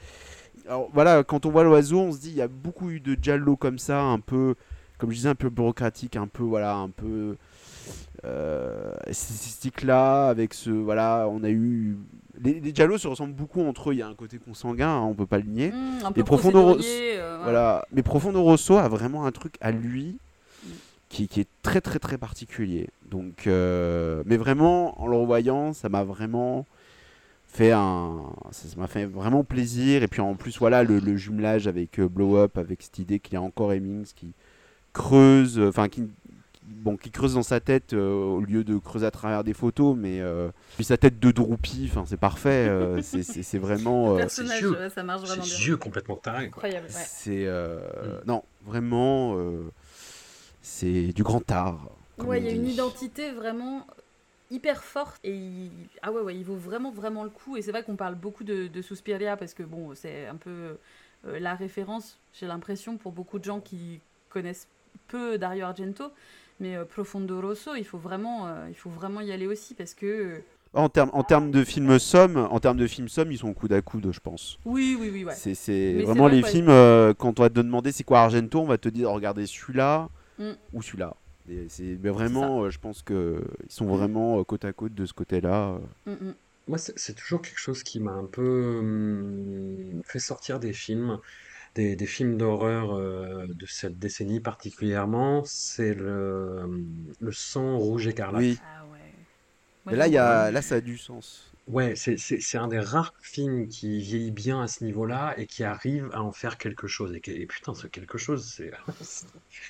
alors 0.66 0.90
voilà 0.92 1.22
quand 1.24 1.46
on 1.46 1.50
voit 1.50 1.64
l'oiseau 1.64 2.00
on 2.00 2.12
se 2.12 2.18
dit 2.18 2.30
il 2.30 2.36
y 2.36 2.42
a 2.42 2.48
beaucoup 2.48 2.90
eu 2.90 3.00
de 3.00 3.16
giallo 3.20 3.56
comme 3.56 3.78
ça 3.78 4.00
un 4.02 4.20
peu 4.20 4.54
comme 4.98 5.10
je 5.10 5.16
disais 5.16 5.28
un 5.28 5.34
peu 5.34 5.50
bureaucratique 5.50 6.16
un 6.16 6.26
peu 6.26 6.42
voilà 6.42 6.74
un 6.76 6.90
peu 6.90 7.36
euh, 8.24 8.92
là 9.82 10.28
avec 10.28 10.54
ce 10.54 10.70
voilà 10.70 11.28
on 11.30 11.44
a 11.44 11.50
eu 11.50 11.96
les, 12.42 12.60
les 12.60 12.74
giallo 12.74 12.98
se 12.98 13.06
ressemblent 13.08 13.34
beaucoup 13.34 13.62
entre 13.62 13.90
eux 13.90 13.94
il 13.94 13.98
y 13.98 14.02
a 14.02 14.06
un 14.08 14.14
côté 14.14 14.38
consanguin 14.38 14.88
hein, 14.88 15.00
on 15.02 15.14
peut 15.14 15.26
pas 15.26 15.38
le 15.38 15.44
nier 15.44 15.70
Mmh, 15.72 16.04
un 16.04 16.12
peu 16.12 16.20
Et 16.20 16.24
Profondo 16.24 16.62
Ros- 16.62 16.74
procédurier, 16.74 17.14
euh, 17.18 17.40
voilà. 17.42 17.84
Mais 17.92 18.02
Profondo 18.02 18.42
Rosso 18.42 18.76
a 18.76 18.88
vraiment 18.88 19.26
un 19.26 19.32
truc 19.32 19.56
à 19.60 19.70
lui 19.70 20.18
qui, 21.08 21.28
qui 21.28 21.40
est 21.40 21.48
très 21.62 21.80
très 21.80 21.98
très 21.98 22.18
particulier. 22.18 22.88
Donc, 23.10 23.46
euh, 23.46 24.22
mais 24.26 24.36
vraiment, 24.36 25.00
en 25.00 25.06
le 25.06 25.16
revoyant, 25.16 25.72
ça 25.72 25.88
m'a 25.88 26.02
vraiment 26.04 26.66
fait 27.56 27.72
un, 27.72 28.22
ça 28.52 28.68
m'a 28.76 28.86
fait 28.86 29.06
vraiment 29.06 29.44
plaisir. 29.44 30.02
Et 30.02 30.08
puis 30.08 30.20
en 30.20 30.34
plus, 30.34 30.58
voilà, 30.58 30.82
le, 30.84 30.98
le 30.98 31.16
jumelage 31.16 31.66
avec 31.66 31.98
euh, 31.98 32.08
Blow 32.08 32.36
Up, 32.36 32.58
avec 32.58 32.82
cette 32.82 32.98
idée 32.98 33.18
qu'il 33.18 33.34
y 33.34 33.36
a 33.36 33.42
encore 33.42 33.72
Hemmings 33.72 34.12
qui 34.14 34.32
creuse, 34.92 35.58
euh, 35.58 35.68
enfin 35.68 35.88
qui 35.88 36.04
bon, 36.68 36.96
qui 36.96 37.10
creuse 37.10 37.34
dans 37.34 37.42
sa 37.42 37.60
tête 37.60 37.92
euh, 37.92 38.12
au 38.12 38.40
lieu 38.40 38.64
de 38.64 38.76
creuser 38.78 39.06
à 39.06 39.10
travers 39.10 39.44
des 39.44 39.54
photos, 39.54 39.96
mais 39.96 40.20
euh, 40.20 40.48
puis 40.76 40.84
sa 40.84 40.96
tête 40.96 41.18
de 41.20 41.30
droupie, 41.30 41.86
enfin 41.90 42.04
c'est 42.06 42.16
parfait, 42.16 42.66
euh, 42.68 43.00
c'est- 43.02 43.58
vraiment. 43.58 44.14
euh, 44.14 44.18
personnage, 44.18 44.64
ça 44.94 45.02
marche 45.02 45.22
vraiment 45.22 45.44
bien. 45.44 45.66
yeux 45.66 45.76
complètement 45.76 46.16
tarés. 46.16 46.46
Incroyable, 46.46 46.86
ouais. 46.86 46.92
C'est 47.06 47.46
euh, 47.46 47.78
Mm. 48.22 48.26
non 48.26 48.42
vraiment 48.64 49.34
euh, 49.36 49.62
c'est 50.62 51.12
du 51.12 51.22
grand 51.22 51.48
art. 51.50 51.88
Ouais, 52.18 52.40
il 52.40 52.46
y 52.46 52.48
a 52.48 52.52
une 52.52 52.66
identité 52.66 53.30
vraiment 53.32 53.86
hyper 54.50 54.84
forte 54.84 55.18
et 55.24 55.34
il... 55.34 55.70
ah 56.02 56.12
ouais 56.12 56.20
ouais 56.20 56.36
il 56.36 56.44
vaut 56.44 56.56
vraiment 56.56 56.90
vraiment 56.90 57.24
le 57.24 57.30
coup 57.30 57.56
et 57.56 57.62
c'est 57.62 57.72
vrai 57.72 57.82
qu'on 57.82 57.96
parle 57.96 58.14
beaucoup 58.14 58.44
de, 58.44 58.68
de 58.68 58.82
Suspiria 58.82 59.36
parce 59.36 59.54
que 59.54 59.62
bon 59.62 59.94
c'est 59.94 60.26
un 60.26 60.36
peu 60.36 60.76
euh, 61.26 61.38
la 61.38 61.54
référence, 61.54 62.18
j'ai 62.32 62.46
l'impression, 62.46 62.96
pour 62.96 63.12
beaucoup 63.12 63.38
de 63.38 63.44
gens 63.44 63.60
qui 63.60 64.00
connaissent 64.28 64.68
peu 65.08 65.38
Dario 65.38 65.64
Argento. 65.64 66.04
Mais 66.60 66.76
euh, 66.76 66.84
Profondo 66.84 67.40
Rosso, 67.40 67.74
il 67.74 67.84
faut, 67.84 67.98
vraiment, 67.98 68.46
euh, 68.46 68.66
il 68.68 68.74
faut 68.74 68.90
vraiment 68.90 69.20
y 69.20 69.32
aller 69.32 69.46
aussi 69.46 69.74
parce 69.74 69.94
que. 69.94 70.40
En 70.72 70.88
termes 70.88 71.10
en 71.14 71.22
termes 71.22 71.50
de 71.50 71.64
film 71.64 71.98
somme, 71.98 72.36
en 72.36 72.60
termes 72.60 72.76
de 72.76 72.86
film 72.86 73.08
somme, 73.08 73.32
ils 73.32 73.38
sont 73.38 73.54
coude 73.54 73.72
à 73.72 73.80
coude, 73.80 74.10
je 74.12 74.20
pense. 74.20 74.58
Oui, 74.66 74.96
oui, 74.98 75.10
oui, 75.10 75.24
ouais. 75.24 75.34
C'est 75.34 76.02
vraiment 76.02 76.24
vrai, 76.24 76.36
les 76.36 76.42
films 76.42 76.66
quand 77.14 77.40
on 77.40 77.42
va 77.42 77.48
te 77.48 77.54
demander 77.54 77.92
c'est 77.92 78.04
quoi 78.04 78.20
Argento, 78.20 78.60
on 78.60 78.66
va 78.66 78.76
te 78.76 78.88
dire 78.90 79.10
regardez 79.10 79.46
celui-là 79.46 80.10
Mm. 80.38 80.52
ou 80.72 80.82
celui-là. 80.82 81.16
Et 81.48 81.68
c'est 81.68 81.98
mais 82.02 82.10
vraiment, 82.10 82.62
euh, 82.64 82.70
je 82.70 82.78
pense 82.78 83.02
que 83.02 83.42
ils 83.64 83.72
sont 83.72 83.86
vraiment 83.86 84.38
euh, 84.40 84.44
côte 84.44 84.64
à 84.64 84.72
côte 84.72 84.94
de 84.94 85.06
ce 85.06 85.12
côté-là. 85.12 85.78
euh. 86.06 86.10
Mm, 86.12 86.28
mm. 86.30 86.34
Moi, 86.68 86.78
c'est 86.78 86.98
c'est 86.98 87.14
toujours 87.14 87.42
quelque 87.42 87.58
chose 87.60 87.82
qui 87.84 88.00
m'a 88.00 88.12
un 88.12 88.24
peu 88.26 88.78
hum, 88.80 90.02
fait 90.04 90.18
sortir 90.18 90.58
des 90.58 90.72
films, 90.72 91.18
des, 91.76 91.96
des 91.96 92.06
films 92.06 92.36
d'horreur 92.38 92.92
euh, 92.96 93.46
de 93.48 93.66
cette 93.66 93.98
décennie 93.98 94.40
particulièrement. 94.40 95.44
C'est 95.44 95.94
le, 95.94 96.60
hum, 96.64 97.14
le 97.20 97.32
sang 97.32 97.78
rouge 97.78 98.06
écarlate. 98.08 98.42
Oui. 98.42 98.58
Ah 98.62 98.84
ouais. 98.92 98.98
Moi, 99.84 99.92
Mais 99.92 99.96
là, 99.96 100.06
j'en 100.06 100.10
il 100.10 100.12
y 100.14 100.18
a 100.18 100.50
là 100.50 100.62
ça 100.62 100.76
a 100.76 100.80
du 100.80 100.98
sens. 100.98 101.55
Ouais, 101.66 101.96
c'est 101.96 102.16
c'est- 102.16 102.40
c'est 102.40 102.58
un 102.58 102.68
des 102.68 102.78
rares 102.78 103.12
films 103.20 103.66
qui 103.66 103.98
vieillit 104.00 104.30
bien 104.30 104.62
à 104.62 104.68
ce 104.68 104.84
niveau-là 104.84 105.34
et 105.36 105.46
qui 105.46 105.64
arrive 105.64 106.08
à 106.12 106.22
en 106.22 106.30
faire 106.30 106.58
quelque 106.58 106.86
chose. 106.86 107.12
Et, 107.12 107.20
et 107.42 107.46
putain, 107.46 107.74
ce 107.74 107.88
quelque 107.88 108.18
chose, 108.18 108.44
c'est 108.44 108.70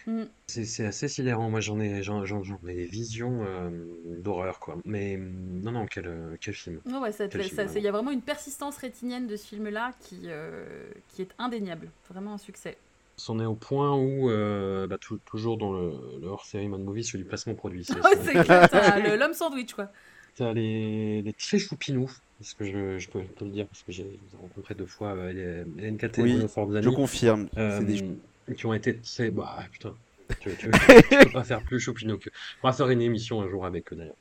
Mm. 0.07 0.25
c'est 0.47 0.65
c'est 0.67 0.85
assez 0.85 1.09
sidérant. 1.09 1.49
Moi, 1.49 1.61
j'en 1.61 1.81
ai, 1.81 2.03
j'en, 2.03 2.27
j'en- 2.27 2.43
j'en 2.43 2.59
ai 2.69 2.75
des 2.75 2.85
visions 2.85 3.45
euh, 3.47 3.71
d'horreur, 4.19 4.61
quoi. 4.61 4.77
Mais 4.85 5.17
hum, 5.17 5.61
non, 5.63 5.73
non, 5.73 5.87
quel, 5.87 6.07
euh, 6.07 6.37
quel 6.39 6.53
film. 6.53 6.81
Ouais, 6.85 6.99
ouais, 6.99 7.13
ça 7.13 7.27
te 7.29 7.33
Quel 7.33 7.41
laisse- 7.41 7.47
film, 7.49 7.57
ça- 7.57 7.63
vraiment. 7.63 7.73
c'est- 7.73 7.81
il 7.81 7.85
y 7.85 7.89
a 7.89 7.93
vraiment 7.93 8.11
une 8.11 8.21
persistance 8.23 8.77
rétinienne 8.77 9.27
de 9.27 9.37
ce 9.37 9.47
film-là 9.47 9.93
qui, 10.01 10.21
euh, 10.27 10.67
qui 11.09 11.23
est 11.23 11.31
indéniable. 11.39 11.89
Vraiment 12.11 12.35
un 12.35 12.39
succès. 12.39 12.77
On 13.31 13.41
est 13.41 13.47
au 13.47 13.55
point 13.55 13.97
où, 13.97 14.29
euh, 14.29 14.87
bah, 14.87 14.99
tou- 14.99 15.19
toujours 15.25 15.57
dans 15.57 15.73
le, 15.73 15.93
le 16.21 16.27
hors-série 16.27 16.69
Mad 16.69 16.81
Movie, 16.83 17.05
sur 17.05 17.19
du 17.19 17.25
placement 17.25 17.55
produit. 17.55 17.83
C'est, 17.85 17.95
Ouais, 18.05 18.17
c'est 18.23 18.45
clair, 18.45 18.69
t'as 18.69 18.99
le- 18.99 19.17
l'homme 19.19 19.33
sandwich, 19.33 19.73
quoi. 19.73 19.91
T'as 20.37 20.53
les, 20.53 21.23
les 21.23 21.33
très 21.33 21.59
choupinous, 21.59 22.11
parce 22.39 22.53
que 22.55 22.65
je, 22.65 22.99
je 22.99 23.09
peux 23.09 23.25
te 23.25 23.45
le 23.45 23.51
dire, 23.51 23.67
parce 23.69 23.83
que 23.83 23.93
j'ai 23.93 24.21
rencontré 24.35 24.75
deux 24.75 24.87
fois 24.87 25.15
euh, 25.17 25.65
et 25.79 26.21
Oui, 26.21 26.47
Forzani, 26.49 26.85
Je 26.85 26.91
confirme. 26.91 27.49
euh, 27.57 27.81
des- 27.81 28.55
qui 28.55 28.67
ont 28.67 28.75
été 28.75 29.01
très... 29.01 29.31
Bah, 29.31 29.67
putain, 29.73 29.97
tu, 30.41 30.51
tu, 30.57 30.71
tu 31.11 31.19
peux 31.25 31.31
pas 31.33 31.45
faire 31.45 31.63
plus 31.65 31.81
choupinous 31.81 32.19
que... 32.19 32.29
On 32.63 32.69
va 32.69 32.75
faire 32.75 32.91
une 32.91 33.01
émission 33.01 33.41
un 33.41 33.49
jour 33.49 33.65
avec 33.65 33.93
eux, 33.93 33.97
d'ailleurs. 33.97 34.17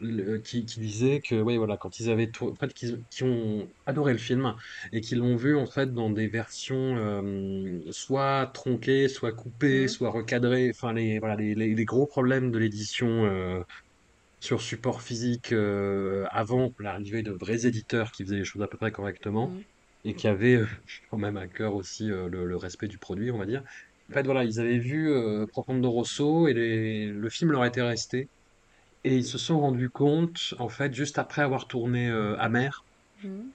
Le- 0.00 0.38
qui, 0.38 0.66
qui 0.66 0.80
disait 0.80 1.20
que, 1.22 1.36
ouais, 1.40 1.56
voilà, 1.56 1.76
quand 1.78 1.98
ils 1.98 2.10
avaient... 2.10 2.30
En 2.42 2.54
fait, 2.56 2.74
qu'ils, 2.74 3.04
qui 3.10 3.22
ont 3.24 3.72
adoré 3.86 4.12
le 4.12 4.18
film, 4.18 4.54
et 4.92 5.00
qu'ils 5.00 5.18
l'ont 5.18 5.36
vu, 5.36 5.56
en 5.56 5.66
fait, 5.66 5.92
dans 5.94 6.10
des 6.10 6.26
versions 6.28 6.96
euh, 6.98 7.80
soit 7.90 8.50
tronquées, 8.52 9.08
soit 9.08 9.32
coupées, 9.32 9.82
Mhm. 9.82 9.88
soit 9.88 10.10
recadrées, 10.10 10.70
enfin, 10.74 10.92
les, 10.92 11.18
voilà, 11.20 11.36
les, 11.36 11.54
les, 11.54 11.74
les 11.74 11.84
gros 11.84 12.06
problèmes 12.06 12.50
de 12.50 12.58
l'édition... 12.58 13.24
euh, 13.24 13.62
sur 14.44 14.62
support 14.62 15.02
physique 15.02 15.52
euh, 15.52 16.26
avant 16.30 16.70
l'arrivée 16.78 17.22
de 17.22 17.32
vrais 17.32 17.66
éditeurs 17.66 18.12
qui 18.12 18.24
faisaient 18.24 18.36
les 18.38 18.44
choses 18.44 18.62
à 18.62 18.68
peu 18.68 18.76
près 18.78 18.92
correctement 18.92 19.54
Mhm. 19.54 19.64
et 20.04 20.14
qui 20.14 20.28
avaient 20.28 20.56
euh, 20.56 20.66
quand 21.10 21.18
même 21.18 21.36
à 21.36 21.48
cœur 21.48 21.74
aussi 21.74 22.10
euh, 22.10 22.28
le, 22.28 22.44
le 22.46 22.56
respect 22.56 22.88
du 22.88 22.98
produit, 22.98 23.30
on 23.30 23.38
va 23.38 23.46
dire. 23.46 23.62
En 24.10 24.14
fait, 24.14 24.24
voilà, 24.24 24.44
ils 24.44 24.60
avaient 24.60 24.78
vu 24.78 25.10
Profondo 25.48 25.90
Rosso 25.90 26.46
et 26.48 26.52
les- 26.54 27.06
le 27.08 27.30
film 27.30 27.52
leur 27.52 27.64
était 27.64 27.82
resté. 27.82 28.28
Et 29.04 29.16
ils 29.16 29.24
se 29.26 29.38
sont 29.38 29.60
rendus 29.60 29.90
compte, 29.90 30.54
en 30.58 30.68
fait, 30.68 30.94
juste 30.94 31.18
après 31.18 31.42
avoir 31.42 31.68
tourné 31.68 32.08
Amer, 32.38 32.84
Mhm. 33.22 33.53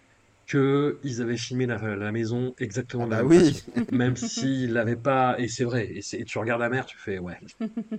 Qu'ils 0.50 1.22
avaient 1.22 1.38
filmé 1.38 1.66
la, 1.68 1.78
la 1.96 2.12
maison 2.12 2.54
exactement 2.60 3.06
Ah 3.06 3.08
de 3.08 3.12
la 3.12 3.18
bah 3.18 3.24
même 3.24 3.30
oui. 3.30 3.32
façon. 3.32 3.62
Même 3.92 4.16
s'ils 4.18 4.74
l'avaient 4.74 4.96
pas, 4.98 5.36
et 5.40 5.48
c'est 5.48 5.64
vrai, 5.66 5.88
et, 5.92 6.02
c'est- 6.02 6.20
et 6.20 6.26
tu 6.26 6.38
regardes 6.40 6.62
Amer, 6.62 6.86
tu 6.86 6.98
fais 7.00 7.20
ouais. 7.20 7.38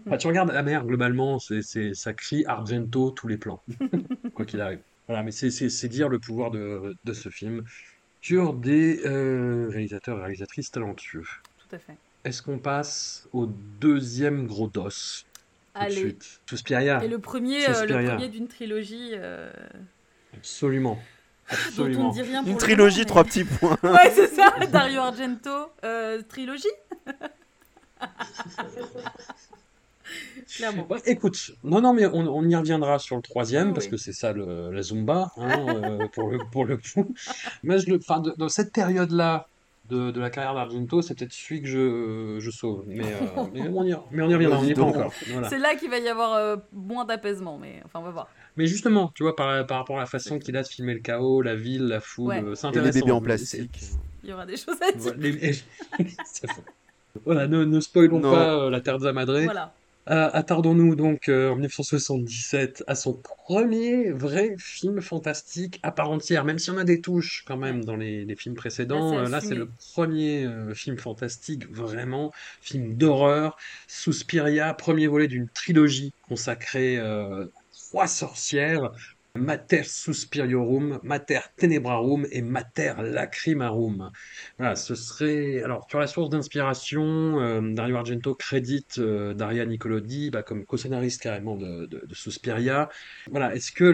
Enfin, 0.09 0.18
tu 0.18 0.26
regardes 0.28 0.51
Amer, 0.53 0.84
globalement, 0.86 1.38
c'est, 1.38 1.62
c'est, 1.62 1.94
ça 1.94 2.14
crie 2.14 2.44
Argento 2.46 3.11
tous 3.12 3.28
les 3.28 3.38
plans, 3.38 3.62
quoi 4.34 4.46
qu'il 4.46 4.61
arrive. 4.61 4.82
Voilà, 5.09 5.22
mais 5.24 5.32
c'est, 5.32 5.51
c'est, 5.51 5.70
c'est 5.70 5.88
dire 5.88 6.09
le 6.09 6.20
pouvoir 6.20 6.51
de, 6.51 6.94
de 7.05 7.12
ce 7.14 7.30
film 7.30 7.62
sur 8.22 8.55
des 8.55 9.01
euh, 9.07 9.68
réalisateurs 9.70 10.18
et 10.18 10.22
réalisatrices 10.22 10.70
talentueux. 10.70 11.24
Tout 11.57 11.76
à 11.76 11.78
fait. 11.78 11.96
Est-ce 12.24 12.42
qu'on 12.42 12.59
passe 12.59 13.28
au 13.32 13.46
deuxième 13.46 14.46
gros 14.46 14.68
dos 14.68 14.88
tout 14.88 15.86
de 15.86 15.90
Allez. 15.90 15.90
suite? 15.90 16.40
Suspiria, 16.48 17.01
Et 17.01 17.09
le 17.09 17.18
premier, 17.18 17.66
euh, 17.66 17.86
le 17.86 17.98
premier 17.98 18.28
d'une 18.28 18.48
trilogie 18.48 19.12
euh, 19.14 19.51
absolument. 20.36 20.98
Dont 21.51 21.57
on 21.57 21.86
Absolument. 21.86 22.09
ne 22.09 22.12
dit 22.14 22.22
rien 22.22 22.42
pour 22.42 22.53
Une 22.53 22.59
trilogie, 22.59 22.98
moment, 22.98 23.09
trois 23.09 23.24
petits 23.24 23.44
points. 23.44 23.76
Ouais, 23.82 24.11
c'est 24.14 24.28
ça, 24.28 24.55
Dario 24.70 25.01
Argento, 25.01 25.51
euh, 25.84 26.22
trilogie. 26.28 26.66
Clairement. 30.57 30.86
Ouais, 30.90 30.98
écoute, 31.07 31.53
non, 31.62 31.80
non, 31.80 31.92
mais 31.94 32.07
on, 32.07 32.26
on 32.26 32.48
y 32.48 32.57
reviendra 32.57 32.98
sur 32.98 33.14
le 33.16 33.22
troisième, 33.22 33.68
Oui, 33.68 33.74
parce 33.74 33.86
que 33.86 33.96
c'est 33.96 34.12
ça 34.12 34.32
le, 34.32 34.72
la 34.72 34.82
Zumba, 34.82 35.30
hein, 35.36 35.66
euh, 35.68 36.09
pour 36.09 36.28
le, 36.30 36.38
pour 36.51 36.64
le 36.64 36.76
coup. 36.78 37.14
Mais 37.62 37.78
je 37.78 37.88
le, 37.90 38.01
dans 38.36 38.48
cette 38.48 38.72
période-là 38.72 39.46
de, 39.88 40.11
de 40.11 40.20
la 40.20 40.30
carrière 40.30 40.55
d'Argento, 40.55 41.03
c'est 41.03 41.14
peut-être 41.16 41.32
celui 41.32 41.62
que 41.62 41.68
je, 41.68 42.36
je 42.40 42.51
sauve. 42.51 42.82
Mais, 42.86 43.05
euh, 43.05 43.44
mais, 43.55 43.68
on 43.68 43.84
y, 43.84 43.94
mais 44.11 44.22
on 44.22 44.30
y 44.30 44.34
reviendra, 44.34 44.59
on 44.59 44.62
n'y 44.64 44.70
est 44.70 44.74
pas 44.74 44.80
Dis 44.80 44.86
donc. 44.86 44.96
encore. 44.96 45.12
Voilà. 45.28 45.48
C'est 45.48 45.59
là 45.59 45.76
qu'il 45.76 45.90
va 45.90 45.98
y 45.98 46.09
avoir 46.09 46.34
euh, 46.34 46.57
moins 46.72 47.05
d'apaisement, 47.05 47.57
mais 47.59 47.80
enfin, 47.84 48.01
on 48.01 48.05
va 48.05 48.11
voir. 48.11 48.28
Mais 48.57 48.66
justement, 48.66 49.12
tu 49.14 49.22
vois, 49.22 49.36
par, 49.36 49.66
par 49.66 49.78
rapport 49.78 49.96
à 49.98 50.01
la 50.01 50.07
façon 50.07 50.38
qu'il 50.38 50.57
a 50.57 50.62
de 50.62 50.68
filmer 50.68 50.94
le 50.94 51.01
chaos, 51.01 51.42
la 51.42 51.55
ville, 51.55 51.86
la 51.86 52.01
foule, 52.01 52.28
Ouais. 52.28 52.42
euh, 52.42 52.55
c'est 52.55 52.68
Et 52.68 52.70
les 52.72 52.78
intéressant. 52.78 52.98
bébés 53.01 53.12
en 53.12 53.18
C'est- 53.20 53.24
plastique. 53.24 53.80
Il 54.22 54.30
y 54.30 54.32
aura 54.32 54.44
des 54.46 54.57
choses 54.57 54.76
à 54.82 54.92
dire. 54.92 55.14
Voilà, 57.24 57.46
les- 57.46 57.48
ne, 57.51 57.64
ne 57.64 57.80
spoilons 57.80 58.20
Non. 58.20 58.32
pas 58.32 58.55
euh, 58.66 58.70
la 58.70 58.80
Terza 58.80 59.12
Madre. 59.12 59.40
Voilà. 59.42 59.74
Euh, 60.09 60.30
attardons-nous 60.32 60.94
donc 60.96 61.28
euh, 61.28 61.51
en 61.51 61.57
1977 61.57 62.82
à 62.86 62.94
son 62.94 63.12
premier 63.12 64.11
vrai 64.11 64.55
film 64.59 65.01
fantastique 65.01 65.78
à 65.82 65.92
part 65.92 66.11
entière, 66.11 66.44
même 66.44 66.59
si 66.59 66.70
on 66.70 66.78
a 66.78 66.84
des 66.84 67.01
touches 67.01 67.44
quand 67.46 67.57
même 67.59 67.84
dans 67.84 67.96
les, 67.96 68.24
les 68.24 68.34
films 68.36 68.55
précédents. 68.55 69.12
Là, 69.12 69.20
c'est 69.20 69.26
euh, 69.26 69.28
Là, 69.28 69.40
c'est 69.40 69.46
assumé. 69.48 69.57
le 69.59 69.68
premier 69.92 70.44
euh, 70.46 70.74
film 70.74 70.96
fantastique, 70.96 71.70
vraiment, 71.70 72.32
film 72.62 72.94
d'horreur. 72.96 73.57
Suspiria, 73.88 74.72
premier 74.74 75.07
volet 75.07 75.28
d'une 75.28 75.48
trilogie 75.48 76.12
consacrée 76.28 76.96
euh, 76.98 77.46
trois 77.91 78.07
sorcières. 78.07 78.93
Mater 79.36 79.84
Suspiriorum, 79.84 81.00
Mater 81.02 81.40
Tenebrarum 81.56 82.26
et 82.30 82.42
Mater 82.42 82.94
Lacrimarum. 83.02 84.10
Voilà, 84.58 84.76
ce 84.76 84.94
serait. 84.94 85.62
Alors, 85.62 85.86
sur 85.88 85.98
la 86.00 86.06
source 86.06 86.30
d'inspiration, 86.30 87.40
euh, 87.40 87.60
Dario 87.74 87.96
Argento 87.96 88.34
crédite 88.34 88.98
euh, 88.98 89.34
Daria 89.34 89.64
Nicolodi 89.66 90.30
bah, 90.30 90.42
comme 90.42 90.64
co-scénariste 90.66 91.22
carrément 91.22 91.56
de, 91.56 91.86
de, 91.86 92.02
de 92.06 92.14
Suspiria. 92.14 92.88
Voilà, 93.30 93.54
est-ce 93.54 93.72
que 93.72 93.84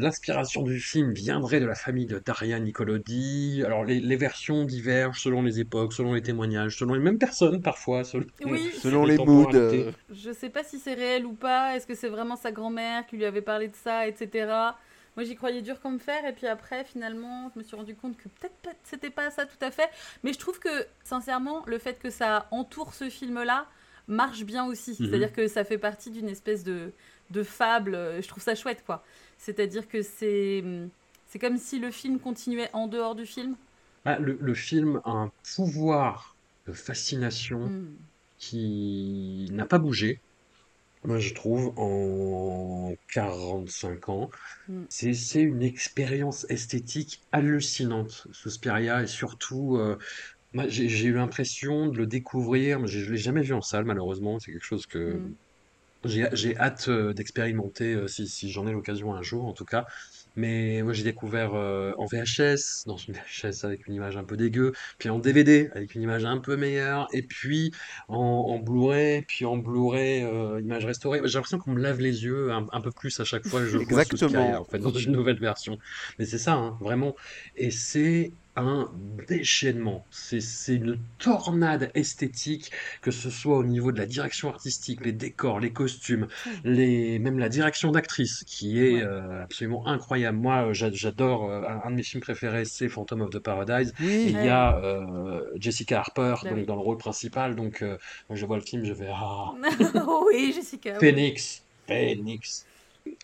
l'inspiration 0.00 0.62
du 0.62 0.80
film 0.80 1.12
viendrait 1.12 1.60
de 1.60 1.66
la 1.66 1.74
famille 1.74 2.06
de 2.06 2.18
Daria 2.18 2.58
Nicolodi? 2.60 3.62
Alors, 3.64 3.84
les, 3.84 4.00
les 4.00 4.16
versions 4.16 4.64
divergent 4.64 5.20
selon 5.20 5.42
les 5.42 5.60
époques, 5.60 5.92
selon 5.92 6.14
les 6.14 6.22
témoignages, 6.22 6.76
selon 6.76 6.94
les 6.94 7.00
mêmes 7.00 7.18
personnes 7.18 7.62
parfois, 7.62 8.04
selon, 8.04 8.26
Oui. 8.44 8.70
Selon 8.72 9.04
les 9.04 9.18
moods. 9.18 9.46
temporalités. 9.46 9.86
euh, 9.88 9.92
Je 10.10 10.32
sais 10.32 10.50
pas 10.50 10.62
si 10.64 10.78
c'est 10.78 10.94
réel 10.94 11.26
ou 11.26 11.34
pas. 11.34 11.76
Est-ce 11.76 11.86
que 11.86 11.94
c'est 11.94 12.08
vraiment 12.08 12.36
sa 12.36 12.52
grand-mère 12.52 13.06
qui 13.06 13.16
lui 13.16 13.24
avait 13.24 13.42
parlé 13.42 13.68
de 13.68 13.76
ça, 13.76 14.06
etc. 14.06 14.35
Moi, 14.44 15.24
j'y 15.24 15.34
croyais 15.34 15.62
dur 15.62 15.80
comme 15.80 15.98
fer. 15.98 16.24
Et 16.26 16.32
puis 16.32 16.46
après, 16.46 16.84
finalement, 16.84 17.50
je 17.54 17.58
me 17.60 17.64
suis 17.64 17.74
rendu 17.76 17.94
compte 17.94 18.16
que 18.18 18.28
peut-être 18.40 18.76
c'était 18.84 19.10
pas 19.10 19.30
ça 19.30 19.46
tout 19.46 19.56
à 19.64 19.70
fait. 19.70 19.88
Mais 20.22 20.32
je 20.34 20.38
trouve 20.38 20.58
que, 20.58 20.86
sincèrement, 21.04 21.62
le 21.66 21.78
fait 21.78 21.98
que 21.98 22.10
ça 22.10 22.46
entoure 22.50 22.92
ce 22.92 23.08
film-là 23.08 23.66
marche 24.08 24.44
bien 24.44 24.66
aussi. 24.66 24.90
Mhm. 24.90 24.96
C'est-à-dire 25.08 25.32
que 25.32 25.48
ça 25.48 25.64
fait 25.64 25.78
partie 25.78 26.10
d'une 26.10 26.28
espèce 26.28 26.64
de, 26.64 26.92
de 27.30 27.42
fable. 27.42 27.94
euh, 27.94 28.20
Je 28.20 28.28
trouve 28.28 28.42
ça 28.42 28.54
chouette, 28.54 28.82
quoi. 28.84 29.02
C'est-à-dire 29.38 29.88
que 29.88 30.02
c'est. 30.02 30.62
C'est 31.28 31.38
comme 31.40 31.56
si 31.58 31.78
le 31.80 31.90
film 31.90 32.20
continuait 32.20 32.70
en 32.72 32.86
dehors 32.86 33.14
du 33.14 33.26
film. 33.26 33.56
Ah, 34.04 34.18
le, 34.18 34.38
le 34.40 34.54
film 34.54 35.00
a 35.04 35.10
un 35.10 35.32
pouvoir 35.56 36.36
de 36.66 36.72
fascination 36.72 37.66
Mm. 37.66 37.96
qui 38.38 39.48
n'a 39.50 39.64
pas 39.66 39.78
bougé, 39.78 40.20
moi 41.06 41.18
je 41.18 41.34
trouve, 41.34 41.72
en 41.76 42.92
45 43.12 44.08
ans. 44.08 44.30
Mm. 44.68 44.82
C'est, 44.88 45.40
une 45.40 45.62
expérience 45.62 46.46
esthétique 46.50 47.22
hallucinante, 47.32 48.26
Suspiria, 48.32 49.02
et 49.02 49.06
surtout, 49.06 49.76
euh, 49.76 49.96
j'ai, 50.68 51.04
eu 51.04 51.12
l'impression 51.12 51.88
de 51.88 51.98
le 51.98 52.06
découvrir, 52.06 52.80
mais 52.80 52.88
je 52.88 52.98
ne 53.04 53.12
l'ai 53.12 53.18
jamais 53.18 53.42
vu 53.42 53.54
en 53.54 53.62
salle 53.62 53.84
malheureusement, 53.84 54.38
c'est 54.38 54.52
quelque 54.52 54.64
chose 54.64 54.86
que 54.86 55.20
Mm. 56.04 56.08
j'ai, 56.08 56.28
j'ai 56.32 56.56
hâte 56.58 56.88
euh, 56.88 57.12
d'expérimenter 57.12 57.94
euh, 57.94 58.06
si, 58.06 58.26
si 58.28 58.50
j'en 58.50 58.66
ai 58.66 58.72
l'occasion 58.72 59.14
un 59.14 59.22
jour 59.22 59.46
en 59.46 59.52
tout 59.52 59.64
cas. 59.64 59.86
Mais 60.36 60.82
moi 60.82 60.92
j'ai 60.92 61.02
découvert 61.02 61.54
euh, 61.54 61.92
en 61.98 62.06
VHS, 62.06 62.84
dans 62.86 62.96
une 62.96 63.14
VHS 63.14 63.64
avec 63.64 63.86
une 63.86 63.94
image 63.94 64.16
un 64.16 64.24
peu 64.24 64.36
dégueu, 64.36 64.72
puis 64.98 65.08
en 65.08 65.18
DVD 65.18 65.70
avec 65.74 65.94
une 65.94 66.02
image 66.02 66.24
un 66.24 66.38
peu 66.38 66.56
meilleure, 66.56 67.08
et 67.12 67.22
puis 67.22 67.72
en, 68.08 68.16
en 68.16 68.58
Blu-ray, 68.58 69.22
puis 69.22 69.44
en 69.44 69.56
Blu-ray 69.56 70.22
euh, 70.22 70.60
image 70.60 70.84
restaurée. 70.84 71.20
J'ai 71.24 71.34
l'impression 71.34 71.58
qu'on 71.58 71.72
me 71.72 71.80
lave 71.80 72.00
les 72.00 72.24
yeux 72.24 72.52
un, 72.52 72.66
un 72.72 72.80
peu 72.80 72.90
plus 72.90 73.18
à 73.20 73.24
chaque 73.24 73.46
fois 73.46 73.60
que 73.60 73.66
je 73.66 73.78
vois. 73.78 74.04
Suspiria, 74.04 74.60
en 74.60 74.64
fait, 74.64 74.78
dans 74.78 74.90
une 74.90 75.12
nouvelle 75.12 75.38
version. 75.38 75.78
Mais 76.18 76.26
c'est 76.26 76.38
ça, 76.38 76.54
hein, 76.54 76.76
vraiment. 76.80 77.16
Et 77.56 77.70
c'est 77.70 78.32
un 78.56 78.90
déchaînement. 79.28 80.06
C'est 80.10 80.40
une 80.74 80.98
tornade 81.18 81.90
esthétique, 81.94 82.70
que 83.02 83.10
ce 83.10 83.30
soit 83.30 83.56
au 83.58 83.64
niveau 83.64 83.92
de 83.92 83.98
la 83.98 84.06
direction 84.06 84.48
artistique, 84.48 85.04
les 85.04 85.12
décors, 85.12 85.60
les 85.60 85.72
costumes, 85.72 86.26
les, 86.64 87.18
même 87.18 87.38
la 87.38 87.48
direction 87.48 87.90
d'actrice, 87.92 88.44
qui 88.46 88.80
est 88.82 88.94
Ouais. 88.94 89.02
euh, 89.02 89.42
absolument 89.44 89.86
incroyable. 89.86 90.38
Moi, 90.38 90.68
euh, 90.68 90.72
j'a- 90.72 90.90
j'adore, 90.92 91.50
euh, 91.50 91.62
un 91.84 91.90
de 91.90 91.96
mes 91.96 92.02
films 92.02 92.22
préférés, 92.22 92.64
c'est 92.64 92.88
Phantom 92.88 93.20
of 93.22 93.30
the 93.30 93.38
Paradise. 93.38 93.92
Et 94.22 94.30
il 94.30 94.40
y 94.40 94.48
a 94.48 94.76
euh, 94.82 95.42
Jessica 95.56 96.00
Harper 96.00 96.34
Bah 96.42 96.50
donc, 96.50 96.66
dans 96.66 96.74
le 96.76 96.80
rôle 96.82 96.98
principal. 96.98 97.54
Donc, 97.56 97.84
je 98.30 98.46
vois 98.46 98.56
le 98.56 98.62
film, 98.62 98.84
je 98.84 98.92
vais 98.92 99.08
Ah, 99.10 99.52
oui, 100.26 100.52
Jessica. 100.54 100.98
Phoenix, 100.98 101.62
Phoenix. 101.86 102.66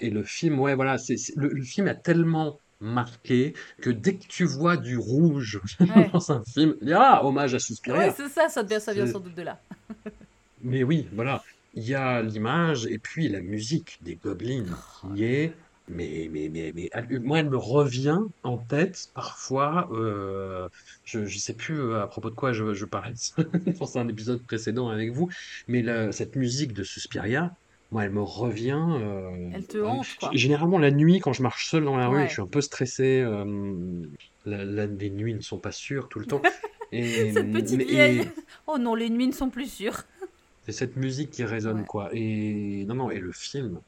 Et 0.01 0.11
le 0.11 0.23
film, 0.25 0.61
ouais, 0.61 0.75
voilà, 0.75 0.99
c'est, 0.99 1.17
c'est- 1.17 1.35
le, 1.37 1.49
le 1.49 1.63
film 1.65 1.89
a 1.89 1.95
tellement 1.95 2.59
marqué 2.83 3.55
que 3.81 3.89
dès 3.91 4.17
que 4.17 4.27
tu 4.27 4.45
vois 4.45 4.77
du 4.77 4.99
rouge 4.99 5.61
Ouais. 5.81 6.11
dans 6.13 6.33
un 6.33 6.43
film, 6.45 6.75
il 6.83 6.89
y 6.89 6.93
a 6.93 7.01
ah, 7.01 7.25
hommage 7.25 7.55
à 7.55 7.59
Suspiria. 7.59 8.09
Ouais, 8.09 8.15
c'est 8.17 8.29
ça, 8.29 8.49
ça, 8.49 8.63
vient- 8.63 8.81
ça 8.81 8.93
vient 8.93 9.07
sans 9.07 9.21
doute 9.21 9.35
de 9.35 9.43
là. 9.43 9.59
Mais 10.63 10.83
oui, 10.85 11.09
voilà, 11.13 11.43
il 11.75 11.85
y 11.85 11.95
a 11.95 12.23
l'image 12.23 12.87
et 12.87 12.99
puis 12.99 13.29
la 13.29 13.41
musique 13.41 13.99
des 14.03 14.17
Goblins 14.17 14.65
qui 15.15 15.25
est. 15.25 15.55
Mais, 15.89 16.29
mais, 16.33 16.49
mais, 16.49 16.73
mais, 16.75 16.89
elle- 16.93 17.21
moi, 17.21 17.41
elle 17.41 17.51
me 17.51 17.57
revient 17.57 18.21
en 18.45 18.57
tête 18.57 19.09
parfois. 19.15 19.89
euh, 19.93 20.69
je 21.05 21.19
ne 21.19 21.27
sais 21.27 21.55
plus 21.55 21.81
euh, 21.81 22.01
à 22.03 22.07
propos 22.07 22.31
de 22.31 22.37
quoi 22.37 22.53
je, 22.53 22.73
je 22.73 22.85
parlais 22.85 23.15
dans 23.81 23.99
un 23.99 24.07
épisode 24.09 24.43
précédent 24.47 24.89
avec 24.91 25.11
vous, 25.13 25.29
mais 25.67 25.83
la- 25.83 26.13
cette 26.13 26.37
musique 26.37 26.73
de 26.73 26.85
Suspiria, 26.85 27.57
moi, 27.93 28.05
elle 28.05 28.11
me 28.11 28.23
revient. 28.23 28.85
euh, 29.01 29.51
Elle 29.55 29.67
te 29.67 29.79
hante, 29.79 30.07
quoi. 30.19 30.31
Généralement, 30.33 30.79
la 30.79 30.91
nuit, 30.91 31.21
quand 31.21 31.33
je 31.33 31.43
marche 31.43 31.67
seul 31.69 31.85
dans 31.85 31.97
la 31.97 32.09
rue 32.09 32.17
Ouais. 32.17 32.27
je 32.29 32.33
suis 32.33 32.43
un 32.43 32.47
peu 32.47 32.61
stressé, 32.61 33.21
euh, 33.21 34.03
la- 34.47 34.65
la- 34.65 34.87
les 34.87 35.11
nuits 35.11 35.35
ne 35.35 35.41
sont 35.41 35.59
pas 35.59 35.73
sûres 35.73 36.09
tout 36.09 36.19
le 36.19 36.27
temps. 36.27 36.43
Et, 36.95 37.33
Cette 37.33 37.53
petite 37.53 37.79
mais- 37.79 37.85
vieille. 37.85 38.19
et- 38.21 38.29
Oh 38.67 38.77
non, 38.79 38.95
les 38.95 39.09
nuits 39.09 39.27
ne 39.27 39.33
sont 39.33 39.49
plus 39.49 39.71
sûres. 39.71 40.05
c'est 40.67 40.73
cette 40.73 40.97
musique 40.97 41.31
qui 41.31 41.43
résonne, 41.45 41.81
Ouais. 41.81 41.87
quoi. 41.87 42.11
Et 42.13 42.85
non, 42.87 42.95
non, 42.95 43.11
et 43.11 43.19
le 43.19 43.33
film. 43.33 43.81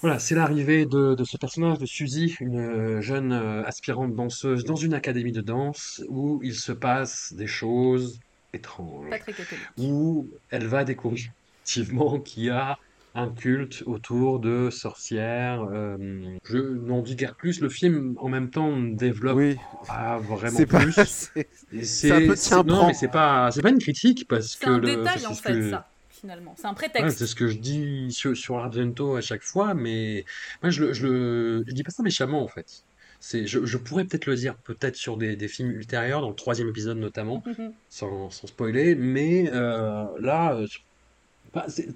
Voilà, 0.00 0.18
c'est 0.20 0.34
l'arrivée 0.36 0.84
de, 0.86 1.14
de 1.14 1.24
ce 1.24 1.36
personnage 1.36 1.78
de 1.78 1.86
Suzy, 1.86 2.36
une 2.40 2.58
euh, 2.58 3.00
jeune 3.00 3.32
aspirante 3.32 4.14
danseuse 4.14 4.64
dans 4.64 4.76
une 4.76 4.94
académie 4.94 5.32
de 5.32 5.40
danse 5.40 6.02
où 6.08 6.40
il 6.44 6.54
se 6.54 6.70
passe 6.72 7.32
des 7.32 7.46
choses 7.48 8.20
étranges, 8.52 9.08
Pas 9.10 9.18
très 9.18 9.32
catholique. 9.32 9.62
où 9.78 10.28
elle 10.50 10.66
va 10.66 10.84
découvrir 10.84 11.30
effectivement 11.64 12.18
qu'il 12.20 12.44
y 12.44 12.50
a 12.50 12.78
un 13.14 13.28
culte 13.30 13.82
autour 13.86 14.38
de 14.40 14.70
sorcières. 14.70 15.62
euh, 15.72 15.96
je 16.44 16.58
n'en 16.58 17.02
dis 17.02 17.16
guère 17.16 17.34
plus, 17.34 17.60
le 17.60 17.68
film 17.68 18.14
en 18.18 18.28
même 18.28 18.50
temps 18.50 18.76
développe 18.80 19.36
oui. 19.36 19.56
pas 19.86 20.18
vraiment 20.18 20.56
C'est 20.56 20.66
pas. 20.66 20.80
plus. 20.80 20.92
c'est- 21.06 21.48
c'est 21.82 22.12
un 22.12 22.26
peu 22.26 22.36
c'est- 22.36 22.62
non, 22.64 22.86
mais 22.86 22.94
c'est 22.94 23.08
pas, 23.08 23.50
c'est 23.50 23.62
pas 23.62 23.70
une 23.70 23.78
critique 23.78 24.26
parce 24.28 24.56
C'est 24.58 24.64
que 24.66 24.70
un 24.70 24.78
le, 24.78 24.86
détail 24.96 25.18
c'est 25.18 25.26
en 25.26 25.34
ce 25.34 25.42
fait, 25.42 25.52
que- 25.52 25.70
ça, 25.70 25.88
finalement. 26.10 26.54
C'est 26.56 26.66
un 26.66 26.70
Ouais, 26.70 26.76
prétexte. 26.76 27.18
c'est 27.18 27.26
ce 27.26 27.34
que 27.34 27.48
je 27.48 27.58
dis 27.58 28.12
sur, 28.12 28.36
sur 28.36 28.58
Argento 28.58 29.16
à 29.16 29.20
chaque 29.20 29.42
fois, 29.42 29.74
mais 29.74 30.24
moi 30.62 30.70
je 30.70 30.84
le, 30.84 30.92
je 30.92 31.06
le, 31.06 31.64
je 31.66 31.72
dis 31.74 31.82
pas 31.82 31.90
ça 31.90 32.02
méchamment 32.02 32.42
en 32.42 32.48
fait. 32.48 32.84
C'est, 33.20 33.48
je, 33.48 33.64
je 33.66 33.78
pourrais 33.78 34.04
peut-être 34.04 34.26
le 34.26 34.36
dire, 34.36 34.54
peut-être 34.58 34.94
sur 34.94 35.16
des, 35.16 35.34
des 35.34 35.48
films 35.48 35.72
ultérieurs, 35.72 36.20
dans 36.20 36.28
le 36.28 36.36
troisième 36.36 36.68
épisode 36.68 36.98
notamment, 36.98 37.42
sans, 37.88 38.30
sans 38.30 38.46
spoiler, 38.46 38.94
mais 38.94 39.50
euh, 39.52 40.04
là, 40.20 40.54
euh, 40.54 40.66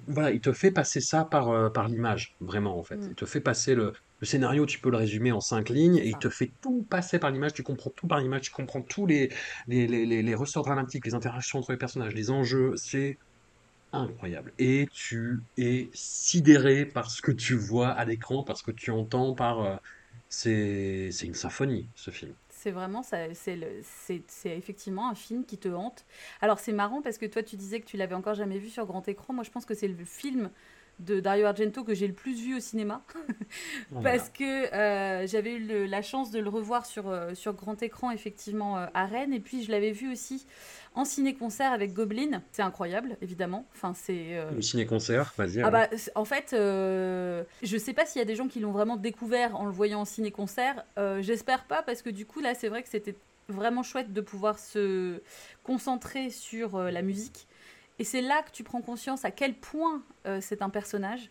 voilà, 0.07 0.31
il 0.31 0.41
te 0.41 0.53
fait 0.53 0.71
passer 0.71 1.01
ça 1.01 1.25
par, 1.25 1.49
euh, 1.49 1.69
par 1.69 1.87
l'image, 1.87 2.35
vraiment 2.39 2.77
en 2.77 2.83
fait. 2.83 2.97
Mm. 2.97 3.07
Il 3.11 3.15
te 3.15 3.25
fait 3.25 3.41
passer 3.41 3.75
le, 3.75 3.93
le 4.19 4.25
scénario, 4.25 4.65
tu 4.65 4.79
peux 4.79 4.89
le 4.89 4.97
résumer 4.97 5.31
en 5.31 5.41
cinq 5.41 5.69
lignes, 5.69 5.97
et 5.97 6.07
il 6.07 6.17
te 6.17 6.29
fait 6.29 6.51
tout 6.61 6.85
passer 6.89 7.19
par 7.19 7.31
l'image, 7.31 7.53
tu 7.53 7.63
comprends 7.63 7.91
tout 7.95 8.07
par 8.07 8.19
l'image, 8.19 8.41
tu 8.41 8.51
comprends 8.51 8.81
tous 8.81 9.05
les, 9.05 9.31
les, 9.67 9.87
les, 9.87 10.05
les, 10.05 10.23
les 10.23 10.35
ressorts 10.35 10.63
dramatiques, 10.63 11.05
les 11.05 11.13
interactions 11.15 11.59
entre 11.59 11.71
les 11.71 11.77
personnages, 11.77 12.13
les 12.13 12.29
enjeux, 12.31 12.73
c'est 12.77 13.17
incroyable. 13.91 14.53
Et 14.57 14.87
tu 14.91 15.39
es 15.57 15.89
sidéré 15.93 16.85
par 16.85 17.11
ce 17.11 17.21
que 17.21 17.31
tu 17.31 17.55
vois 17.55 17.89
à 17.89 18.05
l'écran, 18.05 18.43
par 18.43 18.57
ce 18.57 18.63
que 18.63 18.71
tu 18.71 18.91
entends, 18.91 19.35
par... 19.35 19.61
euh, 19.61 19.75
c'est 20.29 21.11
une 21.23 21.35
symphonie, 21.35 21.91
ce 21.95 22.09
film. 22.09 22.33
C'est 22.63 22.71
vraiment 22.71 23.03
ça, 23.03 23.17
c'est 23.33 23.57
effectivement 24.45 25.09
un 25.09 25.15
film 25.15 25.43
qui 25.45 25.57
te 25.57 25.67
hante. 25.67 26.05
Alors 26.39 26.59
c'est 26.59 26.71
marrant 26.71 27.01
parce 27.01 27.17
que 27.17 27.25
toi 27.25 27.43
tu 27.43 27.57
disais 27.57 27.81
que 27.81 27.85
tu 27.85 27.97
l'avais 27.97 28.15
encore 28.15 28.35
jamais 28.35 28.57
vu 28.57 28.69
sur 28.69 28.85
grand 28.85 29.05
écran. 29.09 29.33
Moi 29.33 29.43
je 29.43 29.51
pense 29.51 29.65
que 29.65 29.73
c'est 29.73 29.89
le 29.89 30.05
film 30.05 30.49
de 30.99 31.19
Dario 31.19 31.45
Argento 31.45 31.83
que 31.83 31.93
j'ai 31.93 32.07
le 32.07 32.13
plus 32.13 32.39
vu 32.39 32.55
au 32.55 32.59
cinéma 32.61 33.03
parce 34.03 34.29
que 34.29 34.73
euh, 34.73 35.27
j'avais 35.27 35.55
eu 35.55 35.59
le- 35.67 35.85
la 35.85 36.01
chance 36.01 36.31
de 36.31 36.39
le 36.39 36.49
revoir 36.49 36.85
sur, 36.85 37.09
euh, 37.09 37.33
sur 37.35 37.53
grand 37.53 37.81
écran 37.83 38.11
effectivement 38.11 38.77
euh, 38.77 38.85
à 38.93 39.05
Rennes 39.05 39.33
et 39.33 39.39
puis 39.39 39.63
je 39.63 39.71
l'avais 39.71 39.91
vu 39.91 40.11
aussi 40.11 40.45
en 40.95 41.05
ciné-concert 41.05 41.71
avec 41.71 41.93
Goblin. 41.93 42.41
C'est 42.51 42.61
incroyable 42.61 43.17
évidemment. 43.21 43.65
Enfin 43.73 43.93
c'est 43.95 44.37
euh, 44.37 44.51
Le 44.51 44.61
ciné-concert, 44.61 45.33
vas-y. 45.37 45.61
ah 45.61 45.69
bah, 45.71 45.87
en 46.15 46.25
fait, 46.25 46.53
euh, 46.53 47.43
je 47.61 47.77
sais 47.77 47.93
pas 47.93 48.05
s'il 48.05 48.19
y 48.19 48.21
a 48.21 48.25
des 48.25 48.35
gens 48.35 48.47
qui 48.47 48.59
l'ont 48.59 48.71
vraiment 48.71 48.97
découvert 48.97 49.55
en 49.55 49.65
le 49.65 49.71
voyant 49.71 50.01
en 50.01 50.05
ciné-concert. 50.05 50.83
Euh, 50.97 51.21
J'espère 51.21 51.65
pas, 51.65 51.81
parce 51.81 52.01
que 52.01 52.09
du 52.09 52.25
coup, 52.25 52.39
là, 52.41 52.53
c'est 52.53 52.67
vrai 52.69 52.83
que 52.83 52.89
c'était 52.89 53.15
vraiment 53.49 53.83
chouette 53.83 54.13
de 54.13 54.21
pouvoir 54.21 54.59
se 54.59 55.21
concentrer 55.63 56.29
sur 56.29 56.75
euh, 56.75 56.91
la 56.91 57.01
musique. 57.01 57.47
Et 57.99 58.03
c'est 58.03 58.21
là 58.21 58.41
que 58.43 58.51
tu 58.51 58.63
prends 58.63 58.81
conscience 58.81 59.25
à 59.25 59.31
quel 59.31 59.53
point 59.53 60.01
euh, 60.25 60.39
c'est 60.41 60.61
un 60.61 60.69
personnage. 60.69 61.29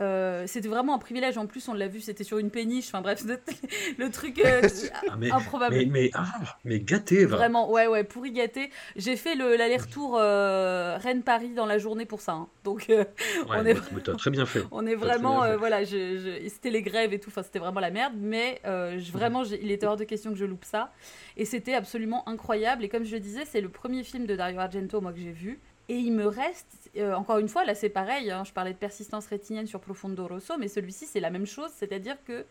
Euh, 0.00 0.44
c'était 0.46 0.68
vraiment 0.68 0.94
un 0.94 0.98
privilège. 0.98 1.36
En 1.38 1.46
plus, 1.46 1.68
on 1.68 1.74
l'a 1.74 1.88
vu, 1.88 2.00
c'était 2.00 2.24
sur 2.24 2.38
une 2.38 2.50
péniche. 2.50 2.86
Enfin 2.88 3.00
bref, 3.00 3.24
le 3.98 4.10
truc 4.10 4.38
euh, 4.44 4.62
Ah, 5.08 5.16
mais, 5.18 5.30
improbable. 5.30 5.74
mais, 5.76 5.86
mais, 5.86 6.10
ah, 6.14 6.24
mais 6.64 6.80
gâté, 6.80 7.24
va. 7.24 7.36
Vraiment, 7.36 7.70
ouais, 7.70 7.86
ouais, 7.86 8.04
pour 8.04 8.24
y 8.26 8.30
gâter. 8.32 8.70
J'ai 8.96 9.16
fait 9.16 9.34
le- 9.34 9.56
l'aller-retour 9.56 10.16
euh, 10.18 10.96
Rennes-Paris 11.00 11.50
dans 11.54 11.66
la 11.66 11.78
journée 11.78 12.06
pour 12.06 12.20
ça. 12.20 12.32
hein. 12.32 12.48
Donc, 12.64 12.86
euh, 12.90 13.04
Ouais, 13.48 13.56
on 13.58 13.64
est- 13.66 13.74
mais 13.92 14.00
t'as 14.02 14.14
très 14.14 14.30
bien 14.30 14.46
fait. 14.46 14.62
on 14.70 14.86
est 14.86 14.94
vraiment, 14.94 15.42
fait. 15.42 15.56
voilà, 15.56 15.84
c'était 15.84 16.70
les 16.70 16.82
grèves 16.82 17.12
et 17.12 17.18
tout, 17.18 17.30
enfin 17.30 17.42
c'était 17.42 17.58
vraiment 17.58 17.80
la 17.80 17.90
merde, 17.90 18.14
mais 18.16 18.60
je- 18.64 19.12
vraiment, 19.12 19.42
il 19.44 19.70
était 19.70 19.86
hors 19.86 19.96
de 19.96 20.04
question 20.04 20.30
que 20.32 20.36
je 20.38 20.44
loupe 20.44 20.64
ça. 20.64 20.92
Et 21.36 21.44
c'était 21.44 21.74
absolument 21.74 22.28
incroyable. 22.28 22.84
Et 22.84 22.88
comme 22.88 23.04
je 23.04 23.14
le 23.14 23.20
disais, 23.20 23.44
c'est 23.44 23.60
le 23.60 23.68
premier 23.68 24.02
film 24.04 24.26
de 24.26 24.36
Dario 24.36 24.58
Argento, 24.58 25.00
moi, 25.00 25.12
que 25.12 25.18
j'ai 25.20 25.32
vu. 25.32 25.60
Et 25.88 25.96
il 25.96 26.12
me 26.12 26.26
reste, 26.26 26.90
euh, 26.96 27.14
encore 27.14 27.38
une 27.38 27.48
fois, 27.48 27.64
là 27.64 27.74
c'est 27.74 27.88
pareil, 27.88 28.30
hein, 28.30 28.44
je 28.44 28.52
parlais 28.52 28.72
de 28.72 28.78
persistance 28.78 29.26
rétinienne 29.26 29.66
sur 29.66 29.80
Profondo 29.80 30.26
Rosso, 30.26 30.58
mais 30.58 30.68
celui-ci 30.68 31.06
c'est 31.06 31.20
la 31.20 31.30
même 31.30 31.46
chose, 31.46 31.70
c'est-à-dire 31.76 32.16
que 32.26 32.44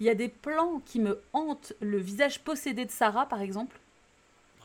il 0.00 0.06
y 0.06 0.08
a 0.10 0.14
des 0.14 0.28
plans 0.28 0.80
qui 0.86 0.98
me 0.98 1.20
hantent. 1.34 1.74
Le 1.82 1.98
visage 1.98 2.40
possédé 2.40 2.86
de 2.86 2.90
Sarah, 2.90 3.26
par 3.26 3.42
exemple, 3.42 3.78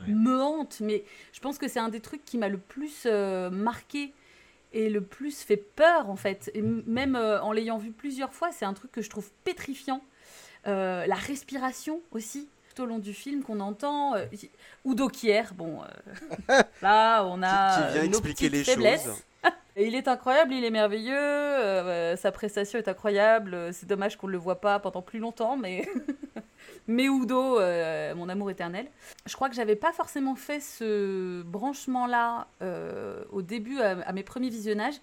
Ouais. 0.02 0.14
me 0.14 0.42
hante, 0.42 0.82
mais 0.82 1.04
je 1.32 1.40
pense 1.40 1.58
que 1.58 1.70
c'est 1.70 1.80
un 1.80 1.88
des 1.90 2.02
trucs 2.02 2.24
qui 2.26 2.38
m'a 2.38 2.50
le 2.50 2.58
plus 2.58 3.04
euh, 3.06 3.50
marqué 3.50 4.12
et 4.74 4.90
le 4.90 5.00
plus 5.02 5.42
fait 5.42 5.56
peur 5.56 6.10
en 6.10 6.18
fait. 6.18 6.52
Et 6.54 6.60
m- 6.60 6.84
même 6.86 7.16
euh, 7.16 7.42
en 7.42 7.54
l'ayant 7.54 7.78
vu 7.78 7.92
plusieurs 7.92 8.34
fois, 8.34 8.52
c'est 8.52 8.66
un 8.66 8.74
truc 8.74 8.92
que 8.92 9.02
je 9.02 9.10
trouve 9.10 9.30
pétrifiant. 9.46 10.02
La 10.66 11.16
respiration 11.16 12.02
aussi, 12.12 12.48
tout 12.76 12.84
au 12.84 12.86
long 12.86 13.00
du 13.00 13.14
film 13.14 13.42
qu'on 13.44 13.60
entend. 13.60 14.16
Euh, 14.16 14.26
Udo 14.86 15.08
Kier, 15.08 15.44
bon, 15.56 15.80
euh, 16.50 16.62
là 16.82 17.24
on 17.26 17.42
a 17.42 17.76
Qui- 17.82 17.88
qui 17.88 17.94
vient 17.94 18.04
nos 18.04 18.10
expliquer 18.10 18.50
les 18.50 18.64
faiblesses. 18.64 19.04
choses. 19.06 19.24
Et 19.78 19.88
il 19.88 19.96
est 19.96 20.08
incroyable, 20.08 20.54
il 20.54 20.64
est 20.64 20.70
merveilleux, 20.72 21.14
euh, 21.18 22.16
sa 22.16 22.32
prestation 22.32 22.80
est 22.80 22.88
incroyable. 22.88 23.74
C'est 23.74 23.86
dommage 23.86 24.16
qu'on 24.18 24.28
ne 24.28 24.32
le 24.32 24.38
voit 24.38 24.62
pas 24.62 24.80
pendant 24.80 25.02
plus 25.02 25.20
longtemps, 25.20 25.58
mais 25.58 25.86
mais 26.88 27.06
Udo, 27.08 27.60
euh, 27.60 28.16
mon 28.16 28.30
amour 28.30 28.50
éternel. 28.50 28.88
Je 29.26 29.36
crois 29.36 29.50
que 29.50 29.56
j'avais 29.56 29.76
pas 29.76 29.92
forcément 29.92 30.36
fait 30.36 30.62
ce 30.62 31.42
branchement-là 31.44 32.48
euh, 32.62 33.24
au 33.32 33.42
début 33.42 33.82
à, 33.82 34.00
à 34.08 34.14
mes 34.14 34.24
premiers 34.24 34.50
visionnages. 34.50 34.96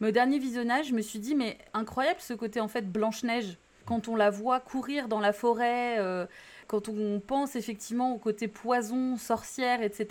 Mais 0.00 0.08
au 0.08 0.12
dernier 0.12 0.38
visionnage, 0.38 0.86
je 0.88 0.94
me 0.94 1.02
suis 1.02 1.18
dit, 1.18 1.34
mais 1.34 1.58
incroyable 1.74 2.20
ce 2.20 2.32
côté 2.34 2.60
en 2.60 2.68
fait 2.68 2.82
Blanche-Neige. 2.90 3.58
Quand 3.84 4.06
on 4.06 4.14
la 4.14 4.30
voit 4.30 4.60
courir 4.60 5.08
dans 5.08 5.18
la 5.20 5.32
forêt, 5.32 5.96
euh, 5.98 6.24
quand 6.70 6.88
on 6.88 7.18
pense 7.18 7.56
effectivement 7.56 8.14
au 8.14 8.18
côté 8.18 8.46
poison, 8.46 9.16
sorcière, 9.16 9.82
etc. 9.82 10.06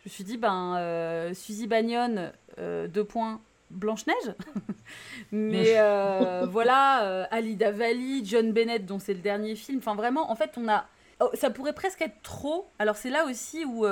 Je 0.00 0.08
me 0.08 0.10
suis 0.10 0.24
dit, 0.24 0.38
ben, 0.38 0.76
euh, 0.78 1.34
Suzy 1.34 1.66
Bagnon, 1.66 2.32
euh, 2.58 2.88
deux 2.88 3.04
points, 3.04 3.42
Blanche-Neige. 3.70 4.34
Mais 5.30 5.74
euh, 5.76 6.46
voilà, 6.50 7.04
euh, 7.04 7.26
Alida 7.30 7.70
Valli, 7.70 8.24
John 8.24 8.52
Bennett, 8.52 8.86
dont 8.86 8.98
c'est 8.98 9.12
le 9.12 9.20
dernier 9.20 9.56
film. 9.56 9.76
Enfin, 9.76 9.94
vraiment, 9.94 10.30
en 10.30 10.34
fait, 10.36 10.52
on 10.56 10.66
a. 10.68 10.86
oh, 11.20 11.28
ça 11.34 11.50
pourrait 11.50 11.74
presque 11.74 12.00
être 12.00 12.22
trop. 12.22 12.66
Alors, 12.78 12.96
c'est 12.96 13.10
là 13.10 13.26
aussi 13.26 13.66
où 13.66 13.84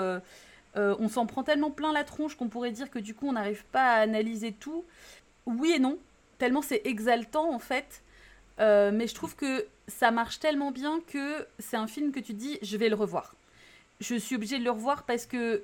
on 0.75 1.09
s'en 1.11 1.27
prend 1.27 1.43
tellement 1.43 1.71
plein 1.71 1.93
la 1.93 2.05
tronche 2.05 2.37
qu'on 2.37 2.49
pourrait 2.49 2.73
dire 2.73 2.91
que 2.91 3.01
du 3.01 3.15
coup, 3.15 3.29
on 3.29 3.33
n'arrive 3.33 3.67
pas 3.67 3.97
à 3.97 4.01
analyser 4.01 4.53
tout. 4.53 4.87
Oui 5.45 5.75
et 5.77 5.79
non, 5.79 5.99
tellement 6.39 6.63
c'est 6.63 6.81
exaltant, 6.87 7.53
en 7.53 7.59
fait. 7.59 8.03
Euh, 8.63 8.93
mais 8.93 9.07
je 9.07 9.15
trouve 9.15 9.35
que 9.35 9.67
ça 9.89 10.11
marche 10.11 10.39
tellement 10.39 10.71
bien 10.71 11.01
que 11.09 11.47
c'est 11.59 11.77
un 11.77 11.89
film 11.89 12.13
que 12.13 12.21
tu 12.21 12.33
dis, 12.33 12.59
je 12.63 12.77
vais 12.77 12.89
le 12.89 12.95
revoir. 12.95 13.35
Je 14.01 14.15
suis 14.15 14.37
obligée 14.37 14.59
de 14.59 14.65
le 14.65 14.71
revoir 14.71 15.05
parce 15.05 15.27
que 15.27 15.63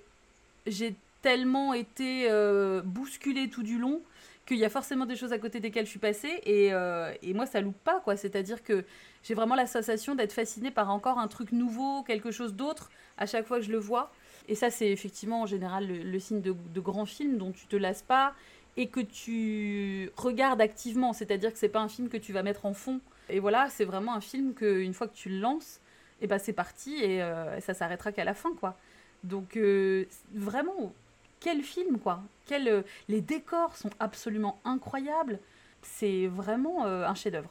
j'ai 0.67 0.95
tellement 1.23 1.75
été 1.75 2.27
euh, 2.31 2.83
bousculée 2.83 3.49
tout 3.49 3.63
du 3.63 3.79
long 3.79 4.01
qu'il 4.47 4.59
y 4.59 4.65
a 4.65 4.71
forcément 4.71 5.05
des 5.07 5.17
choses 5.17 5.33
à 5.33 5.39
côté 5.39 5.61
desquelles 5.61 5.85
je 5.85 5.91
suis 5.91 5.99
passée 5.99 6.41
et, 6.45 6.73
euh, 6.73 7.13
et 7.23 7.35
moi 7.35 7.47
ça 7.47 7.61
loupe 7.61 7.79
pas 7.85 8.01
quoi. 8.01 8.17
C'est-à-dire 8.17 8.63
que 8.63 8.85
j'ai 9.23 9.35
vraiment 9.35 9.55
la 9.55 9.67
sensation 9.67 10.15
d'être 10.15 10.33
fascinée 10.33 10.71
par 10.71 10.91
encore 10.91 11.19
un 11.19 11.29
truc 11.29 11.53
nouveau, 11.53 12.03
quelque 12.03 12.31
chose 12.31 12.55
d'autre 12.55 12.91
à 13.19 13.27
chaque 13.27 13.47
fois 13.47 13.59
que 13.59 13.65
je 13.65 13.73
le 13.73 13.79
vois. 13.79 14.13
Et 14.49 14.55
ça 14.55 14.71
c'est 14.71 14.89
effectivement 14.91 15.43
en 15.43 15.47
général 15.47 15.87
le, 15.87 15.99
le 15.99 16.19
signe 16.19 16.41
de, 16.41 16.55
de 16.75 16.81
grands 16.81 17.07
films 17.07 17.37
dont 17.37 17.53
tu 17.53 17.67
te 17.67 17.77
lasses 17.77 18.03
pas 18.03 18.35
et 18.79 18.87
que 18.87 19.01
tu 19.01 20.11
regardes 20.16 20.62
activement. 20.62 21.12
C'est-à-dire 21.12 21.53
que 21.53 21.59
c'est 21.59 21.68
pas 21.68 21.81
un 21.81 21.89
film 21.89 22.09
que 22.09 22.16
tu 22.16 22.33
vas 22.33 22.43
mettre 22.43 22.64
en 22.64 22.72
fond. 22.72 23.01
Et 23.29 23.41
voilà, 23.41 23.68
c'est 23.68 23.85
vraiment 23.85 24.14
un 24.14 24.22
film 24.22 24.55
que 24.55 24.81
une 24.81 24.95
fois 24.95 25.09
que 25.09 25.16
tu 25.16 25.29
le 25.29 25.39
lances, 25.41 25.81
et 26.22 26.26
ben 26.26 26.39
c'est 26.39 26.55
parti 26.55 26.97
et 26.97 27.22
euh, 27.22 27.61
ça 27.61 27.74
s'arrêtera 27.74 28.12
qu'à 28.12 28.24
la 28.24 28.35
fin 28.35 28.55
quoi. 28.55 28.76
Donc 29.24 29.57
euh, 29.57 30.07
vraiment 30.33 30.95
quel 31.41 31.62
film 31.62 31.99
quoi. 31.99 32.22
Quel, 32.47 32.68
euh, 32.68 32.83
les 33.09 33.20
décors 33.20 33.76
sont 33.76 33.91
absolument 34.01 34.59
incroyables. 34.64 35.41
C'est 35.83 36.29
vraiment 36.29 36.87
euh, 36.87 37.07
un 37.07 37.14
chef-d'œuvre. 37.14 37.51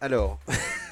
Alors, 0.00 0.38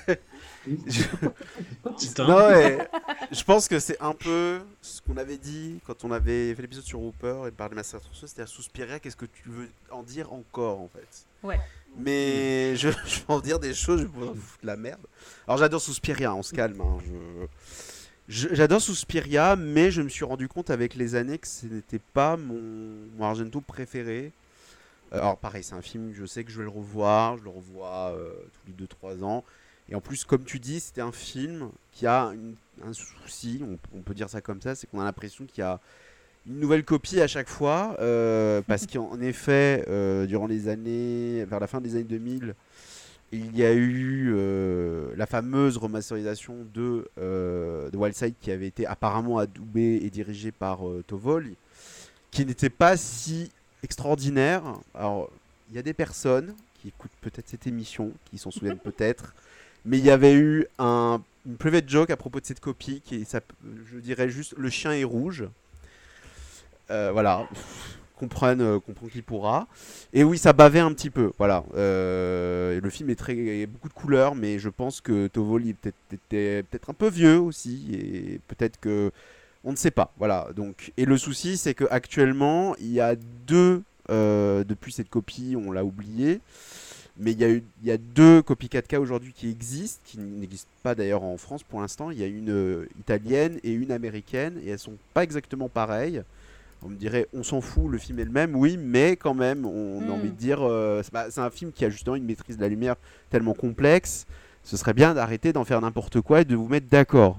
je... 0.66 2.22
Non, 2.22 2.36
ouais, 2.36 2.78
je 3.32 3.42
pense 3.44 3.68
que 3.68 3.78
c'est 3.78 4.00
un 4.00 4.12
peu 4.14 4.60
ce 4.82 5.00
qu'on 5.02 5.16
avait 5.16 5.38
dit 5.38 5.80
quand 5.86 6.04
on 6.04 6.10
avait 6.12 6.54
fait 6.54 6.62
l'épisode 6.62 6.84
sur 6.84 7.02
Hooper 7.02 7.42
et 7.46 7.50
parlé 7.50 7.70
de 7.70 7.76
Master 7.76 8.00
Sorcerer, 8.02 8.26
c'est-à-dire 8.28 8.52
Suspiria, 8.52 8.98
qu'est-ce 8.98 9.16
que 9.16 9.26
tu 9.26 9.48
veux 9.48 9.68
en 9.90 10.02
dire 10.02 10.32
encore 10.32 10.80
en 10.80 10.88
fait 10.88 11.26
Ouais. 11.46 11.60
Mais 11.96 12.74
je, 12.76 12.88
je 13.06 13.18
vais 13.20 13.24
en 13.28 13.40
dire 13.40 13.58
des 13.58 13.74
choses, 13.74 14.00
je 14.00 14.04
vais 14.06 14.10
vous 14.12 14.34
foutre 14.34 14.62
de 14.62 14.66
la 14.66 14.76
merde. 14.76 15.00
Alors 15.46 15.58
j'adore 15.58 15.80
Suspiria, 15.80 16.34
on 16.34 16.42
se 16.42 16.54
calme. 16.54 16.80
hein, 16.80 16.98
je- 17.06 17.46
je- 18.48 18.54
J'adore 18.54 18.80
Suspiria, 18.80 19.54
mais 19.56 19.90
je 19.90 20.00
me 20.02 20.08
suis 20.08 20.24
rendu 20.24 20.48
compte 20.48 20.70
avec 20.70 20.94
les 20.94 21.14
années 21.14 21.38
que 21.38 21.46
ce 21.46 21.66
n'était 21.66 22.00
pas 22.14 22.36
mon, 22.38 22.60
mon 23.18 23.24
Argento 23.26 23.60
préféré. 23.60 24.32
Euh, 25.12 25.18
Alors 25.18 25.36
pareil, 25.36 25.62
c'est 25.62 25.74
un 25.74 25.82
film, 25.82 26.12
je 26.14 26.24
sais 26.24 26.42
que 26.42 26.50
je 26.50 26.56
vais 26.56 26.62
le 26.64 26.70
revoir, 26.70 27.36
je 27.36 27.44
le 27.44 27.50
revois 27.50 28.14
euh, 28.16 28.32
tous 28.64 28.72
les 28.72 29.12
2-3 29.12 29.22
ans. 29.24 29.44
Et 29.88 29.94
en 29.94 30.00
plus, 30.00 30.24
comme 30.24 30.44
tu 30.44 30.58
dis, 30.58 30.80
c'était 30.80 31.02
un 31.02 31.12
film 31.12 31.70
qui 31.92 32.06
a 32.06 32.32
un 32.82 32.92
souci, 32.92 33.62
on, 33.94 34.00
peut 34.00 34.14
dire 34.14 34.30
ça 34.30 34.40
comme 34.40 34.60
ça, 34.60 34.74
c'est 34.74 34.86
qu'on 34.86 35.00
a 35.00 35.04
l'impression 35.04 35.44
qu'il 35.44 35.60
y 35.60 35.66
a 35.66 35.80
une 36.46 36.58
nouvelle 36.58 36.84
copie 36.84 37.20
à 37.20 37.26
chaque 37.26 37.48
fois, 37.48 37.96
euh, 38.00 38.62
parce 38.66 38.86
qu'en 38.86 39.20
effet, 39.20 39.84
euh, 39.88 40.26
durant 40.26 40.46
les 40.46 40.68
années, 40.68 41.44
vers 41.44 41.60
la 41.60 41.66
fin 41.66 41.80
des 41.80 41.94
années 41.94 42.04
2000, 42.04 42.54
il 43.32 43.56
y 43.56 43.64
a 43.64 43.72
eu 43.72 44.32
euh, 44.34 45.12
la 45.16 45.26
fameuse 45.26 45.76
remasterisation 45.76 46.66
de, 46.72 47.08
de 47.16 47.96
Wildside 47.96 48.34
qui 48.40 48.50
avait 48.50 48.66
été 48.68 48.86
apparemment 48.86 49.38
adoubée 49.38 50.00
et 50.02 50.10
dirigée 50.10 50.52
par 50.52 50.88
euh, 50.88 51.02
Tovol, 51.06 51.50
qui 52.30 52.46
n'était 52.46 52.70
pas 52.70 52.96
si 52.96 53.50
extraordinaire. 53.82 54.62
Alors, 54.94 55.30
il 55.70 55.76
y 55.76 55.78
a 55.78 55.82
des 55.82 55.94
personnes 55.94 56.54
qui 56.80 56.88
écoutent 56.88 57.10
peut-être 57.20 57.48
cette 57.48 57.66
émission, 57.66 58.12
qui 58.30 58.38
s'en 58.38 58.50
souviennent 58.50 58.78
peut-être, 58.78 59.34
mais 59.84 59.98
il 59.98 60.04
y 60.04 60.10
avait 60.10 60.34
eu 60.34 60.66
un, 60.78 61.20
une 61.46 61.56
private 61.56 61.88
joke 61.88 62.10
à 62.10 62.16
propos 62.16 62.40
de 62.40 62.46
cette 62.46 62.60
copie 62.60 63.02
qui 63.04 63.26
je 63.92 63.98
dirais 63.98 64.28
juste 64.28 64.54
le 64.56 64.70
chien 64.70 64.92
est 64.92 65.04
rouge. 65.04 65.44
Euh, 66.90 67.10
voilà, 67.12 67.48
comprenne, 68.16 68.60
euh, 68.60 68.78
comprend 68.80 69.06
qui 69.06 69.22
pourra. 69.22 69.66
Et 70.12 70.24
oui, 70.24 70.38
ça 70.38 70.52
bavait 70.52 70.80
un 70.80 70.92
petit 70.92 71.10
peu. 71.10 71.32
Voilà, 71.38 71.64
Euh, 71.74 72.80
le 72.80 72.90
film 72.90 73.10
est 73.10 73.14
très, 73.14 73.34
il 73.34 73.58
y 73.58 73.62
a 73.62 73.66
beaucoup 73.66 73.88
de 73.88 73.94
couleurs, 73.94 74.34
mais 74.34 74.58
je 74.58 74.68
pense 74.68 75.00
que 75.00 75.26
Tovoli 75.28 75.70
était 75.70 75.92
peut-être 76.62 76.90
un 76.90 76.94
peu 76.94 77.08
vieux 77.08 77.38
aussi, 77.38 77.90
et 77.92 78.40
peut-être 78.48 78.78
que 78.80 79.10
on 79.64 79.72
ne 79.72 79.76
sait 79.76 79.90
pas. 79.90 80.12
Voilà. 80.18 80.48
Donc, 80.54 80.92
et 80.96 81.04
le 81.06 81.16
souci, 81.16 81.56
c'est 81.56 81.74
que 81.74 81.84
actuellement, 81.90 82.76
il 82.76 82.92
y 82.92 83.00
a 83.00 83.16
deux 83.46 83.82
euh, 84.10 84.64
depuis 84.64 84.92
cette 84.92 85.08
copie, 85.08 85.56
on 85.56 85.72
l'a 85.72 85.84
oublié. 85.84 86.40
Mais 87.18 87.30
il 87.32 87.38
y, 87.40 87.44
a 87.44 87.48
eu, 87.48 87.62
il 87.82 87.88
y 87.88 87.92
a 87.92 87.96
deux 87.96 88.42
copies 88.42 88.66
4K 88.66 88.96
aujourd'hui 88.98 89.32
qui 89.32 89.48
existent, 89.48 90.00
qui 90.04 90.18
n'existent 90.18 90.68
pas 90.82 90.96
d'ailleurs 90.96 91.22
en 91.22 91.36
France 91.36 91.62
pour 91.62 91.80
l'instant. 91.80 92.10
Il 92.10 92.18
y 92.18 92.24
a 92.24 92.26
une 92.26 92.50
euh, 92.50 92.88
italienne 92.98 93.60
et 93.62 93.72
une 93.72 93.92
américaine, 93.92 94.58
et 94.64 94.70
elles 94.70 94.78
sont 94.80 94.96
pas 95.12 95.22
exactement 95.22 95.68
pareilles. 95.68 96.22
On 96.82 96.88
me 96.88 96.96
dirait, 96.96 97.28
on 97.32 97.42
s'en 97.44 97.60
fout, 97.60 97.88
le 97.88 97.98
film 97.98 98.18
est 98.18 98.24
le 98.24 98.32
même, 98.32 98.56
oui, 98.56 98.76
mais 98.76 99.16
quand 99.16 99.32
même, 99.32 99.64
on 99.64 100.02
a 100.02 100.06
Mm. 100.06 100.10
envie 100.10 100.30
de 100.30 100.36
dire, 100.36 100.58
euh, 100.60 101.02
c'est 101.04 101.12
bah, 101.12 101.26
c'est 101.30 101.40
un 101.40 101.50
film 101.50 101.70
qui 101.72 101.84
a 101.84 101.88
justement 101.88 102.16
une 102.16 102.24
maîtrise 102.24 102.56
de 102.56 102.62
la 102.62 102.68
lumière 102.68 102.96
tellement 103.30 103.54
complexe. 103.54 104.26
Ce 104.64 104.76
serait 104.76 104.92
bien 104.92 105.14
d'arrêter 105.14 105.52
d'en 105.52 105.64
faire 105.64 105.80
n'importe 105.80 106.20
quoi 106.20 106.40
et 106.40 106.44
de 106.44 106.56
vous 106.56 106.68
mettre 106.68 106.88
d'accord. 106.88 107.38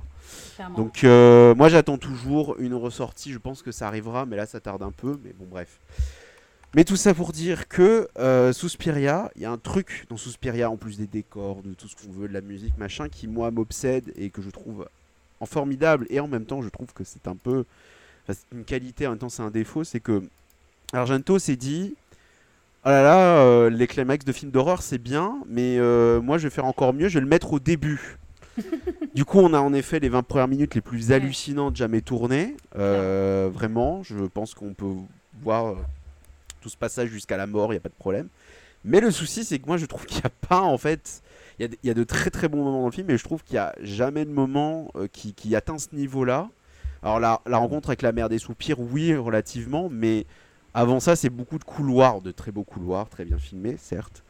Clairement. 0.55 0.77
Donc 0.77 1.03
euh, 1.03 1.53
moi 1.53 1.67
j'attends 1.69 1.97
toujours 1.97 2.55
une 2.59 2.73
ressortie, 2.75 3.31
je 3.33 3.37
pense 3.39 3.61
que 3.61 3.71
ça 3.71 3.87
arrivera, 3.87 4.25
mais 4.25 4.37
là 4.37 4.45
ça 4.45 4.59
tarde 4.61 4.81
un 4.83 4.91
peu, 4.91 5.19
mais 5.23 5.33
bon 5.37 5.45
bref. 5.49 5.79
Mais 6.75 6.83
tout 6.83 6.97
ça 6.97 7.13
pour 7.13 7.31
dire 7.31 7.69
que 7.69 8.09
euh, 8.19 8.51
Suspiria, 8.51 9.31
il 9.37 9.43
y 9.43 9.45
a 9.45 9.51
un 9.51 9.57
truc 9.57 10.05
dans 10.09 10.17
Suspiria, 10.17 10.69
en 10.69 10.75
plus 10.75 10.97
des 10.97 11.07
décors, 11.07 11.61
de 11.63 11.73
tout 11.73 11.87
ce 11.87 11.95
qu'on 11.95 12.11
veut, 12.11 12.27
de 12.27 12.33
la 12.33 12.41
musique, 12.41 12.77
machin, 12.77 13.07
qui 13.07 13.29
moi 13.29 13.49
m'obsède 13.49 14.11
et 14.17 14.29
que 14.29 14.41
je 14.41 14.49
trouve 14.49 14.85
en 15.39 15.45
formidable, 15.45 16.05
et 16.09 16.19
en 16.19 16.27
même 16.27 16.43
temps 16.43 16.61
je 16.61 16.67
trouve 16.67 16.91
que 16.93 17.05
c'est 17.05 17.29
un 17.29 17.35
peu... 17.37 17.63
enfin, 18.23 18.37
c'est 18.37 18.57
une 18.57 18.65
qualité, 18.65 19.07
en 19.07 19.11
même 19.11 19.19
temps 19.19 19.29
c'est 19.29 19.41
un 19.41 19.51
défaut, 19.51 19.85
c'est 19.85 20.01
que 20.01 20.21
Argento 20.91 21.39
s'est 21.39 21.55
dit... 21.55 21.95
Oh 22.83 22.89
là 22.89 23.01
là, 23.01 23.37
euh, 23.37 23.69
les 23.69 23.87
climax 23.87 24.25
de 24.25 24.33
films 24.33 24.51
d'horreur 24.51 24.81
c'est 24.81 24.97
bien, 24.97 25.37
mais 25.47 25.77
euh, 25.79 26.21
moi 26.21 26.37
je 26.37 26.43
vais 26.43 26.53
faire 26.53 26.65
encore 26.65 26.93
mieux, 26.93 27.07
je 27.07 27.15
vais 27.15 27.23
le 27.23 27.27
mettre 27.27 27.53
au 27.53 27.59
début. 27.59 28.17
Du 29.15 29.23
coup, 29.23 29.39
on 29.39 29.53
a 29.53 29.59
en 29.59 29.73
effet 29.73 30.01
les 30.01 30.09
20 30.09 30.23
premières 30.23 30.49
minutes 30.49 30.75
les 30.75 30.81
plus 30.81 31.13
hallucinantes 31.13 31.77
jamais 31.77 32.01
tournées. 32.01 32.57
Euh, 32.75 33.49
vraiment, 33.49 34.03
je 34.03 34.17
pense 34.25 34.53
qu'on 34.53 34.73
peut 34.73 34.91
voir 35.41 35.77
tout 36.65 36.69
ce 36.69 36.77
passage 36.77 37.09
jusqu'à 37.09 37.37
la 37.37 37.45
mort, 37.45 37.67
il 37.71 37.75
n'y 37.75 37.77
a 37.77 37.81
pas 37.81 37.89
de 37.89 37.93
problème. 37.93 38.27
Mais 38.83 38.99
le 38.99 39.11
souci, 39.11 39.43
c'est 39.45 39.59
que 39.59 39.67
moi, 39.67 39.77
je 39.77 39.85
trouve 39.85 40.05
qu'il 40.07 40.17
n'y 40.17 40.25
a 40.25 40.47
pas, 40.47 40.61
en 40.61 40.79
fait... 40.79 41.21
Il 41.59 41.61
y, 41.61 41.65
a 41.65 41.67
de- 41.67 41.77
il 41.83 41.87
y 41.87 41.91
a 41.91 41.93
de 41.93 42.03
très 42.03 42.31
très 42.31 42.47
bons 42.49 42.57
moments 42.63 42.79
dans 42.81 42.85
le 42.87 42.91
film, 42.91 43.05
mais 43.07 43.17
je 43.19 43.23
trouve 43.23 43.43
qu'il 43.43 43.53
n'y 43.53 43.59
a 43.59 43.73
jamais 43.81 44.25
de 44.25 44.31
moment 44.31 44.89
euh, 44.95 45.07
qui, 45.07 45.33
qui 45.35 45.55
atteint 45.55 45.77
ce 45.77 45.89
niveau-là. 45.93 46.49
Alors, 47.03 47.19
la, 47.19 47.39
la 47.45 47.57
rencontre 47.57 47.89
avec 47.89 48.01
la 48.01 48.11
mère 48.11 48.29
des 48.29 48.39
soupirs, 48.39 48.79
oui, 48.79 49.15
relativement, 49.15 49.87
mais 49.91 50.25
avant 50.73 50.99
ça, 50.99 51.15
c'est 51.15 51.29
beaucoup 51.29 51.59
de 51.59 51.63
couloirs, 51.63 52.19
de 52.21 52.31
très 52.31 52.51
beaux 52.51 52.63
couloirs, 52.63 53.07
très 53.09 53.25
bien 53.25 53.37
filmés, 53.37 53.77
certes. 53.79 54.23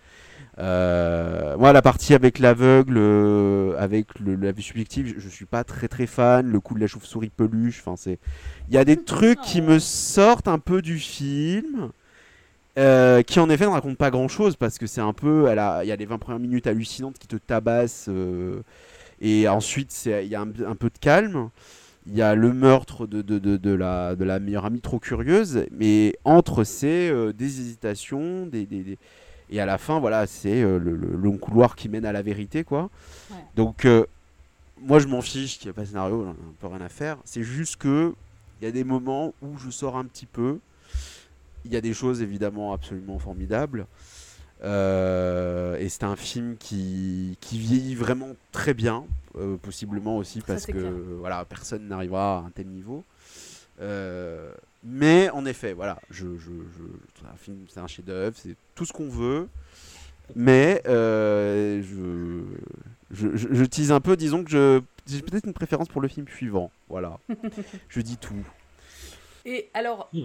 Euh, 0.60 1.58
moi, 1.58 1.74
la 1.74 1.82
partie 1.82 2.14
avec 2.14 2.40
l'aveugle, 2.40 2.98
euh, 2.98 3.76
avec 3.80 4.20
le, 4.20 4.36
la 4.36 4.52
vue 4.52 4.62
subjective, 4.62 5.08
je, 5.16 5.20
je 5.20 5.30
suis 5.30 5.46
pas 5.46 5.64
très 5.64 5.88
très 5.88 6.06
fan. 6.08 6.46
Le 6.52 6.60
coup 6.60 6.76
de 6.76 6.80
la 6.80 6.88
chauve-souris 6.88 7.30
peluche, 7.30 7.80
enfin 7.80 7.96
c'est, 7.98 8.20
il 8.70 8.76
y 8.76 8.78
a 8.78 8.86
des 8.86 8.98
trucs 9.04 9.42
qui 9.42 9.62
me 9.62 9.80
sortent 9.80 10.48
un 10.48 10.60
peu 10.60 10.82
du 10.82 11.00
film, 11.00 11.90
euh, 12.78 13.22
qui 13.24 13.40
en 13.40 13.50
effet 13.50 13.66
ne 13.66 13.70
racontent 13.72 13.96
pas 13.96 14.12
grand-chose 14.12 14.56
parce 14.56 14.78
que 14.78 14.88
c'est 14.88 15.02
un 15.02 15.14
peu, 15.14 15.50
a- 15.50 15.84
il 15.84 15.88
y 15.88 15.92
a 15.92 15.96
les 15.96 16.06
20 16.06 16.18
premières 16.18 16.40
minutes 16.40 16.68
hallucinantes 16.68 17.18
qui 17.18 17.28
te 17.28 17.36
tabassent, 17.38 18.08
euh, 18.10 18.62
et 19.22 19.48
ensuite 19.48 20.06
il 20.06 20.28
y 20.28 20.36
a 20.36 20.42
un, 20.42 20.50
un 20.68 20.76
peu 20.76 20.90
de 20.90 20.98
calme. 21.00 21.50
Il 22.08 22.16
y 22.16 22.22
a 22.22 22.36
le 22.36 22.54
meurtre 22.54 23.08
de, 23.08 23.24
de, 23.24 23.40
de, 23.40 23.58
de 23.58 23.72
la, 23.72 24.16
de 24.16 24.24
la 24.24 24.40
meilleure 24.40 24.66
amie 24.66 24.82
trop 24.82 25.00
curieuse, 25.00 25.66
mais 25.72 26.14
entre 26.24 26.64
c'est 26.64 27.10
euh, 27.10 27.34
des 27.34 27.60
hésitations, 27.62 28.46
des, 28.46 28.66
des- 28.68 28.84
des- 28.84 28.98
et 29.50 29.60
à 29.60 29.66
la 29.66 29.78
fin, 29.80 30.00
voilà, 30.00 30.28
c'est 30.28 30.62
euh, 30.62 30.78
le, 30.80 30.96
le 30.96 31.16
long 31.16 31.38
couloir 31.38 31.76
qui 31.76 31.90
mène 31.90 32.06
à 32.06 32.12
la 32.12 32.22
vérité, 32.22 32.64
quoi. 32.64 32.90
Ouais. 33.32 33.38
Donc, 33.56 33.88
moi, 34.82 35.00
je 35.00 35.08
m'en 35.08 35.22
fiche 35.22 35.58
qu'il 35.58 35.68
n'y 35.68 35.72
a 35.72 35.74
pas 35.74 35.82
de 35.82 35.88
scénario, 35.88 36.24
j'en 36.26 36.32
ai 36.32 36.34
un 36.34 36.54
peu 36.60 36.68
rien 36.68 36.82
à 36.82 36.90
faire. 36.90 37.18
C'est 37.26 37.44
juste 37.44 37.78
que 37.78 38.14
il 38.62 38.66
y 38.66 38.68
a 38.68 38.72
des 38.72 38.84
moments 38.84 39.34
où 39.42 39.58
je 39.58 39.70
sors 39.70 39.98
un 39.98 40.06
petit 40.06 40.26
peu. 40.26 40.60
Il 41.66 41.74
y 41.74 41.78
a 41.78 41.82
des 41.82 41.94
choses 41.94 42.22
évidemment 42.22 42.74
absolument 42.74 43.20
formidables. 43.20 43.88
Euh, 44.64 45.78
et 45.78 45.90
c'est 45.90 46.04
un 46.04 46.16
film 46.16 46.56
qui, 46.58 47.38
qui 47.42 47.58
vieillit 47.60 47.96
vraiment 47.96 48.30
très 48.52 48.74
bien, 48.74 49.06
euh, 49.38 49.58
possiblement 49.58 50.18
aussi 50.18 50.42
parce 50.42 50.66
que 50.66 50.72
clair. 50.72 50.92
voilà, 51.20 51.44
personne 51.46 51.88
n'arrivera 51.88 52.38
à 52.38 52.42
un 52.42 52.50
tel 52.52 52.68
niveau. 52.68 53.04
Euh, 53.82 54.52
mais 54.84 55.30
en 55.32 55.46
effet, 55.46 55.74
voilà, 55.74 56.00
je, 56.10 56.28
je, 56.38 56.52
je- 56.52 57.20
c'est 57.20 57.28
un 57.28 57.36
film, 57.38 57.58
c'est 57.68 57.80
un 57.82 57.88
chef-d'œuvre, 57.88 58.36
c'est 58.42 58.56
tout 58.76 58.86
ce 58.86 58.94
qu'on 58.94 59.10
veut. 59.10 59.50
Mais 60.36 60.82
je, 60.86 62.42
je, 63.12 63.64
tease 63.66 63.92
un 63.92 64.00
peu, 64.00 64.16
disons 64.16 64.44
que 64.44 64.50
je, 64.50 64.82
j'ai 65.08 65.22
peut-être 65.22 65.46
une 65.46 65.54
préférence 65.54 65.88
pour 65.90 66.02
le 66.02 66.08
film 66.08 66.28
suivant. 66.28 66.72
Voilà, 66.90 67.20
je 67.90 68.02
dis 68.02 68.18
tout. 68.18 68.34
Et 69.46 69.70
alors, 69.74 70.10
Ah, 70.14 70.18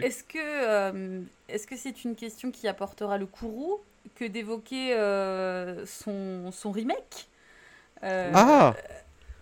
est-ce 0.00 0.24
que 0.24 0.38
euh, 0.38 1.20
est-ce 1.48 1.66
que 1.66 1.76
c'est 1.76 2.04
une 2.04 2.14
question 2.16 2.50
qui 2.50 2.66
apportera 2.68 3.18
le 3.18 3.26
courroux 3.26 3.80
que 4.16 4.24
d'évoquer 4.24 4.94
euh, 4.94 5.84
son, 5.86 6.50
son 6.52 6.70
remake? 6.72 7.28
Euh, 8.02 8.30
Ah, 8.34 8.74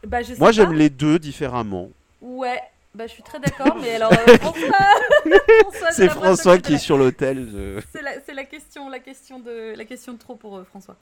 bah, 0.05 0.23
je 0.23 0.35
sais 0.35 0.39
moi 0.39 0.49
pas. 0.49 0.53
j'aime 0.53 0.73
les 0.73 0.91
deux 0.91 1.19
différemment. 1.19 1.91
Ouais, 2.21 2.61
bah, 2.95 3.07
je 3.07 3.13
suis 3.13 3.23
très 3.23 3.39
d'accord, 3.39 3.77
mais 3.81 3.95
alors 3.95 4.13
euh, 4.13 4.27
François, 4.41 5.91
C'est 5.93 6.09
François 6.09 6.59
qui 6.59 6.75
est 6.75 6.79
sur 6.79 6.99
l'hôtel. 6.99 7.49
je- 7.53 7.81
C'est 7.93 8.03
la, 8.03 8.21
c'est 8.21 8.35
la 8.35 8.45
question, 8.45 8.89
la 8.89 8.99
question 8.99 9.39
de 9.39 9.75
la 9.77 9.85
question 9.85 10.13
de 10.15 10.19
trop 10.19 10.35
pour 10.35 10.57
euh, 10.57 10.65
François. 10.65 10.97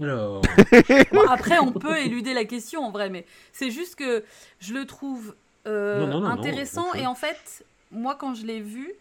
Alors, 0.00 0.42
Bon, 1.12 1.22
après, 1.28 1.58
on 1.58 1.72
peut 1.72 1.98
éluder 1.98 2.34
la 2.34 2.44
question 2.44 2.84
en 2.84 2.90
vrai, 2.90 3.10
mais 3.10 3.24
c'est 3.52 3.70
juste 3.70 3.94
que 3.96 4.24
je 4.60 4.72
le 4.74 4.84
trouve 4.86 5.34
euh, 5.68 6.00
Non, 6.00 6.06
non, 6.06 6.20
non, 6.20 6.28
non, 6.28 6.34
intéressant. 6.34 6.92
et 6.94 7.06
en 7.06 7.14
fait, 7.14 7.64
moi, 7.92 8.16
quand 8.16 8.34
je 8.34 8.44
l'ai 8.46 8.60
vu, 8.60 8.92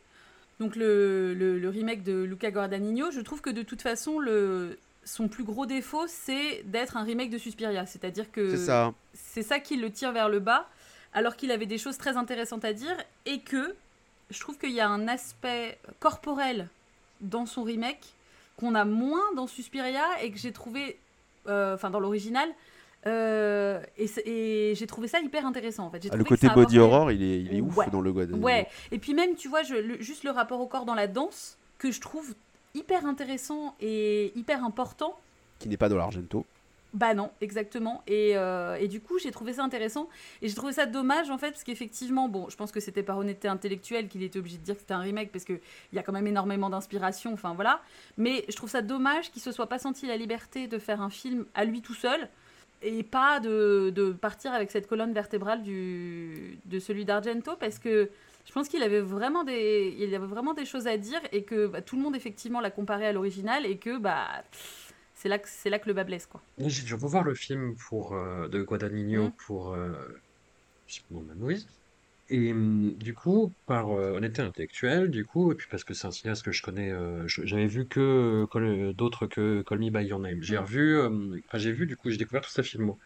donc 0.59 0.75
le, 0.75 1.33
le, 1.33 1.57
le 1.59 1.69
remake 1.69 2.03
de 2.03 2.23
Luca 2.23 2.51
Guadagnino, 2.51 3.11
je 3.11 3.21
trouve 3.21 3.41
que 3.41 3.49
de 3.49 3.61
toute 3.63 3.81
façon, 3.81 4.19
le, 4.19 4.77
son 5.05 5.27
plus 5.27 5.43
gros 5.43 5.65
défaut, 5.65 6.05
c'est 6.07 6.63
d'être 6.65 6.97
un 6.97 7.03
remake 7.03 7.29
de 7.29 7.37
Suspiria. 7.37 7.85
C'est-à-dire 7.85 8.31
que 8.31 8.51
C'est 8.51 8.65
ça. 8.65 8.93
c'est 9.13 9.43
ça 9.43 9.59
qui 9.59 9.77
le 9.77 9.91
tire 9.91 10.11
vers 10.11 10.29
le 10.29 10.39
bas, 10.39 10.67
alors 11.13 11.35
qu'il 11.35 11.51
avait 11.51 11.65
des 11.65 11.77
choses 11.77 11.97
très 11.97 12.17
intéressantes 12.17 12.65
à 12.65 12.73
dire, 12.73 12.95
et 13.25 13.39
que 13.39 13.75
je 14.29 14.39
trouve 14.39 14.57
qu'il 14.57 14.71
y 14.71 14.81
a 14.81 14.89
un 14.89 15.07
aspect 15.07 15.79
corporel 15.99 16.67
dans 17.21 17.45
son 17.45 17.63
remake 17.63 18.13
qu'on 18.57 18.75
a 18.75 18.85
moins 18.85 19.21
dans 19.35 19.47
Suspiria 19.47 20.03
et 20.23 20.31
que 20.31 20.37
j'ai 20.37 20.51
trouvé, 20.51 20.97
euh, 21.47 21.75
enfin 21.75 21.89
dans 21.91 21.99
l'original, 21.99 22.49
euh, 23.05 23.81
et, 23.97 24.73
j'ai 24.75 24.87
trouvé 24.87 25.07
ça 25.07 25.19
hyper 25.19 25.45
intéressant 25.45 25.85
en 25.85 25.91
fait. 25.91 26.07
Ah, 26.11 26.15
le 26.15 26.23
côté 26.23 26.47
body 26.49 26.79
horror, 26.79 27.11
il 27.11 27.23
est, 27.23 27.39
il 27.41 27.53
est 27.55 27.61
ouf 27.61 27.77
Ouais. 27.77 27.89
dans 27.91 28.01
le 28.01 28.11
God. 28.11 28.31
Ouais, 28.41 28.67
et 28.91 28.97
puis 28.99 29.13
même, 29.13 29.35
tu 29.35 29.47
vois, 29.47 29.63
je, 29.63 29.75
le- 29.75 30.01
juste 30.01 30.23
le 30.23 30.31
rapport 30.31 30.59
au 30.59 30.67
corps 30.67 30.85
dans 30.85 30.95
la 30.95 31.07
danse, 31.07 31.57
que 31.77 31.91
je 31.91 32.01
trouve 32.01 32.33
hyper 32.73 33.05
intéressant 33.05 33.75
et 33.79 34.31
hyper 34.35 34.63
important. 34.63 35.17
Qui 35.59 35.69
n'est 35.69 35.77
pas 35.77 35.89
dans 35.89 35.97
l'Argento. 35.97 36.45
Bah 36.93 37.13
non, 37.13 37.31
exactement. 37.41 38.01
Et, 38.07 38.37
euh, 38.37 38.75
et 38.75 38.87
du 38.87 39.01
coup, 39.01 39.19
j'ai 39.19 39.29
trouvé 39.31 39.53
ça 39.53 39.63
intéressant. 39.63 40.07
Et 40.41 40.47
j'ai 40.47 40.55
trouvé 40.55 40.73
ça 40.73 40.85
dommage, 40.85 41.29
en 41.29 41.37
fait, 41.37 41.51
parce 41.51 41.63
qu'effectivement, 41.63 42.29
bon, 42.29 42.49
je 42.49 42.55
pense 42.55 42.71
que 42.71 42.79
c'était 42.79 43.03
par 43.03 43.17
honnêteté 43.17 43.47
intellectuelle 43.47 44.07
qu'il 44.07 44.23
était 44.23 44.39
obligé 44.39 44.57
de 44.57 44.63
dire 44.63 44.73
que 44.75 44.81
c'était 44.81 44.93
un 44.93 45.01
remake, 45.01 45.31
parce 45.31 45.43
qu'il 45.43 45.59
y 45.93 45.99
a 45.99 46.03
quand 46.03 46.13
même 46.13 46.27
énormément 46.27 46.69
d'inspiration, 46.69 47.33
enfin 47.33 47.53
voilà. 47.53 47.81
Mais 48.17 48.45
je 48.47 48.55
trouve 48.55 48.69
ça 48.69 48.81
dommage 48.81 49.31
qu'il 49.31 49.41
se 49.41 49.51
soit 49.51 49.67
pas 49.67 49.79
senti 49.79 50.07
la 50.07 50.17
liberté 50.17 50.67
de 50.67 50.79
faire 50.79 51.01
un 51.01 51.09
film 51.09 51.45
à 51.55 51.65
lui 51.65 51.81
tout 51.81 51.93
seul, 51.93 52.29
et 52.81 53.03
pas 53.03 53.39
de, 53.39 53.91
de 53.93 54.11
partir 54.11 54.51
avec 54.53 54.71
cette 54.71 54.87
colonne 54.87 55.13
vertébrale 55.13 55.63
du, 55.63 56.59
de 56.65 56.79
celui 56.79 57.05
d'Argento, 57.05 57.55
parce 57.59 57.79
que 57.79 58.09
je 58.45 58.51
pense 58.53 58.69
qu'il 58.69 58.81
avait 58.83 59.01
vraiment 59.01 59.43
des, 59.43 59.95
il 59.99 60.13
avait 60.15 60.25
vraiment 60.25 60.53
des 60.53 60.65
choses 60.65 60.87
à 60.87 60.97
dire, 60.97 61.19
et 61.31 61.43
que 61.43 61.67
bah, 61.67 61.81
tout 61.81 61.95
le 61.95 62.01
monde, 62.01 62.15
effectivement, 62.15 62.61
l'a 62.61 62.71
comparé 62.71 63.05
à 63.07 63.11
l'original, 63.13 63.65
et 63.65 63.77
que, 63.77 63.97
bah... 63.97 64.43
C'est 65.19 65.29
là, 65.29 65.39
que- 65.39 65.49
c'est 65.49 65.71
là 65.71 65.79
que 65.79 65.87
le 65.87 65.93
bas 65.93 66.03
blesse, 66.03 66.27
quoi. 66.27 66.39
J'ai 66.59 66.83
dû 66.83 66.93
revoir 66.93 67.23
le 67.23 67.33
film 67.33 67.75
pour, 67.89 68.13
euh, 68.13 68.47
de 68.49 68.61
Guadagnino 68.61 69.29
Mm. 69.29 69.31
pour 69.47 69.73
euh, 69.73 69.91
je 70.85 70.93
sais 70.97 71.01
Et 72.29 72.51
hum, 72.51 72.93
du 72.97 73.13
coup, 73.13 73.53
par 73.65 73.89
euh, 73.91 74.11
honnêteté 74.17 74.41
intellectuelle, 74.41 75.09
du 75.09 75.25
coup, 75.25 75.51
et 75.51 75.55
puis 75.55 75.67
parce 75.71 75.83
que 75.85 75.93
c'est 75.93 76.07
un 76.07 76.11
cinéaste 76.11 76.43
que 76.43 76.51
je 76.51 76.61
connais, 76.61 76.91
euh, 76.91 77.23
j'avais 77.27 77.67
vu 77.67 77.87
que 77.87 77.99
euh, 78.01 78.47
Call- 78.47 78.93
d'autres 78.93 79.27
que 79.27 79.61
Call 79.63 79.79
Me 79.79 79.89
By 79.89 80.05
Your 80.05 80.19
Name. 80.19 80.41
J'ai 80.41 80.57
Mm. 80.57 80.61
revu, 80.61 80.97
euh, 80.97 81.09
enfin 81.47 81.57
j'ai 81.57 81.71
vu, 81.71 81.85
du 81.87 81.95
coup, 81.95 82.09
j'ai 82.09 82.17
découvert 82.17 82.41
tout 82.41 82.51
sa 82.51 82.63
filmo. 82.63 82.97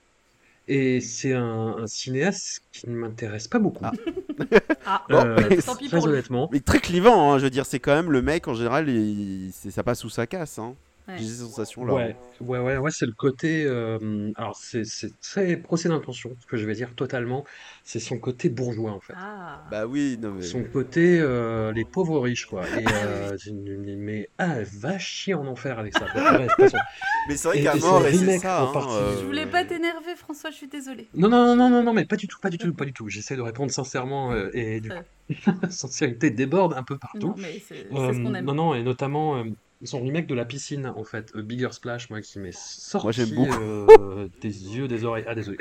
Et 0.67 1.01
c'est 1.01 1.33
un, 1.33 1.77
un 1.79 1.87
cinéaste 1.87 2.61
qui 2.73 2.89
ne 2.89 2.95
m'intéresse 2.95 3.47
pas 3.49 3.59
beaucoup. 3.59 3.85
Ah. 3.85 3.91
Ah, 4.85 5.05
Bon, 5.09 5.23
Euh, 5.35 5.49
mais 5.49 5.61
tant 5.63 5.75
pis 5.75 5.89
très 5.89 5.97
pour 5.97 6.07
lui. 6.07 6.19
honnêtement. 6.19 6.49
Mais 6.49 6.59
très 6.59 6.79
clivant, 6.79 7.31
hein, 7.33 7.37
je 7.39 7.43
veux 7.45 7.49
dire, 7.49 7.65
c'est 7.65 7.79
quand 7.79 7.95
même 7.95 8.11
le 8.11 8.21
mec 8.21 8.47
en 8.47 8.53
général, 8.53 8.89
il- 8.89 9.51
ça 9.53 9.83
passe 9.83 9.99
sous 9.99 10.09
sa 10.09 10.27
casse. 10.27 10.59
Hein. 10.59 10.75
Ouais. 11.07 11.15
J'ai 11.17 11.25
ces 11.25 11.35
sensations 11.41 11.83
là. 11.83 11.93
Ouais, 11.93 12.15
ouais, 12.41 12.59
ouais, 12.59 12.77
ouais, 12.77 12.91
c'est 12.91 13.05
le 13.07 13.11
côté. 13.11 13.63
euh, 13.65 14.31
alors, 14.35 14.55
c'est 14.55 14.85
c'est 14.85 15.11
très 15.19 15.57
procès 15.57 15.89
d'intention, 15.89 16.35
ce 16.39 16.45
que 16.45 16.57
je 16.57 16.65
vais 16.65 16.75
dire 16.75 16.93
totalement. 16.95 17.43
C'est 17.83 17.99
son 17.99 18.17
côté 18.19 18.49
bourgeois, 18.49 18.91
en 18.91 18.99
fait. 18.99 19.13
Ah. 19.17 19.63
Bah 19.71 19.87
oui, 19.87 20.17
non 20.21 20.31
mais. 20.31 20.43
Son 20.43 20.63
côté, 20.63 21.19
euh, 21.19 21.71
les 21.73 21.85
pauvres 21.85 22.19
riches, 22.19 22.45
quoi. 22.45 22.61
Et, 22.67 22.85
euh, 22.87 23.35
c'est 23.37 23.49
une- 23.49 23.97
mais, 23.97 24.29
ah, 24.37 24.57
va 24.79 24.99
chier 24.99 25.33
en 25.33 25.47
enfer 25.47 25.79
avec 25.79 25.93
ça. 25.97 26.05
Mais 27.27 27.35
c'est 27.37 27.47
vrai 27.47 27.59
Et- 27.59 27.63
qu'à 27.63 27.75
mort, 27.75 28.01
c'est 28.09 28.37
ça. 28.39 28.61
hein, 28.63 28.71
partie. 28.73 28.93
euh, 28.95 29.19
Je 29.19 29.25
voulais 29.25 29.45
pas 29.45 29.63
t'énerver, 29.63 30.15
François, 30.15 30.49
je 30.51 30.55
suis 30.55 30.67
désolée. 30.67 31.07
Non, 31.13 31.29
non, 31.29 31.45
non, 31.45 31.55
non, 31.55 31.69
non, 31.69 31.83
non, 31.83 31.93
mais 31.93 32.05
pas 32.05 32.15
du 32.15 32.27
tout, 32.27 32.39
pas 32.39 32.49
du 32.49 32.57
tout, 32.57 32.73
pas 32.73 32.85
du 32.85 32.93
tout. 32.93 33.09
J'essaie 33.09 33.35
de 33.35 33.41
répondre 33.41 33.71
sincèrement 33.71 34.31
euh, 34.31 34.49
et 34.53 34.81
du 34.81 34.89
coup, 34.89 34.95
la 35.61 35.69
sincérité 35.69 36.29
déborde 36.31 36.73
un 36.73 36.83
peu 36.83 36.95
Non, 36.95 36.99
partout. 36.99 37.35
mais 37.37 37.61
c'est 37.67 37.87
c'est 37.91 37.95
Euh, 37.97 38.13
ce 38.13 38.19
qu'on 38.19 38.33
aime. 38.33 38.45
non, 38.45 38.53
non, 38.55 38.73
et 38.75 38.83
notamment 38.83 39.37
euh, 39.37 39.43
son 39.83 40.01
remake 40.01 40.27
de 40.27 40.35
la 40.35 40.45
piscine, 40.45 40.85
en 40.87 41.03
fait, 41.03 41.31
A 41.35 41.41
Bigger 41.41 41.69
Splash, 41.71 42.09
moi, 42.09 42.21
qui 42.21 42.39
m'est 42.39 42.55
sorti 42.55 43.05
Moi, 43.05 43.11
j'aime 43.11 43.29
beaucoup. 43.29 43.59
euh, 43.61 44.27
des 44.41 44.75
yeux, 44.77 44.87
des 44.87 45.03
oreilles. 45.05 45.25
Ah, 45.27 45.35
désolé. 45.35 45.57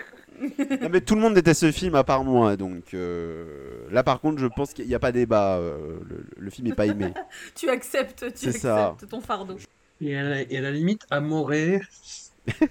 Non, 0.80 0.88
mais 0.90 1.00
tout 1.02 1.14
le 1.14 1.20
monde 1.20 1.34
déteste 1.34 1.60
ce 1.60 1.70
film 1.72 1.94
à 1.94 2.02
part 2.04 2.24
moi, 2.24 2.56
donc 2.56 2.94
euh, 2.94 3.86
là 3.90 4.02
par 4.02 4.20
contre 4.22 4.38
je 4.38 4.46
pense 4.46 4.72
qu'il 4.72 4.86
n'y 4.86 4.94
a 4.94 4.98
pas 4.98 5.12
débat, 5.12 5.58
euh, 5.58 5.98
le, 6.08 6.24
le 6.34 6.50
film 6.50 6.68
n'est 6.68 6.74
pas 6.74 6.86
aimé. 6.86 7.12
Tu 7.54 7.68
acceptes, 7.68 8.24
tu 8.32 8.32
C'est 8.36 8.48
acceptes 8.48 8.62
ça. 8.62 8.96
ton 9.10 9.20
fardeau. 9.20 9.56
Et 10.00 10.16
à 10.16 10.22
la, 10.22 10.40
et 10.40 10.56
à 10.56 10.62
la 10.62 10.70
limite, 10.70 11.04
Amoré, 11.10 11.82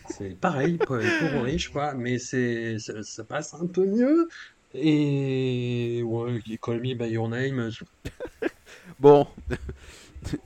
c'est 0.10 0.36
pareil, 0.40 0.78
pour 0.78 0.96
les 0.96 1.08
pauvres 1.20 1.44
riches, 1.44 1.70
quoi, 1.70 1.94
mais 1.94 2.18
c'est, 2.18 2.80
ça, 2.80 3.04
ça 3.04 3.24
passe 3.24 3.54
un 3.54 3.68
peu 3.68 3.86
mieux. 3.86 4.28
Et 4.74 6.02
ouais, 6.04 6.40
Call 6.60 6.80
Me 6.82 6.96
By 6.96 7.10
Your 7.12 7.30
Name. 7.30 7.70
Bon, 9.00 9.28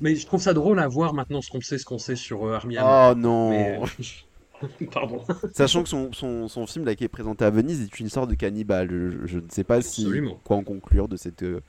Mais 0.02 0.16
je 0.16 0.26
trouve 0.26 0.41
ça 0.41 0.54
drôle 0.54 0.80
à 0.80 0.88
voir 0.88 1.14
maintenant 1.14 1.41
ce 1.41 1.50
qu'on 1.50 1.62
sait, 1.62 1.78
ce 1.78 1.86
qu'on 1.86 1.98
sait 1.98 2.16
sur 2.16 2.45
euh, 2.45 2.58
Hammer. 2.62 2.82
oh 2.84 3.14
non, 3.16 3.50
Mais, 3.52 3.80
euh, 3.82 4.68
Pardon. 4.91 5.22
sachant 5.54 5.84
que 5.84 5.90
son, 5.90 6.14
son, 6.14 6.48
son 6.48 6.66
film 6.68 6.86
là 6.86 6.95
qui 6.95 7.04
est 7.04 7.10
présenté 7.10 7.44
à 7.44 7.50
Venise 7.50 7.82
est 7.82 8.00
une 8.00 8.08
sorte 8.10 8.30
de 8.30 8.36
cannibale, 8.36 8.90
je, 8.90 9.28
je 9.28 9.40
ne 9.40 9.50
sais 9.50 9.64
pas 9.66 9.82
si 9.82 10.08
quoi 10.44 10.56
en 10.58 10.64
conclure 10.64 11.08
de 11.10 11.18
cette 11.18 11.44
euh, 11.44 11.60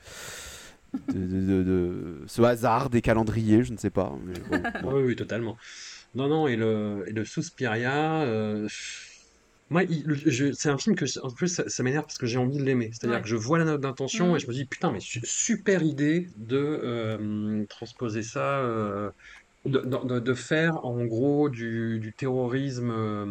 de, 1.09 1.13
de- 1.19 1.41
de- 1.41 1.63
de 1.63 2.23
ce 2.27 2.41
hasard 2.41 2.89
des 2.89 3.01
calendriers, 3.01 3.63
je 3.63 3.73
ne 3.73 3.77
sais 3.77 3.89
pas. 3.89 4.13
mais 4.25 4.33
bon, 4.49 4.63
bon. 4.83 4.93
Oui, 4.97 5.03
oui, 5.07 5.15
totalement. 5.15 5.57
Non, 6.13 6.29
non, 6.29 6.47
et 6.47 6.55
le, 6.55 7.03
et 7.07 7.11
le 7.11 7.25
Suspiria, 7.25 8.21
euh, 8.21 8.67
moi, 9.69 9.83
c'est 10.53 10.69
un 10.69 10.77
film 10.77 10.95
que, 10.95 11.05
en 11.21 11.31
plus, 11.33 11.47
ça, 11.47 11.67
ça 11.67 11.83
m'énerve 11.83 12.05
parce 12.05 12.17
que 12.17 12.25
j'ai 12.27 12.37
envie 12.37 12.57
de 12.57 12.63
l'aimer. 12.63 12.89
C'est-à-dire 12.93 13.17
Ouais. 13.17 13.21
que 13.21 13.27
je 13.27 13.35
vois 13.35 13.57
la 13.57 13.65
note 13.65 13.81
d'intention 13.81 14.27
Mhm. 14.31 14.35
et 14.35 14.39
je 14.39 14.47
me 14.47 14.53
dis, 14.53 14.65
putain, 14.67 14.91
mais 14.91 14.99
su- 14.99 15.21
super 15.23 15.81
idée 15.83 16.27
de 16.35 16.57
euh, 16.57 17.65
transposer 17.69 18.21
ça, 18.23 18.59
euh, 18.59 19.09
de, 19.65 19.79
de- 19.79 20.07
de- 20.07 20.19
de 20.19 20.33
faire 20.33 20.83
en 20.85 21.05
gros 21.05 21.49
du, 21.49 21.99
du 21.99 22.13
terrorisme 22.13 22.91
euh, 22.91 23.25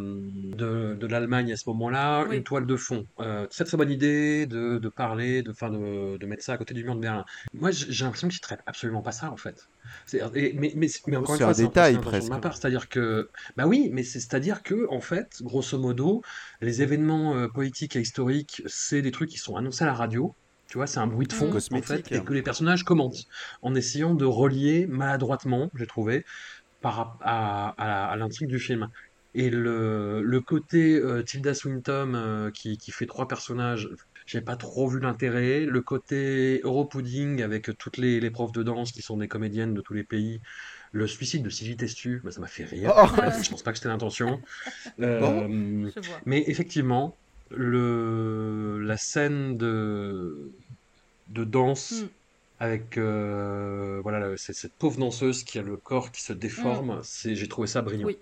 de, 0.57 0.95
de 0.95 1.07
l'Allemagne 1.07 1.53
à 1.53 1.57
ce 1.57 1.69
moment-là 1.71 2.27
Oui. 2.29 2.37
une 2.39 2.43
toile 2.45 2.67
de 2.67 2.77
fond. 2.77 3.07
Euh, 3.21 3.47
très 3.47 3.65
très 3.65 3.77
bonne 3.77 3.91
idée 3.91 4.47
de, 4.47 4.79
de 4.79 4.89
parler, 4.89 5.43
de, 5.43 5.53
fin 5.53 5.71
de, 5.71 6.17
de 6.17 6.27
mettre 6.27 6.43
ça 6.45 6.55
à 6.55 6.59
côté 6.59 6.75
du 6.75 6.85
mur 6.85 6.97
de 6.97 7.01
Berlin. 7.01 7.25
Moi, 7.53 7.71
j'ai 7.71 8.05
l'impression 8.05 8.29
qu'ils 8.29 8.41
traitent 8.41 8.63
absolument 8.67 9.03
pas 9.03 9.13
ça 9.13 9.31
en 9.31 9.37
fait. 9.37 9.69
C'est- 10.07 10.21
et- 10.35 10.55
mais, 10.55 10.73
mais, 10.77 10.89
mais 11.07 11.17
encore 11.17 11.35
une 11.35 11.39
C'est 11.39 11.45
fois, 11.45 11.51
un 11.51 11.55
c'est 11.55 11.63
détail, 11.67 11.95
c'est 11.95 12.01
presque. 12.01 12.25
de 12.27 12.31
ma 12.31 12.39
part. 12.41 12.57
C'est-à-dire 12.57 12.89
que, 12.89 13.31
bah 13.57 13.67
oui, 13.67 13.91
mais 13.93 14.03
c'est- 14.03 14.21
c'est-à-dire 14.21 14.63
que, 14.63 14.87
en 14.91 15.01
fait, 15.01 15.29
grosso 15.43 15.79
modo, 15.79 16.23
les 16.61 16.83
événements 16.83 17.37
euh, 17.37 17.49
politiques 17.49 17.97
et 17.97 18.01
historiques, 18.01 18.63
c'est 18.67 19.03
des 19.03 19.11
trucs 19.11 19.31
qui 19.31 19.39
sont 19.39 19.57
annoncés 19.57 19.85
à 19.85 19.87
la 19.87 19.95
radio. 19.95 20.35
Tu 20.69 20.79
vois, 20.79 20.87
c'est 20.87 20.99
un 20.99 21.07
bruit 21.07 21.27
de 21.27 21.33
fond, 21.33 21.51
en 21.55 21.83
fait, 21.83 22.11
et 22.13 22.23
que 22.23 22.33
les 22.33 22.43
personnages 22.43 22.85
commentent 22.85 23.27
en 23.63 23.75
essayant 23.75 24.15
de 24.15 24.25
relier 24.25 24.87
maladroitement, 24.87 25.71
j'ai 25.77 25.87
trouvé, 25.87 26.25
par 26.81 27.19
à, 27.23 27.71
à 27.81 27.87
la- 27.87 28.07
à 28.07 28.17
l'intrigue 28.17 28.49
du 28.49 28.59
film. 28.59 28.89
Et 29.35 29.51
le, 29.51 30.23
le 30.23 30.41
côté 30.41 30.95
euh, 30.97 31.23
Tilda 31.23 31.55
Swinton 31.55 32.13
euh, 32.15 32.51
qui, 32.53 32.79
qui 32.79 32.93
fait 32.93 33.07
trois 33.07 33.27
personnages, 33.29 33.89
j'ai 34.27 34.41
pas 34.41 34.57
trop 34.57 34.89
vu 34.89 35.01
l'intérêt. 35.01 35.65
Le 35.67 35.81
côté 35.83 36.61
Europudding 36.65 37.43
avec 37.43 37.77
toutes 37.79 37.97
les, 37.97 38.21
les 38.21 38.31
profs 38.31 38.53
de 38.53 38.63
danse 38.63 38.93
qui 38.93 39.03
sont 39.03 39.17
des 39.17 39.29
comédiennes 39.29 39.75
de 39.75 39.81
tous 39.81 39.93
les 39.95 40.05
pays. 40.05 40.41
Le 40.93 41.09
suicide 41.09 41.43
de 41.43 41.51
Sylvie 41.51 41.77
Testu, 41.77 42.21
bah, 42.23 42.31
ça 42.31 42.41
m'a 42.41 42.47
fait 42.47 42.65
rire. 42.65 42.93
Oh. 42.97 43.01
en 43.01 43.09
fait. 43.09 43.43
Je 43.45 43.51
pense 43.51 43.63
pas 43.65 43.73
que 43.73 43.79
c'était 43.79 43.89
l'intention. 43.89 44.41
Euh, 45.01 45.89
mais 46.27 46.45
effectivement, 46.47 47.17
le, 47.51 48.81
la 48.83 48.97
scène 48.97 49.57
de, 49.57 50.51
de 51.29 51.45
danse 51.45 51.93
Mm. 52.03 52.07
avec 52.61 52.99
euh, 52.99 54.01
voilà, 54.03 54.35
cette 54.37 54.73
pauvre 54.75 54.99
danseuse 54.99 55.45
qui 55.45 55.59
a 55.59 55.63
le 55.63 55.77
corps 55.77 56.11
qui 56.13 56.23
se 56.23 56.33
déforme, 56.33 57.01
c'est, 57.03 57.35
j'ai 57.35 57.49
trouvé 57.49 57.67
ça 57.67 57.83
brillant. 57.83 58.05
Mm. 58.05 58.07
Oui. 58.07 58.19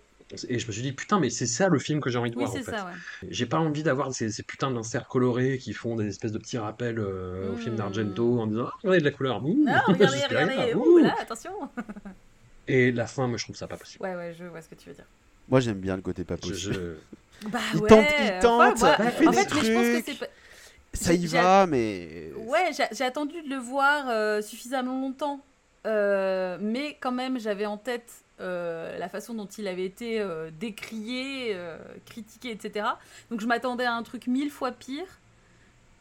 Et 0.49 0.59
je 0.59 0.67
me 0.67 0.73
suis 0.73 0.81
dit, 0.81 0.93
putain, 0.93 1.21
mais 1.21 1.29
c'est 1.29 1.45
ça 1.47 1.69
le 1.69 1.79
film 1.79 2.01
que 2.01 2.09
j'ai 2.09 2.17
envie 2.19 2.31
de 2.31 2.37
Oui, 2.37 2.45
voir 2.47 2.57
en 2.57 2.63
fait. 2.63 2.73
ouais. 2.73 3.29
J'ai 3.29 3.45
pas 3.45 3.59
envie 3.59 3.83
d'avoir 3.83 4.15
ces, 4.15 4.31
ces 4.31 4.43
putains 4.43 4.71
d'inserts 4.71 5.07
colorés 5.07 5.59
qui 5.59 5.75
font 5.75 5.95
des 5.95 6.07
espèces 6.07 6.33
de 6.33 6.39
petits 6.39 6.57
rappels 6.57 6.99
euh, 6.99 7.53
au 7.53 7.57
film 7.57 7.75
Mm. 7.75 7.79
d'Argento 7.79 8.41
en 8.41 8.47
disant, 8.47 8.65
ah, 8.67 8.73
regardez 8.79 9.01
de 9.01 9.05
la 9.05 9.11
couleur. 9.11 9.45
ouh, 9.45 9.55
Non, 9.67 9.73
regardez, 9.89 10.17
Suspiria, 10.19 10.47
regardez. 10.47 10.75
ouh. 10.75 10.85
Ouh, 10.87 10.99
là, 10.99 11.15
attention. 11.21 11.53
Et 12.67 12.93
la 12.93 13.07
fin, 13.07 13.27
moi, 13.29 13.37
je 13.37 13.45
trouve 13.45 13.57
ça 13.57 13.67
pas 13.67 13.77
possible. 13.77 14.03
Ouais, 14.05 14.15
ouais, 14.15 14.35
je 14.39 14.45
vois 14.45 14.63
ce 14.63 14.69
que 14.71 14.75
tu 14.75 14.89
veux 14.89 14.95
dire. 14.95 15.05
Moi 15.49 15.59
j'aime 15.61 15.81
bien 15.81 15.97
le 15.97 16.03
côté 16.03 16.25
pas 16.25 16.37
Je- 16.43 16.49
possible. 16.51 16.75
je- 16.75 16.95
Bah 17.49 17.59
Il 17.75 17.81
ouais. 17.81 17.89
tente, 17.89 18.07
il 18.19 18.39
tente, 18.41 18.79
il 18.81 19.11
fait 19.11 19.27
en 19.27 19.31
des 19.31 19.37
fait, 19.37 19.55
mais 19.55 19.63
je 19.63 19.73
pense 19.73 19.87
que 19.87 19.93
trucs. 19.93 20.05
c'est 20.07 20.19
pas. 20.19 20.27
Ça 20.95 21.13
y 21.15 21.27
va, 21.27 21.67
mais 21.67 22.33
Ouais, 22.37 22.71
j'ai 22.77 22.85
j'ai 22.93 23.05
attendu 23.05 23.41
de 23.43 23.49
le 23.49 23.57
voir 23.57 24.05
euh, 24.09 24.43
suffisamment 24.43 25.01
longtemps. 25.01 25.41
Euh, 25.87 26.59
mais 26.61 26.97
quand 27.01 27.13
même, 27.13 27.39
j'avais 27.41 27.67
en 27.67 27.79
tête 27.79 28.13
euh, 28.41 28.97
la 28.99 29.09
façon 29.09 29.35
dont 29.35 29.47
il 29.47 29.67
avait 29.69 29.85
été 29.87 30.21
euh, 30.21 30.51
décrié, 30.61 31.53
euh, 31.55 31.79
critiqué, 32.07 32.51
etc. 32.51 32.87
Donc 33.31 33.41
je 33.41 33.47
m'attendais 33.47 33.85
à 33.85 33.95
un 33.95 34.03
truc 34.03 34.27
mille 34.27 34.51
fois 34.51 34.71
pire. 34.73 35.07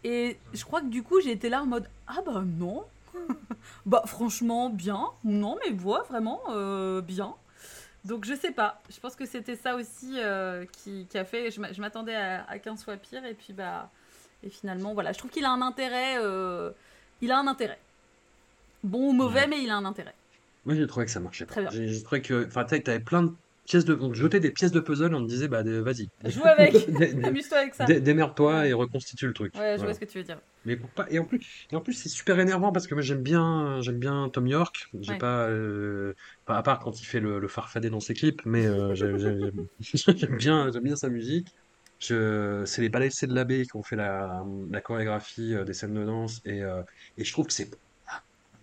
Et 0.04 0.38
je 0.54 0.64
crois 0.66 0.82
que 0.82 0.88
du 0.88 1.04
coup, 1.04 1.22
j'ai 1.22 1.32
été 1.32 1.48
là 1.50 1.62
en 1.62 1.68
mode 1.68 1.88
Ah 2.08 2.20
bah 2.26 2.44
non 2.46 2.84
Bah 3.86 4.04
franchement, 4.06 4.70
bien. 4.70 5.08
Non, 5.24 5.58
mais 5.66 5.72
voilà, 5.74 6.04
vraiment, 6.04 6.42
euh, 6.50 7.02
bien. 7.02 7.36
Donc 8.06 8.26
je 8.26 8.34
sais 8.34 8.52
pas. 8.52 8.82
Je 8.90 9.00
pense 9.00 9.16
que 9.16 9.26
c'était 9.26 9.56
ça 9.56 9.76
aussi 9.76 10.14
euh, 10.18 10.66
qui, 10.72 11.06
qui 11.10 11.18
a 11.18 11.26
fait. 11.26 11.52
Je 11.52 11.62
m'a- 11.62 11.72
je 11.72 11.80
m'attendais 11.82 12.16
à, 12.16 12.44
à 12.50 12.58
15 12.60 12.84
fois 12.84 12.98
pire. 12.98 13.24
Et 13.26 13.34
puis 13.34 13.54
bah. 13.54 13.90
Et 14.44 14.50
finalement, 14.50 14.94
voilà. 14.96 15.12
Je 15.12 15.20
trouve 15.20 15.30
qu'il 15.30 15.46
a 15.46 15.52
un 15.52 15.62
intérêt. 15.62 16.16
euh, 16.20 16.72
il 17.22 17.32
a 17.32 17.38
un 17.38 17.46
intérêt. 17.48 17.78
Bon 18.84 19.10
ou 19.10 19.14
mauvais, 19.14 19.42
Ouais. 19.42 19.48
mais 19.48 19.62
il 19.64 19.70
a 19.70 19.76
un 19.76 19.86
intérêt. 19.86 20.16
Moi, 20.66 20.74
j'ai 20.76 20.88
trouvé 20.88 21.06
que 21.06 21.12
ça 21.12 21.20
marchait 21.20 21.46
pas. 21.46 21.62
bien. 21.62 21.70
J'ai 21.72 22.02
trouvé 22.04 22.22
que, 22.24 22.48
enfin, 22.48 22.66
tu 22.66 22.76
avais 22.90 23.00
plein 23.00 23.22
de 23.24 23.32
pièces 23.72 23.86
de, 23.86 23.98
on 24.00 24.10
te 24.10 24.16
jetait 24.16 24.40
des 24.40 24.52
pièces 24.52 24.72
de 24.72 24.80
puzzle, 24.80 25.16
on 25.16 25.22
te 25.24 25.30
disait, 25.30 25.48
bah, 25.48 25.64
vas-y. 25.64 26.10
Joue 26.30 26.44
avec, 26.44 26.76
amuse-toi 27.26 27.58
avec 27.60 27.74
ça. 27.76 27.86
dé- 27.86 28.02
Démerde-toi 28.02 28.68
et 28.68 28.74
reconstitue 28.74 29.28
le 29.28 29.34
truc. 29.34 29.54
Ouais, 29.56 29.72
je 29.74 29.78
Voilà. 29.78 29.86
vois 29.86 29.94
ce 29.94 30.00
que 30.00 30.06
tu 30.06 30.18
veux 30.18 30.24
dire. 30.24 30.40
Mais 30.66 30.76
pour 30.76 30.92
pas... 30.92 31.08
et 31.10 31.18
en 31.18 31.26
plus, 31.26 31.40
et 31.72 31.76
en 31.76 31.82
plus 31.82 31.94
c'est 31.94 32.10
super 32.10 32.40
énervant 32.40 32.72
parce 32.72 32.86
que 32.86 32.94
moi 32.94 33.02
j'aime 33.02 33.24
bien, 33.24 33.82
j'aime 33.82 33.98
bien 33.98 34.30
Tom 34.30 34.46
York. 34.46 34.76
J'ai 35.02 35.14
Ouais. 35.14 35.20
pas, 35.20 35.48
euh, 35.50 36.14
pas 36.46 36.58
à 36.58 36.62
part 36.64 36.80
quand 36.80 37.00
il 37.02 37.06
fait 37.06 37.20
le, 37.20 37.40
le 37.40 37.48
farfadet 37.48 37.90
dans 37.90 38.00
ses 38.00 38.14
clips, 38.14 38.42
mais 38.46 38.68
euh, 38.68 38.94
j'ai- 38.94 39.18
j'ai- 39.18 39.38
j'ai- 39.80 40.18
j'aime 40.18 40.38
bien, 40.38 40.70
j'aime 40.72 40.84
bien 40.84 40.96
sa 40.96 41.10
musique. 41.10 41.48
C'est 42.00 42.82
les 42.82 42.90
Balaissés 42.90 43.28
de 43.28 43.34
l'abbé 43.34 43.64
qui 43.64 43.76
ont 43.76 43.84
fait 43.84 43.96
la, 43.96 44.44
la 44.72 44.82
chorégraphie 44.82 45.54
euh, 45.56 45.64
des 45.64 45.74
scènes 45.74 45.94
de 45.94 46.04
danse 46.06 46.42
et, 46.46 46.62
et 47.18 47.24
je 47.24 47.32
trouve 47.32 47.48
que 47.48 47.54
c'est 47.54 47.70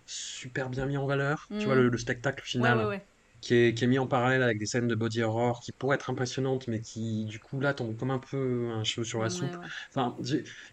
super 0.05 0.69
bien 0.69 0.85
mis 0.85 0.97
en 0.97 1.05
valeur. 1.05 1.45
Tu 1.57 1.65
vois 1.65 1.75
Mhm. 1.75 1.83
le, 1.83 1.89
le 1.89 1.97
spectacle 1.97 2.43
final 2.45 2.77
ouais, 2.79 2.85
ouais. 2.85 3.07
Qui 3.41 3.55
est, 3.55 3.73
qui 3.73 3.83
est 3.83 3.87
mis 3.87 3.99
en 3.99 4.07
parallèle 4.07 4.43
avec 4.43 4.59
des 4.59 4.65
scènes 4.65 4.87
de 4.87 4.95
body 4.95 5.23
horror 5.23 5.61
qui 5.61 5.71
pourraient 5.71 5.95
être 5.95 6.09
impressionnantes, 6.09 6.67
mais 6.67 6.81
qui 6.81 7.25
du 7.25 7.39
coup 7.39 7.59
là 7.59 7.73
tombent 7.73 7.95
comme 7.97 8.11
un 8.11 8.19
peu 8.19 8.69
un 8.71 8.83
cheveu 8.83 9.05
sur 9.05 9.21
la 9.21 9.29
soupe. 9.29 9.51
ouais. 9.51 9.67
Enfin, 9.93 10.15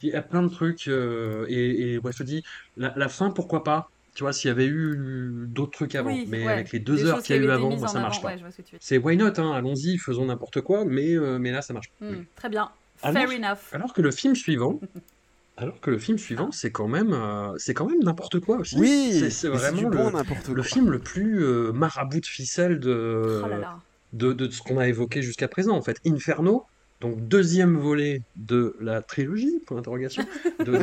il 0.03 0.09
y 0.09 0.15
a 0.15 0.23
plein 0.23 0.43
de 0.43 0.49
trucs, 0.49 0.89
euh, 0.89 1.47
et, 1.49 1.93
et 1.95 1.99
ouais, 1.99 2.13
je 2.13 2.19
te 2.19 2.23
dis, 2.23 2.43
la, 2.77 2.93
la 2.97 3.09
fin, 3.09 3.31
pourquoi 3.31 3.65
pas? 3.65 3.89
Tu 4.15 4.23
vois, 4.23 4.33
s'il 4.33 4.49
y 4.49 4.51
avait 4.51 4.67
eu 4.67 5.45
d'autres 5.49 5.73
trucs 5.73 5.95
avant, 5.95 6.11
Oui, 6.11 6.25
mais 6.29 6.47
avec 6.49 6.73
les 6.73 6.79
deux 6.81 6.97
Des 6.97 7.05
heures 7.05 7.23
qu'il 7.23 7.37
y 7.37 7.39
a 7.39 7.43
eu 7.43 7.51
avant, 7.51 7.69
moi, 7.77 7.85
en 7.85 7.93
ça 7.93 8.01
marche 8.01 8.25
avant. 8.25 8.35
pas. 8.35 8.49
C'est 8.81 8.97
why 8.97 9.17
not, 9.17 9.39
hein, 9.39 9.53
allons-y, 9.53 9.99
faisons 9.99 10.25
n'importe 10.25 10.63
quoi, 10.63 10.85
mais, 10.87 11.15
euh, 11.15 11.39
mais 11.39 11.51
là, 11.53 11.61
ça 11.61 11.75
marche 11.75 11.91
pas. 12.01 12.07
Hmm, 12.07 12.25
très 12.35 12.49
bien. 12.49 12.71
Alors- 13.03 13.29
Fair 13.29 13.39
enough. 13.39 13.59
Alors 13.73 13.93
que 13.93 14.01
le 14.01 14.11
film 14.11 14.35
suivant, 14.35 14.81
alors 15.57 15.81
que 15.81 15.91
le 15.91 15.99
film 15.99 16.19
suivant, 16.19 16.51
c'est 16.53 16.71
quand 16.71 16.89
même, 16.89 17.13
euh, 17.13 17.55
c'est 17.59 17.73
quand 17.75 17.87
même 17.89 18.03
n'importe 18.03 18.41
quoi 18.41 18.59
aussi. 18.59 18.77
Oui, 18.79 19.31
C'est- 19.31 19.49
vraiment 19.49 19.89
le, 19.89 20.55
le 20.55 20.63
film 20.63 20.91
le 20.91 20.99
plus 20.99 21.43
euh, 21.43 21.73
marabout 21.73 22.21
de 22.21 22.27
ficelle 22.27 22.79
de, 22.79 23.43
Oh 23.45 23.49
là 23.49 23.59
là. 23.59 23.79
de, 24.13 24.33
de 24.33 24.51
ce 24.51 24.61
qu'on 24.63 24.79
a 24.79 24.87
évoqué 24.89 25.23
jusqu'à 25.23 25.49
présent, 25.49 25.75
en 25.77 25.83
fait. 25.83 25.99
Inferno, 26.07 26.65
donc 27.01 27.27
deuxième 27.29 27.77
volet 27.79 28.23
de 28.37 28.77
la 28.81 29.01
trilogie, 29.03 29.61
pour 29.67 29.77
l'interrogation, 29.77 30.25
de, 30.61 30.77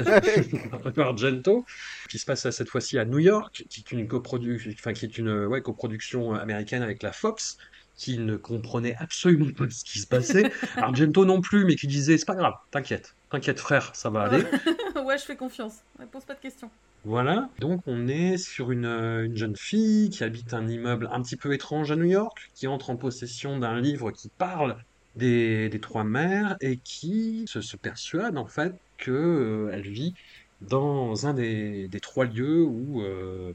de 0.92 1.02
Argento, 1.02 1.66
qui 2.10 2.18
se 2.20 2.26
passe 2.26 2.46
à 2.46 2.52
cette 2.52 2.70
fois-ci 2.70 2.98
à 2.98 3.06
New 3.06 3.20
York, 3.20 3.66
qui 3.70 3.82
est 3.82 3.92
une, 3.92 4.08
coprodu- 4.08 4.74
enfin, 4.80 4.94
qui 4.94 5.06
est 5.06 5.18
une 5.18 5.46
ouais, 5.46 5.62
coproduction 5.62 6.34
américaine 6.34 6.82
avec 6.82 7.04
la 7.04 7.12
Fox, 7.12 7.58
qui 7.96 8.18
ne 8.18 8.38
comprenait 8.38 8.96
absolument 8.98 9.52
pas 9.56 9.66
ce 9.70 9.84
qui 9.84 10.00
se 10.00 10.08
passait. 10.08 10.52
Argento 10.78 11.26
non 11.26 11.42
plus, 11.42 11.64
mais 11.66 11.76
qui 11.76 11.86
disait, 11.88 12.18
c'est 12.18 12.26
pas 12.26 12.34
grave, 12.36 12.54
t'inquiète, 12.72 13.14
t'inquiète 13.34 13.60
frère, 13.60 13.96
ça 13.96 14.12
va 14.12 14.24
aller. 14.24 14.44
ouais, 15.04 15.18
je 15.18 15.24
fais 15.24 15.36
confiance. 15.36 15.80
Ouais, 16.00 16.06
pose 16.06 16.24
pas 16.24 16.36
de 16.36 16.40
questions. 16.40 16.70
Voilà, 17.04 17.50
donc 17.60 17.82
on 17.88 18.08
est 18.08 18.38
sur 18.38 18.72
une, 18.72 18.86
euh, 18.86 19.26
une 19.26 19.36
jeune 19.36 19.56
fille 19.56 20.12
qui 20.12 20.24
habite 20.24 20.54
un 20.54 20.68
immeuble 20.68 21.10
un 21.12 21.20
petit 21.22 21.36
peu 21.36 21.52
étrange 21.52 21.92
à 21.92 21.96
New 21.96 22.06
York, 22.06 22.52
qui 22.54 22.68
entre 22.68 22.92
en 22.92 22.96
possession 22.96 23.58
d'un 23.58 23.82
livre 23.82 24.12
qui 24.12 24.30
parle 24.30 24.78
des, 25.16 25.68
des 25.68 25.80
trois 25.80 26.04
mères 26.04 26.58
et 26.62 26.78
qui 26.78 27.46
se, 27.48 27.60
se 27.60 27.76
persuade 27.76 28.38
en 28.38 28.46
fait 28.46 28.76
qu'elle 28.98 29.82
vit 29.82 30.14
dans 30.62 31.26
un 31.26 31.34
des, 31.34 31.88
des 31.88 32.00
trois 32.00 32.26
lieux 32.26 32.64
où 32.64 33.02
euh, 33.02 33.52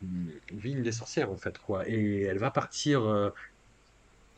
vit 0.52 0.72
une 0.72 0.82
des 0.82 0.92
sorcières 0.92 1.30
en 1.30 1.36
fait 1.36 1.56
quoi. 1.58 1.88
Et 1.88 2.22
elle 2.22 2.38
va 2.38 2.50
partir 2.50 3.04
euh, 3.04 3.30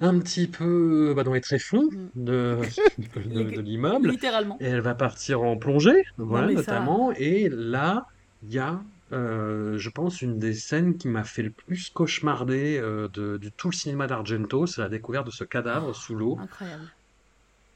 un 0.00 0.18
petit 0.18 0.46
peu 0.46 1.12
bah, 1.14 1.22
dans 1.24 1.32
les 1.34 1.40
tréfonds 1.40 1.88
Mm. 1.92 2.08
de, 2.24 2.58
de, 3.26 3.42
de 3.56 3.60
l'immeuble. 3.60 4.10
Littéralement. 4.10 4.56
Et 4.60 4.66
elle 4.66 4.80
va 4.80 4.94
partir 4.94 5.42
en 5.42 5.56
plongée, 5.56 6.04
voilà, 6.18 6.46
mais 6.48 6.54
ça- 6.62 6.72
notamment. 6.72 7.12
Et 7.12 7.48
là, 7.50 8.06
il 8.42 8.52
y 8.54 8.58
a, 8.58 8.80
euh, 9.12 9.76
je 9.78 9.90
pense, 9.90 10.22
une 10.22 10.38
des 10.38 10.54
scènes 10.54 10.96
qui 10.96 11.08
m'a 11.08 11.24
fait 11.24 11.42
le 11.42 11.50
plus 11.50 11.90
cauchemarder 11.90 12.78
euh, 12.78 13.08
de, 13.12 13.36
de 13.36 13.48
tout 13.50 13.68
le 13.68 13.74
cinéma 13.74 14.06
d'Argento, 14.06 14.66
c'est 14.66 14.80
la 14.80 14.88
découverte 14.88 15.26
de 15.26 15.30
ce 15.32 15.44
cadavre 15.44 15.94
sous 15.94 16.14
l'eau. 16.14 16.38
Incroyable. 16.40 16.84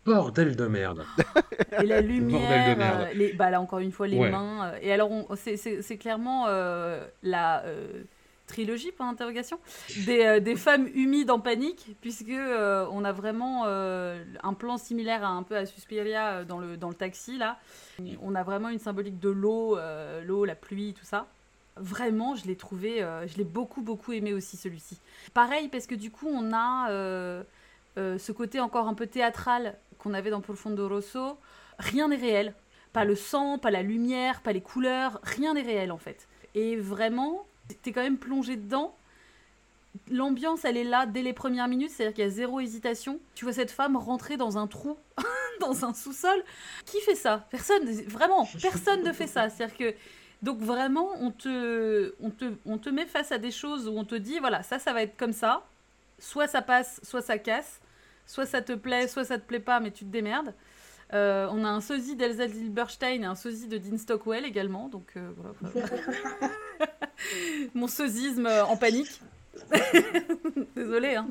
Bordel 0.07 0.55
de 0.55 0.67
merde. 0.67 1.03
Et 1.83 1.87
la 1.87 2.03
Bordel 2.03 2.03
de 2.07 2.09
lumière, 2.13 2.77
merde. 2.77 3.09
euh, 3.11 3.15
les, 3.15 3.33
bah 3.33 3.51
là 3.51 3.59
encore 3.61 3.79
une 3.79 3.91
fois 3.93 4.07
les 4.07 4.19
Ouais. 4.19 4.31
mains. 4.31 4.67
euh, 4.75 4.79
et 4.83 4.93
alors 4.93 5.11
on- 5.11 5.27
c'est- 5.35 5.97
clairement 5.99 6.45
euh, 6.49 7.07
la 7.23 7.65
euh, 7.65 8.03
trilogie 8.47 8.93
pour 8.93 9.07
interrogation 9.07 9.59
des, 10.07 10.25
euh, 10.25 10.41
des 10.41 10.57
femmes 10.57 10.89
humides 10.95 11.31
en 11.31 11.41
panique 11.41 11.97
puisque 12.01 12.29
euh, 12.29 12.87
on 12.91 13.05
a 13.05 13.13
vraiment 13.13 13.65
euh, 13.67 14.23
un 14.43 14.55
plan 14.55 14.77
similaire 14.77 15.25
à 15.25 15.29
un 15.29 15.43
peu 15.43 15.57
à 15.57 15.67
Suspiria 15.67 16.45
dans 16.45 16.59
le 16.59 16.77
dans 16.77 16.89
le 16.89 16.95
taxi 16.95 17.39
là. 17.39 17.59
On 18.23 18.35
a 18.35 18.43
vraiment 18.43 18.69
une 18.69 18.79
symbolique 18.79 19.19
de 19.21 19.29
l'eau, 19.29 19.79
l'eau, 20.25 20.45
la 20.45 20.55
pluie, 20.55 20.95
tout 20.95 21.05
ça. 21.05 21.27
Vraiment, 21.77 22.37
je 22.37 22.47
l'ai 22.47 22.57
trouvé, 22.57 22.99
je 23.27 23.37
l'ai 23.37 23.45
beaucoup 23.45 23.83
beaucoup 23.83 24.13
aimé 24.13 24.33
aussi 24.33 24.57
celui-ci. 24.57 24.99
Pareil 25.33 25.69
parce 25.69 25.87
que 25.87 25.95
du 25.95 26.11
coup 26.11 26.29
on 26.29 26.53
a 26.53 26.89
ce 27.97 28.33
côté 28.33 28.61
encore 28.61 28.89
un 28.89 28.95
peu 28.95 29.07
théâtral 29.07 29.77
qu'on 29.99 30.15
avait 30.15 30.31
dans 30.31 30.41
Profondo 30.41 30.89
Rosso. 30.89 31.39
Rien 31.79 32.09
n'est 32.09 32.17
réel. 32.17 32.55
Pas 32.93 33.05
le 33.05 33.17
sang, 33.17 33.59
pas 33.59 33.73
la 33.73 33.83
lumière, 33.83 34.41
pas 34.41 34.53
les 34.53 34.61
couleurs, 34.61 35.21
rien 35.25 35.55
n'est 35.55 35.63
réel 35.63 35.91
en 35.91 35.99
fait. 35.99 36.29
Et 36.55 36.77
vraiment, 36.77 37.45
t'es 37.83 37.93
quand 37.93 38.03
même 38.03 38.19
plongé 38.19 38.57
dedans. 38.57 38.97
L'ambiance, 40.11 40.65
elle 40.65 40.77
est 40.77 40.85
là 40.85 41.07
dès 41.07 41.23
les 41.23 41.33
premières 41.33 41.69
minutes, 41.69 41.91
c'est-à-dire 41.91 42.15
qu'il 42.15 42.25
y 42.25 42.27
a 42.27 42.31
zéro 42.31 42.61
hésitation. 42.61 43.21
Tu 43.35 43.45
vois 43.45 43.55
cette 43.55 43.71
femme 43.71 43.97
rentrer 43.97 44.37
dans 44.37 44.59
un 44.59 44.67
trou, 44.67 44.97
dans 45.61 45.85
un 45.85 45.95
sous-sol. 45.95 46.43
Qui 46.85 47.01
fait 47.01 47.15
ça? 47.15 47.47
Personne, 47.51 47.85
vraiment, 48.07 48.49
personne 48.63 49.03
ne 49.03 49.13
fait 49.13 49.29
ça. 49.29 49.49
C'est-à-dire 49.51 49.77
que 49.77 49.95
donc 50.43 50.59
vraiment, 50.59 51.11
on 51.21 51.31
te, 51.31 52.15
on, 52.21 52.31
te, 52.31 52.45
on 52.67 52.79
te 52.79 52.91
met 52.91 53.07
face 53.07 53.33
à 53.33 53.39
des 53.39 53.51
choses 53.51 53.89
où 53.89 53.93
on 53.93 54.05
te 54.05 54.15
dit, 54.15 54.39
voilà, 54.41 54.63
ça, 54.63 54.79
ça 54.79 54.93
va 54.93 55.03
être 55.03 55.17
comme 55.17 55.33
ça. 55.33 55.65
Soit 56.19 56.49
ça 56.49 56.61
passe, 56.61 57.01
soit 57.03 57.23
ça 57.23 57.39
casse. 57.39 57.81
Soit 58.27 58.47
ça 58.47 58.63
te 58.63 58.73
plaît, 58.73 59.07
soit 59.09 59.25
ça 59.25 59.39
te 59.39 59.47
plaît 59.47 59.61
pas, 59.61 59.81
mais 59.81 59.91
tu 59.91 60.05
te 60.05 60.11
démerdes. 60.11 60.55
Euh, 61.15 61.47
on 61.53 61.65
a 61.65 61.69
un 61.69 61.81
sosie 61.81 62.17
d'Elsa 62.17 62.49
Zilberstein 62.49 63.23
et 63.23 63.27
un 63.27 63.35
sosie 63.37 63.69
de 63.69 63.79
Dean 63.79 63.97
Stockwell 63.99 64.45
également. 64.45 64.89
Donc 64.89 65.13
euh, 65.17 65.31
voilà. 65.63 65.87
Mon 67.75 67.87
sosisme 67.87 68.47
en 68.47 68.77
panique. 68.77 69.21
Désolée, 70.77 71.15
hein. 71.15 71.29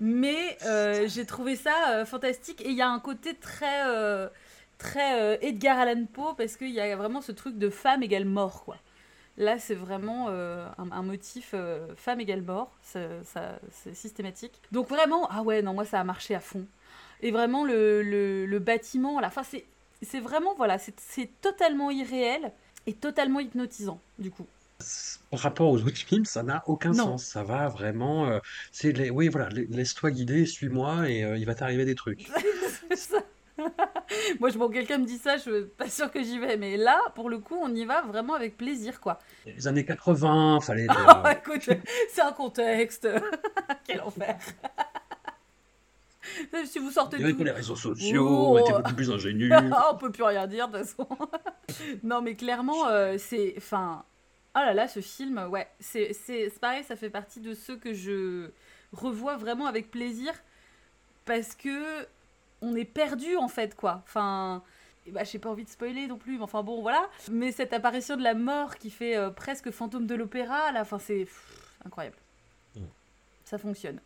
Mais 0.00 0.58
euh, 0.66 1.08
j'ai 1.08 1.24
trouvé 1.24 1.56
ça 1.56 2.04
fantastique. 2.04 2.60
Et 2.60 2.68
il 2.70 2.76
y 2.76 2.82
a 2.82 2.88
un 2.88 3.00
côté 3.00 3.34
très, 3.34 3.82
très 4.78 5.38
Edgar 5.42 5.78
Allan 5.78 6.04
Poe 6.12 6.34
parce 6.36 6.56
qu'il 6.56 6.70
y 6.70 6.80
a 6.80 6.94
vraiment 6.96 7.22
ce 7.22 7.32
truc 7.32 7.56
de 7.58 7.70
femme 7.70 8.02
égale 8.02 8.26
mort, 8.26 8.64
quoi. 8.64 8.76
Là, 9.38 9.58
c'est 9.58 9.74
vraiment 9.74 10.28
un, 10.30 10.90
un 10.90 11.02
motif 11.02 11.54
femme 11.96 12.20
égale 12.20 12.42
mort, 12.42 12.70
ça- 12.82 13.58
c'est 13.70 13.94
systématique. 13.94 14.60
Donc 14.72 14.88
vraiment, 14.88 15.26
ah 15.30 15.42
ouais, 15.42 15.62
non, 15.62 15.74
moi 15.74 15.84
ça 15.84 16.00
a 16.00 16.04
marché 16.04 16.34
à 16.34 16.40
fond. 16.40 16.66
Et 17.22 17.30
vraiment, 17.30 17.64
le, 17.64 18.02
le, 18.02 18.46
le 18.46 18.58
bâtiment, 18.58 19.18
à 19.18 19.22
la 19.22 19.30
fin, 19.30 19.42
c'est 20.02 20.20
vraiment, 20.20 20.54
voilà, 20.54 20.78
c'est 20.78 21.30
totalement 21.40 21.90
irréel 21.90 22.52
et 22.86 22.92
totalement 22.92 23.40
hypnotisant, 23.40 24.00
du 24.18 24.30
coup. 24.30 24.46
Par 25.30 25.40
rapport 25.40 25.70
aux 25.70 25.78
autres 25.82 25.96
films, 25.96 26.26
ça 26.26 26.42
n'a 26.42 26.62
aucun 26.66 26.90
Non. 26.90 27.04
sens. 27.04 27.24
Ça 27.24 27.42
va 27.42 27.68
vraiment. 27.68 28.26
euh, 28.26 28.38
c'est 28.72 28.92
les... 28.92 29.08
Oui, 29.10 29.28
voilà, 29.28 29.48
la- 29.48 29.62
laisse-toi 29.70 30.10
guider, 30.10 30.44
suis-moi 30.44 31.08
et 31.08 31.24
euh, 31.24 31.38
il 31.38 31.46
va 31.46 31.54
t'arriver 31.54 31.84
des 31.86 31.94
trucs. 31.94 32.28
Ça. 32.94 33.18
Moi, 34.38 34.50
je, 34.50 34.58
bon, 34.58 34.68
quelqu'un 34.68 34.98
me 34.98 35.06
dit 35.06 35.16
ça, 35.16 35.38
je 35.38 35.42
suis 35.42 35.64
pas 35.78 35.88
sûre 35.88 36.10
que 36.10 36.22
j'y 36.22 36.38
vais. 36.38 36.58
Mais 36.58 36.76
là, 36.76 37.00
pour 37.14 37.30
le 37.30 37.38
coup, 37.38 37.56
on 37.60 37.74
y 37.74 37.86
va 37.86 38.02
vraiment 38.02 38.34
avec 38.34 38.58
plaisir, 38.58 39.00
quoi. 39.00 39.18
Les 39.46 39.66
années 39.66 39.84
80, 39.86 40.60
fallait. 40.60 40.86
Oh, 40.90 41.10
euh, 41.26 41.30
écoute, 41.32 41.70
c'est 42.12 42.20
un 42.20 42.32
contexte. 42.32 43.08
Quel 43.86 44.02
enfer. 44.02 44.36
Si 46.66 46.78
vous 46.78 46.90
sortez 46.90 47.16
avait 47.16 47.32
tout- 47.32 47.44
les 47.44 47.50
réseaux 47.50 47.76
sociaux, 47.76 48.26
Oh. 48.28 48.56
on 48.56 48.58
était 48.58 48.72
beaucoup 48.72 48.94
plus 48.94 49.10
ingénus. 49.10 49.50
Ah, 49.72 49.90
on 49.92 49.96
peut 49.96 50.10
plus 50.12 50.22
rien 50.24 50.46
dire 50.46 50.68
de 50.68 50.78
toute 50.78 50.86
façon. 50.88 51.08
non, 52.02 52.22
mais 52.22 52.34
clairement, 52.34 52.86
euh, 52.88 53.16
c'est. 53.18 53.54
Enfin. 53.58 54.04
Oh 54.54 54.60
là 54.60 54.72
là, 54.74 54.88
ce 54.88 55.00
film, 55.00 55.38
ouais. 55.50 55.68
C'est 55.80 56.12
c'est- 56.12 56.48
c'est 56.50 56.60
pareil, 56.60 56.82
ça 56.84 56.96
fait 56.96 57.10
partie 57.10 57.40
de 57.40 57.52
ceux 57.54 57.76
que 57.76 57.92
je 57.92 58.50
revois 58.92 59.36
vraiment 59.36 59.66
avec 59.66 59.90
plaisir. 59.90 60.32
Parce 61.24 61.54
que. 61.54 62.06
On 62.62 62.74
est 62.74 62.86
perdu, 62.86 63.36
en 63.36 63.48
fait, 63.48 63.74
quoi. 63.74 64.02
Enfin. 64.06 64.62
et 65.06 65.10
Bah, 65.10 65.24
j'ai 65.24 65.38
pas 65.38 65.50
envie 65.50 65.64
de 65.64 65.68
spoiler 65.68 66.06
non 66.06 66.16
plus, 66.16 66.38
mais 66.38 66.42
enfin 66.42 66.62
bon, 66.62 66.80
voilà. 66.80 67.08
Mais 67.30 67.52
cette 67.52 67.74
apparition 67.74 68.16
de 68.16 68.22
la 68.22 68.32
mort 68.32 68.76
qui 68.76 68.88
fait 68.90 69.14
euh, 69.16 69.28
presque 69.30 69.70
fantôme 69.70 70.06
de 70.06 70.14
l'opéra, 70.14 70.72
là, 70.72 70.80
enfin, 70.80 70.98
c'est 70.98 71.24
pff, 71.26 71.70
incroyable. 71.84 72.16
Mm. 72.76 72.80
Ça 73.44 73.58
fonctionne. 73.58 74.00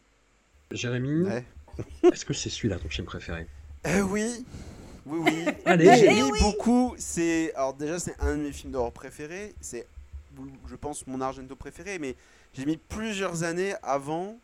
Jérémy, 0.72 1.22
Ouais. 1.26 1.44
Est-ce 2.12 2.24
que 2.24 2.34
c'est 2.34 2.50
celui-là 2.50 2.78
ton 2.78 2.88
film 2.88 3.06
préféré? 3.06 3.46
Euh, 3.86 4.00
oui, 4.02 4.44
oui, 5.06 5.18
oui. 5.24 5.44
Allez. 5.64 5.84
j'ai 5.96 6.06
Eh 6.10 6.14
mis 6.14 6.22
oui. 6.22 6.38
beaucoup. 6.40 6.94
C'est 6.98 7.52
alors 7.54 7.74
déjà 7.74 7.98
c'est 7.98 8.14
un 8.20 8.36
de 8.36 8.42
mes 8.42 8.52
films 8.52 8.72
d'horreur 8.72 8.92
préférés. 8.92 9.54
C'est, 9.60 9.86
je 10.68 10.76
pense, 10.76 11.06
mon 11.06 11.20
Argento 11.20 11.56
préféré. 11.56 11.98
Mais 11.98 12.14
j'ai 12.54 12.64
mis 12.66 12.76
plusieurs 12.76 13.42
années 13.42 13.74
avant 13.82 14.38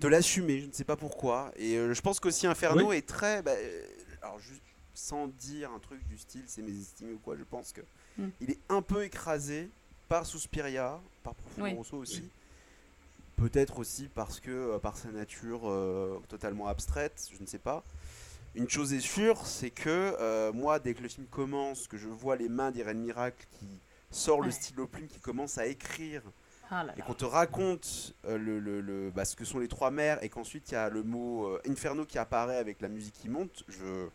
de 0.00 0.08
l'assumer. 0.08 0.60
Je 0.60 0.66
ne 0.66 0.72
sais 0.72 0.84
pas 0.84 0.96
pourquoi. 0.96 1.52
Et 1.56 1.76
euh, 1.76 1.92
je 1.94 2.00
pense 2.00 2.20
qu'aussi 2.20 2.46
Inferno 2.46 2.92
est 2.92 3.06
très. 3.06 3.42
bah, 3.42 3.52
euh, 3.56 3.82
alors 4.22 4.38
juste 4.38 4.62
sans 4.94 5.26
dire 5.26 5.70
un 5.72 5.78
truc 5.78 6.02
du 6.08 6.16
style, 6.16 6.44
c'est 6.46 6.62
mes 6.62 6.72
estimés 6.72 7.12
ou 7.12 7.18
quoi. 7.18 7.36
Je 7.36 7.44
pense 7.44 7.72
que 7.72 7.82
Mm. 8.18 8.28
il 8.40 8.50
est 8.52 8.58
un 8.70 8.80
peu 8.80 9.04
écrasé 9.04 9.68
par 10.08 10.24
Suspiria, 10.24 10.98
par 11.22 11.34
Profumo 11.34 11.66
Oui. 11.66 11.74
Rosso 11.74 11.98
aussi. 11.98 12.30
Peut-être 13.36 13.78
aussi 13.78 14.08
parce 14.14 14.40
que, 14.40 14.50
euh, 14.50 14.78
par 14.78 14.96
sa 14.96 15.10
nature 15.10 15.62
euh, 15.68 16.18
totalement 16.28 16.68
abstraite, 16.68 17.28
je 17.34 17.40
ne 17.40 17.46
sais 17.46 17.58
pas. 17.58 17.84
Une 18.54 18.70
chose 18.70 18.94
est 18.94 19.00
sûre, 19.00 19.46
c'est 19.46 19.68
que 19.70 20.16
euh, 20.18 20.52
moi, 20.52 20.78
dès 20.78 20.94
que 20.94 21.02
le 21.02 21.08
film 21.08 21.26
commence, 21.26 21.86
que 21.86 21.98
je 21.98 22.08
vois 22.08 22.36
les 22.36 22.48
mains 22.48 22.70
d'Irène 22.70 23.00
Miracle 23.00 23.46
qui 23.58 23.66
sort 24.10 24.40
le 24.40 24.50
stylo 24.50 24.86
plume, 24.86 25.06
qui 25.08 25.20
commence 25.20 25.58
à 25.58 25.66
écrire, 25.66 26.22
Ah 26.70 26.82
là 26.84 26.94
et 26.96 27.02
qu'on 27.02 27.12
te 27.12 27.26
raconte 27.26 28.14
euh, 28.24 28.38
le, 28.38 28.58
le- 28.58 28.80
le- 28.80 29.10
bah, 29.10 29.26
ce 29.26 29.36
que 29.36 29.44
sont 29.44 29.58
les 29.58 29.68
trois 29.68 29.90
mers, 29.90 30.22
et 30.24 30.30
qu'ensuite 30.30 30.70
il 30.70 30.74
y 30.74 30.76
a 30.78 30.88
le 30.88 31.02
mot 31.02 31.44
euh, 31.48 31.60
Inferno 31.68 32.06
qui 32.06 32.16
apparaît 32.16 32.56
avec 32.56 32.80
la 32.80 32.88
musique 32.88 33.14
qui 33.14 33.28
monte, 33.28 33.64
je, 33.68 34.06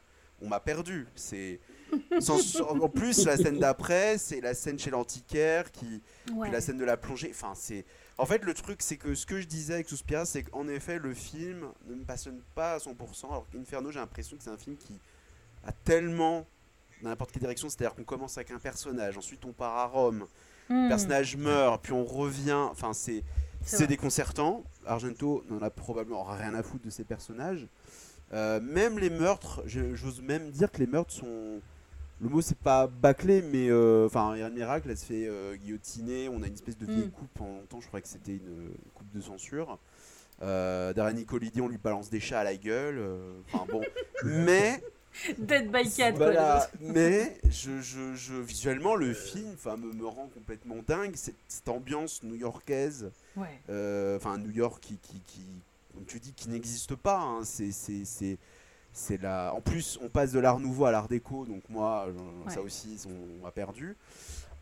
on 0.42 0.48
m'a 0.48 0.60
perdu. 0.60 1.08
C'est 1.14 1.60
en 2.70 2.90
plus 2.90 3.26
la 3.26 3.38
scène 3.38 3.60
d'après, 3.60 4.18
c'est 4.18 4.42
la 4.42 4.56
scène 4.56 4.80
chez 4.80 4.90
l'antiquaire 4.90 5.72
qui, 5.72 6.02
Ouais. 6.34 6.44
puis 6.48 6.52
la 6.52 6.62
scène 6.62 6.78
de 6.80 6.86
la 6.86 6.98
plongée. 6.98 7.30
Enfin, 7.32 7.54
c'est. 7.56 7.86
En 8.22 8.26
fait, 8.28 8.44
le 8.46 8.54
truc, 8.54 8.84
c'est 8.84 8.98
que 8.98 9.16
ce 9.16 9.26
que 9.26 9.42
je 9.42 9.48
disais 9.48 9.74
avec 9.74 9.90
Suspiria, 9.90 10.26
c'est 10.26 10.44
qu'en 10.44 10.68
effet, 10.68 11.00
le 11.00 11.14
film 11.14 11.66
ne 11.88 11.96
me 11.96 12.04
passionne 12.04 12.40
pas 12.54 12.74
à 12.74 12.78
100%. 12.78 13.26
Alors 13.30 13.48
qu'Inferno, 13.50 13.90
j'ai 13.90 14.00
l'impression 14.00 14.38
que 14.38 14.44
c'est 14.44 14.52
un 14.52 14.58
film 14.58 14.78
qui 14.78 15.00
a 15.66 15.72
tellement 15.72 16.46
dans 17.02 17.10
n'importe 17.10 17.32
quelle 17.32 17.42
direction. 17.42 17.68
C'est-à-dire 17.68 17.96
qu'on 17.96 18.04
commence 18.04 18.38
avec 18.38 18.52
un 18.52 18.60
personnage, 18.60 19.18
ensuite 19.18 19.44
on 19.44 19.54
part 19.54 19.76
à 19.76 19.88
Rome, 19.88 20.28
Hmm. 20.70 20.84
le 20.84 20.90
personnage 20.90 21.36
meurt, 21.36 21.82
puis 21.84 21.94
on 21.94 22.06
revient. 22.06 22.68
Enfin, 22.72 22.94
c'est 22.94 23.24
déconcertant. 23.88 24.64
Argento 24.86 25.44
n'en 25.50 25.62
a 25.62 25.70
probablement 25.70 26.24
rien 26.24 26.54
à 26.54 26.64
foutre 26.64 26.86
de 26.86 26.90
ces 26.90 27.04
personnages. 27.04 27.68
Euh, 28.34 28.62
même 28.62 28.98
les 28.98 29.10
meurtres, 29.10 29.62
j'ose 29.66 30.22
même 30.22 30.52
dire 30.52 30.72
que 30.72 30.78
les 30.78 30.88
meurtres 30.88 31.14
sont. 31.14 31.60
Le 32.22 32.30
mot 32.30 32.42
c'est 32.42 32.58
pas 32.58 32.86
bâclé, 32.88 33.42
mais 33.42 33.70
euh, 33.70 34.06
enfin, 34.06 34.36
Irène 34.38 34.54
Miracle, 34.54 34.90
elle 34.92 34.98
se 34.98 35.06
fait 35.06 35.26
euh, 35.28 35.56
guillotiner. 35.56 36.30
On 36.30 36.44
a 36.44 36.48
une 36.48 36.54
espèce 36.54 36.78
de 36.78 36.86
vieille 36.86 37.08
Mm. 37.08 37.12
coupe 37.12 37.30
pendant 37.34 37.56
longtemps. 37.56 37.82
Je 37.82 37.88
crois 37.88 38.00
que 38.02 38.08
c'était 38.08 38.34
une, 38.34 38.48
une 38.68 38.92
coupe 38.94 39.12
de 39.14 39.22
censure. 39.22 39.80
Euh, 40.44 40.94
Darren 40.94 41.14
Nicolidi, 41.14 41.62
on 41.62 41.68
lui 41.68 41.78
balance 41.78 42.10
des 42.10 42.20
chats 42.20 42.40
à 42.40 42.44
la 42.44 42.56
gueule. 42.56 42.98
euh, 43.00 43.34
Enfin 43.52 43.66
bon, 43.72 43.82
mais 44.24 44.84
Dead 45.40 45.72
by 45.72 45.90
Cat, 45.90 46.12
quoi. 46.14 46.26
voilà, 46.26 46.70
mais 46.80 47.38
je, 47.50 47.82
je, 47.82 48.14
je- 48.16 48.34
visuellement 48.36 48.96
le 48.96 49.14
film, 49.14 49.50
enfin, 49.56 49.76
me, 49.78 49.92
me 49.92 50.06
rand 50.06 50.30
complètement 50.34 50.78
dingue. 50.88 51.16
Cette, 51.16 51.36
cette 51.48 51.70
ambiance 51.70 52.22
new-yorkaise 52.24 53.12
Ouais. 53.36 53.48
euh, 53.70 54.18
enfin 54.18 54.38
New 54.38 54.52
York 54.52 54.80
qui, 54.82 54.98
qui, 54.98 55.20
qui, 55.28 55.42
comme 55.94 56.06
tu 56.06 56.20
dis, 56.20 56.34
qui 56.34 56.50
n'existe 56.50 56.96
pas. 56.96 57.20
hein. 57.20 57.42
C'est, 57.44 57.72
c'est, 58.94 59.22
la... 59.22 59.54
En 59.54 59.62
plus, 59.62 60.00
on 60.02 60.10
passe 60.10 60.32
de 60.32 60.40
l'art 60.40 60.60
nouveau 60.60 60.86
à 60.86 60.92
l'art 60.92 61.08
déco, 61.08 61.46
donc 61.46 61.64
moi, 61.70 62.08
ça 62.48 62.62
aussi, 62.62 62.98
on, 63.08 63.46
a 63.46 63.52
perdu. 63.52 63.96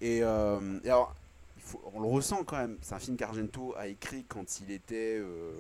Et, 0.01 0.19
euh, 0.23 0.80
et 0.84 0.89
alors, 0.89 1.15
il 1.57 1.64
faut, 1.64 1.81
on 1.93 1.99
le 1.99 2.07
ressent 2.07 2.43
quand 2.43 2.57
même. 2.57 2.77
C'est 2.81 2.95
un 2.95 2.99
film 2.99 3.18
qu'Argento 3.18 3.73
a 3.77 3.88
écrit 3.88 4.23
quand 4.27 4.61
il 4.61 4.72
était 4.72 5.18
euh, 5.19 5.51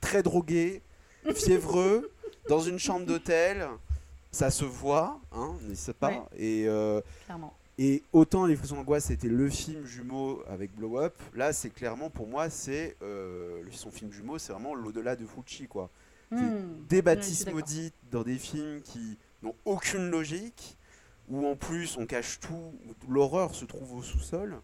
très 0.00 0.22
drogué, 0.22 0.82
fiévreux, 1.34 2.10
dans 2.48 2.60
une 2.60 2.78
chambre 2.78 3.06
d'hôtel. 3.06 3.66
Ça 4.32 4.50
se 4.50 4.64
voit, 4.64 5.20
hein, 5.32 5.54
n'est-ce 5.62 5.90
pas 5.90 6.10
Ouais. 6.10 6.22
Et 6.36 6.68
euh, 6.68 7.00
Clairement. 7.24 7.52
et 7.78 8.04
autant 8.12 8.46
Les 8.46 8.54
Frissons 8.54 8.76
d'Angoisse, 8.76 9.06
c'était 9.06 9.28
le 9.28 9.50
film 9.50 9.84
jumeau 9.84 10.44
avec 10.48 10.72
Blow 10.76 10.98
Up. 10.98 11.14
Là, 11.34 11.52
c'est 11.52 11.70
clairement, 11.70 12.10
pour 12.10 12.28
moi, 12.28 12.48
c'est 12.48 12.96
euh, 13.02 13.60
son 13.72 13.90
film 13.90 14.12
jumeau, 14.12 14.38
c'est 14.38 14.52
vraiment 14.52 14.74
l'au-delà 14.74 15.16
de 15.16 15.26
Fucci, 15.26 15.66
quoi. 15.66 15.90
Hmm. 16.30 16.84
Des 16.88 17.02
bâtisses 17.02 17.44
d'accord. 17.44 17.60
maudites 17.60 17.94
dans 18.10 18.22
des 18.22 18.38
films 18.38 18.82
qui 18.82 19.18
n'ont 19.42 19.54
aucune 19.64 20.10
logique, 20.10 20.76
où 21.28 21.46
en 21.46 21.56
plus 21.56 21.96
on 21.96 22.06
cache 22.06 22.38
tout, 22.40 22.72
l'horreur 23.08 23.54
se 23.54 23.64
trouve 23.64 23.94
au 23.96 24.02
sous-sol, 24.02 24.60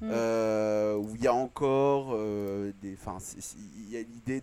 Mm. 0.00 0.08
euh, 0.10 0.96
où 0.96 1.14
il 1.14 1.22
y 1.22 1.28
a 1.28 1.34
encore 1.34 2.10
euh, 2.14 2.72
des. 2.82 2.94
Enfin, 2.94 3.18
c'est- 3.20 3.40
c'est- 3.40 3.56
il 3.76 3.88
y 3.90 3.96
a 3.96 4.00
l'idée 4.00 4.42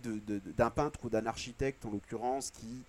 d'un 0.56 0.70
peintre 0.70 1.00
ou 1.04 1.10
d'un 1.10 1.26
architecte, 1.26 1.84
en 1.84 1.90
l'occurrence, 1.90 2.50
qui 2.50 2.82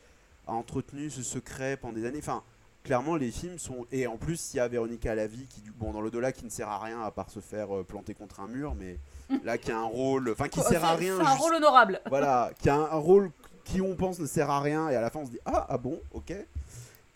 a 0.47 0.53
entretenu 0.53 1.09
ce 1.09 1.21
secret 1.21 1.75
pendant 1.75 1.93
des 1.95 2.05
années. 2.05 2.19
Enfin, 2.19 2.43
clairement, 2.85 3.17
les 3.17 3.29
films 3.29 3.59
sont. 3.59 3.85
Et 3.91 4.07
en 4.07 4.15
plus, 4.15 4.53
il 4.53 4.57
y 4.57 4.59
a 4.61 4.67
Véronica 4.69 5.13
Lavi, 5.15 5.47
qui, 5.47 5.61
bon, 5.75 5.91
dans 5.91 5.99
l'au-delà, 6.01 6.31
qui 6.31 6.45
ne 6.45 6.49
sert 6.49 6.69
à 6.69 6.79
rien 6.79 7.01
à 7.01 7.11
part 7.11 7.29
se 7.29 7.41
faire 7.41 7.75
euh, 7.75 7.83
planter 7.83 8.13
contre 8.13 8.39
un 8.39 8.47
mur, 8.47 8.73
mais 8.73 8.97
là, 9.43 9.57
qui 9.57 9.69
a 9.71 9.77
un 9.77 9.83
rôle. 9.83 10.29
Enfin, 10.31 10.47
qui 10.47 10.61
Quoi, 10.61 10.69
sert 10.69 10.85
à 10.85 10.95
rien. 10.95 11.17
C'est 11.17 11.23
un 11.25 11.31
juste- 11.31 11.41
rôle 11.41 11.55
honorable. 11.55 11.99
voilà, 12.07 12.51
qui 12.61 12.69
a 12.69 12.75
un 12.75 12.95
rôle 12.95 13.31
qui 13.63 13.81
on 13.81 13.95
pense 13.95 14.19
ne 14.19 14.25
sert 14.25 14.49
à 14.49 14.59
rien 14.61 14.89
et 14.89 14.95
à 14.95 15.01
la 15.01 15.09
fin 15.09 15.19
on 15.21 15.25
se 15.25 15.31
dit 15.31 15.39
ah 15.45 15.65
ah 15.69 15.77
bon 15.77 15.99
ok. 16.11 16.33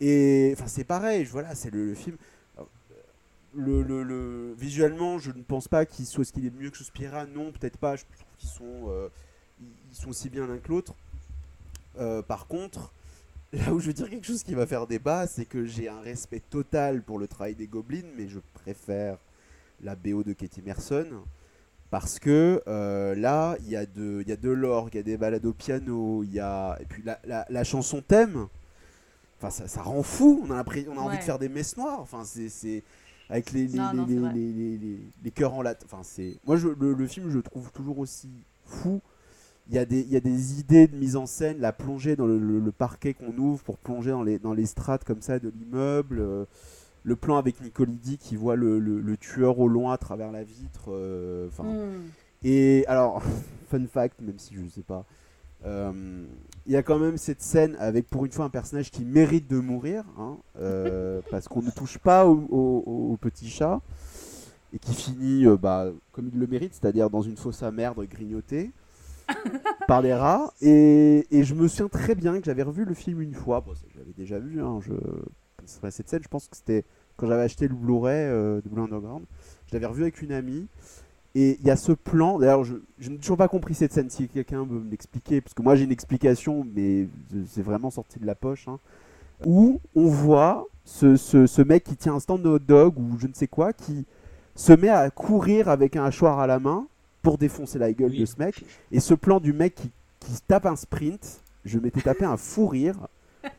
Et 0.01 0.51
enfin 0.57 0.67
c'est 0.67 0.83
pareil 0.83 1.25
je- 1.25 1.31
voilà 1.31 1.55
c'est 1.55 1.71
le, 1.71 1.93
film. 1.95 2.17
Le, 3.53 3.81
le, 3.83 4.03
le- 4.03 4.53
visuellement 4.57 5.17
je 5.17 5.31
ne 5.31 5.41
pense 5.41 5.67
pas 5.69 5.85
qu'il 5.85 6.05
soit 6.05 6.25
ce 6.25 6.33
qu'il 6.33 6.45
est 6.45 6.49
mieux 6.53 6.69
que 6.71 6.77
Suspiria 6.77 7.25
non 7.25 7.51
peut-être 7.53 7.77
pas 7.77 7.95
je 7.95 8.03
trouve 8.03 8.25
qu'ils 8.37 8.49
sont 8.49 8.89
euh, 8.89 9.07
ils 9.61 9.95
sont 9.95 10.09
aussi 10.09 10.29
bien 10.29 10.45
l'un 10.45 10.57
que 10.57 10.67
l'autre. 10.67 10.93
Euh, 11.97 12.21
par 12.21 12.47
contre 12.47 12.91
là 13.53 13.71
où 13.73 13.79
je 13.79 13.87
veux 13.87 13.93
dire 13.93 14.09
quelque 14.09 14.25
chose 14.27 14.43
qui 14.43 14.53
va 14.55 14.67
faire 14.67 14.87
débat 14.87 15.25
c'est 15.27 15.45
que 15.45 15.65
j'ai 15.65 15.87
un 15.87 16.01
respect 16.01 16.41
total 16.49 17.01
pour 17.01 17.17
le 17.17 17.27
travail 17.29 17.55
des 17.55 17.67
Goblins 17.67 18.09
mais 18.17 18.27
je 18.27 18.39
préfère 18.53 19.17
la 19.81 19.95
BO 19.95 20.23
de 20.23 20.33
Katie 20.33 20.61
Merson 20.61 21.07
parce 21.91 22.19
que 22.19 22.61
euh, 22.67 23.15
là, 23.15 23.55
il 23.61 23.69
y, 23.69 23.75
a 23.75 23.85
de- 23.85 24.23
y 24.27 24.31
a 24.31 24.35
de 24.35 24.49
l'orgue, 24.49 24.93
il 24.93 24.97
y 24.97 24.99
a 24.99 25.03
des 25.03 25.17
balades 25.17 25.45
au 25.45 25.53
piano, 25.53 26.23
il 26.23 26.33
y 26.33 26.39
a... 26.39 26.77
Et 26.81 26.85
puis 26.85 27.03
la, 27.05 27.19
la- 27.25 27.45
la 27.49 27.63
chanson 27.63 28.01
thème, 28.05 28.47
enfin, 29.37 29.49
ça, 29.49 29.67
ça 29.67 29.81
rend 29.81 30.03
fou, 30.03 30.41
on 30.47 30.51
a, 30.51 30.63
on 30.89 30.97
a 30.97 31.01
envie 31.01 31.13
Ouais. 31.15 31.17
de 31.17 31.23
faire 31.23 31.39
des 31.39 31.49
messes 31.49 31.77
noires, 31.77 31.99
enfin, 32.01 32.23
c'est... 32.25 32.83
Avec 33.29 33.51
les, 33.53 33.65
les, 33.67 33.77
Non, 33.79 33.91
non, 33.93 34.05
les, 34.05 34.19
vrai. 34.19 34.33
les, 34.33 34.51
les, 34.53 34.77
les- 34.77 34.99
les 35.23 35.31
chœurs 35.31 35.53
en 35.55 35.63
latin. 35.63 35.85
Enfin, 35.91 36.03
c'est... 36.03 36.37
Moi, 36.45 36.57
je, 36.57 36.67
le, 36.67 36.93
le 36.93 37.07
film, 37.07 37.29
je 37.31 37.37
le 37.37 37.41
trouve 37.43 37.71
toujours 37.71 37.97
aussi 37.97 38.29
fou. 38.65 39.01
Il 39.67 39.73
y, 39.73 39.79
a 39.79 39.85
des, 39.85 40.01
il 40.01 40.09
y 40.11 40.15
a 40.15 40.19
des 40.19 40.59
idées 40.59 40.85
de 40.87 40.95
mise 40.95 41.15
en 41.15 41.25
scène, 41.25 41.59
la 41.59 41.73
plongée 41.73 42.15
dans 42.15 42.27
le, 42.27 42.37
le- 42.37 42.59
le 42.59 42.71
parquet 42.71 43.15
qu'on 43.15 43.35
ouvre 43.37 43.63
pour 43.63 43.79
plonger 43.79 44.11
dans 44.11 44.21
les, 44.21 44.37
dans 44.37 44.53
les 44.53 44.67
strates 44.67 45.03
comme 45.03 45.21
ça 45.23 45.39
de 45.39 45.49
l'immeuble. 45.49 46.45
Le 47.05 47.15
plan 47.15 47.37
avec 47.37 47.61
Nicolidi 47.61 48.17
qui 48.17 48.35
voit 48.35 48.55
le, 48.57 48.79
le- 48.79 48.99
le 48.99 49.17
tueur 49.17 49.59
au 49.59 49.67
loin 49.67 49.93
à 49.93 49.97
travers 49.97 50.31
la 50.31 50.43
vitre. 50.43 50.85
euh, 50.89 51.47
Hmm. 51.59 52.09
et 52.43 52.83
alors, 52.87 53.21
fun 53.69 53.85
fact, 53.87 54.19
même 54.21 54.39
si 54.39 54.55
je 54.55 54.61
ne 54.61 54.69
sais 54.69 54.81
pas, 54.83 55.05
euh, 55.65 56.25
il 56.65 56.73
y 56.73 56.75
a 56.75 56.83
quand 56.83 56.99
même 56.99 57.17
cette 57.17 57.41
scène 57.41 57.75
avec 57.79 58.07
pour 58.07 58.25
une 58.25 58.31
fois 58.31 58.45
un 58.45 58.49
personnage 58.49 58.91
qui 58.91 59.05
mérite 59.05 59.47
de 59.47 59.59
mourir, 59.59 60.03
hein, 60.17 60.37
euh, 60.59 61.21
parce 61.31 61.47
qu'on 61.47 61.61
ne 61.61 61.69
touche 61.71 61.97
pas 61.99 62.25
au, 62.27 62.33
au- 62.49 63.11
au 63.13 63.17
petit 63.17 63.49
chat, 63.49 63.81
et 64.73 64.79
qui 64.79 64.93
finit 64.93 65.45
bah, 65.61 65.87
comme 66.11 66.27
il 66.33 66.39
le 66.39 66.47
mérite, 66.47 66.73
c'est-à-dire 66.73 67.09
dans 67.11 67.21
une 67.21 67.37
fosse 67.37 67.61
à 67.63 67.71
merde 67.71 68.03
grignotée 68.07 68.71
par 69.87 70.01
les 70.01 70.13
rats. 70.13 70.51
Et, 70.61 71.25
et 71.31 71.43
je 71.43 71.53
me 71.55 71.67
souviens 71.67 71.87
très 71.87 72.15
bien 72.15 72.39
que 72.39 72.45
j'avais 72.45 72.63
revu 72.63 72.83
le 72.83 72.93
film 72.95 73.21
une 73.21 73.33
fois, 73.35 73.61
bon, 73.61 73.73
l'avais 73.99 74.13
déjà 74.13 74.39
vu, 74.39 74.61
hein, 74.61 74.79
je... 74.81 74.91
cette 75.67 76.09
scène, 76.09 76.21
je 76.23 76.27
pense 76.27 76.47
que 76.47 76.55
c'était 76.55 76.83
quand 77.17 77.27
j'avais 77.27 77.43
acheté 77.43 77.67
le 77.67 77.75
Blu-ray 77.75 78.15
euh, 78.27 78.61
de 78.61 78.69
Blue 78.69 78.81
Underground, 78.81 79.23
je 79.67 79.73
l'avais 79.73 79.85
revu 79.85 80.01
avec 80.03 80.21
une 80.21 80.31
amie. 80.31 80.67
Et 81.37 81.57
il 81.59 81.65
y 81.67 81.71
a 81.71 81.75
ce 81.75 81.91
plan, 81.91 82.39
d'ailleurs 82.39 82.63
je, 82.63 82.75
je 82.99 83.09
n'ai 83.09 83.17
toujours 83.17 83.35
pas 83.37 83.49
compris 83.49 83.73
cette 83.75 83.91
scène, 83.91 84.09
si 84.09 84.27
quelqu'un 84.29 84.63
veut 84.63 84.79
me 84.79 84.89
l'expliquer, 84.89 85.41
parce 85.41 85.53
que 85.53 85.61
moi 85.61 85.75
j'ai 85.75 85.83
une 85.83 85.91
explication, 85.91 86.65
mais 86.75 87.07
c'est 87.49 87.61
vraiment 87.61 87.89
sorti 87.91 88.19
de 88.19 88.25
la 88.25 88.35
poche, 88.35 88.67
hein, 88.69 88.79
où 89.45 89.81
on 89.95 90.07
voit 90.07 90.65
ce, 90.85 91.17
ce- 91.17 91.45
ce 91.45 91.61
mec 91.61 91.83
qui 91.83 91.97
tient 91.97 92.15
un 92.15 92.19
stand 92.21 92.41
de 92.41 92.47
hot 92.49 92.59
dog 92.59 92.97
ou 92.97 93.17
je 93.19 93.27
ne 93.27 93.33
sais 93.33 93.47
quoi, 93.47 93.73
qui 93.73 94.05
se 94.55 94.71
met 94.71 94.87
à 94.87 95.09
courir 95.09 95.67
avec 95.67 95.97
un 95.97 96.05
hachoir 96.05 96.39
à 96.39 96.47
la 96.47 96.59
main 96.59 96.87
pour 97.21 97.37
défoncer 97.37 97.79
la 97.79 97.91
gueule 97.91 98.11
Oui. 98.11 98.19
de 98.19 98.25
ce 98.25 98.35
mec. 98.39 98.63
Et 98.93 99.01
ce 99.01 99.13
plan 99.13 99.41
du 99.41 99.51
mec 99.51 99.75
qui, 99.75 99.91
qui 100.21 100.31
tape 100.47 100.65
un 100.65 100.77
sprint, 100.77 101.41
je 101.65 101.79
m'étais 101.79 101.99
tapé 102.01 102.23
un 102.23 102.37
fou 102.37 102.67
rire. 102.67 102.95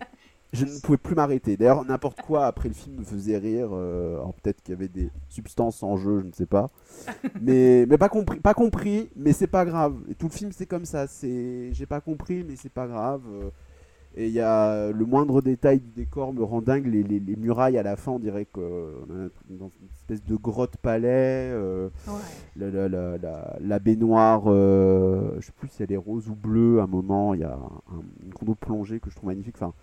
Je 0.52 0.64
ne 0.64 0.80
pouvais 0.80 0.96
plus 0.98 1.14
m'arrêter. 1.14 1.56
D'ailleurs, 1.56 1.84
n'importe 1.84 2.22
quoi 2.22 2.46
après 2.46 2.68
le 2.68 2.74
film 2.74 2.96
me 3.00 3.04
faisait 3.04 3.36
rire. 3.36 3.70
euh, 3.72 4.14
alors 4.14 4.32
peut-être 4.34 4.62
qu'il 4.62 4.72
y 4.72 4.76
avait 4.76 4.88
des 4.88 5.10
substances 5.28 5.82
en 5.82 5.96
jeu, 5.96 6.20
je 6.20 6.26
ne 6.26 6.32
sais 6.32 6.46
pas. 6.46 6.70
Mais, 7.42 7.84
mais 7.88 7.98
pas 7.98 8.08
compris, 8.08 8.40
pas 8.40 8.54
compris, 8.54 9.10
mais 9.16 9.32
c'est 9.32 9.46
pas 9.48 9.64
grave. 9.64 9.94
Et 10.10 10.14
tout 10.14 10.26
le 10.28 10.32
film 10.32 10.52
c'est 10.52 10.66
comme 10.66 10.84
ça. 10.86 11.06
C'est, 11.06 11.70
j'ai 11.72 11.86
pas 11.86 12.00
compris, 12.00 12.44
mais 12.48 12.56
c'est 12.56 12.72
pas 12.72 12.86
grave. 12.86 13.22
Euh, 13.30 13.50
Et 14.16 14.28
il 14.28 14.32
y 14.32 14.40
a 14.40 14.90
le 14.92 15.04
moindre 15.04 15.42
détail 15.42 15.80
du 15.80 15.90
décor 15.90 16.32
me 16.32 16.42
rend 16.42 16.62
dingue. 16.62 16.86
Les, 16.86 17.02
les- 17.02 17.20
les 17.20 17.36
murailles 17.36 17.76
à 17.78 17.82
la 17.82 17.96
fin, 17.96 18.12
on 18.12 18.18
dirait 18.18 18.46
qu'on 18.46 18.60
est 19.50 19.58
dans 19.58 19.68
une 19.80 19.88
espèce 19.94 20.24
de 20.24 20.36
grotte 20.36 20.76
palais. 20.78 21.50
euh, 21.52 21.90
Ouais. 22.08 22.14
la, 22.56 22.70
la, 22.70 22.88
la, 23.18 23.56
la- 23.60 23.78
baignoire, 23.78 24.44
euh, 24.46 25.36
je 25.40 25.46
sais 25.46 25.52
plus 25.52 25.68
si 25.68 25.82
elle 25.82 25.92
est 25.92 25.96
rose 25.98 26.28
ou 26.30 26.34
bleue. 26.34 26.80
À 26.80 26.84
un 26.84 26.86
moment, 26.86 27.34
il 27.34 27.40
y 27.40 27.44
a 27.44 27.54
un, 27.54 28.02
une 28.24 28.32
condo 28.32 28.54
plongée 28.54 29.00
que 29.00 29.10
je 29.10 29.16
trouve 29.16 29.28
magnifique. 29.28 29.56
Enfin, 29.56 29.74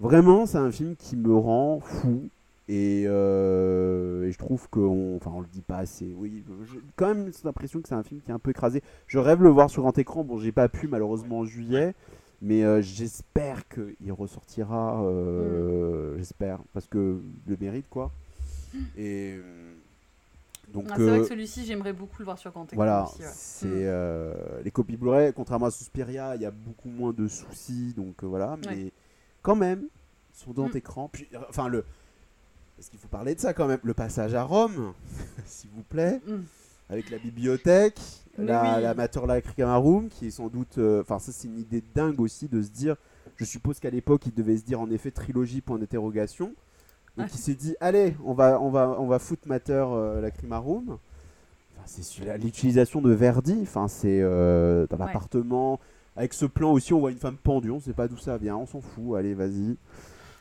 vraiment, 0.00 0.46
c'est 0.46 0.58
un 0.58 0.70
film 0.72 0.96
qui 0.96 1.16
me 1.16 1.34
rend 1.34 1.80
fou. 1.80 2.28
Et, 2.72 3.04
euh, 3.08 4.28
et 4.28 4.32
je 4.32 4.38
trouve 4.38 4.68
qu'on 4.68 5.16
enfin, 5.16 5.32
on 5.34 5.40
le 5.40 5.46
dit 5.52 5.60
pas 5.62 5.78
assez. 5.78 6.14
Oui, 6.16 6.44
j'ai 6.72 6.78
quand 6.94 7.08
même 7.12 7.32
cette 7.32 7.46
impression 7.46 7.80
que 7.80 7.88
c'est 7.88 7.96
un 7.96 8.04
film 8.04 8.20
qui 8.20 8.30
est 8.30 8.34
un 8.34 8.38
peu 8.38 8.50
écrasé. 8.50 8.80
Je 9.08 9.18
rêve 9.18 9.38
de 9.38 9.42
le 9.44 9.50
voir 9.50 9.68
sur 9.70 9.82
grand 9.82 9.98
écran. 9.98 10.22
Bon, 10.22 10.38
j'ai 10.38 10.52
pas 10.52 10.68
pu 10.68 10.86
malheureusement 10.86 11.40
en 11.40 11.44
juillet. 11.44 11.94
Mais 12.42 12.62
euh, 12.64 12.80
j'espère 12.80 13.68
qu'il 13.68 14.12
ressortira. 14.12 15.02
euh, 15.04 16.16
J'espère. 16.18 16.60
Parce 16.72 16.86
que 16.86 17.18
le 17.46 17.56
mérite, 17.60 17.86
quoi. 17.90 18.12
Et. 18.96 19.34
euh, 19.36 19.72
Donc, 20.72 20.84
Ah, 20.90 20.94
c'est 20.96 21.02
vrai 21.02 21.18
euh, 21.18 21.22
que 21.22 21.28
celui-ci, 21.28 21.64
j'aimerais 21.66 21.92
beaucoup 21.92 22.16
le 22.20 22.24
voir 22.24 22.38
sur 22.38 22.52
grand 22.52 22.62
écran 22.66 22.76
voilà, 22.76 23.02
aussi, 23.04 23.20
ouais. 23.22 23.28
c'est 23.34 23.66
Mm. 23.66 23.72
euh, 23.74 24.34
les 24.64 24.70
copies 24.70 24.96
Blu-ray, 24.96 25.32
contrairement 25.32 25.66
à 25.66 25.70
Suspiria, 25.72 26.36
il 26.36 26.42
y 26.42 26.46
a 26.46 26.52
beaucoup 26.52 26.88
moins 26.88 27.12
de 27.12 27.26
soucis, 27.26 27.92
donc 27.96 28.22
euh, 28.22 28.26
voilà, 28.28 28.52
Ouais. 28.52 28.76
mais 28.76 28.92
quand 29.42 29.56
même, 29.56 29.84
sur 30.32 30.52
grand 30.54 30.72
Mm. 30.74 30.76
écran, 30.76 31.08
puis, 31.12 31.28
euh, 31.34 31.38
enfin 31.48 31.68
le, 31.68 31.84
parce 32.76 32.88
qu'il 32.88 32.98
faut 32.98 33.08
parler 33.08 33.34
de 33.34 33.40
ça 33.40 33.52
quand 33.52 33.66
même, 33.66 33.80
le 33.82 33.94
passage 33.94 34.34
à 34.34 34.42
Rome, 34.42 34.92
s'il 35.46 35.70
vous 35.70 35.82
plaît, 35.82 36.20
Mm. 36.26 36.36
avec 36.88 37.10
la 37.10 37.18
bibliothèque, 37.18 38.00
Mais 38.38 38.44
la, 38.46 38.76
oui. 38.76 38.82
la 38.82 38.94
Room, 39.76 40.08
qui 40.08 40.26
est 40.28 40.30
sans 40.30 40.48
doute, 40.48 40.78
euh, 40.78 41.02
enfin 41.02 41.18
ça 41.18 41.32
c'est 41.32 41.48
une 41.48 41.58
idée 41.58 41.82
dingue 41.94 42.20
aussi 42.20 42.48
de 42.48 42.62
se 42.62 42.70
dire, 42.70 42.96
je 43.36 43.44
suppose 43.44 43.78
qu'à 43.80 43.90
l'époque 43.90 44.26
il 44.26 44.34
devait 44.34 44.56
se 44.56 44.64
dire 44.64 44.80
en 44.80 44.90
effet 44.90 45.10
trilogie 45.10 45.60
point 45.60 45.78
d'interrogation, 45.78 46.54
donc 47.16 47.26
Ouais. 47.26 47.32
il 47.34 47.38
s'est 47.38 47.54
dit 47.54 47.74
allez 47.80 48.16
on 48.24 48.34
va 48.34 48.60
on 48.60 48.70
va 48.70 48.96
on 48.98 49.06
va 49.06 49.18
foutre 49.18 49.46
Mater 49.48 49.84
euh, 49.88 50.20
Lacrima 50.20 50.58
Room. 50.58 50.98
Enfin, 51.76 51.84
c'est 51.86 52.38
l'utilisation 52.38 53.00
de 53.00 53.12
Verdi, 53.12 53.58
enfin 53.62 53.88
c'est 53.88 54.20
euh, 54.22 54.86
dans 54.88 54.96
Ouais. 54.98 55.06
l'appartement 55.06 55.80
avec 56.20 56.34
ce 56.34 56.44
plan 56.44 56.70
aussi 56.72 56.92
on 56.92 57.00
voit 57.00 57.10
une 57.10 57.18
femme 57.18 57.36
pendue, 57.38 57.70
on 57.70 57.80
sait 57.80 57.94
pas 57.94 58.06
d'où 58.06 58.18
ça 58.18 58.36
vient, 58.36 58.56
on 58.56 58.66
s'en 58.66 58.80
fout, 58.82 59.16
allez 59.16 59.32
vas-y. 59.34 59.76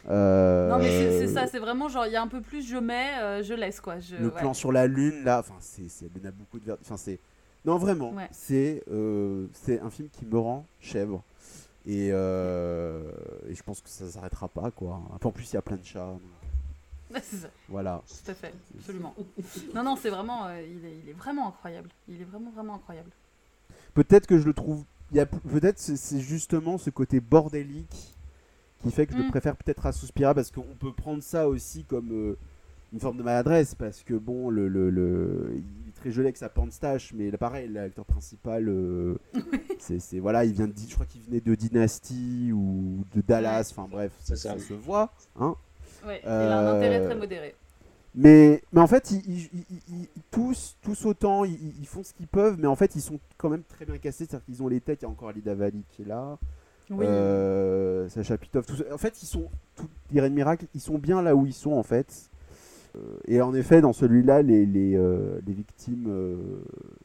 Euh, 0.09 0.69
Non, 0.69 0.77
mais 0.77 0.89
c'est 0.89 1.19
c'est 1.27 1.33
ça, 1.33 1.47
c'est 1.47 1.59
vraiment 1.59 1.87
genre, 1.87 2.05
il 2.05 2.11
y 2.11 2.15
a 2.15 2.21
un 2.21 2.27
peu 2.27 2.41
plus, 2.41 2.67
je 2.67 2.77
mets, 2.77 3.17
euh, 3.19 3.43
je 3.43 3.53
laisse 3.53 3.79
quoi. 3.79 3.99
Je, 3.99 4.15
le 4.17 4.25
ouais. 4.27 4.39
plan 4.39 4.53
sur 4.53 4.71
la 4.71 4.87
lune 4.87 5.23
là, 5.23 5.39
enfin 5.39 5.55
c'est 5.59 5.83
il 5.83 6.21
y 6.21 6.25
en 6.25 6.29
a 6.29 6.31
beaucoup 6.31 6.59
de 6.59 6.71
enfin 6.81 6.97
c'est 6.97 7.19
non 7.65 7.77
vraiment, 7.77 8.11
Ouais. 8.11 8.27
c'est 8.31 8.83
euh, 8.91 9.47
c'est 9.53 9.79
un 9.79 9.89
film 9.89 10.09
qui 10.09 10.25
me 10.25 10.37
rend 10.37 10.65
chèvre. 10.81 11.23
Et, 11.85 12.09
euh, 12.11 13.09
et 13.47 13.55
je 13.55 13.63
pense 13.63 13.81
que 13.81 13.89
ça 13.89 14.07
s'arrêtera 14.09 14.47
pas 14.49 14.69
quoi. 14.71 15.01
En 15.23 15.31
plus 15.31 15.49
il 15.51 15.55
y 15.55 15.57
a 15.57 15.61
plein 15.61 15.77
de 15.77 15.85
chats. 15.85 16.05
donc 17.09 17.21
c'est 17.23 17.37
ça, 17.37 17.47
Voilà. 17.69 18.01
tout 18.07 18.31
à 18.31 18.33
fait, 18.35 18.53
absolument. 18.77 19.15
Non, 19.73 19.83
non, 19.83 19.95
c'est 19.95 20.09
vraiment, 20.11 20.45
euh, 20.47 20.61
il, 20.61 20.85
est, 20.85 20.97
il 21.03 21.09
est 21.09 21.13
vraiment 21.13 21.47
incroyable. 21.47 21.89
Il 22.07 22.21
est 22.21 22.25
vraiment, 22.25 22.51
vraiment 22.51 22.75
incroyable. 22.75 23.09
Peut-être 23.93 24.27
que 24.27 24.37
je 24.37 24.45
le 24.45 24.53
trouve. 24.53 24.83
Il 25.11 25.17
y 25.17 25.19
a 25.19 25.25
peut-être 25.25 25.79
c'est- 25.79 25.95
c'est 25.97 26.19
justement 26.19 26.77
ce 26.77 26.89
côté 26.89 27.19
bordélique 27.19 28.15
qui 28.83 28.91
fait 28.91 29.05
que 29.07 29.13
je 29.13 29.17
le 29.17 29.25
Mm. 29.25 29.29
préfère 29.31 29.55
peut-être 29.57 29.85
à 29.85 29.91
Suspiria 29.91 30.33
parce 30.33 30.51
qu'on 30.51 30.61
peut 30.79 30.93
prendre 30.93 31.21
ça 31.23 31.47
aussi 31.49 31.83
comme 31.83 32.09
euh, 32.11 32.37
une 32.93 32.99
forme 32.99 33.17
de 33.17 33.23
maladresse 33.23 33.75
parce 33.75 34.03
que 34.03 34.13
bon 34.13 34.49
le, 34.49 34.67
le, 34.67 34.89
le- 34.89 35.51
il 35.55 35.89
est 35.89 35.95
très 35.99 36.11
joli 36.11 36.27
avec 36.27 36.37
sa 36.37 36.49
panstache 36.49 37.11
mais 37.13 37.29
là, 37.29 37.37
pareil 37.37 37.67
l'acteur 37.67 38.05
principal 38.05 38.67
euh, 38.69 39.15
c'est 39.79 40.19
voilà 40.19 40.45
il 40.45 40.53
vient 40.53 40.67
de 40.67 40.73
je 40.87 40.93
crois 40.93 41.05
qu'il 41.05 41.21
venait 41.21 41.41
de 41.41 41.55
Dynasty 41.55 42.51
ou 42.53 43.03
de 43.15 43.21
Dallas 43.21 43.67
enfin 43.71 43.87
bref 43.89 44.11
ça, 44.19 44.35
C'est 44.35 44.47
ça. 44.47 44.57
ça 44.57 44.59
se 44.65 44.73
voit 44.73 45.11
hein 45.39 45.55
Ouais, 46.07 46.21
il 46.23 46.29
a 46.29 46.59
un 46.59 46.77
intérêt 46.77 47.01
Euh, 47.01 47.05
très 47.07 47.15
modéré. 47.15 47.55
Mais, 48.15 48.61
mais 48.73 48.81
en 48.81 48.87
fait, 48.87 49.11
ils, 49.11 49.49
ils- 49.89 50.07
tous, 50.31 50.77
tous 50.81 51.05
autant, 51.05 51.45
ils, 51.45 51.73
ils 51.79 51.87
font 51.87 52.03
ce 52.03 52.13
qu'ils 52.13 52.27
peuvent, 52.27 52.57
mais 52.59 52.67
en 52.67 52.75
fait, 52.75 52.95
ils 52.95 53.01
sont 53.01 53.19
quand 53.37 53.49
même 53.49 53.63
très 53.63 53.85
bien 53.85 53.97
cassés. 53.97 54.25
C'est-à-dire 54.25 54.45
qu'ils 54.45 54.63
ont 54.63 54.67
les 54.67 54.81
têtes. 54.81 55.01
Il 55.01 55.05
y 55.05 55.07
a 55.07 55.09
encore 55.09 55.29
Alida 55.29 55.53
Valli 55.55 55.83
qui 55.89 56.01
est 56.01 56.05
là, 56.05 56.37
Oui. 56.89 57.05
euh, 57.05 58.09
Sacha 58.09 58.37
Pitoff. 58.37 58.65
tous- 58.65 58.83
en 58.91 58.97
fait, 58.97 59.21
ils 59.21 59.27
sont, 59.27 59.49
tout, 59.75 59.87
Irene 60.11 60.33
Miracle, 60.33 60.65
ils 60.73 60.81
sont 60.81 60.97
bien 60.97 61.21
là 61.21 61.35
où 61.35 61.45
ils 61.45 61.53
sont, 61.53 61.73
en 61.73 61.83
fait. 61.83 62.29
Euh, 62.95 62.99
et 63.27 63.41
en 63.41 63.53
effet, 63.53 63.81
dans 63.81 63.93
celui-là, 63.93 64.41
les, 64.41 64.65
les, 64.65 64.95
euh, 64.95 65.39
les 65.45 65.53
victimes 65.53 66.07
euh, 66.09 66.63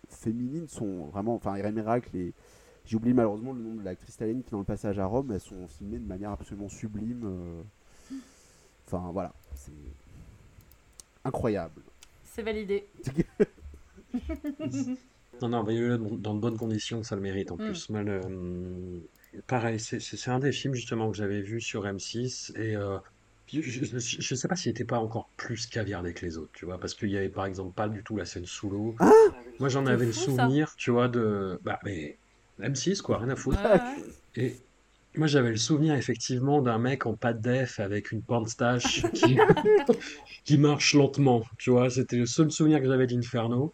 féminines 0.08 0.66
sont 0.68 1.04
vraiment. 1.12 1.34
Enfin, 1.34 1.56
Irene 1.58 1.74
Miracle 1.74 2.16
et. 2.16 2.32
J'ai 2.86 2.96
oublié 2.98 3.14
malheureusement 3.14 3.54
le 3.54 3.62
nom 3.62 3.76
de 3.76 3.82
l'actrice 3.82 4.14
italienne 4.14 4.42
qui 4.42 4.50
dans 4.50 4.58
le 4.58 4.64
passage 4.64 4.98
à 4.98 5.06
Rome. 5.06 5.32
Elles 5.32 5.40
sont 5.40 5.66
filmées 5.68 5.98
de 5.98 6.06
manière 6.06 6.32
absolument 6.32 6.68
sublime. 6.68 7.26
Enfin, 8.86 9.10
voilà. 9.10 9.32
C'est 9.54 9.72
incroyable. 11.24 11.82
C'est 12.24 12.42
validé. 12.42 12.86
Non, 15.42 15.48
non, 15.48 15.64
voyez-le 15.64 15.98
dans, 15.98 16.14
dans 16.16 16.34
de 16.34 16.40
bonnes 16.40 16.56
conditions, 16.56 17.02
ça 17.02 17.16
le 17.16 17.22
mérite 17.22 17.50
en 17.50 17.56
Mm. 17.56 17.58
plus. 17.58 17.90
Le- 17.90 18.20
hum, 18.24 19.02
pareil, 19.46 19.80
c'est 19.80 20.30
un 20.30 20.38
des 20.38 20.52
films 20.52 20.74
justement 20.74 21.10
que 21.10 21.16
j'avais 21.16 21.40
vu 21.40 21.60
sur 21.60 21.86
M6 21.86 22.52
et 22.56 22.76
euh, 22.76 22.98
je, 23.52 23.60
je 23.60 24.34
sais 24.34 24.48
pas 24.48 24.56
s'il 24.56 24.70
était 24.70 24.84
pas 24.84 24.98
encore 24.98 25.28
plus 25.36 25.66
caviardé 25.66 26.14
que 26.14 26.24
les 26.24 26.38
autres, 26.38 26.52
tu 26.54 26.64
vois, 26.66 26.78
parce 26.78 26.94
qu'il 26.94 27.10
y 27.10 27.16
avait 27.16 27.28
par 27.28 27.46
exemple 27.46 27.74
pas 27.74 27.88
du 27.88 28.02
tout 28.04 28.16
la 28.16 28.24
scène 28.24 28.46
sous 28.46 28.70
l'eau. 28.70 28.94
Moi, 29.58 29.68
j'en 29.68 29.86
avais 29.86 30.06
le 30.06 30.12
ça. 30.12 30.20
souvenir, 30.20 30.74
tu 30.78 30.90
vois, 30.92 31.08
de. 31.08 31.58
Bah, 31.62 31.78
mais 31.84 32.16
M6, 32.60 33.02
quoi, 33.02 33.18
rien 33.18 33.28
à 33.30 33.36
foutre. 33.36 33.58
Ouais, 33.62 33.70
ouais. 33.72 34.04
Et 34.36 34.56
moi, 35.16 35.26
j'avais 35.26 35.50
le 35.50 35.56
souvenir 35.56 35.94
effectivement 35.94 36.62
d'un 36.62 36.78
mec 36.78 37.06
en 37.06 37.16
pas 37.16 37.32
de 37.32 37.40
def 37.40 37.80
avec 37.80 38.12
une 38.12 38.22
pornstache 38.22 39.02
qui, 39.12 39.38
qui 40.44 40.58
marche 40.58 40.94
lentement. 40.94 41.44
Tu 41.58 41.70
vois, 41.70 41.90
c'était 41.90 42.16
le 42.16 42.26
seul 42.26 42.50
souvenir 42.50 42.80
que 42.80 42.86
j'avais 42.86 43.06
d'Inferno. 43.06 43.72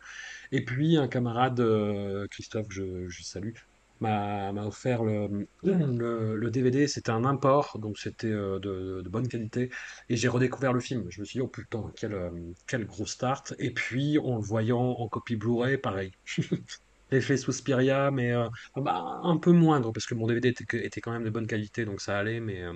Et 0.52 0.64
puis, 0.64 0.96
un 0.96 1.08
camarade, 1.08 1.60
euh, 1.60 2.26
Christophe, 2.30 2.68
que 2.68 2.74
je, 2.74 3.08
je 3.08 3.22
salue, 3.22 3.54
m'a 4.00 4.52
offert 4.64 5.04
le, 5.04 5.48
le, 5.62 6.36
le 6.36 6.50
DVD. 6.50 6.86
C'était 6.88 7.10
un 7.10 7.24
import, 7.24 7.78
donc 7.78 7.98
c'était 7.98 8.28
euh, 8.28 8.58
de, 8.58 9.02
de 9.02 9.08
bonne 9.08 9.28
qualité. 9.28 9.70
Et 10.08 10.16
j'ai 10.16 10.28
redécouvert 10.28 10.72
le 10.72 10.80
film. 10.80 11.06
Je 11.10 11.20
me 11.20 11.24
suis 11.24 11.38
dit, 11.38 11.42
oh 11.42 11.48
putain, 11.48 11.92
quel, 11.96 12.14
euh, 12.14 12.30
quel 12.66 12.86
gros 12.86 13.06
start. 13.06 13.54
Et 13.58 13.72
puis, 13.72 14.18
en 14.18 14.36
le 14.36 14.42
voyant 14.42 14.80
en 14.80 15.08
copie 15.08 15.36
Blu-ray, 15.36 15.78
pareil. 15.78 16.12
L'effet 17.10 17.36
Suspiria, 17.36 18.10
mais 18.10 18.32
euh, 18.32 18.48
ah 18.76 18.80
bah, 18.80 19.20
un 19.24 19.36
peu 19.36 19.52
moindre, 19.52 19.92
parce 19.92 20.06
que 20.06 20.14
mon 20.14 20.26
DVD 20.26 20.48
était, 20.48 21.00
quand 21.00 21.10
même 21.12 21.24
de 21.24 21.30
bonne 21.30 21.46
qualité, 21.46 21.84
donc 21.84 22.00
ça 22.00 22.18
allait, 22.18 22.40
mais, 22.40 22.62
euh, 22.62 22.72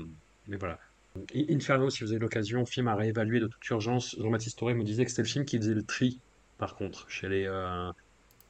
mais 0.48 0.56
voilà. 0.56 0.78
Inferno, 1.48 1.90
si 1.90 2.02
vous 2.02 2.10
avez 2.10 2.18
l'occasion, 2.20 2.66
film 2.66 2.88
à 2.88 2.96
réévaluer 2.96 3.38
de 3.38 3.46
toute 3.46 3.68
urgence. 3.70 4.16
Jean-Baptiste 4.20 4.58
Toré 4.58 4.74
me 4.74 4.82
disait 4.82 5.04
que 5.04 5.10
c'était 5.10 5.22
le 5.22 5.28
film 5.28 5.44
qui 5.44 5.58
faisait 5.58 5.74
le 5.74 5.84
tri, 5.84 6.18
par 6.58 6.74
contre, 6.74 7.08
chez 7.08 7.28
les, 7.28 7.44
euh, 7.46 7.90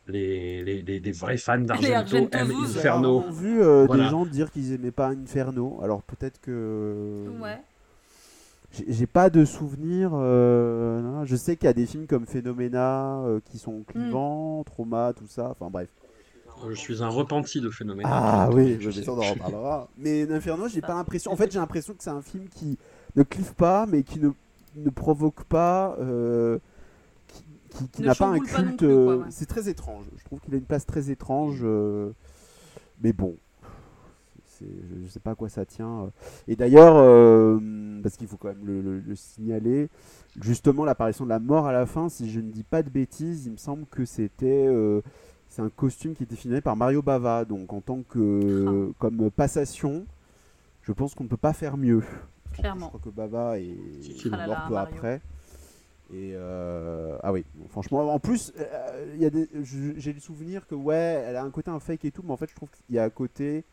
les, 0.09 0.65
les, 0.65 0.81
les- 0.83 1.01
les 1.01 1.13
vrais 1.13 1.37
fans 1.37 1.59
d'Argento 1.59 2.17
aiment. 2.33 2.49
J'ai 2.49 2.79
Inferno. 2.79 3.19
rarement 3.19 3.33
vu 3.33 3.61
euh, 3.63 3.85
Voilà. 3.87 4.05
des 4.05 4.11
gens 4.11 4.25
dire 4.25 4.51
qu'ils 4.51 4.73
aimaient 4.73 4.91
pas 4.91 5.09
Inferno. 5.09 5.79
Alors 5.83 6.03
peut-être 6.03 6.41
que 6.41 7.27
Ouais. 7.41 7.59
J'ai 8.89 9.07
pas 9.07 9.31
de 9.31 9.45
souvenir. 9.45 10.11
euh. 10.15 11.25
Je 11.25 11.37
sais 11.37 11.57
qu'il 11.57 11.67
y 11.67 11.71
a 11.71 11.73
des 11.75 11.87
films 11.87 12.07
comme 12.07 12.27
Phénoména 12.27 13.19
euh, 13.25 13.41
qui 13.45 13.59
sont 13.59 13.83
clivants, 13.87 14.63
Trauma, 14.65 15.13
tout 15.17 15.27
ça. 15.29 15.51
Enfin 15.51 15.71
bref. 15.71 15.89
Je 16.69 16.75
suis 16.75 17.03
un 17.03 17.09
repenti 17.09 17.61
de 17.61 17.69
phénomène. 17.69 18.07
Ah 18.09 18.49
oui, 18.53 18.79
je 18.81 18.91
ça 18.91 19.13
on 19.13 19.19
en 19.19 19.23
reparlera. 19.33 19.89
Mais 19.99 20.31
Inferno, 20.31 20.69
j'ai 20.69 20.81
pas 20.81 20.95
l'impression. 20.95 21.33
En 21.33 21.37
fait, 21.37 21.51
j'ai 21.53 21.59
l'impression 21.59 21.95
que 21.95 22.03
c'est 22.03 22.11
un 22.11 22.23
film 22.23 22.45
qui 22.49 22.79
ne 23.17 23.23
clive 23.23 23.55
pas, 23.55 23.87
mais 23.87 24.03
qui 24.03 24.19
ne, 24.21 24.31
ne 24.77 24.91
provoque 24.91 25.45
pas. 25.45 25.97
euh, 26.01 26.59
qui 27.29 27.89
qui- 27.89 28.03
n'a 28.03 28.15
pas 28.15 28.29
un 28.29 28.39
culte. 28.39 28.83
euh, 28.85 29.17
ouais. 29.19 29.25
C'est 29.31 29.47
très 29.47 29.69
étrange. 29.69 30.05
Je 30.17 30.25
trouve 30.25 30.41
qu'il 30.41 30.55
a 30.55 30.57
une 30.57 30.63
place 30.65 30.87
très 30.87 31.11
étrange. 31.11 31.61
euh, 31.65 32.13
mais 33.03 33.13
bon. 33.13 33.37
Je, 34.91 35.05
je 35.05 35.09
sais 35.09 35.21
pas 35.21 35.33
à 35.33 35.35
quoi 35.35 35.49
ça 35.49 35.65
tient. 35.65 36.05
euh. 36.05 36.07
Et 36.49 36.57
d'ailleurs, 36.57 36.97
euh, 36.97 37.59
parce 38.03 38.17
qu'il 38.17 38.27
faut 38.27 38.37
quand 38.37 38.49
même 38.49 38.65
le, 38.65 38.81
le- 38.81 39.01
le 39.01 39.15
signaler, 39.17 39.89
justement 40.41 40.85
l'apparition 40.85 41.25
de 41.25 41.31
la 41.31 41.39
mort 41.39 41.67
à 41.67 41.73
la 41.73 41.87
fin, 41.87 42.09
si 42.09 42.31
je 42.31 42.41
ne 42.41 42.51
dis 42.51 42.65
pas 42.65 42.83
de 42.83 42.91
bêtises, 42.91 43.47
il 43.47 43.53
me 43.53 43.57
semble 43.57 43.87
que 43.87 44.05
c'était 44.05 44.67
euh, 44.67 45.01
c'est 45.49 45.63
un 45.63 45.71
costume 45.71 46.15
qui 46.15 46.25
était 46.25 46.37
filmé 46.37 46.61
par 46.61 46.77
Mario 46.77 47.01
Bava, 47.03 47.45
donc 47.45 47.73
en 47.73 47.81
tant 47.81 48.03
que 48.03 48.93
comme 48.99 49.31
passation, 49.31 50.05
je 50.83 50.93
pense 50.93 51.15
qu'on 51.15 51.25
ne 51.25 51.29
peut 51.29 51.37
pas 51.37 51.53
faire 51.53 51.77
mieux. 51.77 52.01
Plus, 52.53 52.61
Clairement. 52.61 52.87
Je 52.93 52.99
crois 52.99 53.01
que 53.05 53.11
Bava 53.11 53.59
est 53.59 53.77
Ah 54.33 54.37
là 54.37 54.47
mort 54.47 54.57
là, 54.57 54.65
peu 54.69 54.75
Mario. 54.75 54.95
après. 54.97 55.21
Et 56.13 56.33
euh, 56.35 57.17
ah 57.23 57.33
oui, 57.33 57.45
franchement, 57.71 58.13
en 58.13 58.19
plus, 58.19 58.53
euh, 58.59 59.31
j'ai 59.97 60.13
le 60.13 60.21
souvenir 60.21 60.67
que 60.67 60.75
ouais, 60.75 61.25
elle 61.27 61.37
a 61.37 61.43
un 61.43 61.51
côté 61.51 61.71
un 61.71 61.81
fake 61.81 62.05
et 62.05 62.11
tout, 62.11 62.23
mais 62.25 62.33
en 62.33 62.37
fait, 62.37 62.51
je 62.51 62.55
trouve 62.55 62.69
qu'il 62.71 62.95
y 62.95 62.99
a 62.99 63.05
un 63.05 63.11
côté 63.11 63.65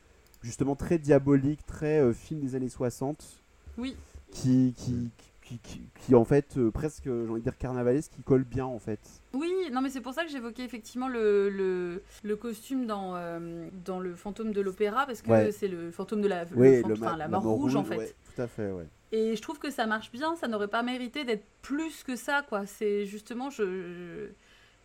justement 0.42 0.76
très 0.76 0.98
diabolique, 0.98 1.66
très 1.66 2.00
euh, 2.00 2.14
film 2.14 2.40
des 2.42 2.56
années 2.56 2.70
60, 2.70 3.42
Oui. 3.78 3.96
qui, 4.32 4.74
qui, 4.78 5.12
qui, 5.42 5.60
qui, 5.60 5.82
qui, 6.00 6.16
en 6.16 6.24
fait 6.26 6.58
euh, 6.58 6.72
presque, 6.72 7.04
j'ai 7.06 7.12
envie 7.30 7.42
de 7.42 7.44
dire 7.46 7.58
carnavalesque, 7.58 8.12
qui 8.14 8.24
colle 8.24 8.44
bien 8.44 8.66
en 8.66 8.80
fait. 8.80 9.00
Oui, 9.34 9.52
non 9.72 9.82
mais 9.82 9.90
c'est 9.90 10.02
pour 10.02 10.14
ça 10.14 10.24
que 10.24 10.30
j'évoquais 10.32 10.64
effectivement 10.64 11.08
le, 11.10 11.50
le, 11.50 12.02
le 12.24 12.36
costume 12.36 12.86
dans, 12.88 13.16
euh, 13.16 13.68
dans 13.86 14.00
le 14.00 14.16
fantôme 14.16 14.52
de 14.54 14.62
l'opéra 14.62 15.06
parce 15.06 15.22
que 15.22 15.30
Ouais. 15.30 15.52
c'est 15.52 15.68
le 15.68 15.92
fantôme 15.92 16.22
de 16.22 16.28
la, 16.28 16.46
le 16.46 16.56
Oui, 16.56 16.82
le 16.88 16.96
ma- 16.96 17.18
la 17.18 17.28
mort 17.28 17.44
rouge 17.44 17.76
en 17.76 17.84
fait. 17.84 17.98
ouais, 17.98 18.16
tout 18.36 18.42
à 18.42 18.48
fait, 18.48 18.72
ouais. 18.72 18.88
Et 19.14 19.36
je 19.36 19.42
trouve 19.42 19.60
que 19.60 19.70
ça 19.70 19.86
marche 19.88 20.10
bien, 20.12 20.38
ça 20.38 20.48
n'aurait 20.48 20.70
pas 20.70 20.84
mérité 20.84 21.26
d'être 21.26 21.44
plus 21.62 22.04
que 22.04 22.16
ça 22.16 22.44
quoi. 22.48 22.66
C'est 22.66 23.06
justement 23.06 23.50
je, 23.50 23.64
je- 23.64 24.30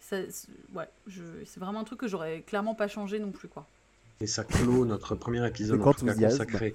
ça, 0.01 0.17
c'est- 0.31 0.49
ouais, 0.75 0.89
je, 1.07 1.23
c'est 1.45 1.61
vraiment 1.61 1.81
un 1.81 1.85
truc 1.85 2.01
que 2.01 2.09
j'aurais 2.09 2.41
clairement 2.43 2.75
pas 2.75 2.89
changé 2.89 3.19
non 3.21 3.31
plus 3.31 3.47
quoi. 3.49 3.67
Et 4.21 4.27
ça 4.27 4.45
clôt 4.45 4.85
notre 4.85 5.15
premier 5.15 5.47
épisode 5.47 5.83
en 5.83 5.93
tout 5.93 6.07
cas 6.07 6.15
consacré 6.15 6.75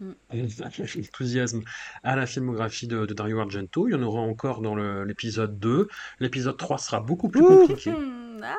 Mm. 0.00 0.12
enthousiasme 1.08 1.62
à 2.02 2.16
la 2.16 2.26
filmographie 2.26 2.86
de, 2.86 3.06
de 3.06 3.14
Dario 3.14 3.40
Argento. 3.40 3.88
Il 3.88 3.92
y 3.92 3.94
en 3.94 4.02
aura 4.02 4.20
encore 4.20 4.60
dans 4.60 4.74
l'épisode 5.04 5.58
2. 5.58 5.88
L'épisode 6.20 6.56
3 6.56 6.78
sera 6.78 7.00
beaucoup 7.00 7.28
plus 7.28 7.42
compliqué. 7.42 7.90
Hmm, 7.90 8.40
ah. 8.42 8.56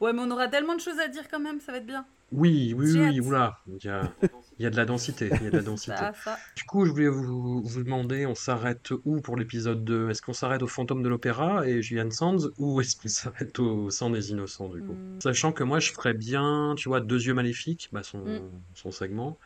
Ouais, 0.00 0.12
mais 0.12 0.22
on 0.22 0.30
aura 0.30 0.48
tellement 0.48 0.74
de 0.74 0.80
choses 0.80 0.98
à 0.98 1.08
dire 1.08 1.28
quand 1.28 1.40
même, 1.40 1.60
ça 1.60 1.72
va 1.72 1.78
être 1.78 1.86
bien. 1.86 2.06
Oui, 2.32 2.74
oui, 2.76 2.86
J'ai 2.92 3.00
oui, 3.00 3.20
oula, 3.20 3.52
il 3.66 3.84
y 3.84 3.88
a, 3.88 4.12
il 4.58 4.62
y 4.62 4.66
a 4.66 4.70
de 4.70 4.76
la 4.76 4.84
densité, 4.84 5.30
il 5.40 5.44
y 5.44 5.48
a 5.48 5.50
de 5.50 5.56
la 5.56 5.62
densité. 5.62 5.96
Ça, 5.96 6.12
ça. 6.14 6.38
Du 6.56 6.62
coup, 6.62 6.84
je 6.84 6.92
voulais 6.92 7.08
vous, 7.08 7.60
vous 7.64 7.82
demander, 7.82 8.24
on 8.24 8.36
s'arrête 8.36 8.92
où 9.04 9.20
pour 9.20 9.36
l'épisode 9.36 9.84
2? 9.84 10.10
Est-ce 10.10 10.22
qu'on 10.22 10.32
s'arrête 10.32 10.62
au 10.62 10.68
Fantôme 10.68 11.02
de 11.02 11.08
l'Opéra 11.08 11.66
et 11.66 11.82
Julian 11.82 12.10
Sands 12.12 12.36
ou 12.58 12.80
est-ce 12.80 12.94
qu'on 12.96 13.08
s'arrête 13.08 13.58
au 13.58 13.90
Sang 13.90 14.10
des 14.10 14.30
Innocents 14.30 14.68
du 14.68 14.80
coup? 14.80 14.92
Hmm. 14.92 15.20
Sachant 15.20 15.52
que 15.52 15.64
moi 15.64 15.80
je 15.80 15.90
ferais 15.90 16.14
bien, 16.14 16.74
tu 16.76 16.88
vois, 16.88 17.00
Deux 17.00 17.20
Yeux 17.26 17.34
Maléfiques, 17.34 17.88
bah, 17.90 18.04
son, 18.04 18.18
Mm. 18.18 18.62
son 18.74 18.90
segment, 18.92 19.36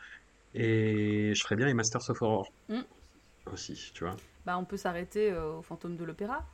et 0.53 1.33
je 1.33 1.41
ferais 1.41 1.55
bien 1.55 1.65
les 1.65 1.73
Masters 1.73 2.07
of 2.09 2.21
Horror 2.21 2.51
Mm. 2.69 2.81
aussi, 3.51 3.91
tu 3.95 4.03
vois. 4.03 4.15
Bah, 4.45 4.57
on 4.59 4.65
peut 4.65 4.77
s'arrêter 4.77 5.31
euh, 5.31 5.55
au 5.57 5.61
fantôme 5.63 5.95
de 5.97 6.03
l'opéra. 6.03 6.45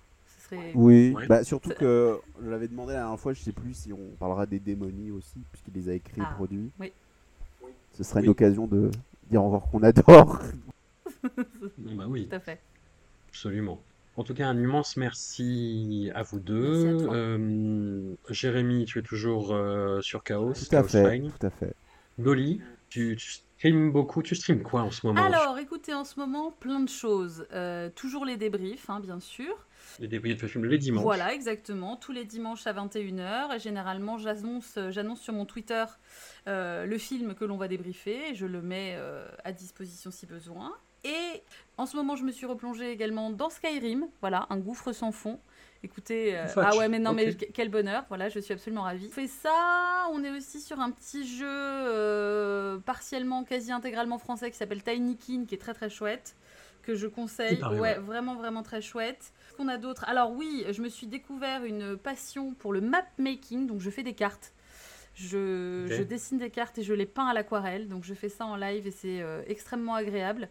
Serait. 0.56 0.72
Oui, 0.76 1.14
Ouais. 1.16 1.28
bah, 1.28 1.44
surtout 1.44 1.72
que 1.72 2.20
je 2.44 2.50
l'avais 2.50 2.68
demandé 2.68 2.94
la 2.94 3.00
dernière 3.00 3.20
fois, 3.20 3.34
je 3.34 3.42
sais 3.42 3.52
plus 3.52 3.74
si 3.74 3.94
on 3.94 4.16
parlera 4.20 4.46
des 4.46 4.60
démonies 4.60 5.12
aussi, 5.12 5.40
puisqu'il 5.52 5.74
les 5.74 5.90
a 5.90 5.94
écrits 5.94 6.22
Ah, 6.24 6.30
et 6.32 6.36
produits. 6.36 6.72
oui. 6.80 6.92
Ce 7.94 8.04
sera 8.04 8.20
Oui. 8.20 8.26
une 8.26 8.32
occasion 8.32 8.68
de 8.68 8.90
dire 9.30 9.42
au 9.42 9.46
revoir 9.46 9.64
qu'on 9.70 9.84
adore. 9.84 10.40
Non, 11.78 11.96
bah 11.96 12.06
oui, 12.08 12.28
Tout 12.28 12.36
à 12.36 12.40
fait. 12.40 12.60
absolument. 13.30 13.80
En 14.18 14.24
tout 14.24 14.34
cas, 14.34 14.48
un 14.48 14.58
immense 14.60 14.98
merci 14.98 16.10
à 16.16 16.24
vous 16.24 16.38
Merci 16.38 16.46
deux. 16.46 16.96
à 16.98 17.04
toi. 17.04 17.14
Euh, 17.16 18.14
Jérémy, 18.30 18.86
tu 18.86 19.00
es 19.00 19.02
toujours 19.04 19.54
euh, 19.54 20.02
sur 20.02 20.24
Chaos, 20.24 20.54
Tout 20.54 20.64
à 20.76 20.80
Chaos 20.82 20.88
fait, 20.88 21.04
Règne. 21.04 21.32
tout 21.40 21.46
à 21.46 21.50
fait. 21.50 21.74
Dolly, 22.18 22.60
tu, 22.92 23.16
tu 23.16 23.32
streames 23.32 23.92
beaucoup. 23.92 24.22
Tu 24.22 24.36
streames 24.36 24.62
quoi 24.62 24.82
en 24.82 24.92
ce 24.92 25.08
moment? 25.08 25.24
Alors, 25.24 25.58
écoutez, 25.58 25.94
en 25.94 26.04
ce 26.04 26.20
moment, 26.20 26.52
plein 26.52 26.82
de 26.82 26.90
choses. 26.90 27.48
Euh, 27.54 27.90
toujours 27.90 28.26
les 28.26 28.38
débriefs, 28.38 28.90
hein, 28.90 29.00
bien 29.00 29.20
sûr. 29.20 29.66
Les 30.00 30.08
débris 30.08 30.36
de 30.36 30.48
film 30.48 30.66
les 30.66 30.78
dimanches. 30.78 31.04
Voilà, 31.04 31.34
exactement. 31.34 31.96
Tous 31.96 32.12
les 32.12 32.26
dimanches 32.26 32.68
à 32.68 32.74
21h. 32.74 33.56
Et 33.56 33.60
généralement, 33.60 34.18
j'annonce, 34.18 34.78
j'annonce 34.90 35.22
sur 35.22 35.34
mon 35.34 35.46
Twitter 35.46 35.86
euh, 36.48 36.86
le 36.86 36.98
film 36.98 37.34
que 37.34 37.46
l'on 37.46 37.58
va 37.58 37.68
débriefer. 37.68 38.32
Et 38.32 38.36
je 38.36 38.46
le 38.46 38.62
mets 38.62 38.96
euh, 38.98 39.26
à 39.44 39.54
disposition 39.54 40.12
si 40.12 40.26
besoin. 40.26 40.74
Et 41.04 41.42
en 41.78 41.86
ce 41.86 41.96
moment, 41.96 42.16
je 42.16 42.24
me 42.24 42.32
suis 42.32 42.46
replongée 42.46 42.92
également 42.92 43.32
dans 43.32 43.50
Skyrim. 43.50 44.08
Voilà, 44.20 44.48
un 44.50 44.58
gouffre 44.58 44.92
sans 44.92 45.12
fond. 45.12 45.40
Écoutez, 45.84 46.38
euh, 46.38 46.46
ah 46.58 46.76
ouais, 46.78 46.88
mais 46.88 47.00
non, 47.00 47.14
mais 47.14 47.34
quel 47.34 47.70
bonheur. 47.70 48.06
Voilà, 48.08 48.30
je 48.30 48.40
suis 48.40 48.54
absolument 48.54 48.84
ravie. 48.84 49.08
On 49.10 49.14
fait 49.14 49.28
ça. 49.28 50.06
On 50.12 50.24
est 50.24 50.30
aussi 50.30 50.62
sur 50.62 50.80
un 50.80 50.92
petit 50.92 51.28
jeu 51.28 51.46
euh, 51.48 52.78
partiellement, 52.80 53.44
quasi 53.44 53.72
intégralement 53.72 54.20
français 54.20 54.52
qui 54.52 54.58
s'appelle 54.58 54.84
Tiny 54.84 55.18
Kin, 55.18 55.46
qui 55.48 55.56
est 55.56 55.58
très 55.58 55.74
très 55.74 55.90
chouette. 55.90 56.36
Que 56.84 56.96
je 56.96 57.08
conseille. 57.08 57.58
Paraît, 57.58 57.80
ouais, 57.80 57.82
ouais. 57.82 58.00
vraiment, 58.00 58.36
vraiment 58.36 58.64
très 58.64 58.82
chouette. 58.82 59.32
Qu'est-ce 59.48 59.58
qu'on 59.58 59.68
a 59.68 59.78
d'autre? 59.78 60.04
Alors 60.08 60.32
oui, 60.32 60.66
je 60.70 60.82
me 60.82 60.90
suis 60.90 61.08
découvert 61.08 61.64
une 61.64 61.98
passion 61.98 62.54
pour 62.54 62.74
le 62.74 62.82
map 62.82 63.06
making, 63.18 63.68
donc 63.68 63.82
je 63.82 63.90
fais 63.90 64.04
des 64.04 64.14
cartes. 64.14 64.54
Je 65.14 66.04
dessine 66.04 66.38
des 66.38 66.50
cartes 66.50 66.78
et 66.78 66.84
je 66.84 66.94
les 66.94 67.06
peins 67.06 67.28
à 67.28 67.34
l'aquarelle, 67.34 67.88
donc 67.88 68.04
je 68.04 68.14
fais 68.14 68.30
ça 68.30 68.46
en 68.46 68.56
live 68.56 68.88
et 68.88 68.92
c'est 68.92 69.22
euh, 69.22 69.44
extrêmement 69.46 69.94
agréable. 69.94 70.50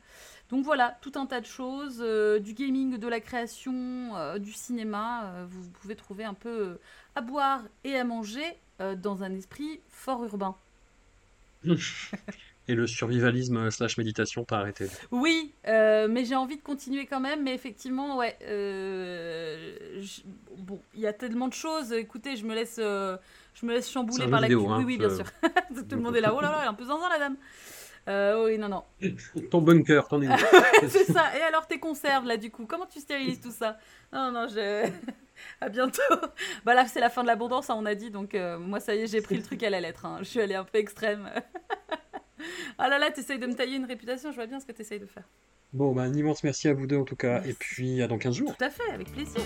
Donc 0.51 0.65
voilà, 0.65 0.99
tout 1.01 1.13
un 1.15 1.27
tas 1.27 1.41
de 1.41 1.47
choses, 1.47 2.01
euh, 2.01 2.41
du 2.41 2.55
gaming, 2.55 2.99
de 2.99 3.09
la 3.09 3.21
création, 3.21 4.17
euh, 4.17 4.39
du 4.39 4.53
cinéma, 4.53 5.27
euh, 5.27 5.47
vous 5.49 5.69
pouvez 5.81 5.95
trouver 5.95 6.25
un 6.25 6.35
peu 6.35 6.79
à 7.15 7.21
boire 7.21 7.63
et 7.85 7.97
à 7.97 8.05
manger 8.05 8.57
dans 9.03 9.23
un 9.23 9.35
esprit 9.35 9.81
fort 9.91 10.25
urbain. 10.25 10.57
Et 12.69 12.75
le 12.75 12.87
survivalisme 12.87 13.71
slash 13.71 13.99
méditation, 13.99 14.45
t'as 14.45 14.61
arrêté. 14.61 14.87
Oui, 15.11 15.53
mais 15.67 16.25
j'ai 16.25 16.37
envie 16.37 16.57
de 16.57 16.63
continuer 16.63 17.05
quand 17.05 17.21
même. 17.21 17.43
Mais 17.43 17.53
effectivement, 17.53 18.17
ouais. 18.17 18.39
je- 18.41 20.23
bon, 20.57 20.81
il 20.95 21.01
y 21.01 21.07
a 21.07 21.13
tellement 21.13 21.49
de 21.49 21.53
choses. 21.53 21.93
Écoutez, 21.93 22.37
je 22.37 22.47
me 22.47 22.55
laisse, 22.55 22.77
je 22.77 23.67
me 23.67 23.73
laisse 23.75 23.91
chambouler 23.91 24.29
par 24.29 24.41
la 24.41 24.47
hein, 24.47 24.79
Oui, 24.79 24.85
oui, 24.85 24.99
bien 24.99 25.15
sûr. 25.15 25.27
Tout 25.91 25.97
le 25.97 26.01
monde 26.01 26.17
est 26.17 26.23
là. 26.23 26.33
Oh 26.35 26.41
là 26.41 26.51
là, 26.51 26.59
elle 26.61 26.65
est 26.67 26.69
un 26.69 26.75
peu 26.75 26.85
zinzin, 26.85 27.09
la 27.11 27.19
dame. 27.19 27.37
Euh, 28.09 28.45
oui, 28.47 28.59
non, 28.59 28.69
non. 28.69 28.83
Ton 29.51 29.61
bunker, 29.61 30.09
t'en 30.09 30.21
es 30.23 30.29
où? 30.29 30.33
C'est 30.89 31.05
ça. 31.13 31.37
Et 31.39 31.43
alors, 31.43 31.67
tes 31.67 31.79
conserves, 31.79 32.27
là, 32.27 32.37
du 32.37 32.51
coup, 32.51 32.67
comment 32.67 32.87
tu 32.87 32.99
stérilises 33.01 33.41
tout 33.41 33.53
ça? 33.53 33.79
Non, 34.13 34.33
non, 34.33 34.47
je. 34.49 34.89
à 35.61 35.69
bientôt. 35.69 36.01
Bah 36.65 36.75
là, 36.75 36.87
c'est 36.87 37.01
la 37.01 37.11
fin 37.11 37.23
de 37.23 37.27
l'abondance, 37.29 37.71
hein, 37.71 37.77
on 37.79 37.87
a 37.87 37.95
dit. 37.95 38.11
Donc, 38.11 38.35
euh, 38.35 38.59
moi, 38.59 38.81
ça 38.81 38.95
y 38.95 39.01
est, 39.03 39.07
j'ai 39.07 39.21
pris 39.21 39.37
le 39.37 39.43
truc 39.43 39.63
à 39.63 39.71
la 39.71 39.81
lettre. 39.81 40.07
hein. 40.07 40.19
Je 40.21 40.25
suis 40.25 40.41
allée 40.41 40.55
un 40.55 40.65
peu 40.65 40.79
extrême. 40.79 41.31
ah 42.79 42.89
là 42.89 42.99
là, 42.99 43.11
t'essayes 43.11 43.39
de 43.39 43.47
me 43.47 43.55
tailler 43.55 43.77
une 43.77 43.85
réputation. 43.87 44.31
Je 44.31 44.37
vois 44.37 44.47
bien 44.47 44.61
ce 44.61 44.67
que 44.67 44.73
t'essayes 44.73 45.01
de 45.01 45.07
faire. 45.07 45.25
Bon, 45.73 45.93
bah, 45.93 46.03
un 46.03 46.13
immense 46.15 46.43
merci 46.43 46.69
à 46.69 46.75
vous 46.75 46.87
deux 46.87 46.97
en 46.97 47.05
tout 47.05 47.17
cas. 47.17 47.35
Merci. 47.35 47.51
Et 47.51 47.55
puis 47.55 48.03
à 48.03 48.09
dans 48.09 48.19
15 48.19 48.35
jours. 48.35 48.57
Tout 48.57 48.65
à 48.65 48.71
fait, 48.71 48.91
avec 48.93 49.13
plaisir. 49.13 49.41